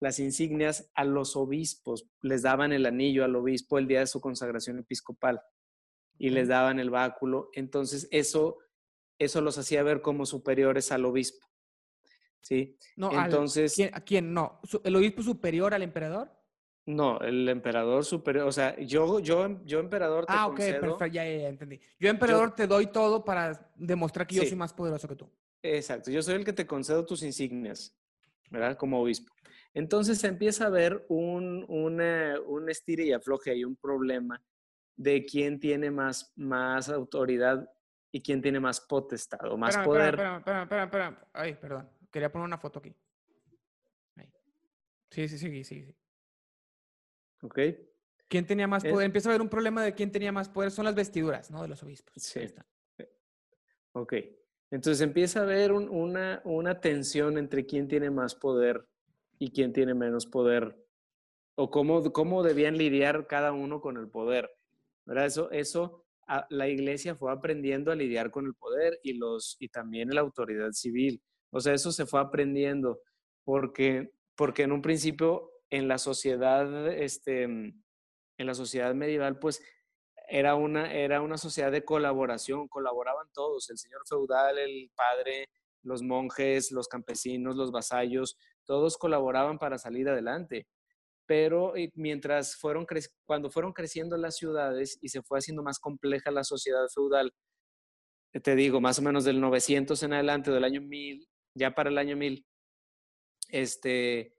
las 0.01 0.21
insignias 0.21 0.91
a 0.95 1.05
los 1.05 1.35
obispos, 1.35 2.07
les 2.23 2.43
daban 2.43 2.73
el 2.73 2.87
anillo 2.87 3.25
al 3.25 3.35
obispo 3.35 3.79
el 3.79 3.89
día 3.89 4.01
de 4.01 4.07
su 4.07 4.21
consagración 4.21 4.79
episcopal 4.79 5.41
y 6.17 6.31
les 6.31 6.47
daban 6.47 6.79
el 6.79 6.91
báculo. 6.91 7.51
Entonces 7.55 8.07
eso, 8.13 8.59
eso 9.19 9.41
los 9.41 9.59
hacía 9.59 9.83
ver 9.83 10.01
como 10.01 10.27
superiores 10.27 10.93
al 10.93 11.05
obispo. 11.05 11.45
¿Sí? 12.41 12.79
No, 12.97 13.11
al- 13.11 13.25
Entonces, 13.25 13.75
¿quién, 13.75 13.91
¿a 13.93 14.01
quién? 14.01 14.33
No. 14.33 14.61
¿El 14.85 14.95
obispo 14.95 15.23
superior 15.23 15.75
al 15.75 15.83
emperador? 15.83 16.31
No, 16.89 17.21
el 17.21 17.47
emperador 17.49 18.03
superior, 18.05 18.47
o 18.49 18.53
sea, 18.53 18.75
yo, 18.81 19.21
yo, 19.21 19.63
yo 19.65 19.79
emperador 19.79 20.25
te 20.25 20.33
Ah, 20.33 20.47
ok, 20.47 20.55
concedo, 20.55 20.81
perfecto. 20.81 21.07
Ya, 21.07 21.25
ya, 21.25 21.37
ya 21.43 21.49
entendí. 21.49 21.81
Yo, 21.99 22.09
emperador, 22.09 22.55
te 22.55 22.67
doy 22.67 22.87
todo 22.87 23.25
para 23.25 23.71
demostrar 23.77 24.27
que 24.27 24.37
yo 24.37 24.43
Sí. 24.43 24.49
soy 24.49 24.57
más 24.59 24.73
poderoso 24.73 25.07
que 25.07 25.17
tú. 25.17 25.31
Exacto, 25.63 26.11
yo 26.11 26.23
soy 26.23 26.37
el 26.37 26.45
que 26.45 26.53
te 26.55 26.67
concedo 26.67 27.05
tus 27.05 27.23
insignias, 27.23 27.95
¿verdad? 28.51 28.77
Como 28.79 29.03
obispo. 29.03 29.33
Entonces 29.75 30.19
se 30.19 30.29
empieza 30.29 30.67
a 30.67 30.71
ver 30.71 31.05
un, 31.09 31.67
una- 31.69 32.41
un 32.47 32.71
estire 32.71 33.05
y 33.05 33.13
afloje 33.13 33.55
y 33.55 33.65
un 33.65 33.77
problema 33.77 34.43
de 34.97 35.27
quién 35.27 35.61
tiene 35.61 35.91
más, 35.91 36.33
más 36.37 36.89
autoridad 36.89 37.69
y 38.11 38.23
quién 38.23 38.41
tiene 38.41 38.61
más 38.61 38.81
potestad 38.81 39.45
o 39.53 39.59
más 39.59 39.77
Espérame, 39.77 39.85
poder. 39.85 40.15
espérame, 40.15 40.39
espérame, 40.39 40.63
espérame, 40.63 40.85
espérame. 40.87 41.17
Ay, 41.35 41.55
perdón. 41.55 41.91
Quería 42.11 42.33
poner 42.33 42.47
una 42.47 42.57
foto 42.59 42.79
aquí. 42.79 42.95
Ahí. 44.17 44.33
Sí, 45.11 45.29
sí, 45.29 45.39
sí, 45.39 45.65
sí, 45.65 45.85
sí. 45.85 45.95
¿Ok? 47.43 47.59
¿Quién 48.29 48.47
tenía 48.47 48.67
más 48.67 48.85
Es- 48.85 48.93
poder? 48.93 49.07
Empieza 49.07 49.29
a 49.29 49.33
haber 49.33 49.43
un 49.43 49.49
problema 49.49 49.83
de 49.83 49.95
quién 49.95 50.13
tenía 50.13 50.33
más 50.33 50.49
poder. 50.49 50.71
Son 50.71 50.85
las 50.85 50.95
vestiduras, 50.95 51.51
¿no? 51.51 51.63
De 51.63 51.69
los 51.69 51.83
obispos. 51.83 52.15
Sí. 52.23 52.41
Ahí 52.41 52.45
está. 52.47 52.67
Ok. 53.93 54.15
Entonces 54.71 55.01
empieza 55.01 55.41
a 55.41 55.43
haber 55.45 55.73
un- 55.73 55.89
una, 55.89 56.43
una 56.45 56.81
tensión 56.81 57.39
entre 57.39 57.65
quién 57.65 57.89
tiene 57.89 58.11
más 58.11 58.35
poder 58.35 58.87
y 59.39 59.51
quién 59.51 59.73
tiene 59.73 59.95
menos 59.95 60.27
poder, 60.27 60.77
o 61.55 61.71
cómo, 61.71 62.13
cómo 62.13 62.43
debían 62.43 62.77
lidiar 62.77 63.27
cada 63.27 63.53
uno 63.53 63.81
con 63.81 63.97
el 63.97 64.09
poder. 64.09 64.51
¿verdad? 65.07 65.25
Eso, 65.27 65.51
eso 65.53 66.05
la 66.51 66.69
iglesia 66.69 67.15
fue 67.15 67.33
aprendiendo 67.33 67.91
a 67.91 67.95
lidiar 67.95 68.31
con 68.31 68.45
el 68.45 68.55
poder 68.55 69.01
y, 69.03 69.15
los, 69.15 69.57
y 69.59 69.69
también 69.71 70.11
la 70.15 70.21
autoridad 70.21 70.73
civil. 70.73 71.23
O 71.51 71.61
sea, 71.61 71.73
eso 71.73 71.91
se 71.93 72.05
fue 72.05 72.21
aprendiendo 72.21 73.01
porque, 73.45 74.13
porque 74.37 74.65
en 74.65 74.73
un 74.73 74.83
principio 74.83 75.51
en 75.71 75.89
la 75.89 75.99
sociedad, 75.99 76.89
este, 76.93 77.43
en 77.43 77.75
la 78.39 78.55
sociedad 78.55 78.95
medieval, 78.95 79.39
pues 79.39 79.63
era 80.29 80.55
una, 80.55 80.93
era 80.93 81.23
una 81.23 81.39
sociedad 81.39 81.73
de 81.73 81.85
colaboración, 81.85 82.69
colaboraban 82.69 83.29
todos, 83.33 83.71
el 83.71 83.79
señor 83.79 84.03
feudal, 84.07 84.59
el 84.59 84.91
padre, 84.95 85.49
los 85.83 86.03
monjes, 86.03 86.71
los 86.71 86.89
campesinos, 86.89 87.57
los 87.57 87.73
vasallos, 87.73 88.37
todos 88.65 88.99
colaboraban 88.99 89.59
para 89.59 89.79
salir 89.79 90.09
adelante. 90.09 90.67
Pero 91.27 91.75
mientras 91.95 92.57
fueron 92.57 92.87
cuando 93.27 93.51
fueron 93.51 93.73
creciendo 93.73 94.17
las 94.17 94.37
ciudades 94.37 94.99
y 95.03 95.09
se 95.09 95.23
fue 95.23 95.39
haciendo 95.39 95.63
más 95.63 95.79
compleja 95.79 96.31
la 96.31 96.45
sociedad 96.45 96.87
feudal, 96.95 97.33
te 98.43 98.55
digo, 98.55 98.81
más 98.81 98.99
o 98.99 99.03
menos 99.03 99.25
del 99.25 99.41
900 99.41 100.03
en 100.03 100.13
adelante, 100.13 100.51
del 100.51 100.65
año 100.65 100.83
1000, 100.83 101.27
ya 101.55 101.75
para 101.75 101.91
el 101.91 101.99
año 101.99 102.17
1000, 102.17 102.47
este, 103.49 104.38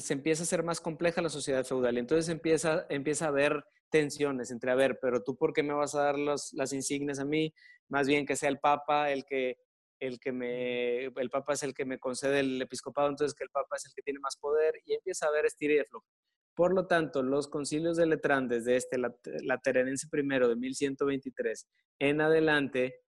se 0.00 0.12
empieza 0.12 0.42
a 0.42 0.44
hacer 0.44 0.62
más 0.62 0.80
compleja 0.80 1.22
la 1.22 1.28
sociedad 1.28 1.64
feudal. 1.64 1.98
Entonces 1.98 2.28
empieza, 2.28 2.86
empieza 2.88 3.26
a 3.26 3.28
haber 3.28 3.64
tensiones 3.90 4.50
entre, 4.50 4.70
a 4.70 4.74
ver, 4.74 4.98
pero 5.00 5.22
tú 5.22 5.36
por 5.36 5.52
qué 5.52 5.62
me 5.62 5.74
vas 5.74 5.94
a 5.94 6.02
dar 6.02 6.18
las 6.18 6.72
insignias 6.72 7.18
a 7.18 7.24
mí? 7.24 7.52
Más 7.88 8.06
bien 8.06 8.24
que 8.24 8.36
sea 8.36 8.48
el 8.48 8.58
Papa 8.58 9.10
el 9.10 9.24
que, 9.24 9.58
el 9.98 10.18
que 10.18 10.32
me, 10.32 11.04
el 11.04 11.30
Papa 11.30 11.52
es 11.52 11.62
el 11.62 11.74
que 11.74 11.84
me 11.84 11.98
concede 11.98 12.40
el 12.40 12.62
episcopado, 12.62 13.08
entonces 13.08 13.34
que 13.34 13.44
el 13.44 13.50
Papa 13.50 13.76
es 13.76 13.86
el 13.86 13.92
que 13.94 14.02
tiene 14.02 14.20
más 14.20 14.36
poder 14.36 14.74
y 14.86 14.94
empieza 14.94 15.26
a 15.26 15.28
haber 15.28 15.46
estira 15.46 15.74
y 15.74 15.78
afloja. 15.78 16.06
Por 16.54 16.74
lo 16.74 16.86
tanto, 16.86 17.22
los 17.22 17.48
concilios 17.48 17.96
de 17.96 18.06
Letrán, 18.06 18.48
desde 18.48 18.76
este, 18.76 18.98
la, 18.98 19.58
Terenense 19.58 20.08
primero 20.08 20.48
de 20.48 20.56
1123 20.56 21.66
en 21.98 22.20
adelante, 22.20 23.00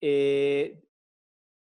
eh, 0.00 0.82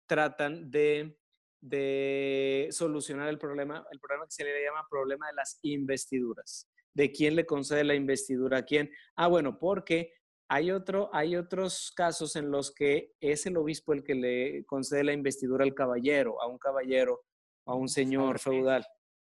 tratan 0.07 0.71
de 0.71 1.17
de 1.61 2.67
solucionar 2.71 3.29
el 3.29 3.37
problema, 3.37 3.85
el 3.91 3.99
problema 3.99 4.25
que 4.25 4.31
se 4.31 4.43
le 4.43 4.63
llama 4.63 4.87
problema 4.89 5.27
de 5.27 5.33
las 5.33 5.59
investiduras. 5.63 6.67
¿De 6.93 7.11
quién 7.11 7.35
le 7.35 7.45
concede 7.45 7.83
la 7.83 7.95
investidura 7.95 8.59
a 8.59 8.63
quién? 8.63 8.89
Ah, 9.15 9.27
bueno, 9.27 9.59
porque 9.59 10.13
hay, 10.49 10.71
otro, 10.71 11.09
hay 11.13 11.35
otros 11.35 11.91
casos 11.95 12.35
en 12.35 12.51
los 12.51 12.73
que 12.73 13.13
es 13.19 13.45
el 13.45 13.57
obispo 13.57 13.93
el 13.93 14.03
que 14.03 14.15
le 14.15 14.65
concede 14.65 15.03
la 15.03 15.13
investidura 15.13 15.63
al 15.63 15.73
caballero, 15.73 16.41
a 16.41 16.47
un 16.47 16.57
caballero, 16.57 17.23
a 17.65 17.75
un 17.75 17.89
señor 17.89 18.39
feudal, 18.39 18.85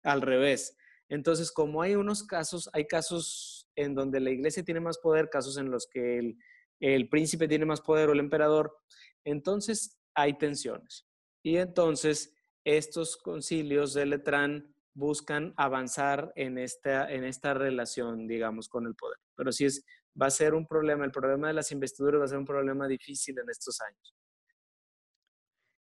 al 0.04 0.22
revés. 0.22 0.78
Entonces, 1.10 1.52
como 1.52 1.82
hay 1.82 1.96
unos 1.96 2.24
casos, 2.24 2.70
hay 2.74 2.86
casos 2.86 3.70
en 3.76 3.96
donde 3.96 4.20
la 4.20 4.32
iglesia 4.32 4.64
tiene 4.64 4.80
más 4.80 4.98
poder, 4.98 5.30
casos 5.30 5.58
en 5.58 5.72
los 5.72 5.88
que 5.88 6.20
el, 6.20 6.38
el 6.80 7.10
príncipe 7.10 7.48
tiene 7.48 7.66
más 7.66 7.82
poder 7.82 8.10
o 8.10 8.14
el 8.14 8.20
emperador, 8.20 8.76
entonces 9.24 9.98
hay 10.14 10.38
tensiones. 10.38 11.08
Y 11.46 11.58
entonces 11.58 12.36
estos 12.64 13.18
concilios 13.18 13.94
de 13.94 14.08
Letrán 14.08 14.74
buscan 14.96 15.54
avanzar 15.58 16.34
en 16.36 16.58
esta, 16.58 17.08
en 17.12 17.24
esta 17.24 17.54
relación, 17.54 18.28
digamos, 18.28 18.68
con 18.68 18.88
el 18.88 18.96
poder. 18.96 19.20
Pero 19.36 19.52
sí 19.52 19.66
es, 19.66 19.86
va 20.20 20.26
a 20.26 20.32
ser 20.32 20.56
un 20.56 20.66
problema, 20.66 21.06
el 21.06 21.12
problema 21.12 21.50
de 21.50 21.54
las 21.54 21.72
investiduras 21.72 22.20
va 22.20 22.26
a 22.26 22.30
ser 22.30 22.40
un 22.40 22.46
problema 22.46 22.88
difícil 22.88 23.38
en 23.38 23.48
estos 23.48 23.80
años. 23.80 24.16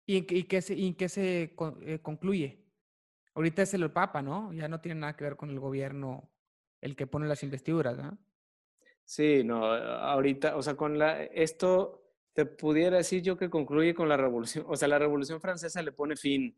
¿Y 0.05 0.17
en, 0.17 0.47
qué 0.47 0.61
se, 0.61 0.75
y 0.75 0.93
qué 0.93 1.09
se 1.09 1.55
eh, 1.81 2.01
concluye? 2.03 2.63
Ahorita 3.34 3.63
es 3.63 3.73
el 3.73 3.91
Papa, 3.91 4.21
¿no? 4.21 4.53
Ya 4.53 4.67
no 4.67 4.79
tiene 4.79 5.01
nada 5.01 5.15
que 5.15 5.23
ver 5.23 5.38
con 5.38 5.49
el 5.49 5.59
gobierno 5.59 6.31
el 6.81 6.95
que 6.95 7.07
pone 7.07 7.27
las 7.27 7.41
investiduras, 7.41 7.97
¿no? 7.97 8.15
Sí, 9.03 9.43
no, 9.43 9.65
ahorita, 9.65 10.55
o 10.55 10.61
sea, 10.61 10.75
con 10.75 10.99
la, 10.99 11.23
esto 11.23 12.06
te 12.38 12.45
pudiera 12.45 12.97
decir 12.97 13.23
yo 13.23 13.35
que 13.35 13.49
concluye 13.49 13.95
con 13.95 14.07
la 14.07 14.15
revolución, 14.15 14.64
o 14.68 14.76
sea, 14.76 14.88
la 14.88 14.99
revolución 14.99 15.41
francesa 15.41 15.81
le 15.81 15.91
pone 15.91 16.15
fin 16.15 16.55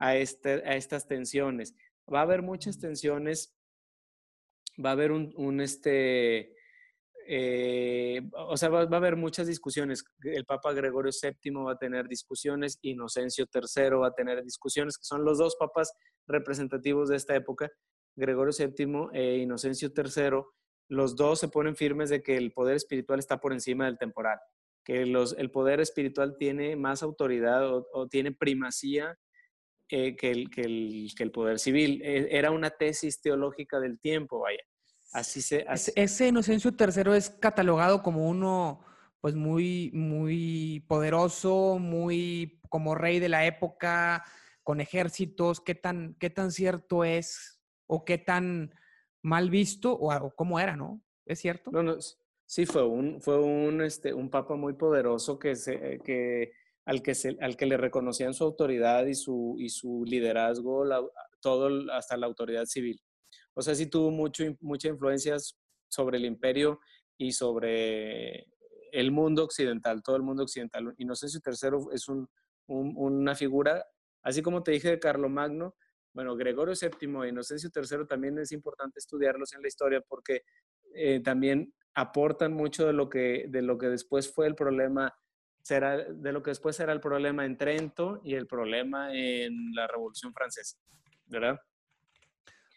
a, 0.00 0.16
este, 0.16 0.54
a 0.68 0.74
estas 0.74 1.06
tensiones. 1.06 1.76
Va 2.12 2.18
a 2.18 2.22
haber 2.22 2.42
muchas 2.42 2.80
tensiones, 2.80 3.56
va 4.84 4.88
a 4.88 4.92
haber 4.94 5.12
un, 5.12 5.60
este, 5.60 6.56
eh, 7.28 8.28
o 8.34 8.56
sea, 8.56 8.70
va, 8.70 8.80
a 8.80 8.96
haber 8.96 9.14
muchas 9.14 9.46
discusiones. 9.46 10.04
El 10.24 10.44
Papa 10.46 10.72
Gregorio 10.72 11.12
VII 11.12 11.52
va 11.64 11.72
a 11.74 11.78
tener 11.78 12.08
discusiones, 12.08 12.80
Inocencio 12.82 13.46
III 13.54 13.90
va 14.00 14.08
a 14.08 14.14
tener 14.14 14.42
discusiones, 14.42 14.98
que 14.98 15.04
son 15.04 15.24
los 15.24 15.38
dos 15.38 15.54
papas 15.54 15.92
representativos 16.26 17.08
de 17.08 17.14
esta 17.14 17.36
época, 17.36 17.70
Gregorio 18.16 18.52
VII 18.52 19.10
e 19.12 19.36
Inocencio 19.36 19.92
III. 19.96 20.42
Los 20.88 21.14
dos 21.14 21.38
se 21.38 21.46
ponen 21.46 21.76
firmes 21.76 22.10
de 22.10 22.20
que 22.20 22.36
el 22.36 22.50
poder 22.50 22.74
espiritual 22.74 23.20
está 23.20 23.38
por 23.38 23.52
encima 23.52 23.84
del 23.84 23.96
temporal 23.96 24.40
que 24.84 25.06
los, 25.06 25.36
el 25.38 25.50
poder 25.50 25.80
espiritual 25.80 26.36
tiene 26.38 26.76
más 26.76 27.02
autoridad 27.02 27.66
o, 27.68 28.08
tiene 28.08 28.32
primacía 28.32 29.18
eh, 29.88 30.16
que, 30.16 30.30
el, 30.30 30.50
que, 30.50 30.62
el, 30.62 31.10
que, 31.16 31.22
el, 31.22 31.30
poder 31.30 31.58
civil. 31.58 32.00
E, 32.02 32.28
era 32.36 32.50
una 32.50 32.70
tesis 32.70 33.20
teológica 33.20 33.80
del 33.80 33.98
tiempo, 34.00 34.40
vaya. 34.40 34.62
Así 35.12 35.42
se... 35.42 35.66
Ese 35.96 36.28
Inocencio 36.28 36.72
III 36.78 37.16
es 37.16 37.30
catalogado 37.30 38.02
como 38.02 38.28
uno 38.28 38.84
pues 39.20 39.34
muy, 39.34 39.90
muy 39.92 40.84
poderoso, 40.88 41.78
muy 41.78 42.60
como 42.70 42.94
rey 42.94 43.18
de 43.18 43.28
la 43.28 43.44
época, 43.44 44.24
con 44.62 44.80
ejércitos, 44.80 45.60
¿qué 45.60 45.74
tan, 45.74 46.14
qué 46.18 46.30
tan 46.30 46.52
cierto 46.52 47.04
es 47.04 47.60
o 47.86 48.04
qué 48.04 48.16
tan 48.16 48.72
mal 49.22 49.50
visto 49.50 49.92
o, 49.92 50.14
o 50.14 50.34
cómo 50.34 50.58
era, 50.58 50.76
¿no? 50.76 51.02
¿Es 51.26 51.40
cierto? 51.40 51.70
No, 51.70 51.82
no, 51.82 51.96
Sí, 52.50 52.66
fue 52.66 52.82
un, 52.84 53.20
fue 53.20 53.38
un, 53.40 53.80
este, 53.80 54.12
un 54.12 54.28
papa 54.28 54.56
muy 54.56 54.72
poderoso 54.72 55.38
que 55.38 55.54
se, 55.54 56.00
que, 56.04 56.50
al, 56.84 57.00
que 57.00 57.14
se, 57.14 57.36
al 57.40 57.56
que 57.56 57.64
le 57.64 57.76
reconocían 57.76 58.34
su 58.34 58.42
autoridad 58.42 59.06
y 59.06 59.14
su, 59.14 59.54
y 59.56 59.68
su 59.68 60.02
liderazgo, 60.04 60.84
todo 61.40 61.70
hasta 61.92 62.16
la 62.16 62.26
autoridad 62.26 62.64
civil. 62.64 63.00
O 63.54 63.62
sea, 63.62 63.76
sí 63.76 63.86
tuvo 63.86 64.10
mucho, 64.10 64.42
mucha 64.62 64.88
influencia 64.88 65.36
sobre 65.88 66.18
el 66.18 66.24
imperio 66.24 66.80
y 67.16 67.30
sobre 67.30 68.48
el 68.90 69.12
mundo 69.12 69.44
occidental, 69.44 70.02
todo 70.02 70.16
el 70.16 70.22
mundo 70.22 70.42
occidental. 70.42 70.92
Inocencio 70.98 71.40
III 71.46 71.94
es 71.94 72.08
un, 72.08 72.28
una 72.66 73.36
figura, 73.36 73.86
así 74.24 74.42
como 74.42 74.64
te 74.64 74.72
dije 74.72 74.90
de 74.90 74.98
Carlomagno, 74.98 75.76
bueno, 76.12 76.34
Gregorio 76.34 76.74
VII 76.74 77.26
e 77.26 77.28
Inocencio 77.28 77.70
III 77.72 78.08
también 78.08 78.40
es 78.40 78.50
importante 78.50 78.98
estudiarlos 78.98 79.52
en 79.52 79.62
la 79.62 79.68
historia 79.68 80.00
porque 80.00 80.42
eh, 80.96 81.20
también 81.20 81.72
aportan 81.94 82.52
mucho 82.52 82.86
de 82.86 82.92
lo 82.92 83.08
que, 83.08 83.46
de 83.48 83.62
lo 83.62 83.78
que 83.78 83.88
después 83.88 84.32
fue 84.32 84.46
el 84.46 84.54
problema, 84.54 85.14
será, 85.62 85.96
de 85.96 86.32
lo 86.32 86.42
que 86.42 86.50
después 86.50 86.76
será 86.76 86.92
el 86.92 87.00
problema 87.00 87.44
en 87.44 87.56
Trento 87.56 88.20
y 88.24 88.34
el 88.34 88.46
problema 88.46 89.14
en 89.14 89.74
la 89.74 89.86
Revolución 89.86 90.32
Francesa, 90.32 90.78
¿verdad? 91.26 91.60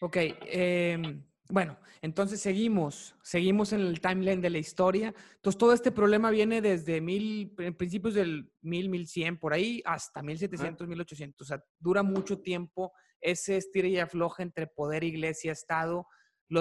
Ok, 0.02 0.18
em, 0.18 1.24
bueno, 1.50 1.78
entonces 2.02 2.42
seguimos, 2.42 3.16
seguimos 3.24 3.72
en 3.74 3.82
el 3.82 4.02
timeline 4.02 4.42
de 4.42 4.50
la 4.50 4.58
historia. 4.58 5.14
Entonces 5.36 5.58
todo 5.58 5.74
este 5.74 5.92
problema 5.92 6.32
viene 6.32 6.62
desde 6.62 7.00
mil, 7.00 7.54
principios 7.78 8.14
del 8.14 8.52
mil, 8.62 8.90
mil 8.90 9.08
cien, 9.08 9.38
por 9.38 9.54
ahí, 9.54 9.82
hasta 9.86 10.22
1700, 10.22 10.88
1800. 10.88 11.46
O 11.46 11.48
sea, 11.48 11.64
dura 11.80 12.04
mucho 12.04 12.40
tiempo 12.42 12.92
ese 13.22 13.56
estira 13.56 13.88
y 13.88 14.00
afloja 14.00 14.44
entre 14.44 14.68
poder, 14.68 15.04
iglesia, 15.04 15.54
Estado 15.54 16.06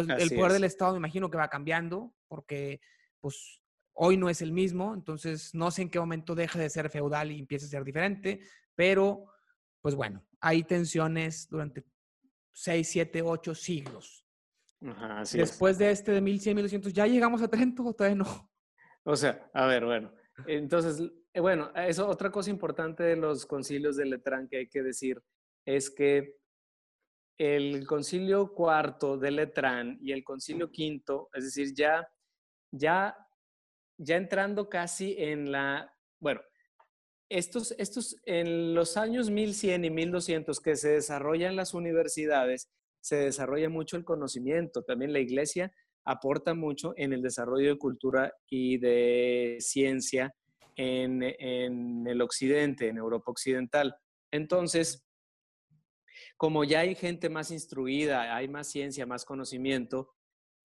el 0.00 0.34
poder 0.34 0.52
del 0.52 0.64
Estado 0.64 0.92
me 0.92 0.98
imagino 0.98 1.30
que 1.30 1.38
va 1.38 1.48
cambiando 1.48 2.14
porque 2.28 2.80
pues 3.20 3.62
hoy 3.94 4.16
no 4.16 4.28
es 4.28 4.42
el 4.42 4.52
mismo, 4.52 4.94
entonces 4.94 5.54
no 5.54 5.70
sé 5.70 5.82
en 5.82 5.90
qué 5.90 6.00
momento 6.00 6.34
deja 6.34 6.58
de 6.58 6.70
ser 6.70 6.90
feudal 6.90 7.30
y 7.30 7.38
empieza 7.38 7.66
a 7.66 7.70
ser 7.70 7.84
diferente, 7.84 8.40
pero 8.74 9.26
pues 9.80 9.94
bueno, 9.94 10.24
hay 10.40 10.62
tensiones 10.62 11.48
durante 11.48 11.84
6, 12.52 12.88
7, 12.88 13.22
8 13.22 13.54
siglos. 13.54 14.26
Después 15.32 15.78
de 15.78 15.90
este 15.90 16.12
de 16.12 16.20
1100, 16.20 16.56
1200, 16.56 16.92
¿ya 16.92 17.06
llegamos 17.06 17.40
a 17.42 17.48
Trento 17.48 17.84
o 17.84 17.94
todavía 17.94 18.16
no? 18.16 18.24
O 19.04 19.16
sea, 19.16 19.50
a 19.52 19.66
ver, 19.66 19.84
bueno, 19.84 20.12
entonces, 20.46 21.10
eh, 21.32 21.40
bueno, 21.40 21.72
eso 21.74 22.06
otra 22.06 22.30
cosa 22.30 22.50
importante 22.50 23.02
de 23.02 23.16
los 23.16 23.46
concilios 23.46 23.96
de 23.96 24.06
Letrán 24.06 24.46
que 24.46 24.58
hay 24.58 24.68
que 24.68 24.82
decir 24.82 25.20
es 25.64 25.90
que 25.90 26.36
el 27.38 27.86
concilio 27.86 28.52
cuarto 28.52 29.16
de 29.16 29.30
Letrán 29.30 29.98
y 30.00 30.12
el 30.12 30.22
concilio 30.22 30.70
quinto, 30.70 31.28
es 31.34 31.44
decir, 31.44 31.74
ya, 31.74 32.08
ya, 32.70 33.16
ya 33.98 34.16
entrando 34.16 34.68
casi 34.68 35.16
en 35.18 35.50
la, 35.50 35.92
bueno, 36.20 36.40
estos, 37.28 37.74
estos, 37.78 38.16
en 38.26 38.74
los 38.74 38.96
años 38.96 39.30
1100 39.30 39.84
y 39.86 39.90
1200 39.90 40.60
que 40.60 40.76
se 40.76 40.90
desarrollan 40.90 41.56
las 41.56 41.72
universidades, 41.72 42.68
se 43.00 43.16
desarrolla 43.16 43.68
mucho 43.68 43.96
el 43.96 44.04
conocimiento. 44.04 44.82
También 44.82 45.12
la 45.12 45.20
iglesia 45.20 45.72
aporta 46.04 46.54
mucho 46.54 46.92
en 46.96 47.12
el 47.12 47.22
desarrollo 47.22 47.70
de 47.70 47.78
cultura 47.78 48.34
y 48.48 48.78
de 48.78 49.56
ciencia 49.60 50.34
en, 50.76 51.22
en 51.22 52.06
el 52.06 52.20
occidente, 52.20 52.88
en 52.88 52.98
Europa 52.98 53.30
occidental. 53.30 53.96
Entonces, 54.30 55.04
como 56.42 56.64
ya 56.64 56.80
hay 56.80 56.96
gente 56.96 57.30
más 57.30 57.52
instruida, 57.52 58.34
hay 58.34 58.48
más 58.48 58.66
ciencia, 58.66 59.06
más 59.06 59.24
conocimiento, 59.24 60.12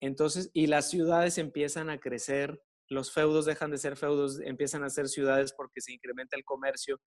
entonces, 0.00 0.50
y 0.52 0.66
las 0.66 0.90
ciudades 0.90 1.38
empiezan 1.38 1.88
a 1.88 2.00
crecer 2.00 2.60
los 2.88 3.12
feudos 3.12 3.44
dejan 3.44 3.70
de 3.70 3.78
ser 3.78 3.96
feudos, 3.96 4.40
empiezan 4.40 4.82
a 4.82 4.90
ser 4.90 5.06
ciudades 5.08 5.52
porque 5.52 5.80
se 5.80 5.92
incrementa 5.92 6.36
el 6.36 6.44
comercio. 6.44 7.00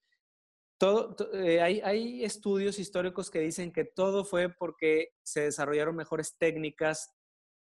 Todo, 0.79 1.17
eh, 1.33 1.59
hay, 1.59 1.81
hay 1.81 2.23
estudios 2.23 2.79
históricos 2.79 3.29
que 3.29 3.39
dicen 3.39 3.73
que 3.73 3.83
todo 3.83 4.23
fue 4.23 4.49
porque 4.49 5.09
se 5.21 5.41
desarrollaron 5.41 5.97
mejores 5.97 6.37
técnicas 6.37 7.13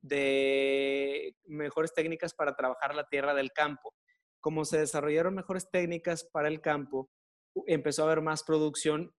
de 0.02 1.36
mejores 1.44 1.94
técnicas 1.94 2.34
para 2.34 2.56
trabajar 2.56 2.96
la 2.96 3.10
tierra 3.10 3.34
del 3.34 3.52
campo. 3.52 3.94
Como 4.40 4.64
se 4.64 4.78
desarrollaron 4.78 5.36
mejores 5.36 5.70
técnicas 5.70 6.24
para 6.24 6.48
el 6.48 6.62
campo, 6.62 7.10
empezó 7.68 8.04
a 8.04 8.06
haber 8.06 8.22
más 8.22 8.44
producción 8.44 9.14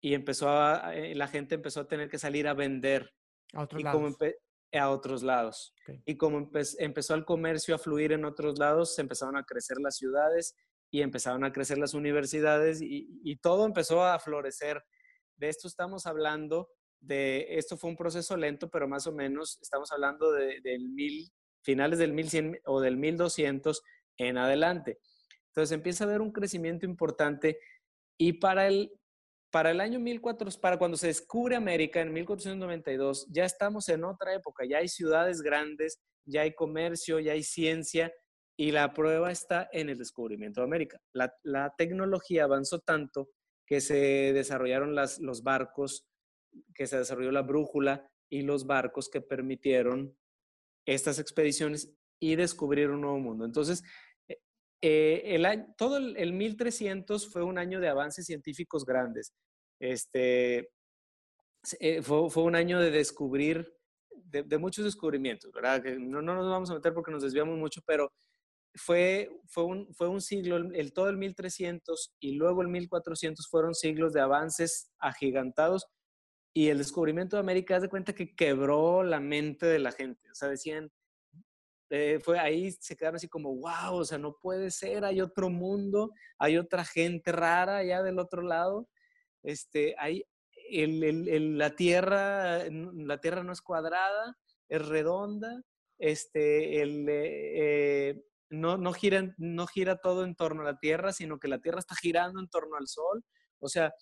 y 0.00 0.14
empezó 0.14 0.50
a, 0.50 0.94
eh, 0.94 1.14
la 1.14 1.28
gente 1.28 1.56
empezó 1.56 1.80
a 1.80 1.88
tener 1.88 2.08
que 2.08 2.18
salir 2.18 2.46
a 2.48 2.54
vender. 2.54 3.12
A 3.52 3.62
otros 3.62 3.80
y 3.80 3.84
lados. 3.84 4.00
Como 4.00 4.16
a 4.72 4.90
otros 4.90 5.22
lados. 5.22 5.74
Y 6.04 6.16
como 6.16 6.50
empezó 6.78 7.14
el 7.14 7.24
comercio 7.24 7.74
a 7.74 7.78
fluir 7.78 8.12
en 8.12 8.24
otros 8.24 8.58
lados, 8.58 8.94
se 8.94 9.00
empezaron 9.00 9.36
a 9.36 9.44
crecer 9.44 9.78
las 9.78 9.96
ciudades 9.96 10.54
y 10.90 11.02
empezaron 11.02 11.44
a 11.44 11.52
crecer 11.52 11.78
las 11.78 11.94
universidades 11.94 12.80
y, 12.82 13.36
todo 13.36 13.64
empezó 13.64 14.04
a 14.04 14.18
florecer. 14.18 14.82
De 15.36 15.48
esto 15.48 15.68
estamos 15.68 16.06
hablando, 16.06 16.70
de 17.00 17.46
esto 17.56 17.76
fue 17.76 17.90
un 17.90 17.96
proceso 17.96 18.36
lento, 18.36 18.68
pero 18.68 18.88
más 18.88 19.06
o 19.06 19.12
menos 19.12 19.58
estamos 19.62 19.90
hablando 19.92 20.32
de, 20.32 20.60
del 20.62 20.88
mil, 20.88 21.30
finales 21.62 21.98
del 21.98 22.12
1100 22.12 22.60
o 22.64 22.80
del 22.80 22.96
1200 22.96 23.82
en 24.18 24.38
adelante. 24.38 24.98
Entonces 25.48 25.72
empieza 25.72 26.04
a 26.04 26.08
haber 26.08 26.20
un 26.20 26.32
crecimiento 26.32 26.86
importante 26.86 27.58
y 28.18 28.34
para 28.34 28.66
el, 28.66 28.92
para 29.50 29.70
el 29.70 29.80
año 29.80 29.98
1400, 29.98 30.58
para 30.58 30.78
cuando 30.78 30.96
se 30.96 31.06
descubre 31.06 31.56
América 31.56 32.00
en 32.00 32.12
1492, 32.12 33.26
ya 33.30 33.44
estamos 33.44 33.88
en 33.88 34.04
otra 34.04 34.34
época, 34.34 34.64
ya 34.68 34.78
hay 34.78 34.88
ciudades 34.88 35.40
grandes, 35.40 36.00
ya 36.26 36.42
hay 36.42 36.54
comercio, 36.54 37.18
ya 37.18 37.32
hay 37.32 37.42
ciencia 37.42 38.12
y 38.58 38.72
la 38.72 38.92
prueba 38.92 39.30
está 39.30 39.68
en 39.72 39.88
el 39.88 39.98
descubrimiento 39.98 40.60
de 40.60 40.66
América. 40.66 41.00
La, 41.12 41.74
tecnología 41.76 42.44
avanzó 42.44 42.80
tanto 42.80 43.30
que 43.66 43.80
se 43.80 44.32
desarrollaron 44.32 44.94
las, 44.94 45.20
los 45.20 45.42
barcos, 45.42 46.06
que 46.74 46.86
se 46.86 46.98
desarrolló 46.98 47.30
la 47.30 47.42
brújula 47.42 48.10
y 48.30 48.42
los 48.42 48.66
barcos 48.66 49.08
que 49.08 49.20
permitieron 49.20 50.16
estas 50.86 51.18
expediciones 51.18 51.94
y 52.20 52.34
descubrir 52.36 52.90
un 52.90 53.02
nuevo 53.02 53.18
mundo. 53.18 53.44
Entonces, 53.44 53.84
eh, 54.80 55.22
el 55.34 55.66
todo 55.76 55.98
el, 55.98 56.32
1300 56.32 57.32
fue 57.32 57.42
un 57.42 57.58
año 57.58 57.80
de 57.80 57.88
avances 57.88 58.26
científicos 58.26 58.84
grandes. 58.84 59.32
Este, 59.80 60.70
eh, 61.80 62.02
fue, 62.02 62.42
un 62.42 62.54
año 62.54 62.80
de 62.80 62.90
descubrir, 62.90 63.74
de, 64.10 64.58
muchos 64.58 64.84
descubrimientos, 64.84 65.50
¿verdad? 65.52 65.82
No, 65.98 66.22
no, 66.22 66.34
nos 66.34 66.48
vamos 66.48 66.70
a 66.70 66.74
meter 66.74 66.94
porque 66.94 67.10
nos 67.10 67.22
desviamos 67.22 67.58
mucho, 67.58 67.80
pero 67.86 68.12
fue, 68.74 69.30
fue, 69.46 69.64
un, 69.64 69.94
fue 69.94 70.08
un 70.08 70.20
siglo, 70.20 70.56
el, 70.56 70.92
todo 70.92 71.08
el 71.08 71.16
1300 71.16 72.14
y 72.20 72.32
luego 72.32 72.62
el 72.62 72.68
1400 72.68 73.48
fueron 73.48 73.74
siglos 73.74 74.12
de 74.12 74.20
avances 74.20 74.90
agigantados 74.98 75.86
y 76.54 76.68
el 76.68 76.78
descubrimiento 76.78 77.36
de 77.36 77.40
América, 77.40 77.76
haz 77.76 77.82
de 77.82 77.88
cuenta 77.88 78.14
que 78.14 78.34
quebró 78.34 79.02
la 79.02 79.20
mente 79.20 79.66
de 79.66 79.78
la 79.78 79.92
gente. 79.92 80.30
O 80.30 80.34
sea, 80.34 80.48
decían, 80.48 80.90
eh, 81.90 82.18
fue 82.22 82.38
ahí 82.38 82.70
se 82.72 82.96
quedaron 82.96 83.16
así 83.16 83.28
como, 83.28 83.54
wow, 83.56 83.94
o 83.94 84.04
sea, 84.04 84.18
no 84.18 84.36
puede 84.40 84.70
ser, 84.70 85.04
hay 85.04 85.20
otro 85.20 85.48
mundo, 85.48 86.12
hay 86.38 86.58
otra 86.58 86.84
gente 86.84 87.32
rara 87.32 87.78
allá 87.78 88.02
del 88.02 88.18
otro 88.18 88.42
lado. 88.42 88.88
Este, 89.42 89.94
hay, 89.98 90.24
el, 90.70 91.56
la, 91.56 91.74
tierra, 91.74 92.64
la 92.68 93.20
tierra 93.20 93.42
no 93.42 93.52
es 93.52 93.62
cuadrada, 93.62 94.36
es 94.68 94.86
redonda, 94.86 95.62
este, 95.98 96.82
el, 96.82 97.06
eh, 97.08 98.22
no, 98.50 98.76
no, 98.76 98.92
gira, 98.92 99.34
no 99.38 99.66
gira 99.66 99.96
todo 99.96 100.24
en 100.24 100.34
torno 100.34 100.62
a 100.62 100.72
la 100.72 100.78
tierra, 100.78 101.12
sino 101.12 101.38
que 101.38 101.48
la 101.48 101.60
tierra 101.60 101.78
está 101.78 101.94
girando 101.94 102.40
en 102.40 102.48
torno 102.48 102.76
al 102.76 102.86
sol. 102.86 103.24
O 103.60 103.68
sea, 103.68 103.92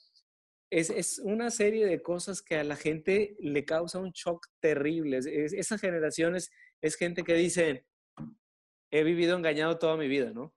es, 0.71 0.91
es, 0.91 1.21
una 1.21 1.51
serie 1.51 1.87
de 1.87 2.03
cosas 2.03 2.43
que 2.43 2.57
a 2.57 2.65
la 2.65 2.77
gente 2.77 3.37
le 3.39 3.65
causa 3.65 3.99
un 3.99 4.11
shock 4.11 4.47
terrible. 4.61 5.21
generación 5.81 6.37
es, 6.37 6.51
es 6.87 6.97
gente 6.97 7.25
que 7.25 7.35
dice, 7.35 7.87
he 8.91 9.03
vivido 9.05 9.37
engañado 9.37 9.79
toda 9.79 9.97
mi 9.97 10.09
vida, 10.09 10.33
¿no? 10.33 10.55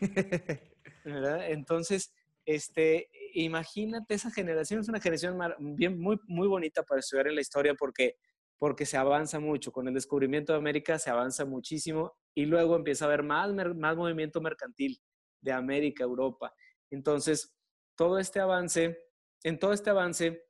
Entonces, 1.04 2.12
este, 2.46 3.10
imagínate, 3.34 4.14
esa 4.14 4.30
generación 4.30 4.80
es 4.80 4.88
una 4.88 5.00
generación 5.00 5.38
bien, 5.58 5.98
muy, 5.98 6.18
muy 6.26 6.48
bonita 6.48 6.82
para 6.82 7.00
estudiar 7.00 7.28
en 7.28 7.36
la 7.36 7.40
historia 7.40 7.74
porque, 7.74 8.16
porque 8.58 8.86
se 8.86 8.96
avanza 8.96 9.40
mucho. 9.40 9.72
Con 9.72 9.88
el 9.88 9.94
descubrimiento 9.94 10.52
de 10.52 10.58
América 10.58 10.98
se 10.98 11.10
avanza 11.10 11.44
muchísimo 11.44 12.12
y 12.34 12.46
luego 12.46 12.76
empieza 12.76 13.04
a 13.04 13.08
haber 13.08 13.22
más, 13.22 13.52
más 13.76 13.96
movimiento 13.96 14.40
mercantil 14.40 15.00
de 15.40 15.52
América, 15.52 16.04
Europa. 16.04 16.54
Entonces, 16.90 17.54
todo 17.96 18.18
este 18.18 18.40
avance, 18.40 18.98
en 19.42 19.58
todo 19.58 19.72
este 19.72 19.90
avance, 19.90 20.44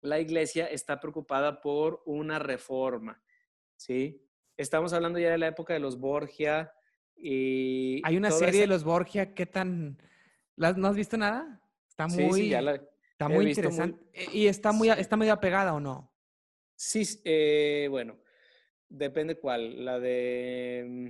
la 0.00 0.20
iglesia 0.20 0.66
está 0.66 1.00
preocupada 1.00 1.60
por 1.60 2.02
una 2.06 2.38
reforma. 2.38 3.22
¿Sí? 3.78 4.20
Estamos 4.56 4.92
hablando 4.92 5.18
ya 5.18 5.30
de 5.30 5.38
la 5.38 5.48
época 5.48 5.72
de 5.72 5.80
los 5.80 5.98
Borgia 5.98 6.72
y... 7.16 8.02
Hay 8.04 8.16
una 8.16 8.30
serie 8.30 8.60
de 8.60 8.66
los 8.66 8.84
Borgia, 8.84 9.34
¿qué 9.34 9.46
tan... 9.46 10.02
¿No 10.56 10.88
has 10.88 10.96
visto 10.96 11.16
nada? 11.16 11.62
Está 11.88 12.08
muy... 12.08 12.52
está 12.52 13.28
muy 13.28 13.48
interesante. 13.48 14.04
Eh, 14.12 14.26
¿Y 14.32 14.46
está 14.48 14.72
muy, 14.72 14.90
está 14.90 15.16
medio 15.16 15.32
apegada 15.32 15.72
o 15.72 15.80
no? 15.80 16.12
Sí, 16.76 17.04
eh, 17.24 17.86
bueno, 17.90 18.18
depende 18.88 19.38
cuál. 19.38 19.84
La 19.84 19.98
de... 19.98 20.84
Mm, 20.86 21.08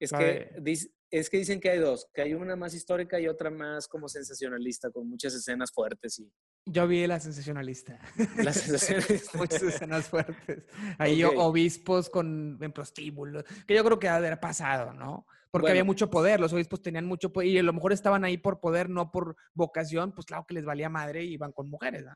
es 0.00 0.12
que, 0.12 0.82
es 1.10 1.30
que 1.30 1.36
dicen 1.36 1.60
que 1.60 1.70
hay 1.70 1.78
dos, 1.78 2.10
que 2.12 2.22
hay 2.22 2.34
una 2.34 2.56
más 2.56 2.74
histórica 2.74 3.20
y 3.20 3.28
otra 3.28 3.50
más 3.50 3.86
como 3.86 4.08
sensacionalista, 4.08 4.90
con 4.90 5.08
muchas 5.08 5.34
escenas 5.34 5.70
fuertes 5.72 6.18
y, 6.18 6.32
yo 6.64 6.86
vi 6.86 7.06
la 7.06 7.18
sensacionalista. 7.20 7.98
La 8.36 8.52
sensacionalista. 8.52 9.38
Muchas 9.38 9.62
escenas 9.62 10.08
fuertes. 10.08 10.64
Ahí 10.98 11.22
obispos 11.24 12.08
con, 12.08 12.58
en 12.60 12.72
prostíbulos, 12.72 13.44
que 13.66 13.74
yo 13.74 13.84
creo 13.84 13.98
que 13.98 14.08
haber 14.08 14.38
pasado, 14.40 14.92
¿no? 14.92 15.26
Porque 15.50 15.70
había 15.70 15.84
mucho 15.84 16.08
poder, 16.08 16.40
los 16.40 16.52
obispos 16.54 16.80
tenían 16.80 17.04
mucho 17.04 17.30
poder 17.30 17.48
y 17.48 17.58
a 17.58 17.62
lo 17.62 17.74
mejor 17.74 17.92
estaban 17.92 18.24
ahí 18.24 18.38
por 18.38 18.58
poder, 18.58 18.88
no 18.88 19.10
por 19.10 19.36
vocación, 19.52 20.12
pues 20.12 20.26
claro 20.26 20.46
que 20.48 20.54
les 20.54 20.64
valía 20.64 20.88
madre 20.88 21.24
y 21.24 21.34
iban 21.34 21.52
con 21.52 21.68
mujeres, 21.68 22.04
¿no? 22.04 22.14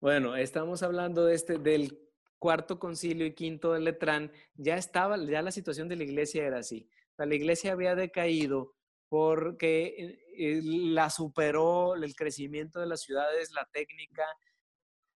Bueno, 0.00 0.36
estamos 0.36 0.82
hablando 0.82 1.24
de 1.24 1.34
este, 1.34 1.58
del 1.58 1.98
cuarto 2.38 2.78
concilio 2.78 3.26
y 3.26 3.34
quinto 3.34 3.72
de 3.72 3.80
Letrán, 3.80 4.32
ya 4.54 4.76
estaba, 4.76 5.16
ya 5.16 5.42
la 5.42 5.50
situación 5.50 5.88
de 5.88 5.96
la 5.96 6.04
iglesia 6.04 6.44
era 6.44 6.58
así. 6.58 6.88
la 7.16 7.34
iglesia 7.34 7.72
había 7.72 7.94
decaído 7.94 8.74
porque 9.08 10.18
eh, 10.38 10.58
eh, 10.58 10.60
la 10.62 11.10
superó 11.10 11.94
el 11.94 12.14
crecimiento 12.14 12.80
de 12.80 12.86
las 12.86 13.02
ciudades, 13.02 13.52
la 13.52 13.68
técnica. 13.72 14.24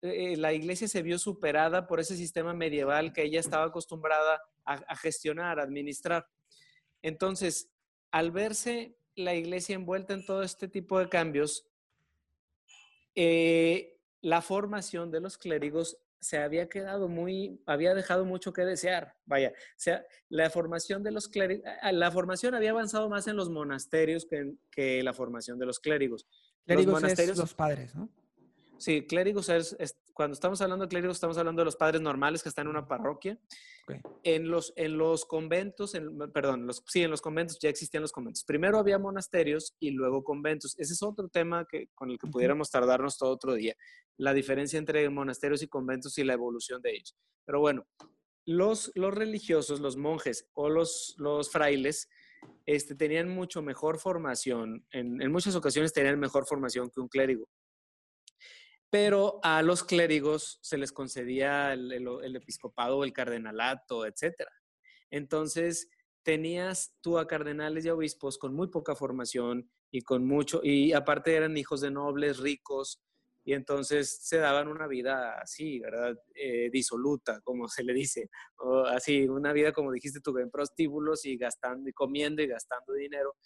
Eh, 0.03 0.37
la 0.37 0.53
iglesia 0.53 0.89
se 0.89 1.03
vio 1.03 1.19
superada 1.19 1.87
por 1.87 2.01
ese 2.01 2.17
sistema 2.17 2.55
medieval 2.55 3.13
que 3.13 3.25
ella 3.25 3.41
estaba 3.41 3.67
acostumbrada 3.67 4.41
a, 4.65 4.97
gestionar, 4.97 5.59
a 5.59 5.65
administrar. 5.65 6.27
Entonces, 7.03 7.71
al 8.11 8.31
verse 8.31 8.97
la 9.17 9.35
iglesia 9.35 9.75
envuelta 9.75 10.15
en 10.15 10.25
todo 10.25 10.43
este 10.43 10.69
tipo 10.69 10.99
de 10.99 11.09
cambios, 11.09 11.67
la 14.23 14.41
formación 14.41 15.11
de 15.11 15.21
los 15.21 15.37
clérigos 15.37 15.99
se 16.21 16.39
había 16.39 16.69
quedado 16.69 17.09
muy, 17.09 17.61
había 17.67 17.95
dejado 17.95 18.25
mucho 18.25 18.53
que 18.53 18.63
desear. 18.63 19.15
Vaya, 19.25 19.53
o 19.53 19.79
sea, 19.79 20.05
la 20.29 20.51
formación 20.51 21.03
de 21.03 21.11
los 21.11 21.29
clérigos, 21.29 21.65
la 21.93 22.11
formación 22.11 22.55
había 22.55 22.71
avanzado 22.71 23.09
más 23.09 23.27
en 23.27 23.37
los 23.37 23.51
monasterios 23.51 24.27
que, 24.27 24.55
que 24.71 25.03
la 25.03 25.15
formación 25.15 25.59
de 25.59 25.67
los 25.67 25.81
clérigos. 25.81 26.27
Clérigos 26.67 26.93
los 26.93 27.03
monasterios, 27.03 27.39
los 27.39 27.55
padres, 27.55 27.95
¿no? 27.95 28.11
Sí, 28.81 29.07
clérigos 29.07 29.49
es, 29.51 29.77
cuando 30.21 30.35
estamos 30.35 30.61
hablando 30.61 30.85
de 30.85 30.91
clérigos, 30.91 31.17
estamos 31.17 31.39
hablando 31.39 31.63
de 31.63 31.65
los 31.65 31.77
padres 31.77 32.03
normales 32.03 32.43
que 32.43 32.51
están 32.51 32.67
en 32.67 32.73
una 32.73 32.87
parroquia. 32.87 33.39
En, 34.23 34.51
los, 34.51 34.71
en 34.77 34.99
los 34.99 35.25
conventos, 35.25 35.95
en, 35.95 36.19
perdón, 36.31 36.67
los, 36.67 36.83
sí, 36.87 37.03
en 37.03 37.11
los 37.11 37.23
conventos 37.23 37.59
ya 37.59 37.71
existían 37.71 38.03
los 38.03 38.13
conventos. 38.13 38.45
Primero 38.45 38.77
había 38.77 38.99
monasterios 38.99 39.75
y 39.81 39.93
luego 39.93 40.23
conventos. 40.23 40.79
Ese 40.79 40.93
es 40.93 41.03
otro 41.03 41.31
tema 41.31 41.65
que, 41.65 41.89
con 41.95 42.11
el 42.11 42.19
que 42.19 42.27
pudiéramos 42.27 42.71
tardarnos 42.71 43.17
todo 43.17 43.31
otro 43.31 43.55
día. 43.55 43.75
La 44.19 44.35
diferencia 44.35 44.79
entre 44.79 45.09
monasterios 45.09 45.63
y 45.63 45.69
conventos 45.69 46.19
y 46.19 46.25
la 46.25 46.35
evolución 46.35 46.83
de 46.83 46.91
ellos. 46.91 47.17
Pero 47.47 47.61
bueno, 47.61 47.87
los, 48.45 48.93
los 48.97 49.15
religiosos, 49.15 49.81
los 49.81 49.97
monjes 49.97 50.51
o 50.53 50.69
los, 50.69 51.15
los 51.17 51.51
frailes, 51.51 52.11
este, 52.67 52.95
tenían 52.95 53.31
mucho 53.31 53.63
mejor 53.63 53.99
formación. 53.99 54.85
En, 54.93 55.23
en 55.23 55.33
muchas 55.33 55.57
ocasiones 55.57 55.95
tenían 55.95 56.21
mejor 56.21 56.45
formación 56.47 56.91
que 56.91 57.01
un 57.01 57.09
clérigo 57.09 57.49
pero 58.91 59.39
a 59.43 59.63
los 59.63 59.85
clérigos 59.85 60.59
se 60.63 60.77
les 60.77 60.93
concedía 60.93 61.73
el, 61.73 62.37
episcopado 62.37 62.99
o 62.99 63.05
el 63.05 63.13
cardenalato, 63.13 64.05
etc. 64.05 64.35
Entonces, 65.11 65.89
tenías 66.23 66.97
tú 67.01 67.19
a 67.19 67.27
cardenales 67.27 67.85
y 67.85 67.91
obispos 67.91 68.37
con 68.37 68.55
muy 68.55 68.69
poca 68.69 68.97
formación 68.97 69.71
y 69.93 70.03
con 70.03 70.27
mucho, 70.27 70.61
y 70.63 70.93
aparte 70.93 71.35
eran 71.35 71.57
hijos 71.57 71.81
de 71.81 71.91
nobles 71.91 72.39
ricos, 72.39 73.01
y 73.45 73.55
entonces 73.55 74.19
se 74.23 74.37
daban 74.37 74.69
una 74.69 74.87
vida 74.87 75.41
así, 75.41 75.81
¿verdad? 75.81 76.15
Eh, 76.35 76.69
disoluta, 76.71 77.41
como 77.41 77.69
se 77.69 77.83
le 77.83 77.95
dice, 77.95 78.29
o 78.59 78.85
así, 78.85 79.27
una 79.29 79.53
vida 79.53 79.73
como 79.73 79.93
dijiste 79.93 80.21
tú, 80.21 80.37
en 80.39 80.51
prostíbulos 80.51 81.25
y 81.25 81.37
gastando 81.37 81.89
y 81.89 81.93
comiendo 81.93 82.43
y 82.43 82.47
gastando 82.47 82.93
dinero. 82.93 83.37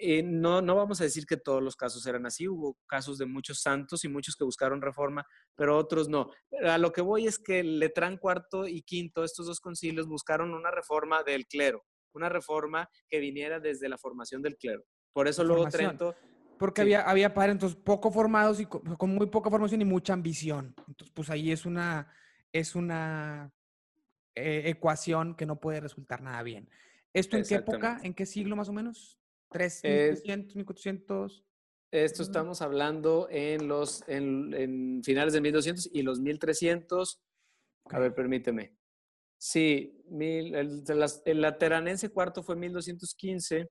Eh, 0.00 0.22
no, 0.22 0.62
no 0.62 0.76
vamos 0.76 1.00
a 1.00 1.04
decir 1.04 1.26
que 1.26 1.36
todos 1.36 1.62
los 1.62 1.76
casos 1.76 2.06
eran 2.06 2.26
así, 2.26 2.48
hubo 2.48 2.78
casos 2.86 3.18
de 3.18 3.26
muchos 3.26 3.60
santos 3.60 4.04
y 4.04 4.08
muchos 4.08 4.36
que 4.36 4.44
buscaron 4.44 4.80
reforma, 4.80 5.26
pero 5.54 5.76
otros 5.76 6.08
no. 6.08 6.30
A 6.64 6.78
lo 6.78 6.92
que 6.92 7.00
voy 7.00 7.26
es 7.26 7.38
que 7.38 7.62
Letrán 7.62 8.16
cuarto 8.16 8.66
y 8.66 8.82
quinto, 8.82 9.24
estos 9.24 9.46
dos 9.46 9.60
concilios, 9.60 10.06
buscaron 10.06 10.54
una 10.54 10.70
reforma 10.70 11.22
del 11.22 11.46
clero, 11.46 11.84
una 12.12 12.28
reforma 12.28 12.88
que 13.08 13.20
viniera 13.20 13.60
desde 13.60 13.88
la 13.88 13.98
formación 13.98 14.42
del 14.42 14.56
clero. 14.56 14.84
Por 15.12 15.28
eso 15.28 15.44
luego 15.44 15.68
Trento 15.68 16.14
porque 16.60 16.82
había, 16.82 17.00
había 17.08 17.32
padres 17.32 17.52
entonces 17.52 17.78
poco 17.82 18.10
formados 18.10 18.60
y 18.60 18.66
con, 18.66 19.14
muy 19.14 19.28
poca 19.28 19.48
formación 19.48 19.80
y 19.80 19.86
mucha 19.86 20.12
ambición. 20.12 20.74
Entonces, 20.88 21.10
pues 21.14 21.30
ahí 21.30 21.50
es 21.50 21.64
una, 21.64 22.12
es 22.52 22.74
una 22.74 23.50
eh, 24.34 24.64
ecuación 24.66 25.36
que 25.36 25.46
no 25.46 25.58
puede 25.58 25.80
resultar 25.80 26.20
nada 26.20 26.42
bien. 26.42 26.68
¿Esto 27.14 27.38
en 27.38 27.44
qué 27.44 27.54
época, 27.54 27.98
en 28.02 28.12
qué 28.12 28.26
siglo 28.26 28.56
más 28.56 28.68
o 28.68 28.74
menos? 28.74 29.19
¿300, 29.50 30.54
1400? 30.54 31.44
Esto 31.92 32.22
estamos 32.22 32.62
hablando 32.62 33.26
en 33.30 33.66
los 33.66 34.04
en, 34.06 35.02
finales 35.02 35.32
de 35.32 35.40
1200 35.40 35.90
y 35.92 36.02
los 36.02 36.20
1300. 36.20 37.20
A 37.86 37.98
ver, 37.98 38.14
permíteme. 38.14 38.76
Sí, 39.38 40.04
mil, 40.08 40.54
el, 40.54 40.84
el, 41.24 41.40
lateranense 41.40 42.10
cuarto 42.10 42.42
fue 42.42 42.54
1215. 42.54 43.68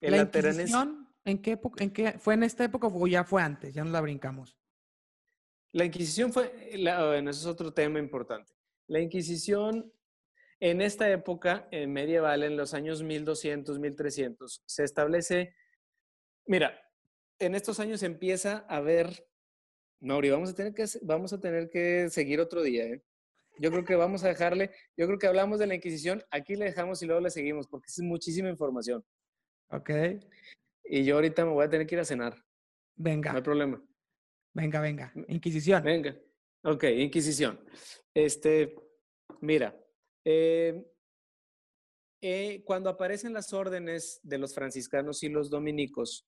El 0.00 0.10
¿La 0.10 0.18
Inquisición? 0.18 1.08
¿En 1.24 1.42
qué 1.42 1.52
época? 1.52 1.84
En 1.84 1.92
qué, 1.92 2.18
¿Fue 2.18 2.34
en 2.34 2.42
esta 2.42 2.64
época 2.64 2.88
o 2.88 3.06
ya 3.06 3.22
fue 3.22 3.42
antes? 3.42 3.74
Ya 3.74 3.84
no 3.84 3.90
la 3.90 4.00
brincamos. 4.00 4.56
La 5.72 5.84
Inquisición 5.84 6.32
fue, 6.32 6.50
bueno, 6.72 7.30
eso 7.30 7.40
es 7.40 7.46
otro 7.46 7.72
tema 7.72 7.98
importante. 7.98 8.52
La 8.88 9.00
Inquisición 9.00 9.92
en 10.60 10.80
esta 10.80 11.10
época 11.10 11.68
en 11.70 11.92
medieval, 11.92 12.42
en 12.42 12.56
los 12.56 12.74
años 12.74 13.02
1200, 13.02 13.78
1300, 13.78 14.62
se 14.66 14.84
establece, 14.84 15.54
mira, 16.46 16.80
en 17.38 17.54
estos 17.54 17.78
años 17.80 18.02
empieza 18.02 18.64
a 18.68 18.80
ver, 18.80 19.26
Mauri, 20.00 20.30
vamos 20.30 20.50
a 20.50 20.54
tener 20.54 20.74
que, 20.74 20.84
vamos 21.02 21.32
a 21.32 21.40
tener 21.40 21.70
que 21.70 22.08
seguir 22.10 22.40
otro 22.40 22.62
día, 22.62 22.84
¿eh? 22.84 23.02
Yo 23.60 23.70
creo 23.70 23.84
que 23.84 23.96
vamos 23.96 24.22
a 24.22 24.28
dejarle, 24.28 24.70
yo 24.96 25.06
creo 25.06 25.18
que 25.18 25.26
hablamos 25.26 25.58
de 25.58 25.66
la 25.66 25.74
Inquisición, 25.74 26.22
aquí 26.30 26.54
le 26.54 26.66
dejamos 26.66 27.02
y 27.02 27.06
luego 27.06 27.20
le 27.20 27.30
seguimos, 27.30 27.66
porque 27.66 27.86
es 27.88 27.98
muchísima 28.00 28.48
información. 28.48 29.04
Ok. 29.70 29.90
Y 30.84 31.04
yo 31.04 31.16
ahorita 31.16 31.44
me 31.44 31.50
voy 31.50 31.64
a 31.64 31.68
tener 31.68 31.86
que 31.86 31.96
ir 31.96 32.00
a 32.00 32.04
cenar. 32.04 32.34
Venga. 32.94 33.32
No 33.32 33.38
hay 33.38 33.42
problema. 33.42 33.84
Venga, 34.54 34.80
venga. 34.80 35.12
Inquisición. 35.26 35.82
Venga. 35.82 36.16
Ok, 36.62 36.84
Inquisición. 36.84 37.60
Este, 38.14 38.74
mira, 39.40 39.76
eh, 40.30 40.84
eh, 42.20 42.62
cuando 42.66 42.90
aparecen 42.90 43.32
las 43.32 43.54
órdenes 43.54 44.20
de 44.22 44.36
los 44.36 44.54
franciscanos 44.54 45.22
y 45.22 45.30
los 45.30 45.48
dominicos, 45.48 46.26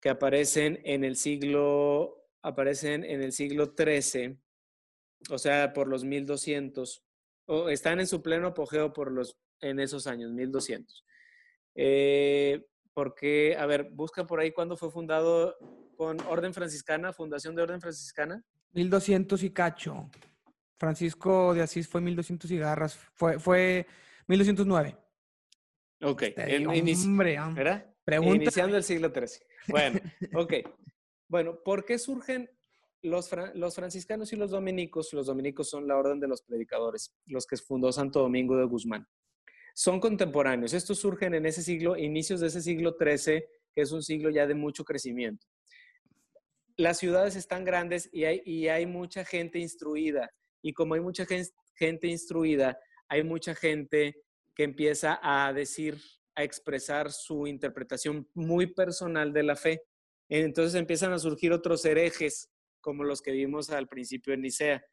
que 0.00 0.08
aparecen 0.08 0.80
en 0.84 1.04
el 1.04 1.14
siglo, 1.14 2.26
aparecen 2.42 3.04
en 3.04 3.22
el 3.22 3.30
siglo 3.30 3.72
XIII, 3.78 4.36
o 5.30 5.38
sea, 5.38 5.72
por 5.72 5.86
los 5.86 6.02
1200, 6.02 7.04
o 7.46 7.68
están 7.68 8.00
en 8.00 8.08
su 8.08 8.20
pleno 8.20 8.48
apogeo 8.48 8.92
por 8.92 9.12
los, 9.12 9.38
en 9.60 9.78
esos 9.78 10.08
años, 10.08 10.32
1200. 10.32 11.04
Eh, 11.76 12.66
porque, 12.94 13.56
a 13.56 13.66
ver, 13.66 13.90
busca 13.92 14.26
por 14.26 14.40
ahí 14.40 14.50
cuándo 14.50 14.76
fue 14.76 14.90
fundado 14.90 15.56
con 15.96 16.20
Orden 16.22 16.52
Franciscana, 16.52 17.12
Fundación 17.12 17.54
de 17.54 17.62
Orden 17.62 17.80
Franciscana. 17.80 18.42
1200 18.72 19.40
y 19.44 19.50
cacho. 19.50 20.10
Francisco 20.78 21.54
de 21.54 21.62
Asís 21.62 21.88
fue 21.88 22.00
1200 22.00 22.50
y 22.50 22.58
garras. 22.58 22.96
Fue, 23.14 23.38
fue 23.38 23.86
1209. 24.26 24.96
Ok. 26.02 26.22
Este, 26.22 26.66
hombre, 26.66 27.38
¿verdad? 27.54 27.94
Iniciando 28.22 28.76
el 28.76 28.84
siglo 28.84 29.10
XIII. 29.10 29.46
Bueno, 29.68 30.00
ok. 30.34 30.54
Bueno, 31.28 31.58
¿por 31.64 31.84
qué 31.84 31.98
surgen 31.98 32.50
los, 33.02 33.30
los, 33.54 33.74
franciscanos 33.74 34.32
y 34.32 34.36
los 34.36 34.50
dominicos? 34.50 35.12
Los 35.12 35.26
dominicos 35.26 35.70
son 35.70 35.86
la 35.88 35.96
orden 35.96 36.20
de 36.20 36.28
los 36.28 36.42
predicadores, 36.42 37.14
los 37.26 37.46
que 37.46 37.56
fundó 37.56 37.92
Santo 37.92 38.20
Domingo 38.20 38.56
de 38.56 38.64
Guzmán 38.64 39.06
son 39.74 40.00
contemporáneos. 40.00 40.72
Estos 40.72 41.00
surgen 41.00 41.34
en 41.34 41.46
ese 41.46 41.62
siglo, 41.62 41.96
inicios 41.96 42.40
de 42.40 42.46
ese 42.46 42.62
siglo 42.62 42.96
XIII, 42.98 43.44
que 43.74 43.82
es 43.82 43.92
un 43.92 44.02
siglo 44.02 44.30
ya 44.30 44.46
de 44.46 44.54
mucho 44.54 44.84
crecimiento. 44.84 45.46
Las 46.76 46.98
ciudades 46.98 47.36
están 47.36 47.64
grandes 47.64 48.08
y 48.12 48.24
hay, 48.24 48.68
hay 48.68 48.86
mucha 48.86 49.24
gente 49.24 49.58
instruida. 49.58 50.30
Y 50.64 50.72
como 50.72 50.94
hay 50.94 51.00
mucha 51.00 51.26
gente 51.26 52.06
instruida, 52.08 52.78
hay 53.08 53.22
mucha 53.22 53.54
gente 53.54 54.16
que 54.54 54.64
empieza 54.64 55.20
a 55.22 55.52
decir, 55.52 56.00
a 56.34 56.42
expresar 56.42 57.12
su 57.12 57.46
interpretación 57.46 58.28
muy 58.34 58.66
personal 58.66 59.32
de 59.32 59.42
la 59.42 59.56
fe. 59.56 59.82
Entonces 60.28 60.74
empiezan 60.74 61.12
a 61.12 61.18
surgir 61.18 61.52
otros 61.52 61.84
herejes, 61.84 62.50
como 62.80 63.04
los 63.04 63.20
que 63.20 63.32
vimos 63.32 63.70
al 63.70 63.88
principio 63.88 64.32
en 64.32 64.40
Nicea. 64.40 64.84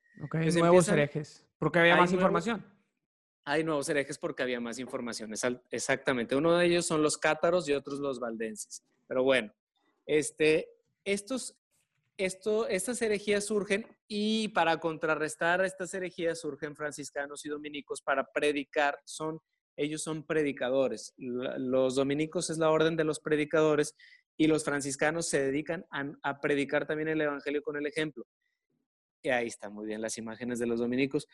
nuevos 0.55 0.89
herejes, 0.89 1.47
porque 1.57 1.79
había 1.79 1.95
más 1.95 2.11
información 2.11 2.65
hay 3.43 3.63
nuevos 3.63 3.89
herejes 3.89 4.17
porque 4.17 4.43
había 4.43 4.59
más 4.59 4.79
información. 4.79 5.33
Exactamente. 5.71 6.35
Uno 6.35 6.57
de 6.57 6.65
ellos 6.65 6.85
son 6.85 7.01
los 7.01 7.17
cátaros 7.17 7.67
y 7.67 7.73
otros 7.73 7.99
los 7.99 8.19
valdenses. 8.19 8.83
Pero 9.07 9.23
bueno, 9.23 9.53
este, 10.05 10.69
estos, 11.03 11.57
esto, 12.23 12.67
estas 12.67 13.01
herejías 13.01 13.45
surgen 13.45 13.85
y 14.07 14.49
para 14.49 14.79
contrarrestar 14.79 15.63
estas 15.63 15.93
herejías 15.93 16.39
surgen 16.39 16.75
franciscanos 16.75 17.45
y 17.45 17.49
dominicos 17.49 18.01
para 18.01 18.31
predicar. 18.31 18.99
Son, 19.05 19.39
ellos 19.77 20.01
son 20.01 20.25
predicadores. 20.25 21.13
Los 21.17 21.95
dominicos 21.95 22.49
es 22.49 22.57
la 22.57 22.71
orden 22.71 22.95
de 22.95 23.03
los 23.03 23.19
predicadores 23.19 23.95
y 24.37 24.47
los 24.47 24.63
franciscanos 24.63 25.27
se 25.27 25.41
dedican 25.41 25.85
a, 25.91 26.39
predicar 26.39 26.87
también 26.87 27.09
el 27.09 27.21
evangelio 27.21 27.61
con 27.61 27.77
el 27.77 27.85
ejemplo. 27.85 28.25
Y 29.23 29.29
ahí 29.29 29.47
están 29.47 29.73
muy 29.73 29.85
bien 29.85 30.01
las 30.01 30.17
imágenes 30.17 30.59
de 30.59 30.65
los 30.65 30.79
dominicos 30.79 31.27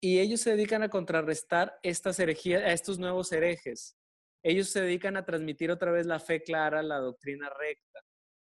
y 0.00 0.18
ellos 0.18 0.40
se 0.40 0.50
dedican 0.50 0.82
a 0.82 0.88
contrarrestar 0.88 1.78
estas 1.82 2.18
herejías, 2.18 2.62
a 2.62 2.72
estos 2.72 2.98
nuevos 2.98 3.32
herejes. 3.32 3.96
Ellos 4.42 4.68
se 4.68 4.82
dedican 4.82 5.16
a 5.16 5.24
transmitir 5.24 5.70
otra 5.70 5.90
vez 5.90 6.06
la 6.06 6.20
fe 6.20 6.42
clara, 6.42 6.82
la 6.82 6.98
doctrina 6.98 7.50
recta. 7.50 8.00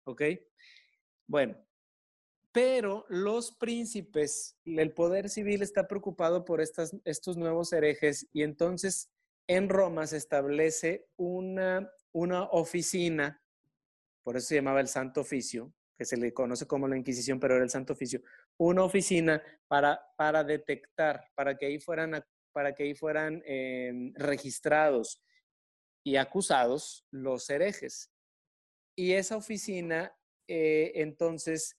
¿Ok? 0.06 0.23
Bueno, 1.26 1.56
pero 2.52 3.04
los 3.08 3.52
príncipes, 3.52 4.56
el 4.64 4.92
poder 4.92 5.28
civil 5.28 5.62
está 5.62 5.86
preocupado 5.86 6.44
por 6.44 6.60
estas, 6.60 6.96
estos 7.04 7.36
nuevos 7.36 7.72
herejes 7.72 8.26
y 8.32 8.42
entonces 8.42 9.10
en 9.46 9.68
Roma 9.68 10.06
se 10.06 10.16
establece 10.16 11.06
una, 11.16 11.92
una 12.12 12.44
oficina, 12.44 13.42
por 14.22 14.36
eso 14.36 14.48
se 14.48 14.54
llamaba 14.56 14.80
el 14.80 14.88
Santo 14.88 15.20
Oficio, 15.20 15.72
que 15.96 16.04
se 16.04 16.16
le 16.16 16.32
conoce 16.32 16.66
como 16.66 16.88
la 16.88 16.96
Inquisición, 16.96 17.38
pero 17.38 17.54
era 17.54 17.64
el 17.64 17.70
Santo 17.70 17.92
Oficio, 17.92 18.22
una 18.56 18.84
oficina 18.84 19.42
para, 19.68 20.00
para 20.16 20.42
detectar, 20.42 21.30
para 21.34 21.56
que 21.56 21.66
ahí 21.66 21.78
fueran, 21.78 22.24
para 22.52 22.74
que 22.74 22.84
ahí 22.84 22.94
fueran 22.94 23.42
em, 23.44 24.12
registrados 24.14 25.22
y 26.04 26.16
acusados 26.16 27.04
los 27.10 27.48
herejes. 27.50 28.10
Y 28.96 29.12
esa 29.12 29.36
oficina 29.36 30.16
eh, 30.48 30.93
entonces 30.97 31.77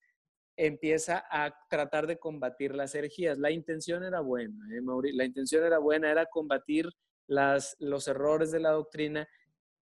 empieza 0.56 1.24
a 1.30 1.56
tratar 1.70 2.08
de 2.08 2.18
combatir 2.18 2.74
las 2.74 2.96
herejías. 2.96 3.38
La 3.38 3.52
intención 3.52 4.04
era 4.04 4.22
buena, 4.22 4.58
¿eh, 4.76 4.82
la 5.14 5.26
intención 5.26 5.64
era 5.64 5.78
buena, 5.78 6.12
era 6.12 6.26
combatir 6.26 6.90
las, 7.28 7.76
los 7.80 8.08
errores 8.08 8.52
de 8.52 8.60
la 8.60 8.72
doctrina 8.72 9.28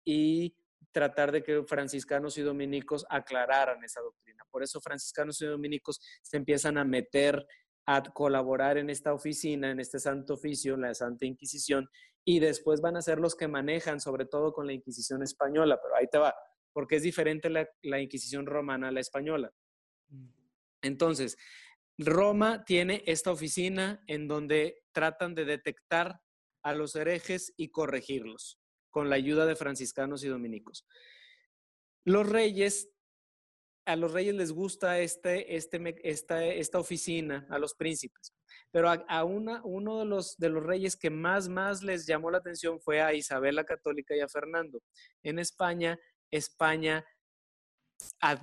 y 0.03 0.55
tratar 0.91 1.31
de 1.31 1.43
que 1.43 1.63
franciscanos 1.63 2.37
y 2.37 2.41
dominicos 2.41 3.05
aclararan 3.09 3.83
esa 3.83 4.01
doctrina. 4.01 4.43
Por 4.49 4.63
eso 4.63 4.79
franciscanos 4.81 5.41
y 5.41 5.45
dominicos 5.45 5.99
se 6.21 6.37
empiezan 6.37 6.77
a 6.77 6.85
meter 6.85 7.45
a 7.85 8.01
colaborar 8.01 8.77
en 8.77 8.89
esta 8.89 9.13
oficina, 9.13 9.71
en 9.71 9.79
este 9.79 9.99
santo 9.99 10.33
oficio, 10.35 10.75
la 10.75 10.93
Santa 10.93 11.25
Inquisición, 11.25 11.87
y 12.23 12.39
después 12.39 12.81
van 12.81 12.97
a 12.97 13.01
ser 13.01 13.19
los 13.19 13.35
que 13.35 13.47
manejan, 13.47 13.99
sobre 13.99 14.25
todo 14.25 14.53
con 14.53 14.65
la 14.65 14.73
Inquisición 14.73 15.21
española, 15.21 15.79
pero 15.81 15.95
ahí 15.95 16.07
te 16.07 16.17
va, 16.17 16.33
porque 16.75 16.97
es 16.97 17.03
diferente 17.03 17.49
la, 17.49 17.69
la 17.83 18.01
Inquisición 18.01 18.45
romana 18.45 18.89
a 18.89 18.91
la 18.91 18.99
española. 18.99 19.49
Mm. 20.09 20.27
Entonces, 20.81 21.37
Roma 21.97 22.65
tiene 22.65 23.01
esta 23.05 23.31
oficina 23.31 24.03
en 24.07 24.27
donde 24.27 24.83
tratan 24.91 25.35
de 25.35 25.45
detectar 25.45 26.19
a 26.63 26.73
los 26.73 26.93
herejes 26.97 27.53
y 27.55 27.69
corregirlos 27.69 28.59
con 28.89 29.09
la 29.09 29.15
ayuda 29.15 29.45
de 29.45 29.55
franciscanos 29.55 30.25
y 30.25 30.27
dominicos. 30.27 30.85
Los 32.03 32.27
reyes, 32.27 32.89
a 33.85 33.95
los 33.95 34.11
reyes 34.11 34.35
les 34.35 34.51
gusta 34.51 34.99
este, 34.99 35.55
este, 35.55 35.95
esta, 36.03 36.43
esta 36.43 36.77
oficina, 36.77 37.47
a 37.49 37.57
los 37.57 37.73
príncipes, 37.73 38.33
pero 38.69 38.89
a, 38.89 39.23
una, 39.23 39.61
uno 39.63 39.99
de 39.99 40.05
los, 40.05 40.35
de 40.37 40.49
los 40.49 40.61
reyes 40.61 40.97
que 40.97 41.09
más, 41.09 41.47
más 41.47 41.83
les 41.83 42.05
llamó 42.05 42.31
la 42.31 42.39
atención 42.39 42.81
fue 42.81 43.01
a 43.01 43.13
Isabel 43.13 43.55
la 43.55 43.63
Católica 43.63 44.13
y 44.13 44.19
a 44.19 44.27
Fernando. 44.27 44.81
En 45.23 45.39
España, 45.39 45.97
España 46.35 47.05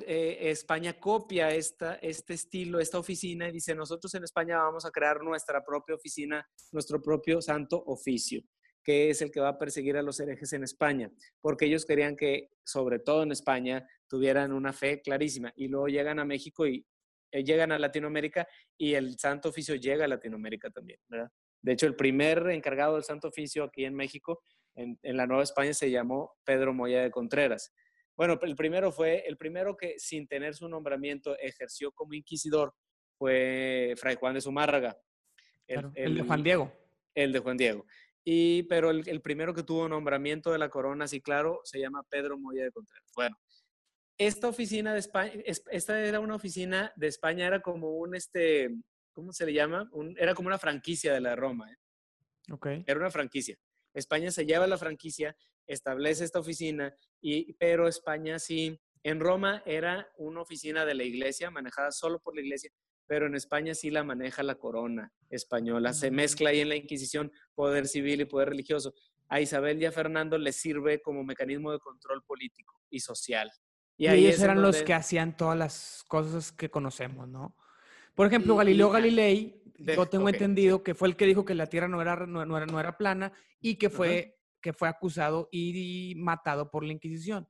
eh, 0.06 0.51
España 0.51 0.98
copia 0.98 1.51
este 1.51 2.35
estilo, 2.35 2.81
esta 2.81 2.98
oficina 2.98 3.48
y 3.48 3.52
dice, 3.52 3.74
nosotros 3.74 4.14
en 4.14 4.24
España 4.24 4.59
vamos 4.59 4.85
a 4.85 4.90
crear 4.90 5.23
nuestra 5.23 5.64
propia 5.64 5.94
oficina, 5.94 6.47
nuestro 6.73 7.01
propio 7.02 7.40
santo 7.43 7.82
oficio 7.86 8.43
que 8.82 9.10
es 9.10 9.23
el 9.23 9.31
que 9.31 9.40
va 9.40 9.51
a 9.51 9.59
perseguir 9.59 9.97
a 9.97 10.02
los 10.02 10.19
herejes 10.20 10.52
en 10.52 10.64
España, 10.64 11.10
porque 11.40 11.66
ellos 11.66 11.86
querían 11.86 12.16
que, 12.16 12.51
sobre 12.64 12.98
todo 12.98 13.23
en 13.23 13.32
España, 13.32 13.86
tuvieran 14.09 14.52
una 14.52 14.73
fe 14.73 15.01
clarísima. 15.01 15.52
Y 15.56 15.69
luego 15.69 15.89
llegan 15.89 16.19
a 16.19 16.24
México 16.24 16.66
y 16.66 16.85
eh, 17.31 17.44
llegan 17.44 17.73
a 17.73 17.78
Latinoamérica 17.78 18.47
y 18.77 18.94
el 18.94 19.19
Santo 19.19 19.51
Oficio 19.51 19.77
llega 19.77 20.05
a 20.05 20.09
Latinoamérica 20.09 20.70
también. 20.70 20.98
De 21.62 21.73
hecho, 21.73 21.86
el 21.86 21.94
primer 21.94 22.48
encargado 22.48 22.94
del 22.94 23.05
Santo 23.05 23.28
Oficio 23.28 23.64
aquí 23.64 23.85
en 23.85 23.94
México, 23.94 24.43
en, 24.74 24.98
en 25.02 25.16
la 25.16 25.26
Nueva 25.26 25.42
España, 25.42 25.74
se 25.74 25.90
llamó 25.90 26.32
Pedro 26.44 26.72
Moya 26.74 27.02
de 27.02 27.10
Contreras. 27.10 27.72
Bueno, 28.16 28.38
el 28.42 28.56
primero 28.56 28.92
fue, 28.92 29.24
el 29.26 29.36
primero 29.36 29.76
que 29.76 29.98
sin 29.98 30.26
tener 30.28 30.54
su 30.54 30.68
nombramiento 30.68 31.36
ejerció 31.38 31.92
como 31.92 32.14
inquisidor 32.14 32.74
fue 33.16 33.94
Fray 33.96 34.16
Juan 34.16 34.34
de 34.34 34.40
Zumárraga. 34.40 34.98
El, 35.66 35.90
el, 35.94 36.16
de 36.16 36.22
Juan 36.22 36.42
Diego. 36.42 36.72
El 37.14 37.32
de 37.32 37.38
Juan 37.38 37.56
Diego. 37.56 37.86
Y, 38.24 38.64
pero 38.64 38.90
el, 38.90 39.20
primero 39.20 39.54
que 39.54 39.62
tuvo 39.62 39.88
nombramiento 39.88 40.52
de 40.52 40.58
la 40.58 40.68
corona, 40.68 41.08
sí, 41.08 41.20
claro, 41.20 41.60
se 41.64 41.80
llama 41.80 42.04
Pedro 42.08 42.38
Moya 42.38 42.64
de 42.64 42.70
Contreras. 42.70 43.10
Bueno, 43.14 43.36
esta 44.18 44.48
oficina 44.48 44.92
de 44.92 45.00
España, 45.00 45.32
esta 45.44 46.00
era 46.00 46.20
una 46.20 46.36
oficina 46.36 46.92
de 46.96 47.08
España, 47.08 47.46
era 47.46 47.60
como 47.60 47.96
un, 47.96 48.14
este, 48.14 48.70
¿cómo 49.12 49.32
se 49.32 49.46
le 49.46 49.52
llama? 49.52 49.88
Un, 49.92 50.14
era 50.18 50.34
como 50.34 50.48
una 50.48 50.58
franquicia 50.58 51.12
de 51.12 51.20
la 51.20 51.34
Roma. 51.34 51.72
¿eh? 51.72 51.76
Ok. 52.52 52.66
Era 52.86 53.00
una 53.00 53.10
franquicia. 53.10 53.56
España 53.94 54.31
se 54.31 54.47
lleva 54.47 54.66
la 54.66 54.78
franquicia, 54.78 55.36
establece 55.66 56.24
esta 56.24 56.40
oficina, 56.40 56.94
y, 57.20 57.52
pero 57.55 57.89
España 57.89 58.39
sí, 58.39 58.81
en 59.02 59.20
Roma 59.20 59.62
era 59.66 60.09
una 60.16 60.43
oficina 60.43 60.85
de 60.85 60.94
la 60.94 61.05
iglesia, 61.05 61.51
manejada 61.51 61.90
solo 61.90 62.20
por 62.20 62.35
la 62.35 62.43
iglesia, 62.43 62.70
pero 63.06 63.27
en 63.27 63.35
España 63.35 63.74
sí 63.74 63.90
la 63.90 64.05
maneja 64.05 64.43
la 64.43 64.55
corona 64.55 65.12
española. 65.28 65.93
Se 65.93 66.10
mezcla 66.10 66.51
ahí 66.51 66.60
en 66.60 66.69
la 66.69 66.77
Inquisición 66.77 67.32
poder 67.55 67.89
civil 67.89 68.20
y 68.20 68.24
poder 68.24 68.51
religioso. 68.51 68.94
A 69.28 69.40
Isabel 69.40 69.81
y 69.82 69.86
a 69.86 69.93
Fernando 69.93 70.39
les 70.39 70.56
sirve 70.56 71.01
como 71.01 71.24
mecanismo 71.24 71.73
de 71.73 71.78
control 71.78 72.23
político 72.23 72.81
y 72.90 73.01
social. 73.01 73.51
Y, 73.97 74.06
ahí 74.06 74.27
ellos 74.27 74.40
eran 74.40 74.62
los 74.62 74.82
que 74.82 74.94
hacían 74.94 75.36
todas 75.36 75.59
las 75.59 76.05
cosas 76.09 76.52
que 76.52 76.70
conocemos, 76.70 77.28
¿no? 77.28 77.56
Por 78.14 78.27
ejemplo, 78.27 78.56
Galileo 78.56 78.90
Galilei, 78.90 79.61
yo 79.84 80.06
tengo 80.06 80.28
entendido 80.28 80.82
que 80.82 80.94
fue 80.94 81.09
el 81.09 81.16
que 81.16 81.26
dijo 81.26 81.44
que 81.44 81.54
la 81.54 81.66
Tierra 81.66 81.88
no 81.88 82.00
era, 82.00 82.26
no, 82.26 82.56
era, 82.56 82.66
no 82.66 82.80
era 82.80 82.96
plana 82.96 83.32
y 83.60 83.76
que 83.76 83.90
fue, 83.90 84.38
que 84.60 84.72
fue 84.72 84.88
acusado 84.88 85.48
y 85.50 86.14
matado 86.16 86.70
por 86.70 86.84
la 86.84 86.92
Inquisición. 86.92 87.48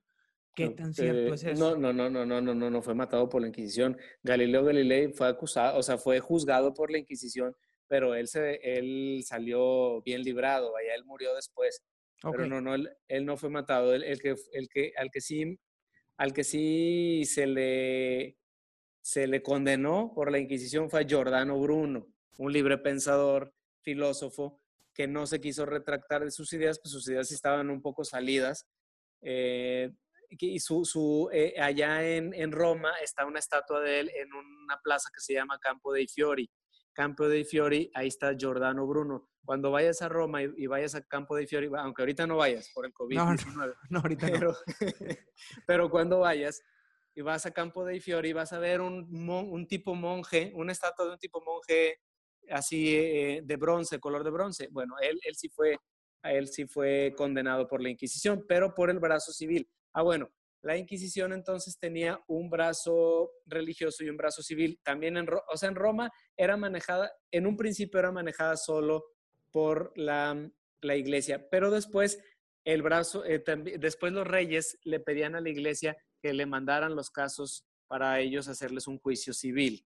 ¿Qué 0.54 0.68
tan 0.70 0.92
cierto 0.92 1.34
es 1.34 1.44
eso? 1.44 1.76
No, 1.76 1.76
no, 1.76 1.92
no, 1.92 2.10
no, 2.10 2.40
no, 2.40 2.54
no, 2.54 2.70
no, 2.70 2.82
fue 2.82 2.94
matado 2.94 3.28
por 3.28 3.40
la 3.40 3.48
Inquisición. 3.48 3.96
Galileo 4.22 4.64
Galilei 4.64 5.12
fue 5.12 5.28
acusado, 5.28 5.78
o 5.78 5.82
sea, 5.82 5.96
fue 5.96 6.20
juzgado 6.20 6.74
por 6.74 6.90
la 6.90 6.98
Inquisición, 6.98 7.56
pero 7.88 8.14
él, 8.14 8.28
se, 8.28 8.56
él 8.62 9.22
salió 9.24 10.02
bien 10.02 10.22
librado, 10.22 10.72
vaya, 10.72 10.94
él 10.94 11.04
murió 11.04 11.34
después. 11.34 11.82
Pero 12.22 12.46
no, 12.46 12.60
no, 12.60 12.74
él, 12.74 13.26
no 13.26 13.36
fue 13.36 13.50
matado. 13.50 13.94
El, 13.94 14.20
que, 14.20 14.36
el 14.52 14.68
que, 14.68 14.92
al 14.96 15.10
que 15.10 15.20
sí, 15.20 15.58
al 16.18 16.32
que 16.32 16.44
sí 16.44 17.24
se 17.24 17.46
le, 17.46 18.36
se 19.00 19.26
le 19.26 19.42
condenó 19.42 20.12
por 20.14 20.30
la 20.30 20.38
Inquisición 20.38 20.88
fue 20.88 21.00
a 21.00 21.06
Giordano 21.06 21.58
Bruno, 21.58 22.11
un 22.38 22.52
libre 22.52 22.78
pensador, 22.78 23.54
filósofo, 23.82 24.60
que 24.94 25.06
no 25.06 25.26
se 25.26 25.40
quiso 25.40 25.66
retractar 25.66 26.24
de 26.24 26.30
sus 26.30 26.52
ideas, 26.52 26.78
pues 26.80 26.92
sus 26.92 27.08
ideas 27.08 27.30
estaban 27.32 27.70
un 27.70 27.80
poco 27.80 28.04
salidas. 28.04 28.66
Eh, 29.22 29.92
y 30.28 30.60
su, 30.60 30.84
su 30.84 31.28
eh, 31.32 31.54
allá 31.60 32.02
en, 32.08 32.32
en, 32.32 32.52
Roma 32.52 32.92
está 33.02 33.26
una 33.26 33.38
estatua 33.38 33.80
de 33.80 34.00
él 34.00 34.10
en 34.14 34.32
una 34.32 34.80
plaza 34.82 35.10
que 35.12 35.20
se 35.20 35.34
llama 35.34 35.58
Campo 35.58 35.92
dei 35.92 36.08
Fiori. 36.08 36.50
Campo 36.92 37.28
dei 37.28 37.44
Fiori, 37.44 37.90
ahí 37.94 38.08
está 38.08 38.34
Giordano 38.36 38.86
Bruno. 38.86 39.28
Cuando 39.44 39.70
vayas 39.70 40.02
a 40.02 40.08
Roma 40.08 40.42
y, 40.42 40.66
vayas 40.66 40.94
a 40.94 41.02
Campo 41.02 41.36
dei 41.36 41.46
Fiori, 41.46 41.68
aunque 41.76 42.02
ahorita 42.02 42.26
no 42.26 42.36
vayas 42.36 42.70
por 42.74 42.86
el 42.86 42.92
COVID-19, 42.94 43.74
no, 43.90 43.98
ahorita 43.98 44.26
pero, 44.26 44.56
pero 45.66 45.90
cuando 45.90 46.20
vayas 46.20 46.62
y 47.14 47.20
vas 47.20 47.44
a 47.44 47.50
Campo 47.50 47.84
dei 47.84 48.00
Fiori, 48.00 48.32
vas 48.32 48.52
a 48.52 48.58
ver 48.58 48.80
un, 48.80 49.06
un 49.28 49.66
tipo 49.66 49.94
monje, 49.94 50.52
una 50.54 50.72
estatua 50.72 51.06
de 51.06 51.12
un 51.12 51.18
tipo 51.18 51.42
monje 51.42 52.00
así 52.50 52.96
eh, 52.96 53.40
de 53.44 53.56
bronce, 53.56 54.00
color 54.00 54.24
de 54.24 54.30
bronce. 54.30 54.68
Bueno, 54.70 54.94
él, 55.00 55.18
él 55.24 55.34
sí 55.36 55.48
fue 55.48 55.76
él 56.24 56.48
sí 56.48 56.66
fue 56.66 57.14
condenado 57.16 57.66
por 57.66 57.82
la 57.82 57.90
Inquisición, 57.90 58.44
pero 58.48 58.74
por 58.74 58.90
el 58.90 59.00
brazo 59.00 59.32
civil. 59.32 59.68
Ah, 59.92 60.02
bueno, 60.02 60.30
la 60.62 60.76
Inquisición 60.76 61.32
entonces 61.32 61.78
tenía 61.78 62.20
un 62.28 62.48
brazo 62.48 63.30
religioso 63.46 64.04
y 64.04 64.08
un 64.08 64.16
brazo 64.16 64.42
civil. 64.42 64.78
También 64.84 65.16
en, 65.16 65.26
o 65.28 65.56
sea, 65.56 65.68
en 65.68 65.74
Roma 65.74 66.10
era 66.36 66.56
manejada, 66.56 67.10
en 67.32 67.46
un 67.46 67.56
principio 67.56 67.98
era 67.98 68.12
manejada 68.12 68.56
solo 68.56 69.04
por 69.50 69.92
la, 69.96 70.48
la 70.80 70.96
iglesia, 70.96 71.48
pero 71.50 71.70
después 71.70 72.20
el 72.64 72.82
brazo, 72.82 73.24
eh, 73.24 73.42
después 73.78 74.12
los 74.12 74.26
reyes 74.26 74.78
le 74.84 75.00
pedían 75.00 75.34
a 75.34 75.40
la 75.40 75.50
iglesia 75.50 75.96
que 76.20 76.32
le 76.32 76.46
mandaran 76.46 76.94
los 76.94 77.10
casos 77.10 77.66
para 77.88 78.20
ellos 78.20 78.46
hacerles 78.46 78.86
un 78.86 78.98
juicio 78.98 79.32
civil. 79.34 79.84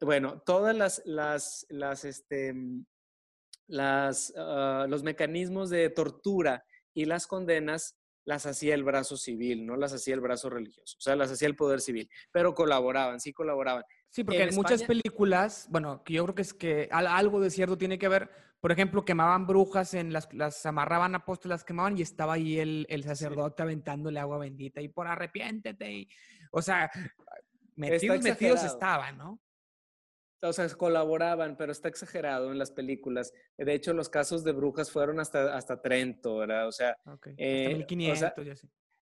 Bueno, 0.00 0.40
todas 0.44 0.76
las, 0.76 1.02
las, 1.04 1.66
las, 1.68 2.04
este, 2.04 2.54
las, 3.66 4.32
ah, 4.36 4.86
los 4.88 5.02
mecanismos 5.02 5.70
de 5.70 5.90
tortura 5.90 6.64
y 6.94 7.04
las 7.04 7.26
condenas 7.26 7.96
las 8.24 8.44
hacía 8.44 8.74
el 8.74 8.84
brazo 8.84 9.16
civil, 9.16 9.64
no 9.64 9.76
las 9.76 9.94
hacía 9.94 10.14
el 10.14 10.20
brazo 10.20 10.50
religioso, 10.50 10.96
o 10.98 11.00
sea, 11.00 11.16
las 11.16 11.32
hacía 11.32 11.48
el 11.48 11.56
poder 11.56 11.80
civil, 11.80 12.10
pero 12.30 12.54
colaboraban, 12.54 13.20
sí 13.20 13.32
colaboraban. 13.32 13.84
Sí, 14.10 14.22
porque 14.22 14.42
en, 14.42 14.54
muchas 14.54 14.82
películas, 14.82 15.66
bueno, 15.70 16.02
que 16.04 16.12
yo 16.14 16.24
creo 16.24 16.34
que 16.34 16.42
es 16.42 16.52
que 16.52 16.88
algo 16.92 17.40
de 17.40 17.50
cierto 17.50 17.78
tiene 17.78 17.98
que 17.98 18.08
ver, 18.08 18.30
por 18.60 18.70
ejemplo, 18.70 19.04
quemaban 19.04 19.46
brujas, 19.46 19.94
en 19.94 20.12
las, 20.12 20.28
las 20.34 20.66
amarraban 20.66 21.14
apóstolas, 21.14 21.60
las 21.60 21.64
quemaban 21.64 21.96
y 21.96 22.02
estaba 22.02 22.34
ahí 22.34 22.58
el, 22.58 22.86
el 22.90 23.02
sacerdote 23.02 23.62
aventándole 23.62 24.20
agua 24.20 24.36
bendita 24.36 24.82
y 24.82 24.88
por 24.88 25.06
arrepiéntete, 25.06 25.90
y, 25.90 26.08
o 26.52 26.60
sea, 26.60 26.90
metidos, 27.76 28.20
metidos 28.20 28.62
estaban, 28.62 29.16
¿no? 29.16 29.40
O 30.42 30.52
sea, 30.52 30.68
colaboraban, 30.68 31.56
pero 31.56 31.72
está 31.72 31.88
exagerado 31.88 32.52
en 32.52 32.58
las 32.58 32.70
películas. 32.70 33.32
De 33.56 33.74
hecho, 33.74 33.92
los 33.92 34.08
casos 34.08 34.44
de 34.44 34.52
brujas 34.52 34.90
fueron 34.90 35.20
hasta, 35.20 35.56
hasta 35.56 35.80
Trento, 35.80 36.38
¿verdad? 36.38 36.68
O 36.68 36.72
sea, 36.72 36.96
hasta 37.04 37.30
el 37.40 37.86
1500, 37.86 38.46
ya 38.46 38.56
sé. 38.56 38.68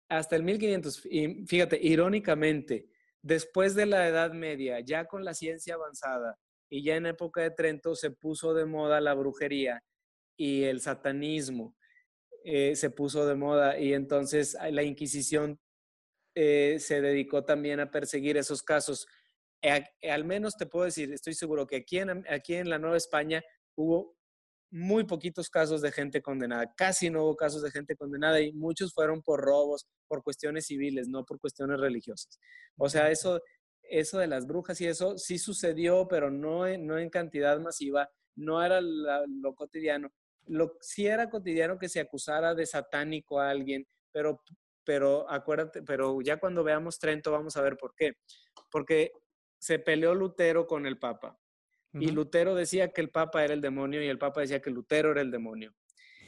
Hasta 0.08 0.36
el 0.36 0.42
1500. 0.44 1.06
Y 1.06 1.46
fíjate, 1.46 1.78
irónicamente, 1.82 2.88
después 3.22 3.74
de 3.74 3.86
la 3.86 4.06
Edad 4.06 4.32
Media, 4.32 4.80
ya 4.80 5.06
con 5.06 5.24
la 5.24 5.34
ciencia 5.34 5.74
avanzada 5.74 6.38
y 6.70 6.84
ya 6.84 6.96
en 6.96 7.06
época 7.06 7.42
de 7.42 7.50
Trento 7.50 7.94
se 7.94 8.10
puso 8.10 8.54
de 8.54 8.66
moda 8.66 9.00
la 9.00 9.14
brujería 9.14 9.82
y 10.36 10.64
el 10.64 10.80
satanismo 10.80 11.76
eh, 12.44 12.76
se 12.76 12.90
puso 12.90 13.26
de 13.26 13.34
moda 13.34 13.78
y 13.78 13.94
entonces 13.94 14.56
la 14.70 14.82
Inquisición 14.82 15.58
eh, 16.34 16.76
se 16.78 17.00
dedicó 17.00 17.44
también 17.44 17.80
a 17.80 17.90
perseguir 17.90 18.36
esos 18.36 18.62
casos 18.62 19.06
eh, 19.62 19.84
al 20.10 20.24
menos 20.24 20.56
te 20.56 20.66
puedo 20.66 20.84
decir, 20.84 21.12
estoy 21.12 21.34
seguro 21.34 21.66
que 21.66 21.76
aquí 21.76 21.98
en, 21.98 22.24
aquí 22.28 22.54
en 22.54 22.68
la 22.68 22.78
Nueva 22.78 22.96
España 22.96 23.42
hubo 23.74 24.16
muy 24.70 25.04
poquitos 25.04 25.48
casos 25.48 25.80
de 25.80 25.92
gente 25.92 26.20
condenada, 26.20 26.72
casi 26.76 27.08
no 27.08 27.24
hubo 27.24 27.36
casos 27.36 27.62
de 27.62 27.70
gente 27.70 27.96
condenada 27.96 28.40
y 28.40 28.52
muchos 28.52 28.92
fueron 28.92 29.22
por 29.22 29.40
robos, 29.40 29.86
por 30.08 30.22
cuestiones 30.22 30.66
civiles, 30.66 31.08
no 31.08 31.24
por 31.24 31.40
cuestiones 31.40 31.80
religiosas. 31.80 32.38
O 32.76 32.88
sea, 32.88 33.10
eso, 33.10 33.40
eso 33.82 34.18
de 34.18 34.26
las 34.26 34.46
brujas 34.46 34.80
y 34.80 34.86
eso 34.86 35.16
sí 35.18 35.38
sucedió, 35.38 36.08
pero 36.08 36.30
no 36.30 36.66
en, 36.66 36.86
no 36.86 36.98
en 36.98 37.10
cantidad 37.10 37.58
masiva, 37.60 38.10
no 38.34 38.62
era 38.62 38.80
lo 38.80 39.54
cotidiano. 39.54 40.10
Lo, 40.46 40.76
sí 40.80 41.06
era 41.06 41.30
cotidiano 41.30 41.78
que 41.78 41.88
se 41.88 42.00
acusara 42.00 42.54
de 42.54 42.66
satánico 42.66 43.40
a 43.40 43.50
alguien, 43.50 43.86
pero, 44.12 44.42
pero 44.84 45.30
acuérdate, 45.30 45.82
pero 45.82 46.20
ya 46.22 46.38
cuando 46.38 46.62
veamos 46.64 46.98
Trento 46.98 47.32
vamos 47.32 47.56
a 47.56 47.62
ver 47.62 47.76
por 47.76 47.94
qué. 47.94 48.12
Porque 48.70 49.12
se 49.58 49.78
peleó 49.78 50.14
Lutero 50.14 50.66
con 50.66 50.86
el 50.86 50.98
Papa. 50.98 51.38
Y 51.98 52.10
Lutero 52.10 52.54
decía 52.54 52.92
que 52.92 53.00
el 53.00 53.10
Papa 53.10 53.42
era 53.42 53.54
el 53.54 53.62
demonio 53.62 54.02
y 54.02 54.08
el 54.08 54.18
Papa 54.18 54.42
decía 54.42 54.60
que 54.60 54.70
Lutero 54.70 55.12
era 55.12 55.22
el 55.22 55.30
demonio. 55.30 55.74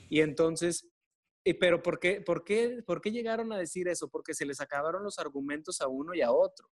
Y 0.09 0.21
entonces, 0.21 0.89
pero 1.61 1.83
¿por 1.83 1.99
qué, 1.99 2.23
por, 2.23 2.43
qué, 2.43 2.83
¿por 2.87 3.03
qué 3.03 3.13
llegaron 3.13 3.53
a 3.53 3.59
decir 3.59 3.87
eso? 3.87 4.09
Porque 4.09 4.33
se 4.33 4.47
les 4.47 4.61
acabaron 4.61 5.05
los 5.05 5.19
argumentos 5.19 5.83
a 5.83 5.89
uno 5.89 6.15
y 6.15 6.23
a 6.23 6.33
otro. 6.33 6.71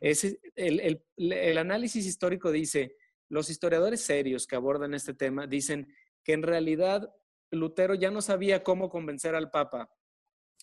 Ese, 0.00 0.40
el, 0.56 0.80
el, 0.80 1.04
el 1.32 1.58
análisis 1.58 2.06
histórico 2.06 2.50
dice, 2.50 2.96
los 3.28 3.50
historiadores 3.50 4.00
serios 4.00 4.46
que 4.46 4.56
abordan 4.56 4.94
este 4.94 5.12
tema 5.12 5.46
dicen 5.46 5.94
que 6.24 6.32
en 6.32 6.42
realidad 6.42 7.14
Lutero 7.50 7.94
ya 7.94 8.10
no 8.10 8.22
sabía 8.22 8.62
cómo 8.62 8.88
convencer 8.88 9.34
al 9.34 9.50
Papa 9.50 9.90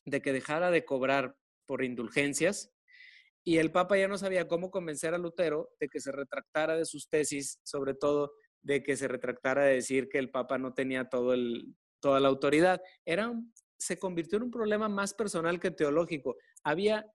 de 0.05 0.21
que 0.21 0.33
dejara 0.33 0.71
de 0.71 0.85
cobrar 0.85 1.37
por 1.65 1.83
indulgencias 1.83 2.73
y 3.47 3.59
el 3.59 3.71
Papa 3.71 3.97
ya 3.97 4.09
no 4.09 4.17
sabía 4.17 4.45
cómo 4.45 4.69
convencer 4.69 5.13
a 5.13 5.17
Lutero 5.17 5.69
de 5.79 5.87
que 5.87 6.01
se 6.01 6.11
retractara 6.11 6.75
de 6.75 6.83
sus 6.83 7.07
tesis, 7.07 7.61
sobre 7.63 7.93
todo 7.93 8.33
de 8.61 8.83
que 8.83 8.97
se 8.97 9.07
retractara 9.07 9.63
de 9.63 9.75
decir 9.75 10.09
que 10.09 10.17
el 10.17 10.29
Papa 10.29 10.57
no 10.57 10.73
tenía 10.73 11.07
todo 11.07 11.33
el, 11.33 11.73
toda 12.01 12.19
la 12.19 12.27
autoridad. 12.27 12.81
Era 13.05 13.33
se 13.77 13.97
convirtió 13.97 14.35
en 14.35 14.43
un 14.43 14.51
problema 14.51 14.89
más 14.89 15.13
personal 15.13 15.61
que 15.61 15.71
teológico. 15.71 16.35
Había 16.61 17.09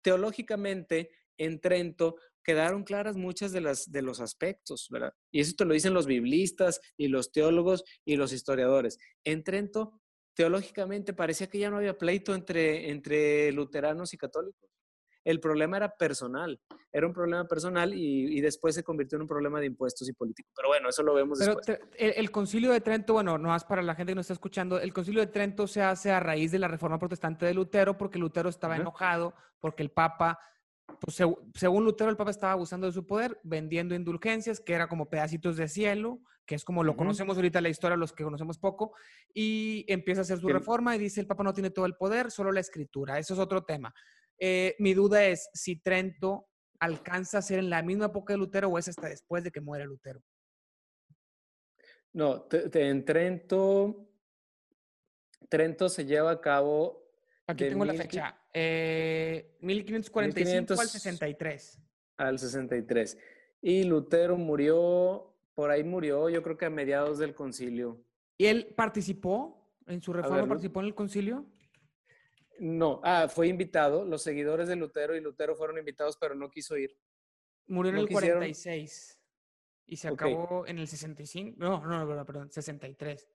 teológicamente 0.00 1.10
en 1.36 1.60
Trento 1.60 2.16
quedaron 2.42 2.82
claras 2.82 3.18
muchas 3.18 3.52
de, 3.52 3.60
las, 3.60 3.92
de 3.92 4.00
los 4.00 4.20
aspectos, 4.20 4.88
¿verdad? 4.88 5.12
Y 5.30 5.40
eso 5.40 5.52
te 5.58 5.66
lo 5.66 5.74
dicen 5.74 5.92
los 5.92 6.06
biblistas 6.06 6.80
y 6.96 7.08
los 7.08 7.32
teólogos 7.32 7.84
y 8.02 8.16
los 8.16 8.32
historiadores. 8.32 8.96
En 9.24 9.44
Trento, 9.44 10.00
teológicamente, 10.32 11.12
parecía 11.12 11.48
que 11.48 11.58
ya 11.58 11.68
no 11.68 11.76
había 11.76 11.98
pleito 11.98 12.34
entre, 12.34 12.88
entre 12.88 13.52
luteranos 13.52 14.14
y 14.14 14.16
católicos. 14.16 14.70
El 15.26 15.40
problema 15.40 15.76
era 15.76 15.88
personal, 15.88 16.60
era 16.92 17.04
un 17.04 17.12
problema 17.12 17.48
personal 17.48 17.92
y, 17.92 18.40
después 18.40 18.76
se 18.76 18.84
convirtió 18.84 19.16
en 19.16 19.22
un 19.22 19.28
problema 19.28 19.58
de 19.58 19.66
impuestos 19.66 20.08
y 20.08 20.12
político. 20.12 20.48
Pero 20.54 20.68
bueno, 20.68 20.88
eso 20.88 21.02
lo 21.02 21.14
vemos 21.14 21.40
después. 21.40 21.80
el, 21.96 22.30
concilio 22.30 22.70
de 22.70 22.80
Trento, 22.80 23.14
bueno, 23.14 23.36
no 23.36 23.48
más 23.48 23.64
para 23.64 23.82
la 23.82 23.96
gente 23.96 24.12
que 24.12 24.14
nos 24.14 24.26
está 24.26 24.34
escuchando, 24.34 24.78
el 24.78 24.92
concilio 24.92 25.20
de 25.20 25.26
Trento 25.26 25.66
se 25.66 25.82
hace 25.82 26.12
a 26.12 26.20
raíz 26.20 26.52
de 26.52 26.60
la 26.60 26.68
reforma 26.68 27.00
protestante 27.00 27.44
de 27.44 27.54
Lutero 27.54 27.98
porque 27.98 28.20
Lutero 28.20 28.48
estaba 28.48 28.76
enojado, 28.76 29.34
porque 29.58 29.82
el 29.82 29.90
Papa 29.90 30.38
pues, 31.00 31.20
según 31.54 31.84
Lutero, 31.84 32.08
el 32.08 32.16
Papa 32.16 32.30
estaba 32.30 32.52
abusando 32.52 32.86
de 32.86 32.92
su 32.92 33.04
poder, 33.04 33.40
vendiendo 33.42 33.96
indulgencias, 33.96 34.60
que 34.60 34.74
era 34.74 34.88
como 34.88 35.10
pedacitos 35.10 35.56
de 35.56 35.66
cielo, 35.66 36.20
que 36.46 36.54
es 36.54 36.64
como 36.64 36.84
lo 36.84 36.96
conocemos 36.96 37.36
ahorita 37.36 37.58
en 37.58 37.64
la 37.64 37.68
historia, 37.68 37.96
los 37.96 38.12
que 38.12 38.22
conocemos 38.22 38.58
poco, 38.58 38.92
y 39.34 39.84
empieza 39.88 40.20
a 40.20 40.22
hacer 40.22 40.38
su 40.38 40.48
reforma 40.48 40.94
y 40.94 40.98
dice, 40.98 41.20
el 41.20 41.26
Papa 41.26 41.42
no 41.42 41.52
tiene 41.52 41.70
todo 41.70 41.86
el 41.86 41.96
poder, 41.96 42.30
solo 42.30 42.52
la 42.52 42.60
escritura. 42.60 43.18
Eso 43.18 43.34
es 43.34 43.40
otro 43.40 43.64
tema. 43.64 43.92
Eh, 44.38 44.76
mi 44.78 44.94
duda 44.94 45.24
es 45.24 45.48
si 45.54 45.76
Trento 45.76 46.48
alcanza 46.78 47.38
a 47.38 47.42
ser 47.42 47.58
en 47.58 47.70
la 47.70 47.82
misma 47.82 48.06
época 48.06 48.34
de 48.34 48.38
Lutero 48.38 48.68
o 48.68 48.78
es 48.78 48.88
hasta 48.88 49.08
después 49.08 49.42
de 49.44 49.50
que 49.50 49.60
muere 49.60 49.86
Lutero. 49.86 50.22
No, 52.12 52.46
en 52.50 53.04
Trento, 53.04 54.08
Trento 55.48 55.88
se 55.88 56.04
lleva 56.04 56.30
a 56.30 56.40
cabo. 56.40 57.04
Aquí 57.46 57.64
tengo 57.64 57.84
la 57.84 57.94
fecha. 57.94 58.38
1545 58.54 60.74
eh, 60.74 60.76
al 60.78 60.88
63. 60.88 61.80
Al 62.16 62.38
63. 62.38 63.18
Y 63.60 63.84
Lutero 63.84 64.36
murió, 64.36 65.34
por 65.54 65.70
ahí 65.70 65.84
murió, 65.84 66.28
yo 66.28 66.42
creo 66.42 66.56
que 66.56 66.66
a 66.66 66.70
mediados 66.70 67.18
del 67.18 67.34
concilio. 67.34 68.02
¿Y 68.38 68.46
él 68.46 68.72
participó 68.76 69.72
en 69.86 70.00
su 70.00 70.12
reforma? 70.12 70.46
¿Participó 70.46 70.80
en 70.80 70.86
el 70.86 70.94
concilio? 70.94 71.46
No, 72.58 73.00
ah, 73.04 73.28
fue 73.28 73.48
invitado. 73.48 74.04
Los 74.04 74.22
seguidores 74.22 74.68
de 74.68 74.76
Lutero 74.76 75.16
y 75.16 75.20
Lutero 75.20 75.54
fueron 75.54 75.78
invitados, 75.78 76.16
pero 76.18 76.34
no 76.34 76.50
quiso 76.50 76.76
ir. 76.76 76.96
Murió 77.66 77.92
en 77.92 77.98
el 77.98 78.08
46 78.08 79.20
y 79.86 79.96
se 79.96 80.08
acabó 80.08 80.66
en 80.66 80.78
el 80.78 80.88
65. 80.88 81.56
No, 81.58 81.84
no, 81.86 82.04
no, 82.04 82.26
perdón, 82.26 82.50
63. 82.50 83.28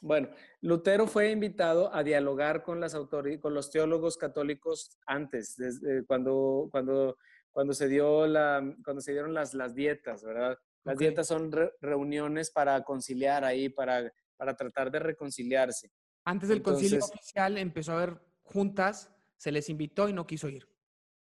Bueno, 0.00 0.30
Lutero 0.60 1.06
fue 1.06 1.30
invitado 1.30 1.94
a 1.94 2.02
dialogar 2.02 2.62
con, 2.62 2.80
las 2.80 2.94
con 2.94 3.54
los 3.54 3.70
teólogos 3.70 4.16
católicos 4.16 4.98
antes, 5.06 5.56
desde 5.56 6.04
cuando, 6.04 6.68
cuando, 6.70 7.16
cuando, 7.50 7.72
se 7.72 7.88
dio 7.88 8.26
la, 8.26 8.74
cuando 8.84 9.00
se 9.00 9.12
dieron 9.12 9.32
las, 9.32 9.54
las 9.54 9.74
dietas, 9.74 10.24
¿verdad? 10.24 10.58
Las 10.84 10.98
dietas 10.98 11.28
son 11.28 11.52
reuniones 11.80 12.50
para 12.50 12.82
conciliar 12.82 13.44
ahí, 13.44 13.68
para, 13.68 14.12
para 14.36 14.56
tratar 14.56 14.90
de 14.90 14.98
reconciliarse. 14.98 15.92
Antes 16.24 16.48
del 16.48 16.62
concilio 16.62 17.00
oficial 17.00 17.58
empezó 17.58 17.92
a 17.92 17.96
haber 17.96 18.20
juntas, 18.42 19.12
se 19.36 19.50
les 19.50 19.68
invitó 19.68 20.08
y 20.08 20.12
no 20.12 20.26
quiso 20.26 20.48
ir. 20.48 20.68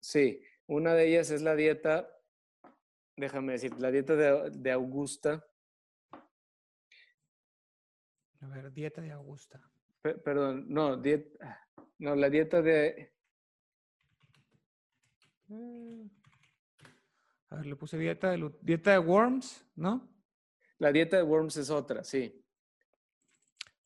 Sí, 0.00 0.42
una 0.66 0.92
de 0.92 1.08
ellas 1.08 1.30
es 1.30 1.40
la 1.40 1.56
dieta, 1.56 2.10
déjame 3.16 3.52
decir, 3.52 3.72
la 3.78 3.90
dieta 3.90 4.14
de, 4.14 4.70
Augusta. 4.72 5.46
A 8.40 8.46
ver, 8.48 8.70
dieta 8.72 9.00
de 9.00 9.12
Augusta. 9.12 9.60
perdón, 10.02 10.66
no, 10.68 10.98
dieta, 10.98 11.66
no, 11.98 12.14
la 12.14 12.28
dieta 12.28 12.60
de... 12.60 13.14
Mm. 15.46 16.06
A 17.48 17.56
ver, 17.56 17.66
le 17.66 17.76
puse 17.76 17.96
dieta 17.96 18.30
de, 18.32 18.52
dieta 18.60 18.90
de 18.90 18.98
Worms, 18.98 19.64
¿no? 19.76 20.10
La 20.78 20.92
dieta 20.92 21.16
de 21.16 21.22
Worms 21.22 21.56
es 21.56 21.70
otra, 21.70 22.04
sí. 22.04 22.43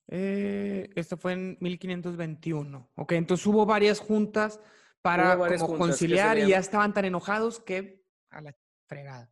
Eh, 0.09 0.89
esto 0.95 1.17
fue 1.17 1.35
en 1.35 1.59
1521. 1.61 2.91
Ok, 2.95 3.13
entonces 3.13 3.47
hubo 3.47 3.67
varias 3.67 4.01
juntas 4.01 4.59
para 5.03 5.37
conciliar 5.59 6.39
y 6.39 6.49
ya 6.49 6.59
estaban 6.59 6.93
tan 6.93 7.05
enojados 7.05 7.61
que 7.61 8.03
a 8.31 8.41
la 8.41 8.57
fregada. 8.87 9.31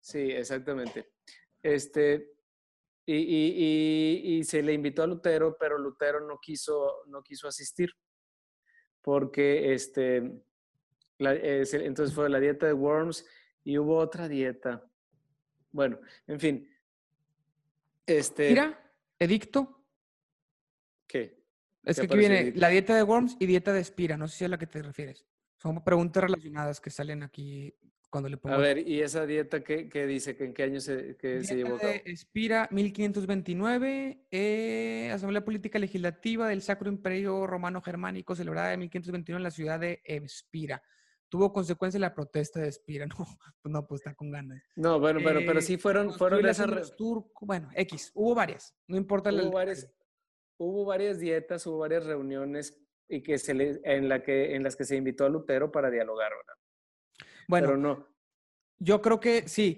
Sí, 0.00 0.30
exactamente. 0.30 1.10
Este, 1.62 2.32
y, 3.06 4.42
se 4.44 4.62
le 4.62 4.74
invitó 4.74 5.02
a 5.02 5.06
Lutero, 5.06 5.56
pero 5.58 5.78
Lutero 5.78 6.20
no 6.20 6.38
quiso, 6.38 7.04
no 7.06 7.22
quiso 7.22 7.48
asistir 7.48 7.90
porque 9.00 9.72
este, 9.72 10.18
eh, 11.18 11.64
entonces 11.72 12.14
fue 12.14 12.28
la 12.28 12.40
dieta 12.40 12.66
de 12.66 12.74
Worms 12.74 13.24
y 13.64 13.78
hubo 13.78 13.96
otra 13.96 14.28
dieta. 14.28 14.84
Bueno, 15.70 15.98
en 16.26 16.40
fin. 16.40 16.70
Este, 18.06 18.50
Mira, 18.50 18.92
edicto 19.18 19.77
¿Qué? 21.08 21.42
Es 21.84 21.98
que 21.98 22.06
aquí 22.06 22.16
viene 22.16 22.52
la 22.54 22.68
dieta 22.68 22.94
de 22.94 23.02
Worms 23.02 23.36
y 23.40 23.46
dieta 23.46 23.72
de 23.72 23.80
Espira. 23.80 24.16
No 24.16 24.28
sé 24.28 24.36
si 24.36 24.44
es 24.44 24.48
a 24.48 24.50
la 24.50 24.58
que 24.58 24.66
te 24.66 24.82
refieres. 24.82 25.26
Son 25.56 25.82
preguntas 25.82 26.22
relacionadas 26.22 26.80
que 26.80 26.90
salen 26.90 27.22
aquí 27.22 27.74
cuando 28.10 28.28
le 28.28 28.36
pongo. 28.36 28.54
A 28.54 28.58
ver, 28.58 28.86
¿y 28.86 29.00
esa 29.00 29.26
dieta 29.26 29.62
qué, 29.62 30.06
dice? 30.06 30.36
¿En 30.38 30.54
qué 30.54 30.62
año 30.62 30.80
se, 30.80 31.16
que 31.16 31.42
se 31.44 31.56
llevó 31.56 31.76
a 31.76 31.78
cabo? 31.78 31.92
Espira 32.04 32.68
1529, 32.70 34.26
eh, 34.30 35.10
Asamblea 35.12 35.44
Política 35.44 35.78
Legislativa 35.78 36.48
del 36.48 36.62
Sacro 36.62 36.88
Imperio 36.88 37.46
Romano 37.46 37.80
Germánico, 37.82 38.34
celebrada 38.34 38.72
en 38.72 38.80
1529 38.80 39.38
en 39.38 39.42
la 39.42 39.50
ciudad 39.50 39.80
de 39.80 40.00
Espira. 40.04 40.82
Tuvo 41.28 41.52
consecuencia 41.52 42.00
la 42.00 42.14
protesta 42.14 42.60
de 42.60 42.68
Espira, 42.68 43.06
no, 43.18 43.26
pues 43.60 43.72
no, 43.72 43.86
pues 43.86 44.00
está 44.00 44.14
con 44.14 44.30
ganas. 44.30 44.62
No, 44.76 44.98
bueno, 44.98 45.20
pero, 45.22 45.40
pero 45.44 45.60
sí 45.60 45.76
fueron, 45.76 46.14
fueron 46.14 46.46
esas... 46.46 46.94
bueno, 47.40 47.68
X, 47.74 48.12
hubo 48.14 48.34
varias, 48.34 48.74
no 48.86 48.96
importa. 48.96 49.30
Hubo 49.30 49.52
varias, 49.52 49.90
hubo 50.58 50.84
varias 50.84 51.18
dietas, 51.18 51.66
hubo 51.66 51.78
varias 51.78 52.04
reuniones 52.04 52.78
y 53.08 53.22
que 53.22 53.38
se 53.38 53.54
le, 53.54 53.80
en, 53.84 54.08
la 54.08 54.22
que, 54.22 54.54
en 54.54 54.62
las 54.62 54.76
que 54.76 54.84
se 54.84 54.96
invitó 54.96 55.24
a 55.24 55.28
Lutero 55.28 55.72
para 55.72 55.90
dialogar, 55.90 56.30
¿verdad? 56.30 56.54
Bueno, 57.48 57.76
no. 57.76 58.06
Yo 58.78 59.00
creo 59.00 59.18
que 59.18 59.48
sí. 59.48 59.74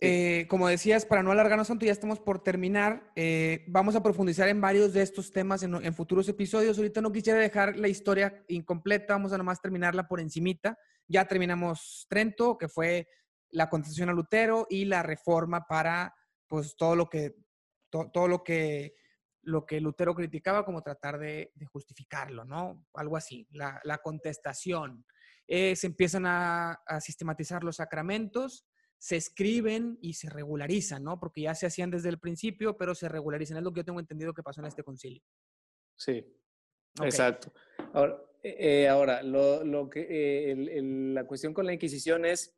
Eh, 0.00 0.46
como 0.48 0.66
decías, 0.68 1.06
para 1.06 1.22
no 1.22 1.30
alargarnos 1.30 1.68
tanto, 1.68 1.86
ya 1.86 1.92
estamos 1.92 2.18
por 2.18 2.42
terminar. 2.42 3.12
Eh, 3.14 3.64
vamos 3.68 3.94
a 3.94 4.02
profundizar 4.02 4.48
en 4.48 4.60
varios 4.60 4.92
de 4.92 5.02
estos 5.02 5.30
temas 5.30 5.62
en, 5.62 5.74
en, 5.74 5.94
futuros 5.94 6.28
episodios. 6.28 6.76
Ahorita 6.76 7.00
no 7.00 7.12
quisiera 7.12 7.38
dejar 7.38 7.76
la 7.76 7.88
historia 7.88 8.42
incompleta, 8.48 9.14
vamos 9.14 9.32
a 9.32 9.38
nomás 9.38 9.60
terminarla 9.60 10.08
por 10.08 10.18
encimita. 10.18 10.76
Ya 11.06 11.26
terminamos 11.26 12.06
Trento, 12.08 12.58
que 12.58 12.68
fue 12.68 13.06
la 13.50 13.68
contestación 13.68 14.08
a 14.08 14.12
Lutero 14.12 14.66
y 14.68 14.86
la 14.86 15.02
reforma 15.02 15.66
para 15.66 16.14
pues 16.48 16.74
todo 16.76 16.96
lo 16.96 17.08
que, 17.08 17.36
todo 17.90 18.28
lo 18.28 18.42
que 18.42 18.94
lo 19.42 19.66
que 19.66 19.80
Lutero 19.80 20.14
criticaba 20.14 20.64
como 20.64 20.82
tratar 20.82 21.18
de, 21.18 21.52
justificarlo, 21.70 22.44
¿no? 22.44 22.86
Algo 22.94 23.16
así, 23.16 23.46
la, 23.50 23.98
contestación. 24.02 25.04
Eh, 25.46 25.76
se 25.76 25.88
empiezan 25.88 26.24
a, 26.26 26.80
sistematizar 27.00 27.64
los 27.64 27.76
sacramentos, 27.76 28.66
se 28.98 29.16
escriben 29.16 29.98
y 30.00 30.14
se 30.14 30.30
regularizan, 30.30 31.02
¿no? 31.02 31.18
Porque 31.18 31.42
ya 31.42 31.54
se 31.54 31.66
hacían 31.66 31.90
desde 31.90 32.08
el 32.08 32.18
principio, 32.20 32.76
pero 32.76 32.94
se 32.94 33.08
regularizan. 33.08 33.56
Es 33.56 33.64
lo 33.64 33.72
que 33.72 33.80
yo 33.80 33.84
tengo 33.84 34.00
entendido 34.00 34.32
que 34.32 34.44
pasó 34.44 34.60
en 34.60 34.68
este 34.68 34.84
concilio. 34.84 35.22
Sí, 35.96 36.24
exacto. 37.02 37.52
Ahora, 37.92 38.22
eh, 38.44 38.88
ahora 38.88 39.22
lo, 39.22 39.88
que, 39.90 40.06
eh, 40.08 40.82
la 40.82 41.24
cuestión 41.24 41.52
con 41.52 41.66
la 41.66 41.72
Inquisición 41.72 42.24
es 42.24 42.56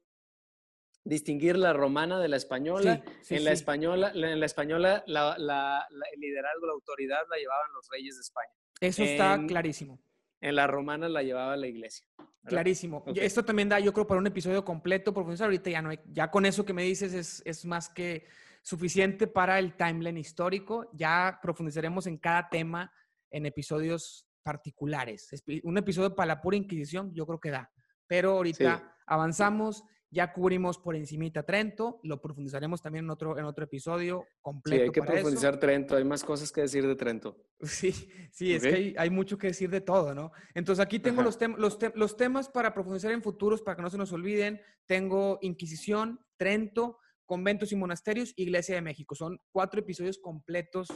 distinguir 1.04 1.56
la 1.56 1.72
romana 1.72 2.18
de 2.18 2.28
la 2.28 2.36
española. 2.36 3.02
en, 3.28 3.44
la 3.44 3.52
española 3.52 4.10
en 4.14 4.40
la 4.40 4.46
española 4.46 5.04
el 5.06 6.20
liderazgo, 6.20 6.66
la 6.66 6.72
autoridad 6.72 7.20
la 7.30 7.36
llevaban 7.36 7.72
los 7.74 7.88
reyes 7.90 8.16
de 8.16 8.22
España. 8.22 8.52
Eso 8.80 9.02
está 9.02 9.40
clarísimo. 9.46 10.00
En 10.40 10.56
la 10.56 10.66
romana 10.66 11.08
la 11.08 11.22
llevaba 11.22 11.56
la 11.56 11.66
iglesia. 11.66 12.06
Clarísimo. 12.44 13.02
Esto 13.14 13.44
también 13.44 13.68
da, 13.68 13.80
yo 13.80 13.92
creo, 13.92 14.06
para 14.06 14.20
un 14.20 14.26
episodio 14.26 14.64
completo, 14.64 15.14
profesor. 15.14 15.46
Ahorita 15.46 15.70
ya 15.70 15.80
no 15.80 15.90
ya 16.12 16.30
con 16.30 16.44
eso 16.44 16.64
que 16.64 16.74
me 16.74 16.82
dices 16.82 17.14
es, 17.14 17.42
es 17.46 17.64
más 17.64 17.88
que 17.88 18.26
suficiente 18.62 19.26
para 19.26 19.58
el 19.58 19.74
timeline 19.76 20.18
histórico. 20.18 20.90
Ya 20.92 21.38
profundizaremos 21.40 22.06
en 22.06 22.18
cada 22.18 22.48
tema 22.50 22.92
en 23.30 23.46
episodios 23.46 24.26
particulares. 24.42 25.30
Un 25.62 25.78
episodio 25.78 26.14
para 26.14 26.34
la 26.34 26.40
pura 26.42 26.56
Inquisición, 26.56 27.14
yo 27.14 27.26
creo 27.26 27.40
que 27.40 27.50
da. 27.50 27.72
Pero 28.06 28.32
ahorita 28.32 28.96
avanzamos. 29.06 29.84
Ya 30.14 30.32
cubrimos 30.32 30.78
por 30.78 30.94
encimita 30.94 31.42
Trento, 31.42 31.98
lo 32.04 32.20
profundizaremos 32.20 32.80
también 32.80 33.04
en 33.04 33.10
otro, 33.10 33.36
en 33.36 33.44
otro 33.44 33.64
episodio 33.64 34.24
completo. 34.40 34.78
Sí, 34.78 34.82
hay 34.84 34.90
que 34.90 35.02
profundizar 35.02 35.58
Trento, 35.58 35.96
hay 35.96 36.04
más 36.04 36.22
cosas 36.22 36.52
que 36.52 36.60
decir 36.60 36.86
de 36.86 36.94
Trento. 36.94 37.36
Sí, 37.64 37.92
sí, 38.30 38.54
es 38.54 38.62
que 38.62 38.94
hay, 38.96 39.10
mucho 39.10 39.38
que 39.38 39.48
decir 39.48 39.70
de 39.70 39.80
todo, 39.80 40.14
¿no? 40.14 40.32
Entonces 40.54 40.84
aquí 40.84 40.98
tengo 40.98 41.22
los, 41.22 41.38
los, 41.56 41.78
los 41.94 42.16
temas 42.16 42.48
para 42.48 42.74
profundizar 42.74 43.10
en 43.10 43.22
futuros, 43.22 43.62
para 43.62 43.76
que 43.76 43.82
no 43.82 43.90
se 43.90 43.98
nos 43.98 44.12
olviden. 44.12 44.60
Tengo 44.86 45.38
Inquisición, 45.40 46.20
Trento, 46.36 46.98
conventos 47.24 47.72
y 47.72 47.76
monasterios, 47.76 48.34
Iglesia 48.36 48.74
de 48.76 48.82
México. 48.82 49.14
Son 49.14 49.40
cuatro 49.50 49.80
episodios 49.80 50.18
completos 50.18 50.88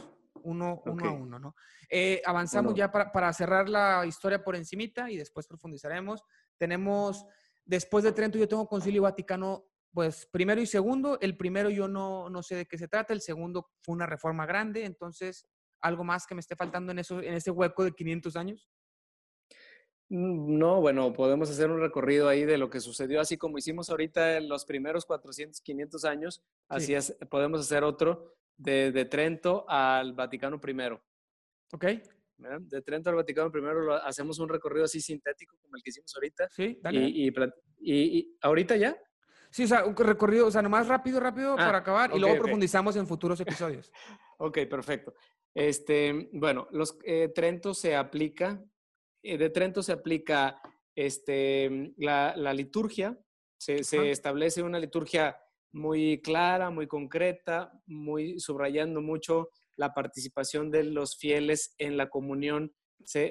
uno, 0.43 0.81
uno 0.85 1.05
a 1.05 1.11
uno, 1.11 1.39
¿no? 1.39 1.55
Eh, 1.89 2.21
avanzamos 2.25 2.73
ya 2.73 2.91
para, 2.91 3.11
para, 3.11 3.33
cerrar 3.33 3.67
la 3.67 4.05
historia 4.05 4.43
por 4.43 4.55
encimita 4.55 5.09
y 5.09 5.17
después 5.17 5.47
profundizaremos. 5.47 6.23
Tenemos, 6.57 7.25
después 7.69 8.03
de 8.03 8.11
Trento, 8.11 8.37
yo 8.37 8.47
tengo 8.47 8.67
Concilio 8.67 9.03
Vaticano, 9.03 9.65
pues 9.93 10.25
primero 10.31 10.59
y 10.59 10.65
segundo. 10.65 11.19
El 11.21 11.37
primero 11.37 11.69
yo 11.69 11.87
no, 11.87 12.29
no 12.29 12.41
sé 12.41 12.55
de 12.55 12.65
qué 12.65 12.77
se 12.77 12.87
trata, 12.87 13.13
el 13.13 13.21
segundo 13.21 13.69
fue 13.81 13.93
una 13.93 14.07
reforma 14.07 14.45
grande, 14.45 14.85
entonces, 14.85 15.45
¿algo 15.81 16.03
más 16.03 16.25
que 16.25 16.33
me 16.33 16.41
esté 16.41 16.55
faltando 16.55 16.91
en, 16.91 16.99
eso, 16.99 17.21
en 17.21 17.35
ese 17.35 17.51
hueco 17.51 17.83
de 17.83 17.91
500 17.91 18.35
años? 18.35 18.69
Mm, 20.09 20.57
no, 20.57 20.81
bueno, 20.81 21.13
podemos 21.13 21.51
hacer 21.51 21.69
un 21.69 21.79
recorrido 21.79 22.27
ahí 22.27 22.43
de 22.43 22.57
lo 22.57 22.71
que 22.71 22.79
sucedió, 22.79 23.21
así 23.21 23.37
como 23.37 23.59
hicimos 23.59 23.91
ahorita 23.91 24.37
en 24.37 24.49
los 24.49 24.65
primeros 24.65 25.05
400, 25.05 25.61
500 25.61 26.05
años, 26.05 26.43
así 26.67 26.95
es, 26.95 27.15
podemos 27.29 27.61
hacer 27.61 27.83
otro 27.83 28.33
de, 28.57 28.91
de, 28.91 29.05
Trento 29.05 29.65
al 29.69 30.13
Vaticano 30.13 30.59
I. 30.65 30.99
Ok. 31.71 31.85
De 32.61 32.81
Trento 32.81 33.09
al 33.09 33.17
Vaticano 33.17 33.51
I 33.53 33.99
hacemos 34.03 34.39
un 34.39 34.49
recorrido 34.49 34.85
así 34.85 35.01
sintético 35.01 35.57
como 35.57 35.75
el 35.75 35.83
que 35.83 35.89
hicimos 35.89 36.13
ahorita. 36.15 36.47
Sí, 36.49 36.79
dale. 36.81 37.01
Y, 37.01 37.31
y, 37.81 38.37
ahorita 38.41 38.75
ya. 38.77 38.97
Sí, 39.51 39.63
o 39.63 39.67
sea, 39.67 39.85
un 39.85 39.95
recorrido, 39.95 40.47
o 40.47 40.51
sea, 40.51 40.61
nomás 40.61 40.87
rápido, 40.87 41.19
rápido 41.19 41.53
ah, 41.53 41.57
para 41.57 41.79
acabar 41.79 42.11
y 42.15 42.19
luego 42.19 42.37
profundizamos 42.37 42.95
en 42.95 43.07
futuros 43.07 43.39
episodios. 43.39 43.91
ok, 44.37 44.59
perfecto. 44.69 45.13
Este, 45.53 46.29
bueno, 46.33 46.67
los 46.71 46.97
eh, 47.03 47.29
Trento 47.33 47.73
se 47.73 47.95
aplica 47.95 48.63
eh, 49.21 49.37
de 49.37 49.49
Trento 49.49 49.83
se 49.83 49.91
aplica 49.91 50.61
este, 50.95 51.93
la, 51.97 52.33
liturgia, 52.53 53.17
se, 53.57 53.81
establece 54.09 54.63
una 54.63 54.79
liturgia 54.79 55.37
muy 55.71 56.21
clara, 56.21 56.69
muy 56.69 56.87
concreta, 56.87 57.71
muy 57.85 58.39
subrayando 58.39 59.01
mucho 59.01 59.49
la 59.79 59.93
participación 59.93 60.71
de 60.71 60.83
los 60.83 61.17
fieles 61.17 61.73
en 61.77 61.95
la 61.95 62.09
comunión. 62.09 62.73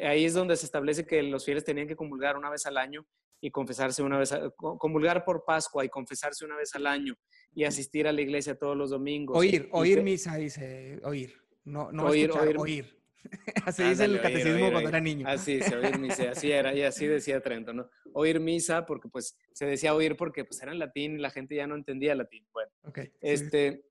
ahí 0.03 0.25
es 0.25 0.33
donde 0.33 0.57
se 0.57 0.65
establece 0.65 1.07
que 1.07 1.23
los 1.23 1.45
fieles 1.45 1.63
tenían 1.63 1.87
que 1.87 1.95
comulgar 1.95 2.39
una 2.39 2.49
vez 2.49 2.65
al 2.65 2.79
año 2.79 3.07
y 3.39 3.51
confesarse 3.51 4.03
una 4.03 4.19
vez, 4.19 4.35
comulgar 4.57 5.27
por 5.27 5.45
Pascua 5.45 5.85
y 5.85 5.91
confesarse 5.91 6.47
una 6.47 6.57
vez 6.57 6.75
al 6.75 6.87
año 6.87 7.15
y 7.55 7.65
asistir 7.65 8.09
a 8.09 8.13
la 8.13 8.23
iglesia 8.23 8.57
todos 8.57 8.75
los 8.79 8.89
domingos. 8.89 9.37
Oír, 9.37 9.69
oír 9.73 10.03
misa, 10.03 10.37
dice, 10.37 10.99
oír. 11.05 11.35
No, 11.65 11.93
no 11.93 12.07
oír, 12.07 12.31
escuchar, 12.31 12.57
oír. 12.57 12.99
así 13.67 13.83
dice 13.83 14.07
el 14.07 14.23
catecismo 14.23 14.71
cuando 14.71 14.89
era 14.89 15.01
niño. 15.01 15.29
Así, 15.29 15.61
se 15.61 15.77
oír 15.77 15.99
misa, 15.99 16.31
así 16.31 16.51
era, 16.51 16.75
y 16.75 16.81
así 16.81 17.07
decía 17.07 17.43
Trento, 17.43 17.75
¿no? 17.75 17.91
Oír 18.15 18.41
misa, 18.41 18.87
porque 18.87 19.11
pues 19.11 19.37
se 19.53 19.67
decía 19.67 19.95
oír 19.95 20.17
porque 20.17 20.47
pues 20.47 20.63
era 20.63 20.73
en 20.73 20.79
latín 20.79 21.17
y 21.17 21.19
la 21.19 21.29
gente 21.31 21.55
ya 21.55 21.67
no 21.67 21.75
entendía 21.75 22.15
latín. 22.15 22.47
Bueno, 22.55 22.71
okay, 22.85 23.13
este, 23.21 23.85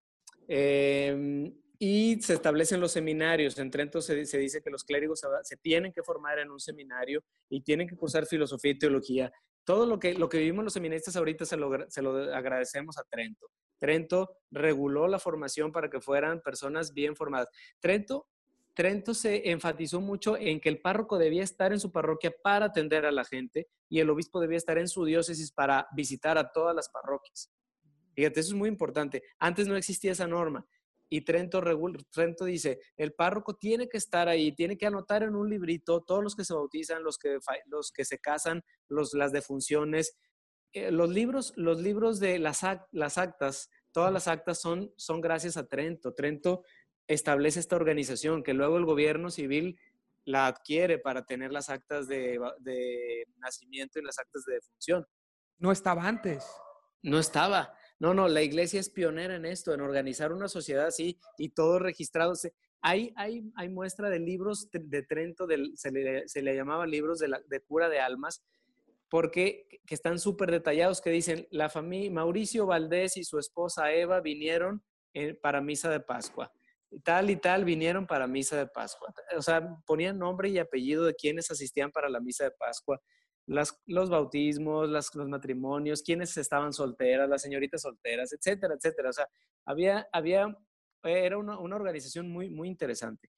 em, 0.47 1.53
y 1.79 2.21
se 2.21 2.33
establecen 2.33 2.79
los 2.79 2.91
seminarios. 2.91 3.57
En 3.57 3.69
Trento 3.71 4.01
se, 4.01 4.15
dice 4.15 4.61
que 4.61 4.69
los 4.69 4.83
clérigos 4.83 5.21
se 5.43 5.57
tienen 5.57 5.91
que 5.91 6.03
formar 6.03 6.39
en 6.39 6.51
un 6.51 6.59
seminario 6.59 7.23
y 7.49 7.61
tienen 7.61 7.87
que 7.87 7.95
cursar 7.95 8.25
filosofía 8.25 8.71
y 8.71 8.79
teología. 8.79 9.31
Todo 9.63 9.85
lo 9.85 9.99
que, 9.99 10.13
lo 10.13 10.29
que 10.29 10.39
vivimos 10.39 10.63
los 10.63 10.73
seminaristas 10.73 11.15
ahorita 11.15 11.45
se 11.45 11.57
lo, 11.57 11.89
se 11.89 12.01
agradecemos 12.33 12.97
a 12.97 13.03
Trento. 13.03 13.51
Trento 13.79 14.37
reguló 14.49 15.07
la 15.07 15.19
formación 15.19 15.71
para 15.71 15.89
que 15.89 16.01
fueran 16.01 16.41
personas 16.41 16.93
bien 16.93 17.15
formadas. 17.15 17.49
Trento 17.79 18.27
Trento 18.77 19.15
se 19.15 19.49
enfatizó 19.49 20.01
mucho 20.01 20.37
en 20.37 20.59
que 20.59 20.69
el 20.69 20.79
párroco 20.79 21.17
debía 21.17 21.41
estar 21.41 21.73
en 21.73 21.79
su 21.79 21.91
parroquia 21.91 22.31
para 22.43 22.67
atender 22.67 23.07
a 23.07 23.11
la 23.11 23.25
gente 23.25 23.67
y 23.89 24.01
el 24.01 24.09
obispo 24.11 24.39
debía 24.39 24.59
estar 24.59 24.77
en 24.77 24.87
su 24.87 25.03
diócesis 25.03 25.51
para 25.51 25.87
visitar 25.95 26.37
a 26.37 26.51
todas 26.51 26.75
las 26.75 26.87
parroquias. 26.87 27.51
Fíjate, 28.13 28.39
eso 28.39 28.51
es 28.51 28.55
muy 28.55 28.69
importante. 28.69 29.23
Antes 29.39 29.67
no 29.67 29.75
existía 29.75 30.11
esa 30.11 30.27
norma. 30.27 30.63
Y 31.09 31.21
Trento, 31.21 31.61
Trento 32.11 32.45
dice, 32.45 32.79
el 32.97 33.13
párroco 33.13 33.55
tiene 33.55 33.87
que 33.87 33.97
estar 33.97 34.27
ahí, 34.27 34.51
tiene 34.51 34.77
que 34.77 34.85
anotar 34.85 35.23
en 35.23 35.35
un 35.35 35.49
librito 35.49 36.01
todos 36.03 36.23
los 36.23 36.35
que 36.35 36.43
se 36.43 36.53
bautizan, 36.53 37.03
los 37.03 37.17
que, 37.17 37.37
los 37.65 37.91
que 37.91 38.05
se 38.05 38.19
casan, 38.19 38.63
los, 38.89 39.13
las 39.13 39.31
defunciones. 39.31 40.17
Eh, 40.73 40.91
los, 40.91 41.09
libros, 41.09 41.53
los 41.55 41.79
libros 41.79 42.19
de 42.19 42.39
las, 42.39 42.61
las 42.91 43.17
actas, 43.17 43.69
todas 43.91 44.11
las 44.11 44.27
actas 44.27 44.59
son, 44.59 44.91
son 44.97 45.21
gracias 45.21 45.55
a 45.57 45.67
Trento. 45.67 46.13
Trento 46.13 46.63
establece 47.07 47.59
esta 47.59 47.77
organización 47.77 48.43
que 48.43 48.53
luego 48.53 48.77
el 48.77 48.85
gobierno 48.85 49.31
civil 49.31 49.79
la 50.27 50.47
adquiere 50.47 50.99
para 50.99 51.25
tener 51.25 51.53
las 51.53 51.69
actas 51.69 52.07
de, 52.07 53.25
nacimiento 53.37 53.97
y 53.97 54.03
las 54.03 54.19
actas 54.19 54.43
de 54.43 54.55
defunción. 54.55 55.07
No 55.57 55.71
estaba 55.71 56.05
antes. 56.05 56.45
No 57.01 57.17
estaba. 57.17 57.73
No, 57.99 58.13
no, 58.13 58.27
la 58.27 58.43
iglesia 58.43 58.79
es 58.79 58.89
pionera 58.89 59.35
en 59.35 59.45
esto, 59.45 59.73
en 59.73 59.81
organizar 59.81 60.31
una 60.31 60.47
sociedad 60.47 60.87
así 60.87 61.19
y 61.37 61.49
todo 61.49 61.79
registrado. 61.79 62.33
Hay, 62.81 63.11
hay, 63.15 63.51
hay 63.55 63.69
muestra 63.69 64.09
de 64.09 64.19
libros 64.19 64.69
de 64.71 65.03
Trento, 65.03 65.47
se, 65.75 65.91
le, 65.91 66.55
llamaba 66.55 66.85
libros 66.85 67.19
de, 67.19 67.33
de 67.47 67.59
cura 67.61 67.89
de 67.89 67.99
almas, 67.99 68.43
porque 69.09 69.67
que 69.85 69.95
están 69.95 70.19
súper 70.19 70.51
detallados, 70.51 71.01
que 71.01 71.09
dicen, 71.09 71.47
la 71.49 71.69
familia, 71.69 72.11
Mauricio 72.11 72.65
Valdés 72.65 73.17
y 73.17 73.23
su 73.23 73.39
esposa 73.39 73.91
Eva 73.93 74.21
vinieron 74.21 74.83
para 75.41 75.61
misa 75.61 75.89
de 75.89 75.99
Pascua 75.99 76.51
tal 77.03 77.29
y 77.29 77.35
tal 77.35 77.65
vinieron 77.65 78.07
para 78.07 78.27
misa 78.27 78.57
de 78.57 78.67
Pascua. 78.67 79.13
O 79.35 79.41
sea, 79.41 79.77
ponían 79.85 80.17
nombre 80.17 80.49
y 80.49 80.59
apellido 80.59 81.05
de 81.05 81.15
quienes 81.15 81.51
asistían 81.51 81.91
para 81.91 82.09
la 82.09 82.19
misa 82.19 82.45
de 82.45 82.51
Pascua, 82.51 83.01
las, 83.47 83.81
los 83.85 84.09
bautismos, 84.09 84.89
las, 84.89 85.13
los 85.15 85.27
matrimonios, 85.27 86.03
quienes 86.03 86.35
estaban 86.37 86.73
solteras, 86.73 87.27
las 87.27 87.41
señoritas 87.41 87.81
solteras, 87.81 88.31
etcétera, 88.33 88.75
etcétera. 88.75 89.09
O 89.09 89.13
sea, 89.13 89.27
había, 89.65 90.07
había, 90.11 90.55
era 91.03 91.37
una, 91.37 91.57
una 91.57 91.77
organización 91.77 92.29
muy, 92.29 92.49
muy 92.49 92.67
interesante. 92.67 93.29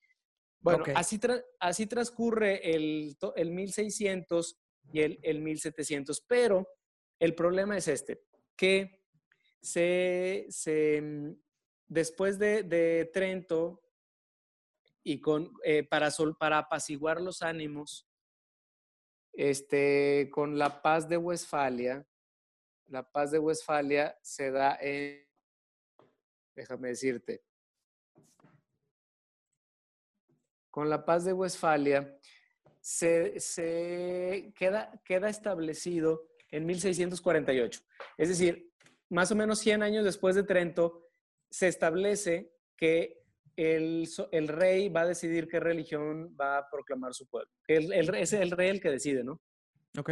Bueno, 0.61 0.83
así, 0.95 1.19
así 1.59 1.85
transcurre 1.85 2.75
el, 2.75 3.15
el 3.35 3.51
1600 3.51 4.57
y 4.91 5.01
el, 5.01 5.19
el 5.21 5.41
1700, 5.41 6.21
pero 6.27 6.67
el 7.19 7.35
problema 7.35 7.77
es 7.77 7.87
este, 7.87 8.21
que 8.57 9.05
se, 9.61 10.47
se 10.49 11.37
después 11.87 12.39
de, 12.39 13.09
Trento 13.13 13.81
y 15.03 15.21
con, 15.21 15.53
eh, 15.63 15.83
para, 15.83 16.09
para 16.37 16.57
apaciguar 16.57 17.21
los 17.21 17.41
ánimos, 17.41 18.08
este, 19.39 20.29
con 20.33 20.57
la 20.57 20.81
paz 20.81 21.07
de 21.07 21.15
Westfalia, 21.15 22.05
la 22.87 23.09
paz 23.09 23.31
de 23.31 23.39
Westfalia 23.39 24.19
se 24.21 24.51
da 24.51 24.77
en, 24.81 25.25
déjame 26.53 26.89
decirte, 26.89 27.45
con 30.69 30.89
la 30.89 31.05
paz 31.05 31.23
de 31.23 31.31
Westfalia 31.31 32.19
se, 32.81 33.39
se 33.39 34.51
queda, 34.57 34.91
queda 35.05 35.29
establecido 35.29 36.27
en 36.51 36.65
1648. 36.65 37.81
Es 38.17 38.27
decir, 38.27 38.73
más 39.07 39.31
o 39.31 39.35
menos 39.35 39.59
100 39.59 39.83
años 39.83 40.03
después 40.03 40.35
de 40.35 40.43
Trento, 40.43 41.07
se 41.49 41.69
establece 41.69 42.51
que 42.75 43.23
el, 43.55 44.07
el, 44.31 44.47
rey 44.47 44.89
va 44.89 45.01
a 45.01 45.07
decidir 45.07 45.47
qué 45.47 45.59
religión 45.59 46.35
va 46.39 46.57
a 46.57 46.69
proclamar 46.69 47.13
su 47.13 47.27
pueblo. 47.27 47.51
El, 47.67 47.91
el, 47.93 48.15
es 48.15 48.33
el 48.33 48.51
rey 48.51 48.69
el 48.69 48.81
que 48.81 48.89
decide, 48.89 49.23
¿no? 49.23 49.41
Ok. 49.97 50.11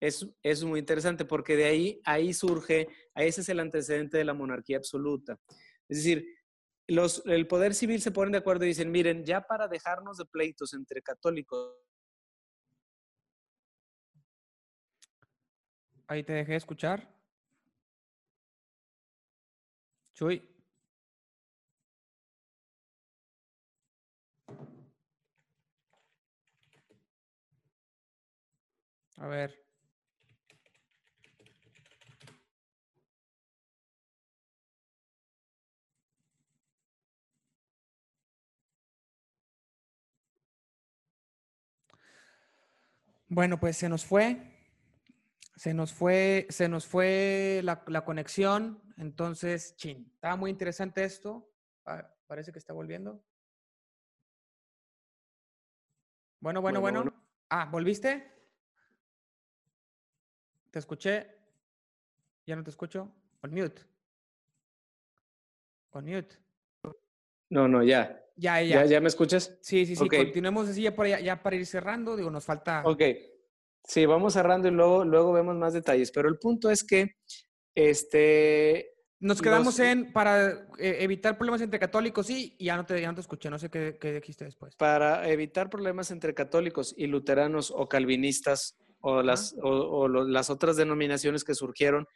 Es, 0.00 0.26
es 0.42 0.64
muy 0.64 0.80
interesante 0.80 1.24
porque 1.24 1.56
de 1.56 1.64
ahí, 1.64 2.00
ahí 2.04 2.32
surge, 2.32 2.88
ese 3.14 3.40
es 3.40 3.48
el 3.48 3.60
antecedente 3.60 4.18
de 4.18 4.24
la 4.24 4.34
monarquía 4.34 4.76
absoluta. 4.76 5.38
Es 5.88 5.98
decir, 5.98 6.26
los, 6.88 7.22
el 7.26 7.46
poder 7.46 7.74
civil 7.74 8.00
se 8.00 8.10
ponen 8.10 8.32
de 8.32 8.38
acuerdo 8.38 8.64
y 8.64 8.68
dicen, 8.68 8.90
miren, 8.90 9.24
ya 9.24 9.42
para 9.42 9.68
dejarnos 9.68 10.18
de 10.18 10.24
pleitos 10.26 10.74
entre 10.74 11.02
católicos. 11.02 11.76
Ahí 16.06 16.24
te 16.24 16.32
dejé 16.32 16.56
escuchar. 16.56 17.08
Chuy. 20.14 20.51
A 29.22 29.28
ver. 29.28 29.56
Bueno, 43.28 43.60
pues 43.60 43.76
se 43.76 43.88
nos 43.88 44.04
fue. 44.04 44.42
Se 45.54 45.72
nos 45.72 45.92
fue, 45.92 46.48
se 46.50 46.68
nos 46.68 46.88
fue 46.88 47.60
la, 47.62 48.04
conexión. 48.04 48.82
Entonces, 48.96 49.76
chin. 49.76 50.10
Estaba 50.14 50.34
muy 50.34 50.50
interesante 50.50 51.04
esto. 51.04 51.48
parece 52.26 52.50
que 52.50 52.58
está 52.58 52.72
volviendo. 52.72 53.24
bueno, 56.40 56.60
bueno. 56.60 56.80
bueno. 56.80 57.04
Ah, 57.48 57.68
¿volviste? 57.70 58.31
Te 60.72 60.78
escuché. 60.78 61.26
Ya 62.46 62.56
no 62.56 62.64
te 62.64 62.70
escucho. 62.70 63.12
On 63.42 63.52
mute. 63.52 63.82
On 65.90 66.04
mute. 66.04 66.38
No, 67.50 67.68
no, 67.68 67.82
ya. 67.82 68.18
Ya, 68.36 68.62
ya. 68.62 68.86
¿Ya, 68.86 69.00
me 69.00 69.08
escuchas? 69.08 69.58
Sí, 69.60 69.84
sí, 69.84 69.94
sí. 69.94 70.08
Continuemos 70.08 70.68
así 70.70 70.82
ya 70.82 70.96
para, 70.96 71.20
ya 71.20 71.42
para 71.42 71.56
ir 71.56 71.66
cerrando. 71.66 72.16
Digo, 72.16 72.30
nos 72.30 72.44
falta. 72.44 72.82
Ok. 72.86 73.02
Sí, 73.84 74.06
vamos 74.06 74.32
cerrando 74.32 74.68
y 74.68 74.70
luego, 74.70 75.04
luego 75.04 75.32
vemos 75.32 75.54
más 75.56 75.74
detalles. 75.74 76.10
Pero 76.10 76.30
el 76.30 76.38
punto 76.38 76.70
es 76.70 76.82
que 76.82 77.16
este, 77.74 78.92
nos 79.22 79.40
quedamos 79.40 79.78
en 79.78 80.12
para 80.12 80.66
eh, 80.78 80.96
evitar 81.00 81.36
problemas 81.36 81.60
entre 81.60 81.78
católicos 81.78 82.28
y 82.28 82.56
ya 82.58 82.76
no 82.76 82.84
te, 82.84 83.00
ya 83.00 83.06
no 83.06 83.14
te 83.14 83.20
escuché, 83.20 83.50
no 83.50 83.58
sé 83.58 83.70
qué, 83.70 83.96
qué, 84.00 84.14
dijiste 84.14 84.44
después. 84.44 84.74
Para 84.74 85.28
evitar 85.28 85.70
problemas 85.70 86.10
entre 86.10 86.34
católicos 86.34 86.92
y 86.96 87.06
luteranos 87.06 87.70
o 87.70 87.88
calvinistas 87.88 88.81
o 89.02 89.22
las, 89.22 89.54
o, 89.62 90.08
las 90.08 90.48
otras 90.48 90.76
denominaciones 90.76 91.44
que 91.44 91.54
surgieron, 91.54 92.06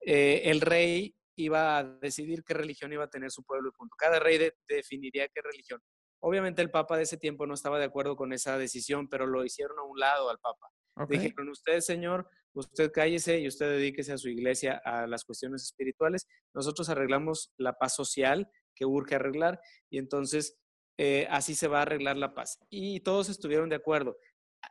eh, 0.00 0.42
el 0.46 0.60
rey 0.60 1.14
iba 1.36 1.78
a 1.78 1.84
decidir 1.84 2.42
qué 2.44 2.54
religión 2.54 2.92
iba 2.92 3.04
a 3.04 3.10
tener 3.10 3.30
su 3.30 3.44
pueblo 3.44 3.68
y 3.68 3.72
punto. 3.72 3.94
Cada 3.96 4.18
rey 4.18 4.38
definiría 4.68 5.28
qué 5.28 5.40
religión. 5.42 5.80
Obviamente 6.20 6.62
el 6.62 6.70
Papa 6.70 6.96
de 6.96 7.02
ese 7.02 7.16
tiempo 7.16 7.46
no 7.46 7.54
estaba 7.54 7.78
de 7.78 7.84
acuerdo 7.84 8.16
con 8.16 8.32
esa 8.32 8.56
decisión, 8.56 9.08
pero 9.08 9.26
lo 9.26 9.44
hicieron 9.44 9.78
a 9.78 9.82
un 9.82 9.98
lado 9.98 10.30
al 10.30 10.38
Papa. 10.38 10.68
Dijeron, 11.08 11.48
usted, 11.48 11.80
señor, 11.80 12.28
usted 12.54 12.92
cállese 12.92 13.40
y 13.40 13.48
usted 13.48 13.68
dedíquese 13.70 14.12
a 14.12 14.18
su 14.18 14.28
iglesia, 14.28 14.80
a 14.84 15.06
las 15.06 15.24
cuestiones 15.24 15.62
espirituales. 15.64 16.28
Nosotros 16.54 16.88
arreglamos 16.88 17.52
la 17.56 17.78
paz 17.78 17.94
social 17.94 18.48
que 18.74 18.84
urge 18.84 19.14
arreglar 19.14 19.60
y 19.90 19.98
entonces 19.98 20.58
eh, 20.98 21.26
así 21.30 21.54
se 21.54 21.68
va 21.68 21.78
a 21.78 21.82
arreglar 21.82 22.16
la 22.16 22.34
paz. 22.34 22.58
Y 22.68 23.00
todos 23.00 23.28
estuvieron 23.28 23.68
de 23.68 23.76
acuerdo. 23.76 24.16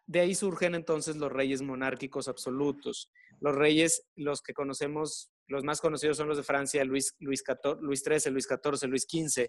De 0.07 0.19
ahí 0.19 0.35
surgen 0.35 0.75
entonces 0.75 1.15
los 1.17 1.31
reyes 1.31 1.61
monárquicos 1.61 2.27
absolutos. 2.27 3.11
Los 3.39 3.55
reyes, 3.55 4.05
los 4.15 4.41
que 4.41 4.53
conocemos, 4.53 5.31
los 5.47 5.63
más 5.63 5.81
conocidos 5.81 6.17
son 6.17 6.27
los 6.27 6.37
de 6.37 6.43
Francia, 6.43 6.83
Luis, 6.85 7.15
Luis, 7.19 7.43
Luis 7.81 8.03
XIII, 8.03 8.31
Luis 8.31 8.47
XIV, 8.47 8.89
Luis 8.89 9.07
XV, 9.09 9.47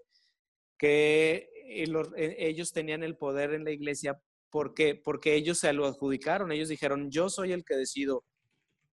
que 0.79 1.49
eh, 1.67 1.85
eh, 2.17 2.37
ellos 2.39 2.73
tenían 2.73 3.03
el 3.03 3.17
poder 3.17 3.55
en 3.55 3.65
la 3.65 3.71
iglesia 3.71 4.21
¿Por 4.53 4.75
qué? 4.75 4.95
Porque 4.95 5.35
ellos 5.35 5.59
se 5.59 5.73
lo 5.73 5.87
adjudicaron, 5.87 6.53
ellos 6.53 6.69
dijeron, 6.69 7.11
yo 7.11 7.31
soy 7.31 7.53
el 7.53 7.65
que 7.65 7.75
decido 7.75 8.27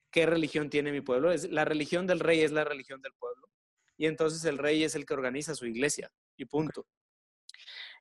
qué 0.09 0.25
religión 0.25 0.69
tiene 0.69 0.93
mi 0.93 1.01
pueblo. 1.01 1.33
Es, 1.33 1.51
la 1.51 1.65
religión 1.65 2.07
del 2.07 2.21
rey 2.21 2.39
es 2.39 2.53
la 2.53 2.63
religión 2.63 3.01
del 3.01 3.11
pueblo. 3.19 3.49
Y 3.97 4.05
entonces 4.05 4.45
el 4.45 4.57
rey 4.57 4.85
es 4.85 4.95
el 4.95 5.05
que 5.05 5.13
organiza 5.13 5.55
su 5.55 5.65
iglesia. 5.65 6.09
Y 6.37 6.45
punto. 6.45 6.87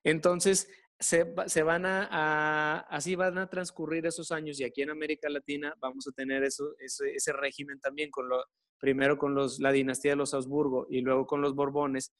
Entonces, 0.05 0.69
se, 0.99 1.63
van 1.63 1.87
a, 1.87 2.81
así 2.91 3.15
van 3.15 3.39
a 3.39 3.49
transcurrir 3.49 4.07
esos 4.07 4.33
años 4.33 4.59
y 4.59 4.65
aquí 4.65 4.83
en 4.83 4.91
América 4.91 5.29
Latina 5.29 5.75
vamos 5.79 6.09
a 6.09 6.13
tener 6.13 6.43
eso, 6.43 6.75
ese, 6.79 7.33
régimen 7.33 7.81
también, 7.81 8.11
con 8.11 8.29
lo, 8.29 8.45
primero 8.79 9.17
con 9.17 9.35
los, 9.35 9.61
la 9.61 9.71
dinastía 9.71 10.13
de 10.13 10.17
los 10.17 10.35
Habsburgo 10.35 10.87
y 10.91 11.01
luego 11.01 11.27
con 11.27 11.41
los 11.41 11.55
Borbones. 11.55 12.15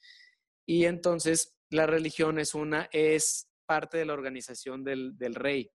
Y 0.65 0.85
entonces 0.85 1.57
la 1.71 1.87
religión 1.87 2.39
es 2.39 2.55
una, 2.55 2.89
es 2.93 3.49
parte 3.67 3.99
de 3.99 4.05
la 4.05 4.15
organización 4.15 4.85
del, 4.85 5.17
rey. 5.35 5.71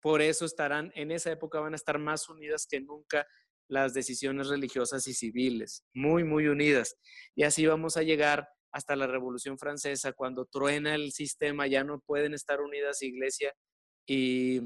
Por 0.00 0.20
eso 0.20 0.44
estarán, 0.44 0.92
en 0.94 1.12
esa 1.12 1.32
época 1.32 1.60
van 1.60 1.72
a 1.72 1.76
estar 1.76 1.98
más 1.98 2.28
unidas 2.28 2.66
que 2.68 2.80
nunca 2.80 3.26
las 3.68 3.94
decisiones 3.94 4.48
religiosas 4.48 5.06
y 5.06 5.14
civiles, 5.14 5.86
muy, 5.94 6.24
muy 6.24 6.48
unidas. 6.48 6.98
Y 7.34 7.44
así 7.44 7.66
vamos 7.66 7.96
a 7.96 8.02
llegar 8.02 8.50
hasta 8.74 8.96
la 8.96 9.06
Revolución 9.06 9.56
Francesa, 9.56 10.12
cuando 10.12 10.46
truena 10.46 10.96
el 10.96 11.12
sistema, 11.12 11.68
ya 11.68 11.84
no 11.84 12.00
pueden 12.00 12.34
estar 12.34 12.60
unidas 12.60 13.02
iglesia 13.02 13.54
y, 14.04 14.60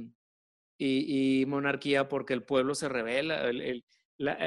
y, 0.79 1.45
monarquía 1.47 2.09
porque 2.09 2.33
el 2.33 2.43
pueblo 2.43 2.75
se 2.75 2.89
revela. 2.89 3.51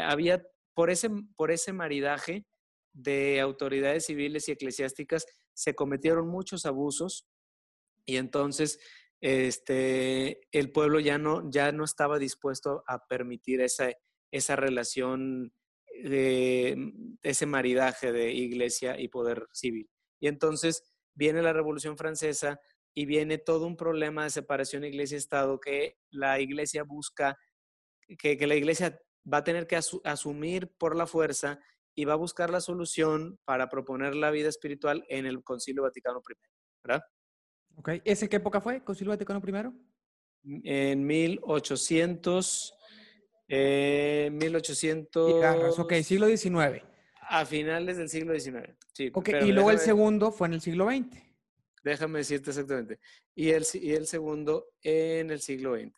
había, 0.09 0.43
por 0.73 0.89
ese, 0.89 1.11
por 1.35 1.51
ese 1.51 1.73
maridaje 1.73 2.43
de 2.91 3.39
autoridades 3.39 4.07
civiles 4.07 4.49
y 4.49 4.53
eclesiásticas, 4.53 5.27
se 5.53 5.75
cometieron 5.75 6.27
muchos 6.27 6.65
abusos 6.65 7.27
y 8.07 8.15
entonces 8.17 8.79
este, 9.21 10.39
el 10.51 10.71
pueblo 10.71 10.99
ya 10.99 11.19
no, 11.19 11.51
ya 11.51 11.71
no 11.71 11.83
estaba 11.83 12.17
dispuesto 12.17 12.83
a 12.87 13.05
permitir 13.05 13.61
esa, 13.61 13.91
esa 14.31 14.55
relación, 14.55 15.53
de, 16.03 16.93
ese 17.21 17.45
maridaje 17.45 18.11
de 18.11 18.31
iglesia 18.31 18.99
y 18.99 19.07
poder 19.07 19.47
civil. 19.51 19.89
Y 20.19 20.27
entonces 20.27 20.83
viene 21.13 21.41
la 21.41 21.53
Revolución 21.53 21.97
Francesa 21.97 22.59
y 22.93 23.05
viene 23.05 23.37
todo 23.37 23.65
un 23.65 23.77
problema 23.77 24.23
de 24.23 24.29
separación 24.29 24.83
iglesia-estado 24.83 25.59
que 25.59 25.97
la 26.09 26.39
iglesia 26.39 26.83
busca, 26.83 27.37
que, 28.17 28.35
la 28.45 28.55
iglesia 28.55 28.99
va 29.31 29.37
a 29.37 29.43
tener 29.43 29.67
que 29.67 29.79
asumir 30.03 30.71
por 30.77 30.95
la 30.95 31.07
fuerza 31.07 31.59
y 31.95 32.05
va 32.05 32.13
a 32.13 32.17
buscar 32.17 32.49
la 32.49 32.61
solución 32.61 33.39
para 33.45 33.69
proponer 33.69 34.15
la 34.15 34.31
vida 34.31 34.49
espiritual 34.49 35.05
en 35.09 35.25
el 35.25 35.43
Concilio 35.43 35.83
Vaticano 35.83 36.21
I, 36.27 36.33
¿verdad? 36.83 37.03
Ok, 37.75 37.89
¿ese 38.03 38.27
qué 38.27 38.37
época 38.37 38.61
fue? 38.61 38.83
¿Concilio 38.83 39.11
Vaticano 39.11 39.41
I? 39.45 40.61
En 40.63 41.05
1800, 41.05 42.73
eh, 43.53 44.29
1800... 44.31 45.79
ok, 45.79 45.93
siglo 46.03 46.27
XIX. 46.27 46.83
A 47.27 47.45
finales 47.45 47.97
del 47.97 48.07
siglo 48.07 48.37
XIX, 48.37 48.69
sí. 48.93 49.11
Ok, 49.13 49.29
y 49.43 49.51
luego 49.51 49.71
el 49.71 49.79
segundo 49.79 50.31
fue 50.31 50.47
en 50.47 50.53
el 50.53 50.61
siglo 50.61 50.87
XX. 50.87 51.17
Déjame 51.83 52.19
decirte 52.19 52.51
exactamente. 52.51 52.99
Y 53.35 53.49
el, 53.49 53.65
y 53.73 53.91
el 53.91 54.07
segundo 54.07 54.67
en 54.83 55.31
el 55.31 55.41
siglo 55.41 55.75
XX. 55.75 55.91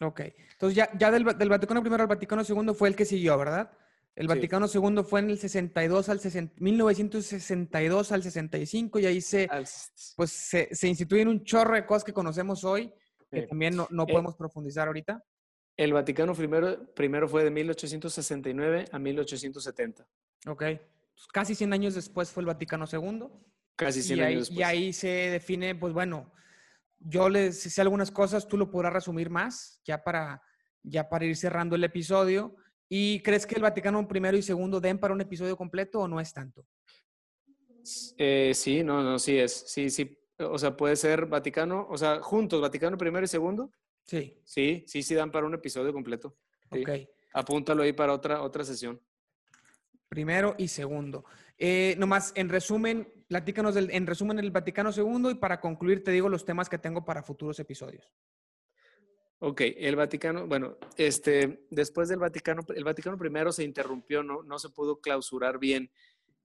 Ok, 0.00 0.20
entonces 0.52 0.76
ya, 0.76 0.90
ya 0.98 1.10
del, 1.10 1.24
del 1.24 1.48
Vaticano 1.48 1.82
I 1.84 2.00
al 2.00 2.06
Vaticano 2.06 2.42
II 2.46 2.74
fue 2.74 2.88
el 2.88 2.96
que 2.96 3.04
siguió, 3.04 3.38
¿verdad? 3.38 3.70
El 4.16 4.28
Vaticano 4.28 4.66
II 4.66 5.04
fue 5.04 5.20
en 5.20 5.30
el 5.30 5.38
62 5.38 6.08
al 6.08 6.20
1962 6.56 8.12
al 8.12 8.22
65 8.22 8.98
y 8.98 9.06
ahí 9.06 9.20
se, 9.20 9.48
pues, 10.16 10.30
se, 10.30 10.74
se, 10.74 10.88
instituyen 10.88 11.28
un 11.28 11.44
chorro 11.44 11.74
de 11.74 11.84
cosas 11.84 12.02
que 12.04 12.14
conocemos 12.14 12.64
hoy 12.64 12.92
que 13.30 13.42
también 13.42 13.76
no, 13.76 13.86
no 13.90 14.04
eh 14.04 14.06
podemos 14.12 14.34
profundizar 14.36 14.86
ahorita. 14.86 15.22
El 15.76 15.92
Vaticano 15.92 16.34
primero, 16.34 16.94
primero 16.94 17.28
fue 17.28 17.44
de 17.44 17.50
1869 17.50 18.86
a 18.90 18.98
1870. 18.98 20.06
Ok. 20.46 20.64
casi 21.32 21.54
100 21.54 21.72
años 21.72 21.94
después 21.94 22.30
fue 22.30 22.42
el 22.42 22.46
Vaticano 22.46 22.86
II. 22.90 23.28
Casi 23.76 24.02
100 24.02 24.20
años 24.20 24.38
después. 24.40 24.58
Y 24.58 24.62
ahí 24.62 24.92
se 24.92 25.08
define, 25.08 25.74
pues 25.74 25.92
bueno, 25.92 26.32
yo 26.98 27.28
les 27.28 27.60
sé 27.60 27.80
algunas 27.80 28.10
cosas, 28.10 28.48
tú 28.48 28.56
lo 28.56 28.70
podrás 28.70 28.92
resumir 28.92 29.28
más, 29.28 29.80
ya 29.84 30.02
para, 30.02 30.42
ya 30.82 31.08
para 31.08 31.26
ir 31.26 31.36
cerrando 31.36 31.76
el 31.76 31.84
episodio. 31.84 32.56
¿Y 32.88 33.20
crees 33.20 33.46
que 33.46 33.56
el 33.56 33.62
Vaticano 33.62 34.06
primero 34.08 34.36
y 34.36 34.42
segundo 34.42 34.80
den 34.80 34.98
para 34.98 35.12
un 35.12 35.20
episodio 35.20 35.56
completo 35.56 36.00
o 36.00 36.08
no 36.08 36.20
es 36.20 36.32
tanto? 36.32 36.66
Eh, 38.16 38.52
sí, 38.54 38.82
no, 38.82 39.02
no, 39.02 39.18
sí 39.18 39.38
es. 39.38 39.52
Sí, 39.66 39.90
sí. 39.90 40.18
O 40.38 40.58
sea, 40.58 40.76
puede 40.76 40.96
ser 40.96 41.26
Vaticano, 41.26 41.86
o 41.90 41.98
sea, 41.98 42.20
juntos, 42.20 42.60
Vaticano 42.60 42.96
primero 42.96 43.24
y 43.24 43.28
segundo. 43.28 43.70
Sí. 44.06 44.40
Sí, 44.44 44.84
sí, 44.86 45.02
sí 45.02 45.14
dan 45.14 45.30
para 45.30 45.46
un 45.46 45.54
episodio 45.54 45.92
completo. 45.92 46.36
Ok. 46.70 46.90
Apúntalo 47.34 47.82
ahí 47.82 47.92
para 47.92 48.12
otra, 48.12 48.42
otra 48.42 48.64
sesión. 48.64 49.00
Primero 50.08 50.54
y 50.58 50.68
segundo. 50.68 51.24
Eh, 51.58 51.96
nomás, 51.98 52.32
en 52.36 52.48
resumen, 52.48 53.12
platícanos 53.28 53.74
del, 53.74 53.90
en 53.90 54.06
resumen 54.06 54.38
el 54.38 54.50
Vaticano 54.50 54.92
segundo 54.92 55.30
y 55.30 55.34
para 55.34 55.60
concluir 55.60 56.04
te 56.04 56.12
digo 56.12 56.28
los 56.28 56.44
temas 56.44 56.68
que 56.68 56.78
tengo 56.78 57.04
para 57.04 57.22
futuros 57.22 57.58
episodios. 57.58 58.12
Ok, 59.38 59.62
el 59.76 59.96
Vaticano, 59.96 60.46
bueno, 60.46 60.78
este, 60.96 61.66
después 61.70 62.08
del 62.08 62.20
Vaticano, 62.20 62.62
el 62.74 62.84
Vaticano 62.84 63.18
primero 63.18 63.52
se 63.52 63.64
interrumpió, 63.64 64.22
no, 64.22 64.42
no 64.42 64.58
se 64.58 64.70
pudo 64.70 65.00
clausurar 65.00 65.58
bien 65.58 65.90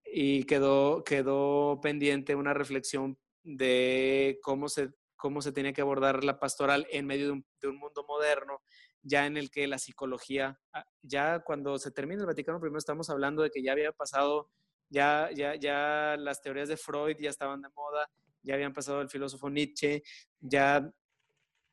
y 0.03 0.43
quedó, 0.43 1.03
quedó 1.05 1.79
pendiente 1.81 2.35
una 2.35 2.53
reflexión 2.53 3.17
de 3.43 4.39
cómo 4.43 4.67
se, 4.67 4.89
cómo 5.22 5.43
se 5.43 5.52
tenía 5.52 5.72
que 5.72 5.81
abordar 5.81 6.23
la 6.23 6.39
pastoral 6.39 6.88
en 6.89 7.06
medio 7.06 7.27
de 7.27 7.68
un, 7.68 7.77
mundo 7.77 8.03
moderno, 8.07 8.64
ya 9.03 9.27
en 9.27 9.38
el 9.38 9.52
que 9.52 9.68
la 9.68 9.77
psicología, 9.77 10.60
ah, 10.73 10.84
ya 11.03 11.41
cuando 11.41 11.77
se 11.77 11.91
termina 11.91 12.22
el 12.22 12.27
Vaticano 12.27 12.60
primero 12.60 12.80
estamos 12.80 13.07
hablando 13.11 13.43
de 13.43 13.52
que 13.52 13.61
ya 13.61 13.73
había 13.73 13.91
pasado, 13.91 14.49
ya, 14.89 15.30
ya, 15.35 15.53
ya 15.56 16.18
las 16.18 16.41
teorías 16.41 16.69
de 16.69 16.76
Freud 16.76 17.18
ya 17.19 17.30
estaban 17.30 17.61
de 17.61 17.69
moda, 17.69 18.10
ya 18.41 18.56
habían 18.56 18.73
pasado 18.73 18.99
el 18.99 19.10
filósofo 19.10 19.48
Nietzsche, 19.48 20.02
ya 20.39 20.91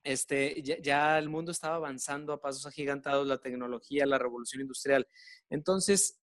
este, 0.04 0.62
ya, 0.62 1.18
el 1.18 1.30
mundo 1.30 1.50
estaba 1.50 1.76
avanzando 1.76 2.34
a 2.34 2.40
pasos 2.42 2.66
agigantados, 2.66 3.26
la 3.26 3.38
tecnología, 3.38 4.04
la 4.04 4.18
revolución 4.18 4.60
industrial. 4.60 5.08
Entonces, 5.48 6.20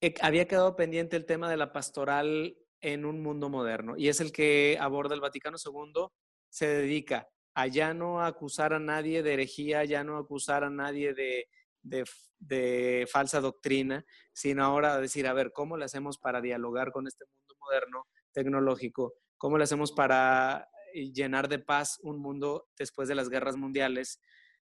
eh, 0.00 0.14
había 0.20 0.46
quedado 0.46 0.76
pendiente 0.76 1.16
el 1.16 1.26
tema 1.26 1.50
de 1.50 1.56
la 1.56 1.72
pastoral 1.72 2.56
en 2.80 3.04
un 3.04 3.22
mundo 3.22 3.48
moderno 3.48 3.96
y 3.96 4.08
es 4.08 4.20
el 4.20 4.32
que 4.32 4.76
aborda 4.80 5.14
el 5.14 5.20
Vaticano 5.20 5.56
II, 5.56 6.08
se 6.52 6.66
dedica 6.66 7.26
a 7.54 7.66
ya 7.66 7.94
no 7.94 8.22
acusar 8.22 8.74
a 8.74 8.78
nadie 8.78 9.22
de 9.22 9.32
herejía, 9.32 9.84
ya 9.84 10.04
no 10.04 10.18
acusar 10.18 10.64
a 10.64 10.70
nadie 10.70 11.14
de, 11.14 13.06
falsa 13.06 13.40
doctrina, 13.40 14.04
sino 14.34 14.62
ahora 14.62 14.98
decir, 14.98 15.26
a 15.26 15.32
ver, 15.32 15.52
¿cómo 15.52 15.78
le 15.78 15.86
hacemos 15.86 16.18
para 16.18 16.42
dialogar 16.42 16.92
con 16.92 17.06
este 17.06 17.24
mundo 17.24 17.54
moderno, 17.58 18.06
tecnológico? 18.32 19.14
¿Cómo 19.38 19.56
le 19.56 19.64
hacemos 19.64 19.92
para 19.92 20.68
y 20.92 21.12
llenar 21.12 21.48
de 21.48 21.58
paz 21.58 21.98
un 22.02 22.18
mundo 22.18 22.68
después 22.76 23.08
de 23.08 23.14
las 23.14 23.30
guerras 23.30 23.56
mundiales, 23.56 24.20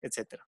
etcétera. 0.02 0.46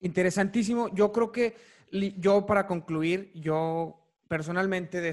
Interesantísimo. 0.00 0.88
Yo 0.94 1.12
creo 1.12 1.30
que 1.30 1.56
yo 1.90 2.46
para 2.46 2.66
concluir, 2.66 3.32
yo 3.34 4.02
personalmente 4.28 5.12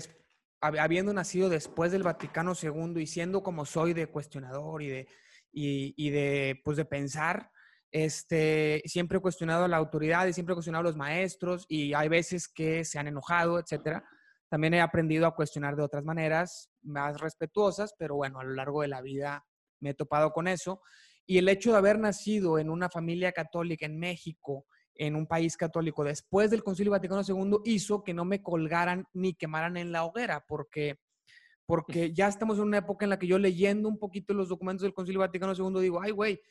habiendo 0.62 1.14
nacido 1.14 1.50
después 1.50 1.92
del 1.92 2.04
Vaticano 2.04 2.54
II 2.62 3.02
y 3.02 3.08
siendo 3.08 3.44
como 3.44 3.66
soy 3.66 3.94
de 3.94 4.08
cuestionador 4.08 4.82
y 4.82 4.88
de, 4.88 5.08
y, 5.56 6.10
de, 6.10 6.62
pues 6.64 6.76
de 6.78 6.86
pensar, 6.86 7.50
este, 7.92 8.82
siempre 8.86 9.20
he 9.20 9.22
cuestionado 9.22 9.64
a 9.64 9.68
la 9.70 9.78
autoridad 9.78 10.28
y 10.28 10.34
siempre 10.34 10.54
he 10.54 10.56
cuestionado 10.56 10.82
a 10.82 10.90
los 10.90 10.98
maestros 10.98 11.66
y 11.70 11.94
hay 11.94 12.10
veces 12.10 12.50
que 12.50 12.84
se 12.84 13.00
han 13.00 13.08
enojado, 13.08 13.58
etcétera. 13.58 14.04
También 14.50 14.74
he 14.74 14.82
aprendido 14.82 15.26
a 15.26 15.36
cuestionar 15.36 15.76
de 15.76 15.84
otras 15.84 16.04
maneras 16.04 16.70
más 16.84 17.20
respetuosas, 17.22 17.96
pero 17.98 18.16
bueno, 18.16 18.40
a 18.40 18.44
lo 18.44 18.54
largo 18.54 18.82
de 18.82 18.90
la 18.90 19.02
vida 19.02 19.46
me 19.80 19.92
he 19.92 19.94
topado 19.94 20.32
con 20.32 20.48
eso. 20.48 20.82
Y 21.26 21.38
el 21.38 21.48
hecho 21.48 21.72
de 21.72 21.78
haber 21.78 21.98
nacido 21.98 22.60
en 22.60 22.70
una 22.70 22.90
familia 22.90 23.32
católica 23.32 23.86
en 23.86 23.98
México, 23.98 24.66
en 24.94 25.16
un 25.16 25.26
país 25.26 25.58
católico, 25.58 26.04
después 26.04 26.52
del 26.52 26.64
Concilio 26.64 26.92
Vaticano 26.92 27.22
II, 27.28 27.60
hizo 27.66 28.04
que 28.04 28.14
no 28.14 28.26
me 28.26 28.44
colgaran 28.44 29.06
ni 29.14 29.34
quemaran 29.34 29.78
en 29.78 29.92
la 29.92 30.04
hoguera, 30.04 30.44
porque, 30.48 31.00
porque 31.66 32.14
ya 32.14 32.28
estamos 32.28 32.58
en 32.58 32.66
una 32.66 32.78
época 32.78 33.06
en 33.06 33.10
la 33.10 33.20
que 33.20 33.28
yo 33.28 33.40
leyendo 33.40 33.90
un 33.90 33.98
poquito 33.98 34.34
los 34.34 34.50
documentos 34.50 34.84
del 34.84 34.94
Concilio 34.94 35.20
Vaticano 35.20 35.54
II 35.54 35.82
digo, 35.82 36.02
ay, 36.02 36.12
güey, 36.12 36.42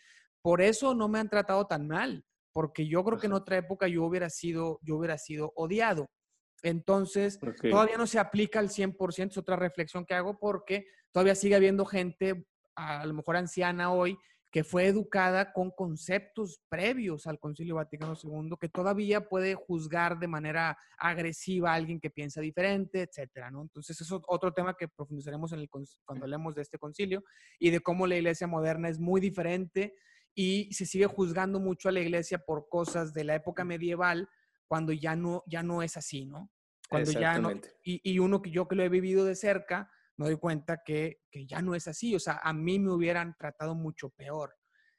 por 0.43 0.61
eso 0.61 0.95
no 0.95 1.09
me 1.09 1.19
han 1.19 1.29
tratado 1.29 1.67
tan 1.67 1.87
mal, 1.87 2.25
porque 2.53 2.87
yo 2.87 3.05
creo 3.05 3.19
que 3.19 3.27
en 3.27 3.33
otra 3.33 3.57
época 3.57 3.89
yo 3.89 4.05
hubiera 4.05 4.29
sido, 4.29 4.79
yo 4.83 4.97
hubiera 4.97 5.19
sido 5.19 5.53
odiado. 5.57 6.11
Entonces, 6.63 7.39
todavía 7.61 7.99
no 7.99 8.07
se 8.07 8.19
aplica 8.19 8.59
al 8.59 8.71
100%, 8.71 9.31
es 9.31 9.39
otra 9.39 9.57
reflexión 9.57 10.07
que 10.07 10.15
hago, 10.15 10.39
porque 10.39 10.87
todavía 11.13 11.35
sigue 11.35 11.55
habiendo 11.55 11.85
gente, 11.85 12.47
a 12.75 13.05
lo 13.05 13.15
mejor 13.15 13.37
anciana 13.37 13.93
hoy, 13.93 14.17
que 14.55 14.63
fue 14.63 14.87
educada 14.87 15.53
con 15.53 15.73
conceptos 15.73 16.61
previos 16.69 17.27
al 17.27 17.41
Concilio 17.41 17.75
Vaticano 17.75 18.15
II, 18.15 18.55
que 18.61 18.69
todavía 18.69 19.29
puede 19.29 19.57
juzgar 19.57 20.21
de 20.21 20.29
manera 20.29 20.79
agresiva 20.97 21.73
a 21.73 21.75
alguien 21.75 21.99
que 21.99 22.09
piensa 22.09 22.41
diferente, 22.41 23.03
etcétera, 23.03 23.51
¿no? 23.51 23.63
Entonces, 23.63 24.01
eso 24.01 24.19
es 24.19 24.23
otro 24.29 24.53
tema 24.53 24.77
que 24.79 24.87
profundizaremos 24.87 25.53
en 25.53 25.59
el, 25.59 25.69
cuando 25.69 26.25
hablemos 26.25 26.55
de 26.55 26.63
este 26.63 26.79
concilio 26.79 27.25
y 27.59 27.71
de 27.71 27.81
cómo 27.81 28.07
la 28.07 28.15
iglesia 28.15 28.47
moderna 28.47 28.89
es 28.89 29.01
muy 29.01 29.21
diferente 29.21 29.97
y 30.37 30.73
se 30.73 30.87
sigue 30.87 31.09
juzgando 31.09 31.59
mucho 31.59 31.89
a 31.89 31.93
la 31.93 31.99
iglesia 31.99 32.39
por 32.39 32.69
cosas 32.69 33.13
de 33.13 33.25
la 33.25 33.35
época 33.35 33.65
medieval 33.65 34.29
cuando 34.69 34.93
ya 34.93 35.17
no, 35.17 35.43
ya 35.49 35.65
no 35.65 35.83
es 35.83 35.97
así, 35.97 36.27
¿no? 36.27 36.49
Cuando 36.89 37.11
ya 37.11 37.41
no, 37.41 37.51
y, 37.83 38.01
y 38.09 38.21
uno 38.21 38.41
que 38.41 38.53
yo 38.53 38.69
que 38.69 38.77
lo 38.77 38.85
he 38.85 38.89
vivido 38.89 39.25
de 39.25 39.35
cerca, 39.35 39.91
me 40.17 40.27
doy 40.27 40.37
cuenta 40.37 40.83
que, 40.85 41.21
que, 41.31 41.47
ya 41.47 41.61
no 41.63 41.75
es 41.75 41.89
así. 41.89 42.15
O 42.15 42.21
sea, 42.21 42.41
a 42.43 42.53
mí 42.53 42.79
me 42.79 42.93
hubieran 42.93 43.35
tratado 43.39 43.75
mucho 43.75 44.11
peor 44.11 44.55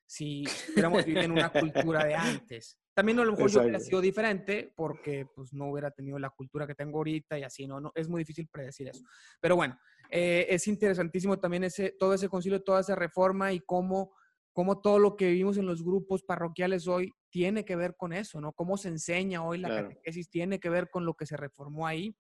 si 0.08 0.44
hubiéramos 0.74 1.06
vivido 1.06 1.24
en 1.24 1.32
una 1.32 1.50
cultura 1.50 2.06
de 2.06 2.16
antes. 2.16 2.78
También 2.94 3.20
a 3.20 3.26
lo 3.26 3.32
mejor 3.34 3.50
yo 3.50 3.62
hubiera 3.62 3.80
sido 3.80 4.00
diferente 4.00 4.72
porque 4.76 5.28
pues 5.36 5.52
no 5.52 5.70
hubiera 5.70 5.92
tenido 5.92 6.18
la 6.18 6.30
cultura 6.30 6.66
que 6.66 6.76
tengo 6.76 7.00
ahorita 7.00 7.38
y 7.38 7.44
así, 7.44 7.68
¿no? 7.68 7.82
no 7.82 7.92
es 7.94 8.08
muy 8.08 8.20
difícil 8.20 8.48
predecir 8.48 8.88
eso. 8.88 9.04
Pero 9.42 9.58
bueno, 9.58 9.78
eh, 10.10 10.48
es 10.50 10.68
interesantísimo 10.68 11.38
también 11.38 11.66
ese, 11.66 11.92
todo 12.00 12.14
ese 12.14 12.30
concilio, 12.30 12.64
toda 12.64 12.80
esa 12.80 12.96
reforma 12.96 13.52
y 13.52 13.60
cómo, 13.60 14.14
cómo 14.54 14.80
todo 14.80 15.00
lo 15.00 15.18
que 15.18 15.28
vivimos 15.28 15.58
en 15.58 15.66
los 15.66 15.84
grupos 15.84 16.24
parroquiales 16.24 16.88
hoy 16.88 17.12
tiene 17.30 17.66
que 17.66 17.76
ver 17.76 17.98
con 17.98 18.14
eso, 18.14 18.40
¿no? 18.40 18.54
Cómo 18.54 18.78
se 18.78 18.88
enseña 18.88 19.44
hoy 19.44 19.58
la 19.58 19.68
catequesis 19.68 20.30
tiene 20.30 20.60
que 20.62 20.70
ver 20.70 20.90
con 20.90 21.06
lo 21.06 21.16
que 21.16 21.26
se 21.26 21.36
reformó 21.36 21.86
ahí, 21.86 22.16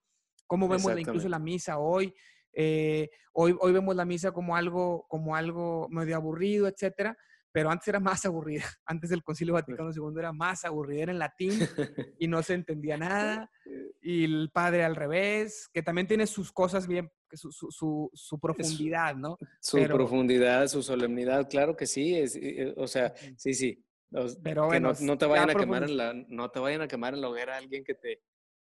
cómo 0.45 0.67
vemos 0.67 0.99
incluso 0.99 1.29
la 1.29 1.39
misa 1.39 1.77
hoy, 1.77 2.13
eh, 2.55 3.09
hoy, 3.33 3.55
hoy 3.59 3.73
vemos 3.73 3.95
la 3.95 4.05
misa 4.05 4.31
como 4.31 4.55
algo, 4.55 5.05
como 5.09 5.35
algo 5.35 5.87
medio 5.89 6.15
aburrido, 6.15 6.67
etcétera, 6.67 7.17
pero 7.55 7.71
antes 7.71 7.87
era 7.87 8.01
más 8.01 8.25
aburrida. 8.25 8.65
Antes 8.85 9.09
del 9.09 9.23
Concilio 9.23 9.53
Vaticano 9.53 9.91
II 9.91 10.19
era 10.19 10.33
más 10.33 10.65
aburrida, 10.65 11.03
era 11.03 11.11
en 11.13 11.19
latín 11.19 11.51
y 12.19 12.27
no 12.27 12.43
se 12.43 12.53
entendía 12.53 12.97
nada. 12.97 13.49
Y 14.01 14.25
el 14.25 14.49
padre 14.53 14.83
al 14.83 14.95
revés, 14.95 15.69
que 15.73 15.81
también 15.81 16.05
tiene 16.05 16.27
sus 16.27 16.51
cosas 16.51 16.85
bien, 16.85 17.09
su, 17.31 17.51
su, 17.51 18.11
su, 18.13 18.39
profundidad, 18.39 19.15
¿no? 19.15 19.37
Su 19.61 19.81
profundidad, 19.85 20.67
su 20.67 20.83
solemnidad, 20.83 21.49
claro 21.49 21.75
que 21.75 21.87
sí. 21.87 22.15
Es, 22.15 22.35
eh, 22.35 22.73
o 22.75 22.87
sea, 22.87 23.13
sí, 23.37 23.53
sí. 23.53 23.83
Pero 24.43 24.67
bueno, 24.67 24.91
no, 24.99 25.17
te 25.17 25.25
vayan 25.25 25.49
a 25.49 25.55
quemar 25.55 25.83
en 25.83 25.97
la, 25.97 26.13
no 26.13 26.51
te 26.51 26.59
vayan 26.59 26.81
a 26.81 26.87
quemar 26.87 27.13
en 27.13 27.21
la 27.21 27.29
hoguera 27.29 27.55
a 27.55 27.57
alguien 27.57 27.83
que, 27.83 27.95
te, 27.95 28.21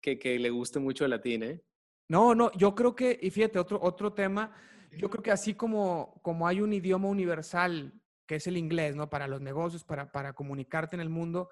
que, 0.02 0.20
que 0.20 0.38
le 0.38 0.50
guste 0.50 0.80
mucho 0.80 1.06
el 1.06 1.12
latín, 1.12 1.44
¿eh? 1.44 1.62
No, 2.10 2.36
no, 2.36 2.52
yo 2.54 2.76
creo 2.76 2.96
que, 2.96 3.18
y 3.22 3.30
fíjate, 3.30 3.60
otro, 3.60 3.80
otro 3.82 4.14
tema, 4.14 4.54
yo 4.92 5.10
creo 5.10 5.24
que 5.24 5.32
así 5.32 5.54
como, 5.56 6.20
como 6.22 6.48
hay 6.48 6.62
un 6.62 6.74
idioma 6.74 7.08
universal, 7.08 7.94
que 8.28 8.36
es 8.36 8.48
el 8.48 8.58
inglés, 8.58 8.96
¿no? 8.96 9.10
Para 9.10 9.28
los 9.28 9.42
negocios, 9.42 9.84
para, 9.84 10.12
para 10.12 10.34
comunicarte 10.34 10.96
en 10.96 11.02
el 11.02 11.10
mundo, 11.10 11.50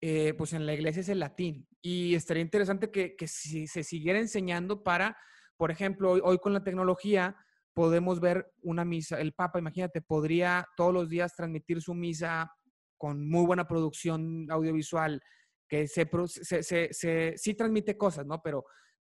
eh, 0.00 0.34
pues 0.34 0.52
en 0.52 0.66
la 0.66 0.74
iglesia 0.74 1.00
es 1.00 1.08
el 1.08 1.20
latín. 1.20 1.66
Y 1.82 2.14
estaría 2.14 2.42
interesante 2.42 2.90
que, 2.90 3.16
que 3.16 3.26
si 3.26 3.66
se 3.66 3.82
siguiera 3.82 4.18
enseñando 4.18 4.82
para, 4.82 5.16
por 5.56 5.70
ejemplo, 5.70 6.12
hoy, 6.12 6.20
hoy, 6.22 6.38
con 6.38 6.52
la 6.52 6.64
tecnología 6.64 7.36
podemos 7.72 8.20
ver 8.20 8.52
una 8.62 8.84
misa, 8.84 9.20
el 9.20 9.32
Papa, 9.32 9.58
imagínate, 9.58 10.00
podría 10.00 10.66
todos 10.76 10.94
los 10.94 11.08
días 11.08 11.34
transmitir 11.34 11.82
su 11.82 11.92
misa 11.92 12.50
con 12.96 13.28
muy 13.28 13.44
buena 13.44 13.66
producción 13.66 14.46
audiovisual, 14.50 15.20
que 15.68 15.88
se, 15.88 16.08
se, 16.26 16.62
se, 16.62 16.88
se 16.92 17.34
sí 17.36 17.54
transmite 17.54 17.96
cosas, 17.96 18.26
¿no? 18.26 18.40
Pero 18.42 18.64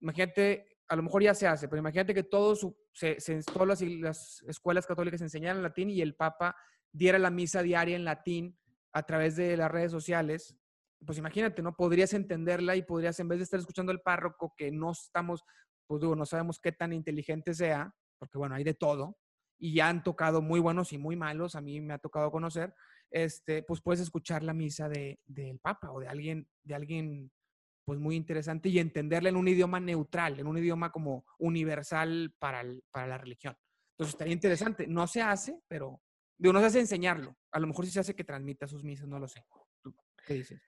imagínate 0.01 0.76
a 0.89 0.97
lo 0.97 1.03
mejor 1.03 1.23
ya 1.23 1.35
se 1.35 1.47
hace, 1.47 1.69
pero 1.69 1.81
imagínate 1.81 2.15
que 2.15 2.23
todos, 2.23 2.67
se, 2.93 3.17
todas 3.53 3.83
las, 3.83 4.43
escuelas 4.43 4.87
católicas 4.87 5.21
enseñaran 5.21 5.63
latín 5.63 5.91
y 5.91 6.01
el 6.01 6.15
Papa 6.15 6.57
diera 6.93 7.19
la 7.19 7.31
misa 7.31 7.63
diaria 7.63 7.97
en 7.97 8.05
latín 8.05 8.59
a 8.93 9.03
través 9.05 9.37
de 9.37 9.57
las 9.57 9.71
redes 9.71 9.91
sociales. 9.91 10.57
Pues 11.05 11.19
imagínate, 11.19 11.61
¿no? 11.63 11.77
Podrías 11.77 12.15
entenderla 12.15 12.77
y 12.77 12.83
podrías, 12.83 13.19
en 13.21 13.29
vez 13.29 13.39
de 13.39 13.45
estar 13.45 13.61
escuchando 13.61 13.93
al 13.93 14.01
párroco, 14.01 14.55
que 14.57 14.71
no 14.71 14.93
estamos, 14.93 15.45
pues 15.87 16.01
digo, 16.01 16.17
no 16.17 16.25
sabemos 16.25 16.59
qué 16.61 16.73
tan 16.73 16.93
inteligente 16.93 17.53
sea, 17.53 17.93
porque 18.19 18.39
bueno, 18.39 18.55
hay 18.55 18.65
de 18.65 18.75
todo, 18.75 19.19
y 19.59 19.75
ya 19.75 19.89
han 19.89 20.03
tocado 20.03 20.41
muy 20.41 20.61
buenos 20.61 20.93
y 20.93 20.99
muy 20.99 21.17
malos, 21.17 21.55
a 21.55 21.61
mí 21.61 21.81
me 21.81 21.95
ha 21.95 21.99
tocado 21.99 22.31
conocer, 22.31 22.75
este, 23.11 23.63
pues 23.63 23.81
puedes 23.81 24.01
escuchar 24.01 24.43
la 24.43 24.55
misa 24.55 24.89
de, 24.89 25.21
del 25.27 25.59
Papa 25.59 25.91
o 25.91 26.01
de 26.01 26.09
alguien, 26.09 26.49
de 26.63 26.75
alguien 26.75 27.31
pues 27.87 28.01
muy 28.01 28.17
interesante 28.17 28.69
y 28.69 28.81
entenderla 28.81 29.29
en 29.29 29.37
un 29.37 29.47
idioma 29.47 29.79
neutral, 29.79 30.41
en 30.41 30.49
un 30.49 30.59
idioma 30.59 30.91
como 30.91 31.25
universal 31.39 32.35
para, 32.39 32.65
para 32.91 33.07
la 33.07 33.17
religión. 33.17 33.57
Entonces 33.93 34.15
estaría 34.15 34.35
interesante. 34.35 34.89
No 34.89 35.07
se 35.07 35.23
hace, 35.23 35.61
pero 35.69 36.03
digo, 36.37 36.53
no 36.53 36.61
se 36.61 36.67
hace 36.67 36.81
enseñarlo. 36.81 37.37
A 37.53 37.61
lo 37.61 37.69
mejor 37.69 37.87
sí 37.87 37.93
se 37.93 38.01
hace 38.01 38.17
que 38.17 38.25
transmita 38.25 38.67
sus 38.67 38.83
misas, 38.83 39.07
no 39.07 39.21
lo 39.21 39.29
sé. 39.29 39.45
qué 40.27 40.35
dices? 40.35 40.61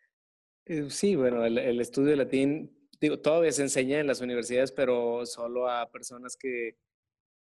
Eh, 0.65 0.89
sí, 0.91 1.17
bueno, 1.17 1.45
el, 1.45 1.59
el, 1.59 1.81
estudio 1.81 2.11
de 2.11 2.17
latín, 2.17 2.89
digo, 3.01 3.19
todavía 3.19 3.51
se 3.51 3.63
enseña 3.63 3.99
en 3.99 4.07
las 4.07 4.21
universidades, 4.21 4.71
pero 4.71 5.27
solo 5.27 5.69
a 5.69 5.91
personas 5.91 6.37
que, 6.37 6.79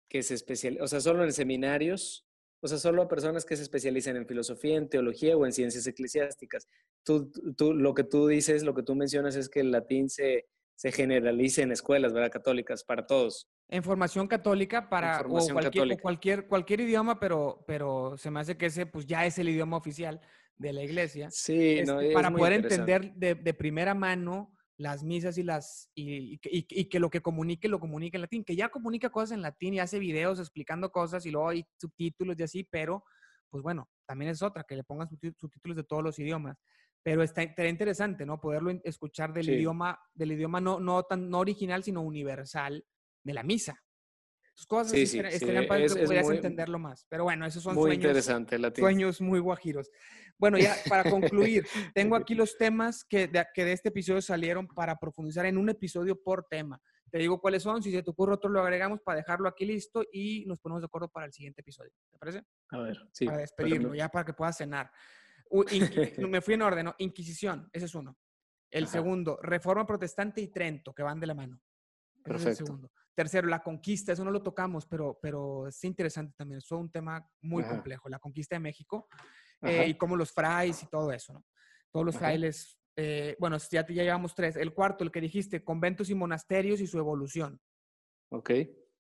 que 0.10 0.24
se 0.24 0.34
especializan, 0.34 0.84
o 0.84 0.88
sea, 0.88 1.00
solo 1.00 1.24
en 1.24 1.32
seminarios 1.32 2.26
o 2.62 2.68
sea, 2.68 2.78
solo 2.78 3.02
a 3.02 3.08
personas 3.08 3.46
que 3.46 3.56
se 3.56 3.64
especializan 3.64 4.18
en 4.18 4.28
filosofía, 4.28 4.78
en 4.78 4.90
teología 4.90 5.38
o 5.38 5.46
en 5.46 5.54
ciencias 5.54 5.88
eclesiásticas. 5.88 6.68
Tú, 7.04 7.32
tú, 7.56 7.74
lo 7.74 7.94
que 7.94 8.04
tú 8.04 8.28
dices, 8.28 8.64
lo 8.64 8.74
que 8.74 8.84
tú 8.84 8.96
mencionas 8.96 9.36
es 9.36 9.50
que 9.50 9.62
el 9.62 9.72
latín 9.72 10.10
se, 10.10 10.48
se 10.76 10.92
generalice 10.92 11.62
en 11.62 11.72
escuelas, 11.72 12.14
¿verdad? 12.14 12.32
Católicas, 12.32 12.84
para 12.84 13.06
todos. 13.06 13.50
En 13.70 13.84
formación 13.84 14.28
católica 14.28 14.90
para 14.90 15.24
cualquier, 15.24 16.00
cualquier, 16.02 16.48
cualquier 16.48 16.82
idioma, 16.82 17.20
pero, 17.20 17.64
pero 17.68 18.18
se 18.18 18.32
me 18.32 18.40
hace 18.40 18.58
que 18.58 18.68
ese 18.68 18.86
pues 18.86 19.06
ya 19.06 19.26
es 19.26 19.38
el 19.40 19.50
idioma 19.50 19.78
oficial 19.78 20.20
de 20.58 20.74
la 20.74 20.84
iglesia. 20.84 21.30
Sí, 21.32 21.82
no, 21.86 22.02
este, 22.02 22.14
para 22.14 22.32
poder 22.32 22.54
entender 22.54 23.14
de, 23.14 23.36
de 23.36 23.54
primera 23.54 23.94
mano 23.94 24.54
las 24.80 25.04
misas 25.04 25.38
y 25.38 25.44
las 25.44 25.92
y, 25.94 26.38
que 26.38 27.00
lo 27.00 27.10
que 27.10 27.22
comunique 27.22 27.68
lo 27.68 27.82
comunique 27.82 28.16
en 28.16 28.22
latín, 28.22 28.46
que 28.46 28.56
ya 28.56 28.70
comunica 28.70 29.10
cosas 29.10 29.34
en 29.34 29.42
latín 29.42 29.74
y 29.74 29.80
hace 29.80 30.00
videos 30.00 30.40
explicando 30.40 30.90
cosas 30.90 31.26
y 31.26 31.32
luego 31.32 31.50
hay 31.50 31.66
subtítulos 31.78 32.40
y 32.40 32.44
así, 32.44 32.64
pero 32.64 33.04
pues 33.50 33.62
bueno, 33.62 33.90
también 34.06 34.32
es 34.32 34.42
otra, 34.42 34.64
que 34.64 34.78
le 34.78 34.86
pongan 34.86 35.10
subtítulos 35.10 35.76
de 35.76 35.84
todos 35.84 36.02
los 36.02 36.18
idiomas. 36.18 36.58
Pero 37.04 37.24
está, 37.24 37.44
interesante, 37.44 38.26
¿no? 38.26 38.40
Poderlo 38.40 38.72
escuchar 38.84 39.34
del 39.34 39.50
idioma, 39.50 40.00
del 40.14 40.34
idioma 40.34 40.62
no, 40.62 40.80
no 40.80 41.04
tan 41.04 41.30
no 41.30 41.40
original, 41.40 41.84
sino 41.84 42.02
universal 42.02 42.86
de 43.24 43.34
la 43.34 43.44
misa. 43.44 43.82
Sus 44.60 44.68
cosas 44.68 44.92
sí, 44.92 45.08
sí, 45.08 45.20
estarían 45.20 45.68
para 45.68 45.88
que 45.88 45.96
pudieras 46.04 46.30
entenderlo 46.30 46.80
más. 46.80 47.06
Pero 47.08 47.24
bueno, 47.24 47.46
esos 47.46 47.64
son 47.64 47.76
muy 47.76 47.92
sueños, 47.92 48.04
interesante, 48.04 48.60
sueños 48.76 49.22
muy 49.22 49.40
guajiros. 49.40 49.90
Bueno, 50.38 50.58
ya 50.58 50.76
para 50.90 51.10
concluir, 51.10 51.66
tengo 51.96 52.18
aquí 52.18 52.36
los 52.36 52.58
temas 52.58 53.06
que 53.06 53.30
de, 53.30 53.48
que 53.54 53.64
de 53.64 53.72
este 53.72 53.88
episodio 53.88 54.22
salieron 54.22 54.68
para 54.68 55.00
profundizar 55.00 55.46
en 55.46 55.58
un 55.58 55.70
episodio 55.70 56.22
por 56.22 56.44
tema. 56.44 56.82
Te 57.10 57.20
digo 57.20 57.40
cuáles 57.40 57.64
son, 57.64 57.82
si 57.82 57.90
se 57.90 58.04
te 58.04 58.10
ocurre 58.10 58.34
otro 58.34 58.50
lo 58.50 58.60
agregamos 58.60 59.00
para 59.00 59.20
dejarlo 59.20 59.48
aquí 59.48 59.64
listo 59.64 60.04
y 60.12 60.44
nos 60.46 60.60
ponemos 60.60 60.82
de 60.82 60.88
acuerdo 60.88 61.08
para 61.08 61.26
el 61.26 61.32
siguiente 61.32 61.62
episodio. 61.62 61.94
¿Te 62.12 62.18
parece? 62.18 62.44
A 62.72 62.80
ver, 62.80 63.00
sí. 63.14 63.28
Para 63.28 63.38
despedirlo, 63.38 63.96
ya 63.96 64.10
para 64.10 64.26
que 64.26 64.34
puedas 64.34 64.58
cenar. 64.58 64.92
me 66.30 66.42
fui 66.42 66.56
en 66.56 66.64
orden, 66.64 66.84
¿no? 66.84 66.96
Inquisición, 66.98 67.70
ese 67.72 67.86
es 67.86 67.96
uno. 67.96 68.18
El 68.70 68.88
segundo, 68.88 69.40
Reforma 69.42 69.88
Protestante 69.88 70.42
y 70.42 70.50
Trento, 70.50 70.94
que 70.94 71.02
van 71.02 71.22
de 71.22 71.28
la 71.28 71.34
mano. 71.34 71.62
Perfecto. 72.22 72.50
Es 72.50 72.60
el 72.60 72.66
segundo. 72.66 72.92
Tercero, 73.20 73.50
la 73.50 73.62
conquista, 73.62 74.14
eso 74.14 74.24
no 74.24 74.32
lo 74.32 74.42
tocamos, 74.42 74.86
pero, 74.86 75.20
pero 75.22 75.68
es 75.68 75.84
interesante 75.84 76.34
también. 76.38 76.60
Es 76.60 76.72
un 76.72 76.90
tema 76.90 77.30
muy 77.42 77.66
complejo, 77.66 78.08
la 78.08 78.18
conquista 78.18 78.56
de 78.56 78.62
México. 78.62 79.10
Eh, 79.62 79.90
y 79.90 79.96
como 79.96 80.16
los 80.16 80.32
frailes 80.32 80.82
y 80.84 80.88
todo 80.88 81.12
eso, 81.12 81.34
¿no? 81.34 81.46
Todos 81.92 82.06
los 82.06 82.16
frailes, 82.16 82.80
eh, 82.96 83.36
bueno, 83.38 83.58
ya, 83.58 83.86
ya 83.86 84.04
llevamos 84.04 84.34
tres. 84.34 84.56
El 84.56 84.74
cuarto, 84.74 85.04
el 85.04 85.12
que 85.12 85.20
dijiste, 85.20 85.66
conventos 85.66 86.10
y 86.10 86.16
monasterios 86.16 86.80
y 86.80 86.88
su 86.88 86.98
evolución. 86.98 87.60
Ok. 88.30 88.52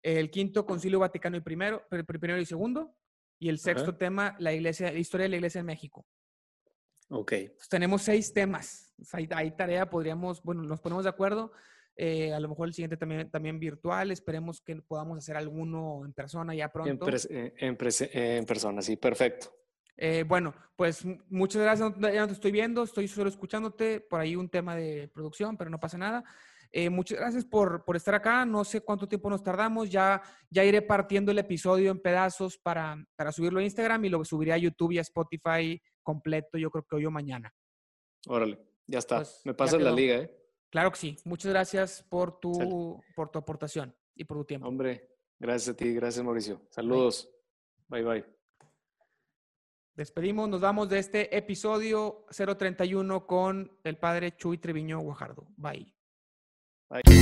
El 0.03 0.29
quinto, 0.29 0.65
Concilio 0.65 0.99
Vaticano 0.99 1.37
y 1.37 1.39
primero, 1.39 1.87
primero 1.87 2.41
y 2.41 2.45
segundo. 2.45 2.93
Y 3.39 3.47
el 3.47 3.57
sexto 3.57 3.95
tema, 3.95 4.35
la 4.39 4.51
iglesia, 4.51 4.91
la 4.91 4.99
historia 4.99 5.23
de 5.23 5.29
la 5.29 5.35
iglesia 5.37 5.59
en 5.59 5.65
México. 5.65 6.05
Ok. 7.07 7.35
tenemos 7.69 8.01
seis 8.01 8.33
temas. 8.33 8.93
Hay, 9.13 9.29
hay, 9.31 9.55
tarea, 9.55 9.89
podríamos, 9.89 10.43
bueno, 10.43 10.61
nos 10.63 10.81
ponemos 10.81 11.05
de 11.05 11.09
acuerdo. 11.09 11.53
Eh, 12.01 12.31
a 12.31 12.39
lo 12.39 12.47
mejor 12.47 12.69
el 12.69 12.73
siguiente 12.73 12.95
también, 12.95 13.29
también 13.29 13.59
virtual. 13.59 14.09
Esperemos 14.11 14.61
que 14.61 14.77
podamos 14.77 15.17
hacer 15.17 15.35
alguno 15.35 16.05
en 16.05 16.13
persona 16.13 16.55
ya 16.55 16.71
pronto. 16.71 17.05
En, 17.09 17.53
en, 17.57 17.77
en 17.77 18.45
persona, 18.45 18.81
sí, 18.81 18.95
perfecto. 18.95 19.53
Eh, 19.97 20.23
bueno, 20.25 20.53
pues 20.77 21.03
muchas 21.29 21.61
gracias. 21.61 21.91
Ya 21.99 22.21
no 22.21 22.27
te 22.27 22.33
estoy 22.33 22.53
viendo, 22.53 22.83
estoy 22.83 23.09
solo 23.09 23.29
escuchándote. 23.29 23.99
Por 23.99 24.21
ahí 24.21 24.37
un 24.37 24.47
tema 24.47 24.77
de 24.77 25.09
producción, 25.13 25.57
pero 25.57 25.69
no 25.69 25.77
pasa 25.77 25.97
nada. 25.97 26.23
Eh, 26.71 26.89
muchas 26.89 27.19
gracias 27.19 27.43
por, 27.43 27.83
por, 27.83 27.97
estar 27.97 28.15
acá. 28.15 28.45
No 28.45 28.63
sé 28.63 28.79
cuánto 28.79 29.05
tiempo 29.05 29.29
nos 29.29 29.43
tardamos. 29.43 29.89
Ya, 29.89 30.21
ya 30.49 30.63
iré 30.63 30.81
partiendo 30.81 31.33
el 31.33 31.39
episodio 31.39 31.91
en 31.91 31.99
pedazos 31.99 32.57
para, 32.57 32.95
para 33.17 33.33
subirlo 33.33 33.59
a 33.59 33.63
Instagram 33.63 34.05
y 34.05 34.09
lo 34.09 34.23
subiré 34.23 34.53
a 34.53 34.57
YouTube 34.57 34.93
y 34.93 34.99
a 34.99 35.01
Spotify 35.01 35.81
completo, 36.01 36.57
yo 36.57 36.71
creo 36.71 36.85
que 36.85 36.95
hoy 36.95 37.05
o 37.05 37.11
mañana. 37.11 37.53
Órale, 38.25 38.57
ya 38.87 38.99
está. 38.99 39.17
Pues, 39.17 39.41
Me 39.43 39.53
pasas 39.53 39.81
la 39.81 39.91
liga, 39.91 40.15
¿eh? 40.15 40.39
Claro 40.69 40.91
que 40.91 40.97
sí. 40.97 41.17
Muchas 41.25 41.51
gracias 41.51 42.03
por 42.09 42.39
tu, 42.39 43.01
por 43.15 43.29
tu 43.29 43.39
aportación 43.39 43.95
y 44.15 44.23
por 44.23 44.37
tu 44.37 44.45
tiempo. 44.45 44.67
Hombre, 44.67 45.09
gracias 45.39 45.73
a 45.73 45.77
ti, 45.77 45.93
gracias 45.93 46.23
Mauricio. 46.23 46.61
Saludos. 46.69 47.29
bye. 47.87 48.03
bye. 48.03 48.25
Despedimos, 49.95 50.47
nos 50.47 50.61
vamos 50.61 50.87
de 50.87 50.99
este 50.99 51.35
episodio 51.35 52.25
031 52.29 53.27
con 53.27 53.69
el 53.83 53.97
padre 53.97 54.35
Chuy 54.37 54.57
Treviño 54.57 54.99
Guajardo. 54.99 55.47
Bye. 55.57 55.93
Bye. 56.89 57.18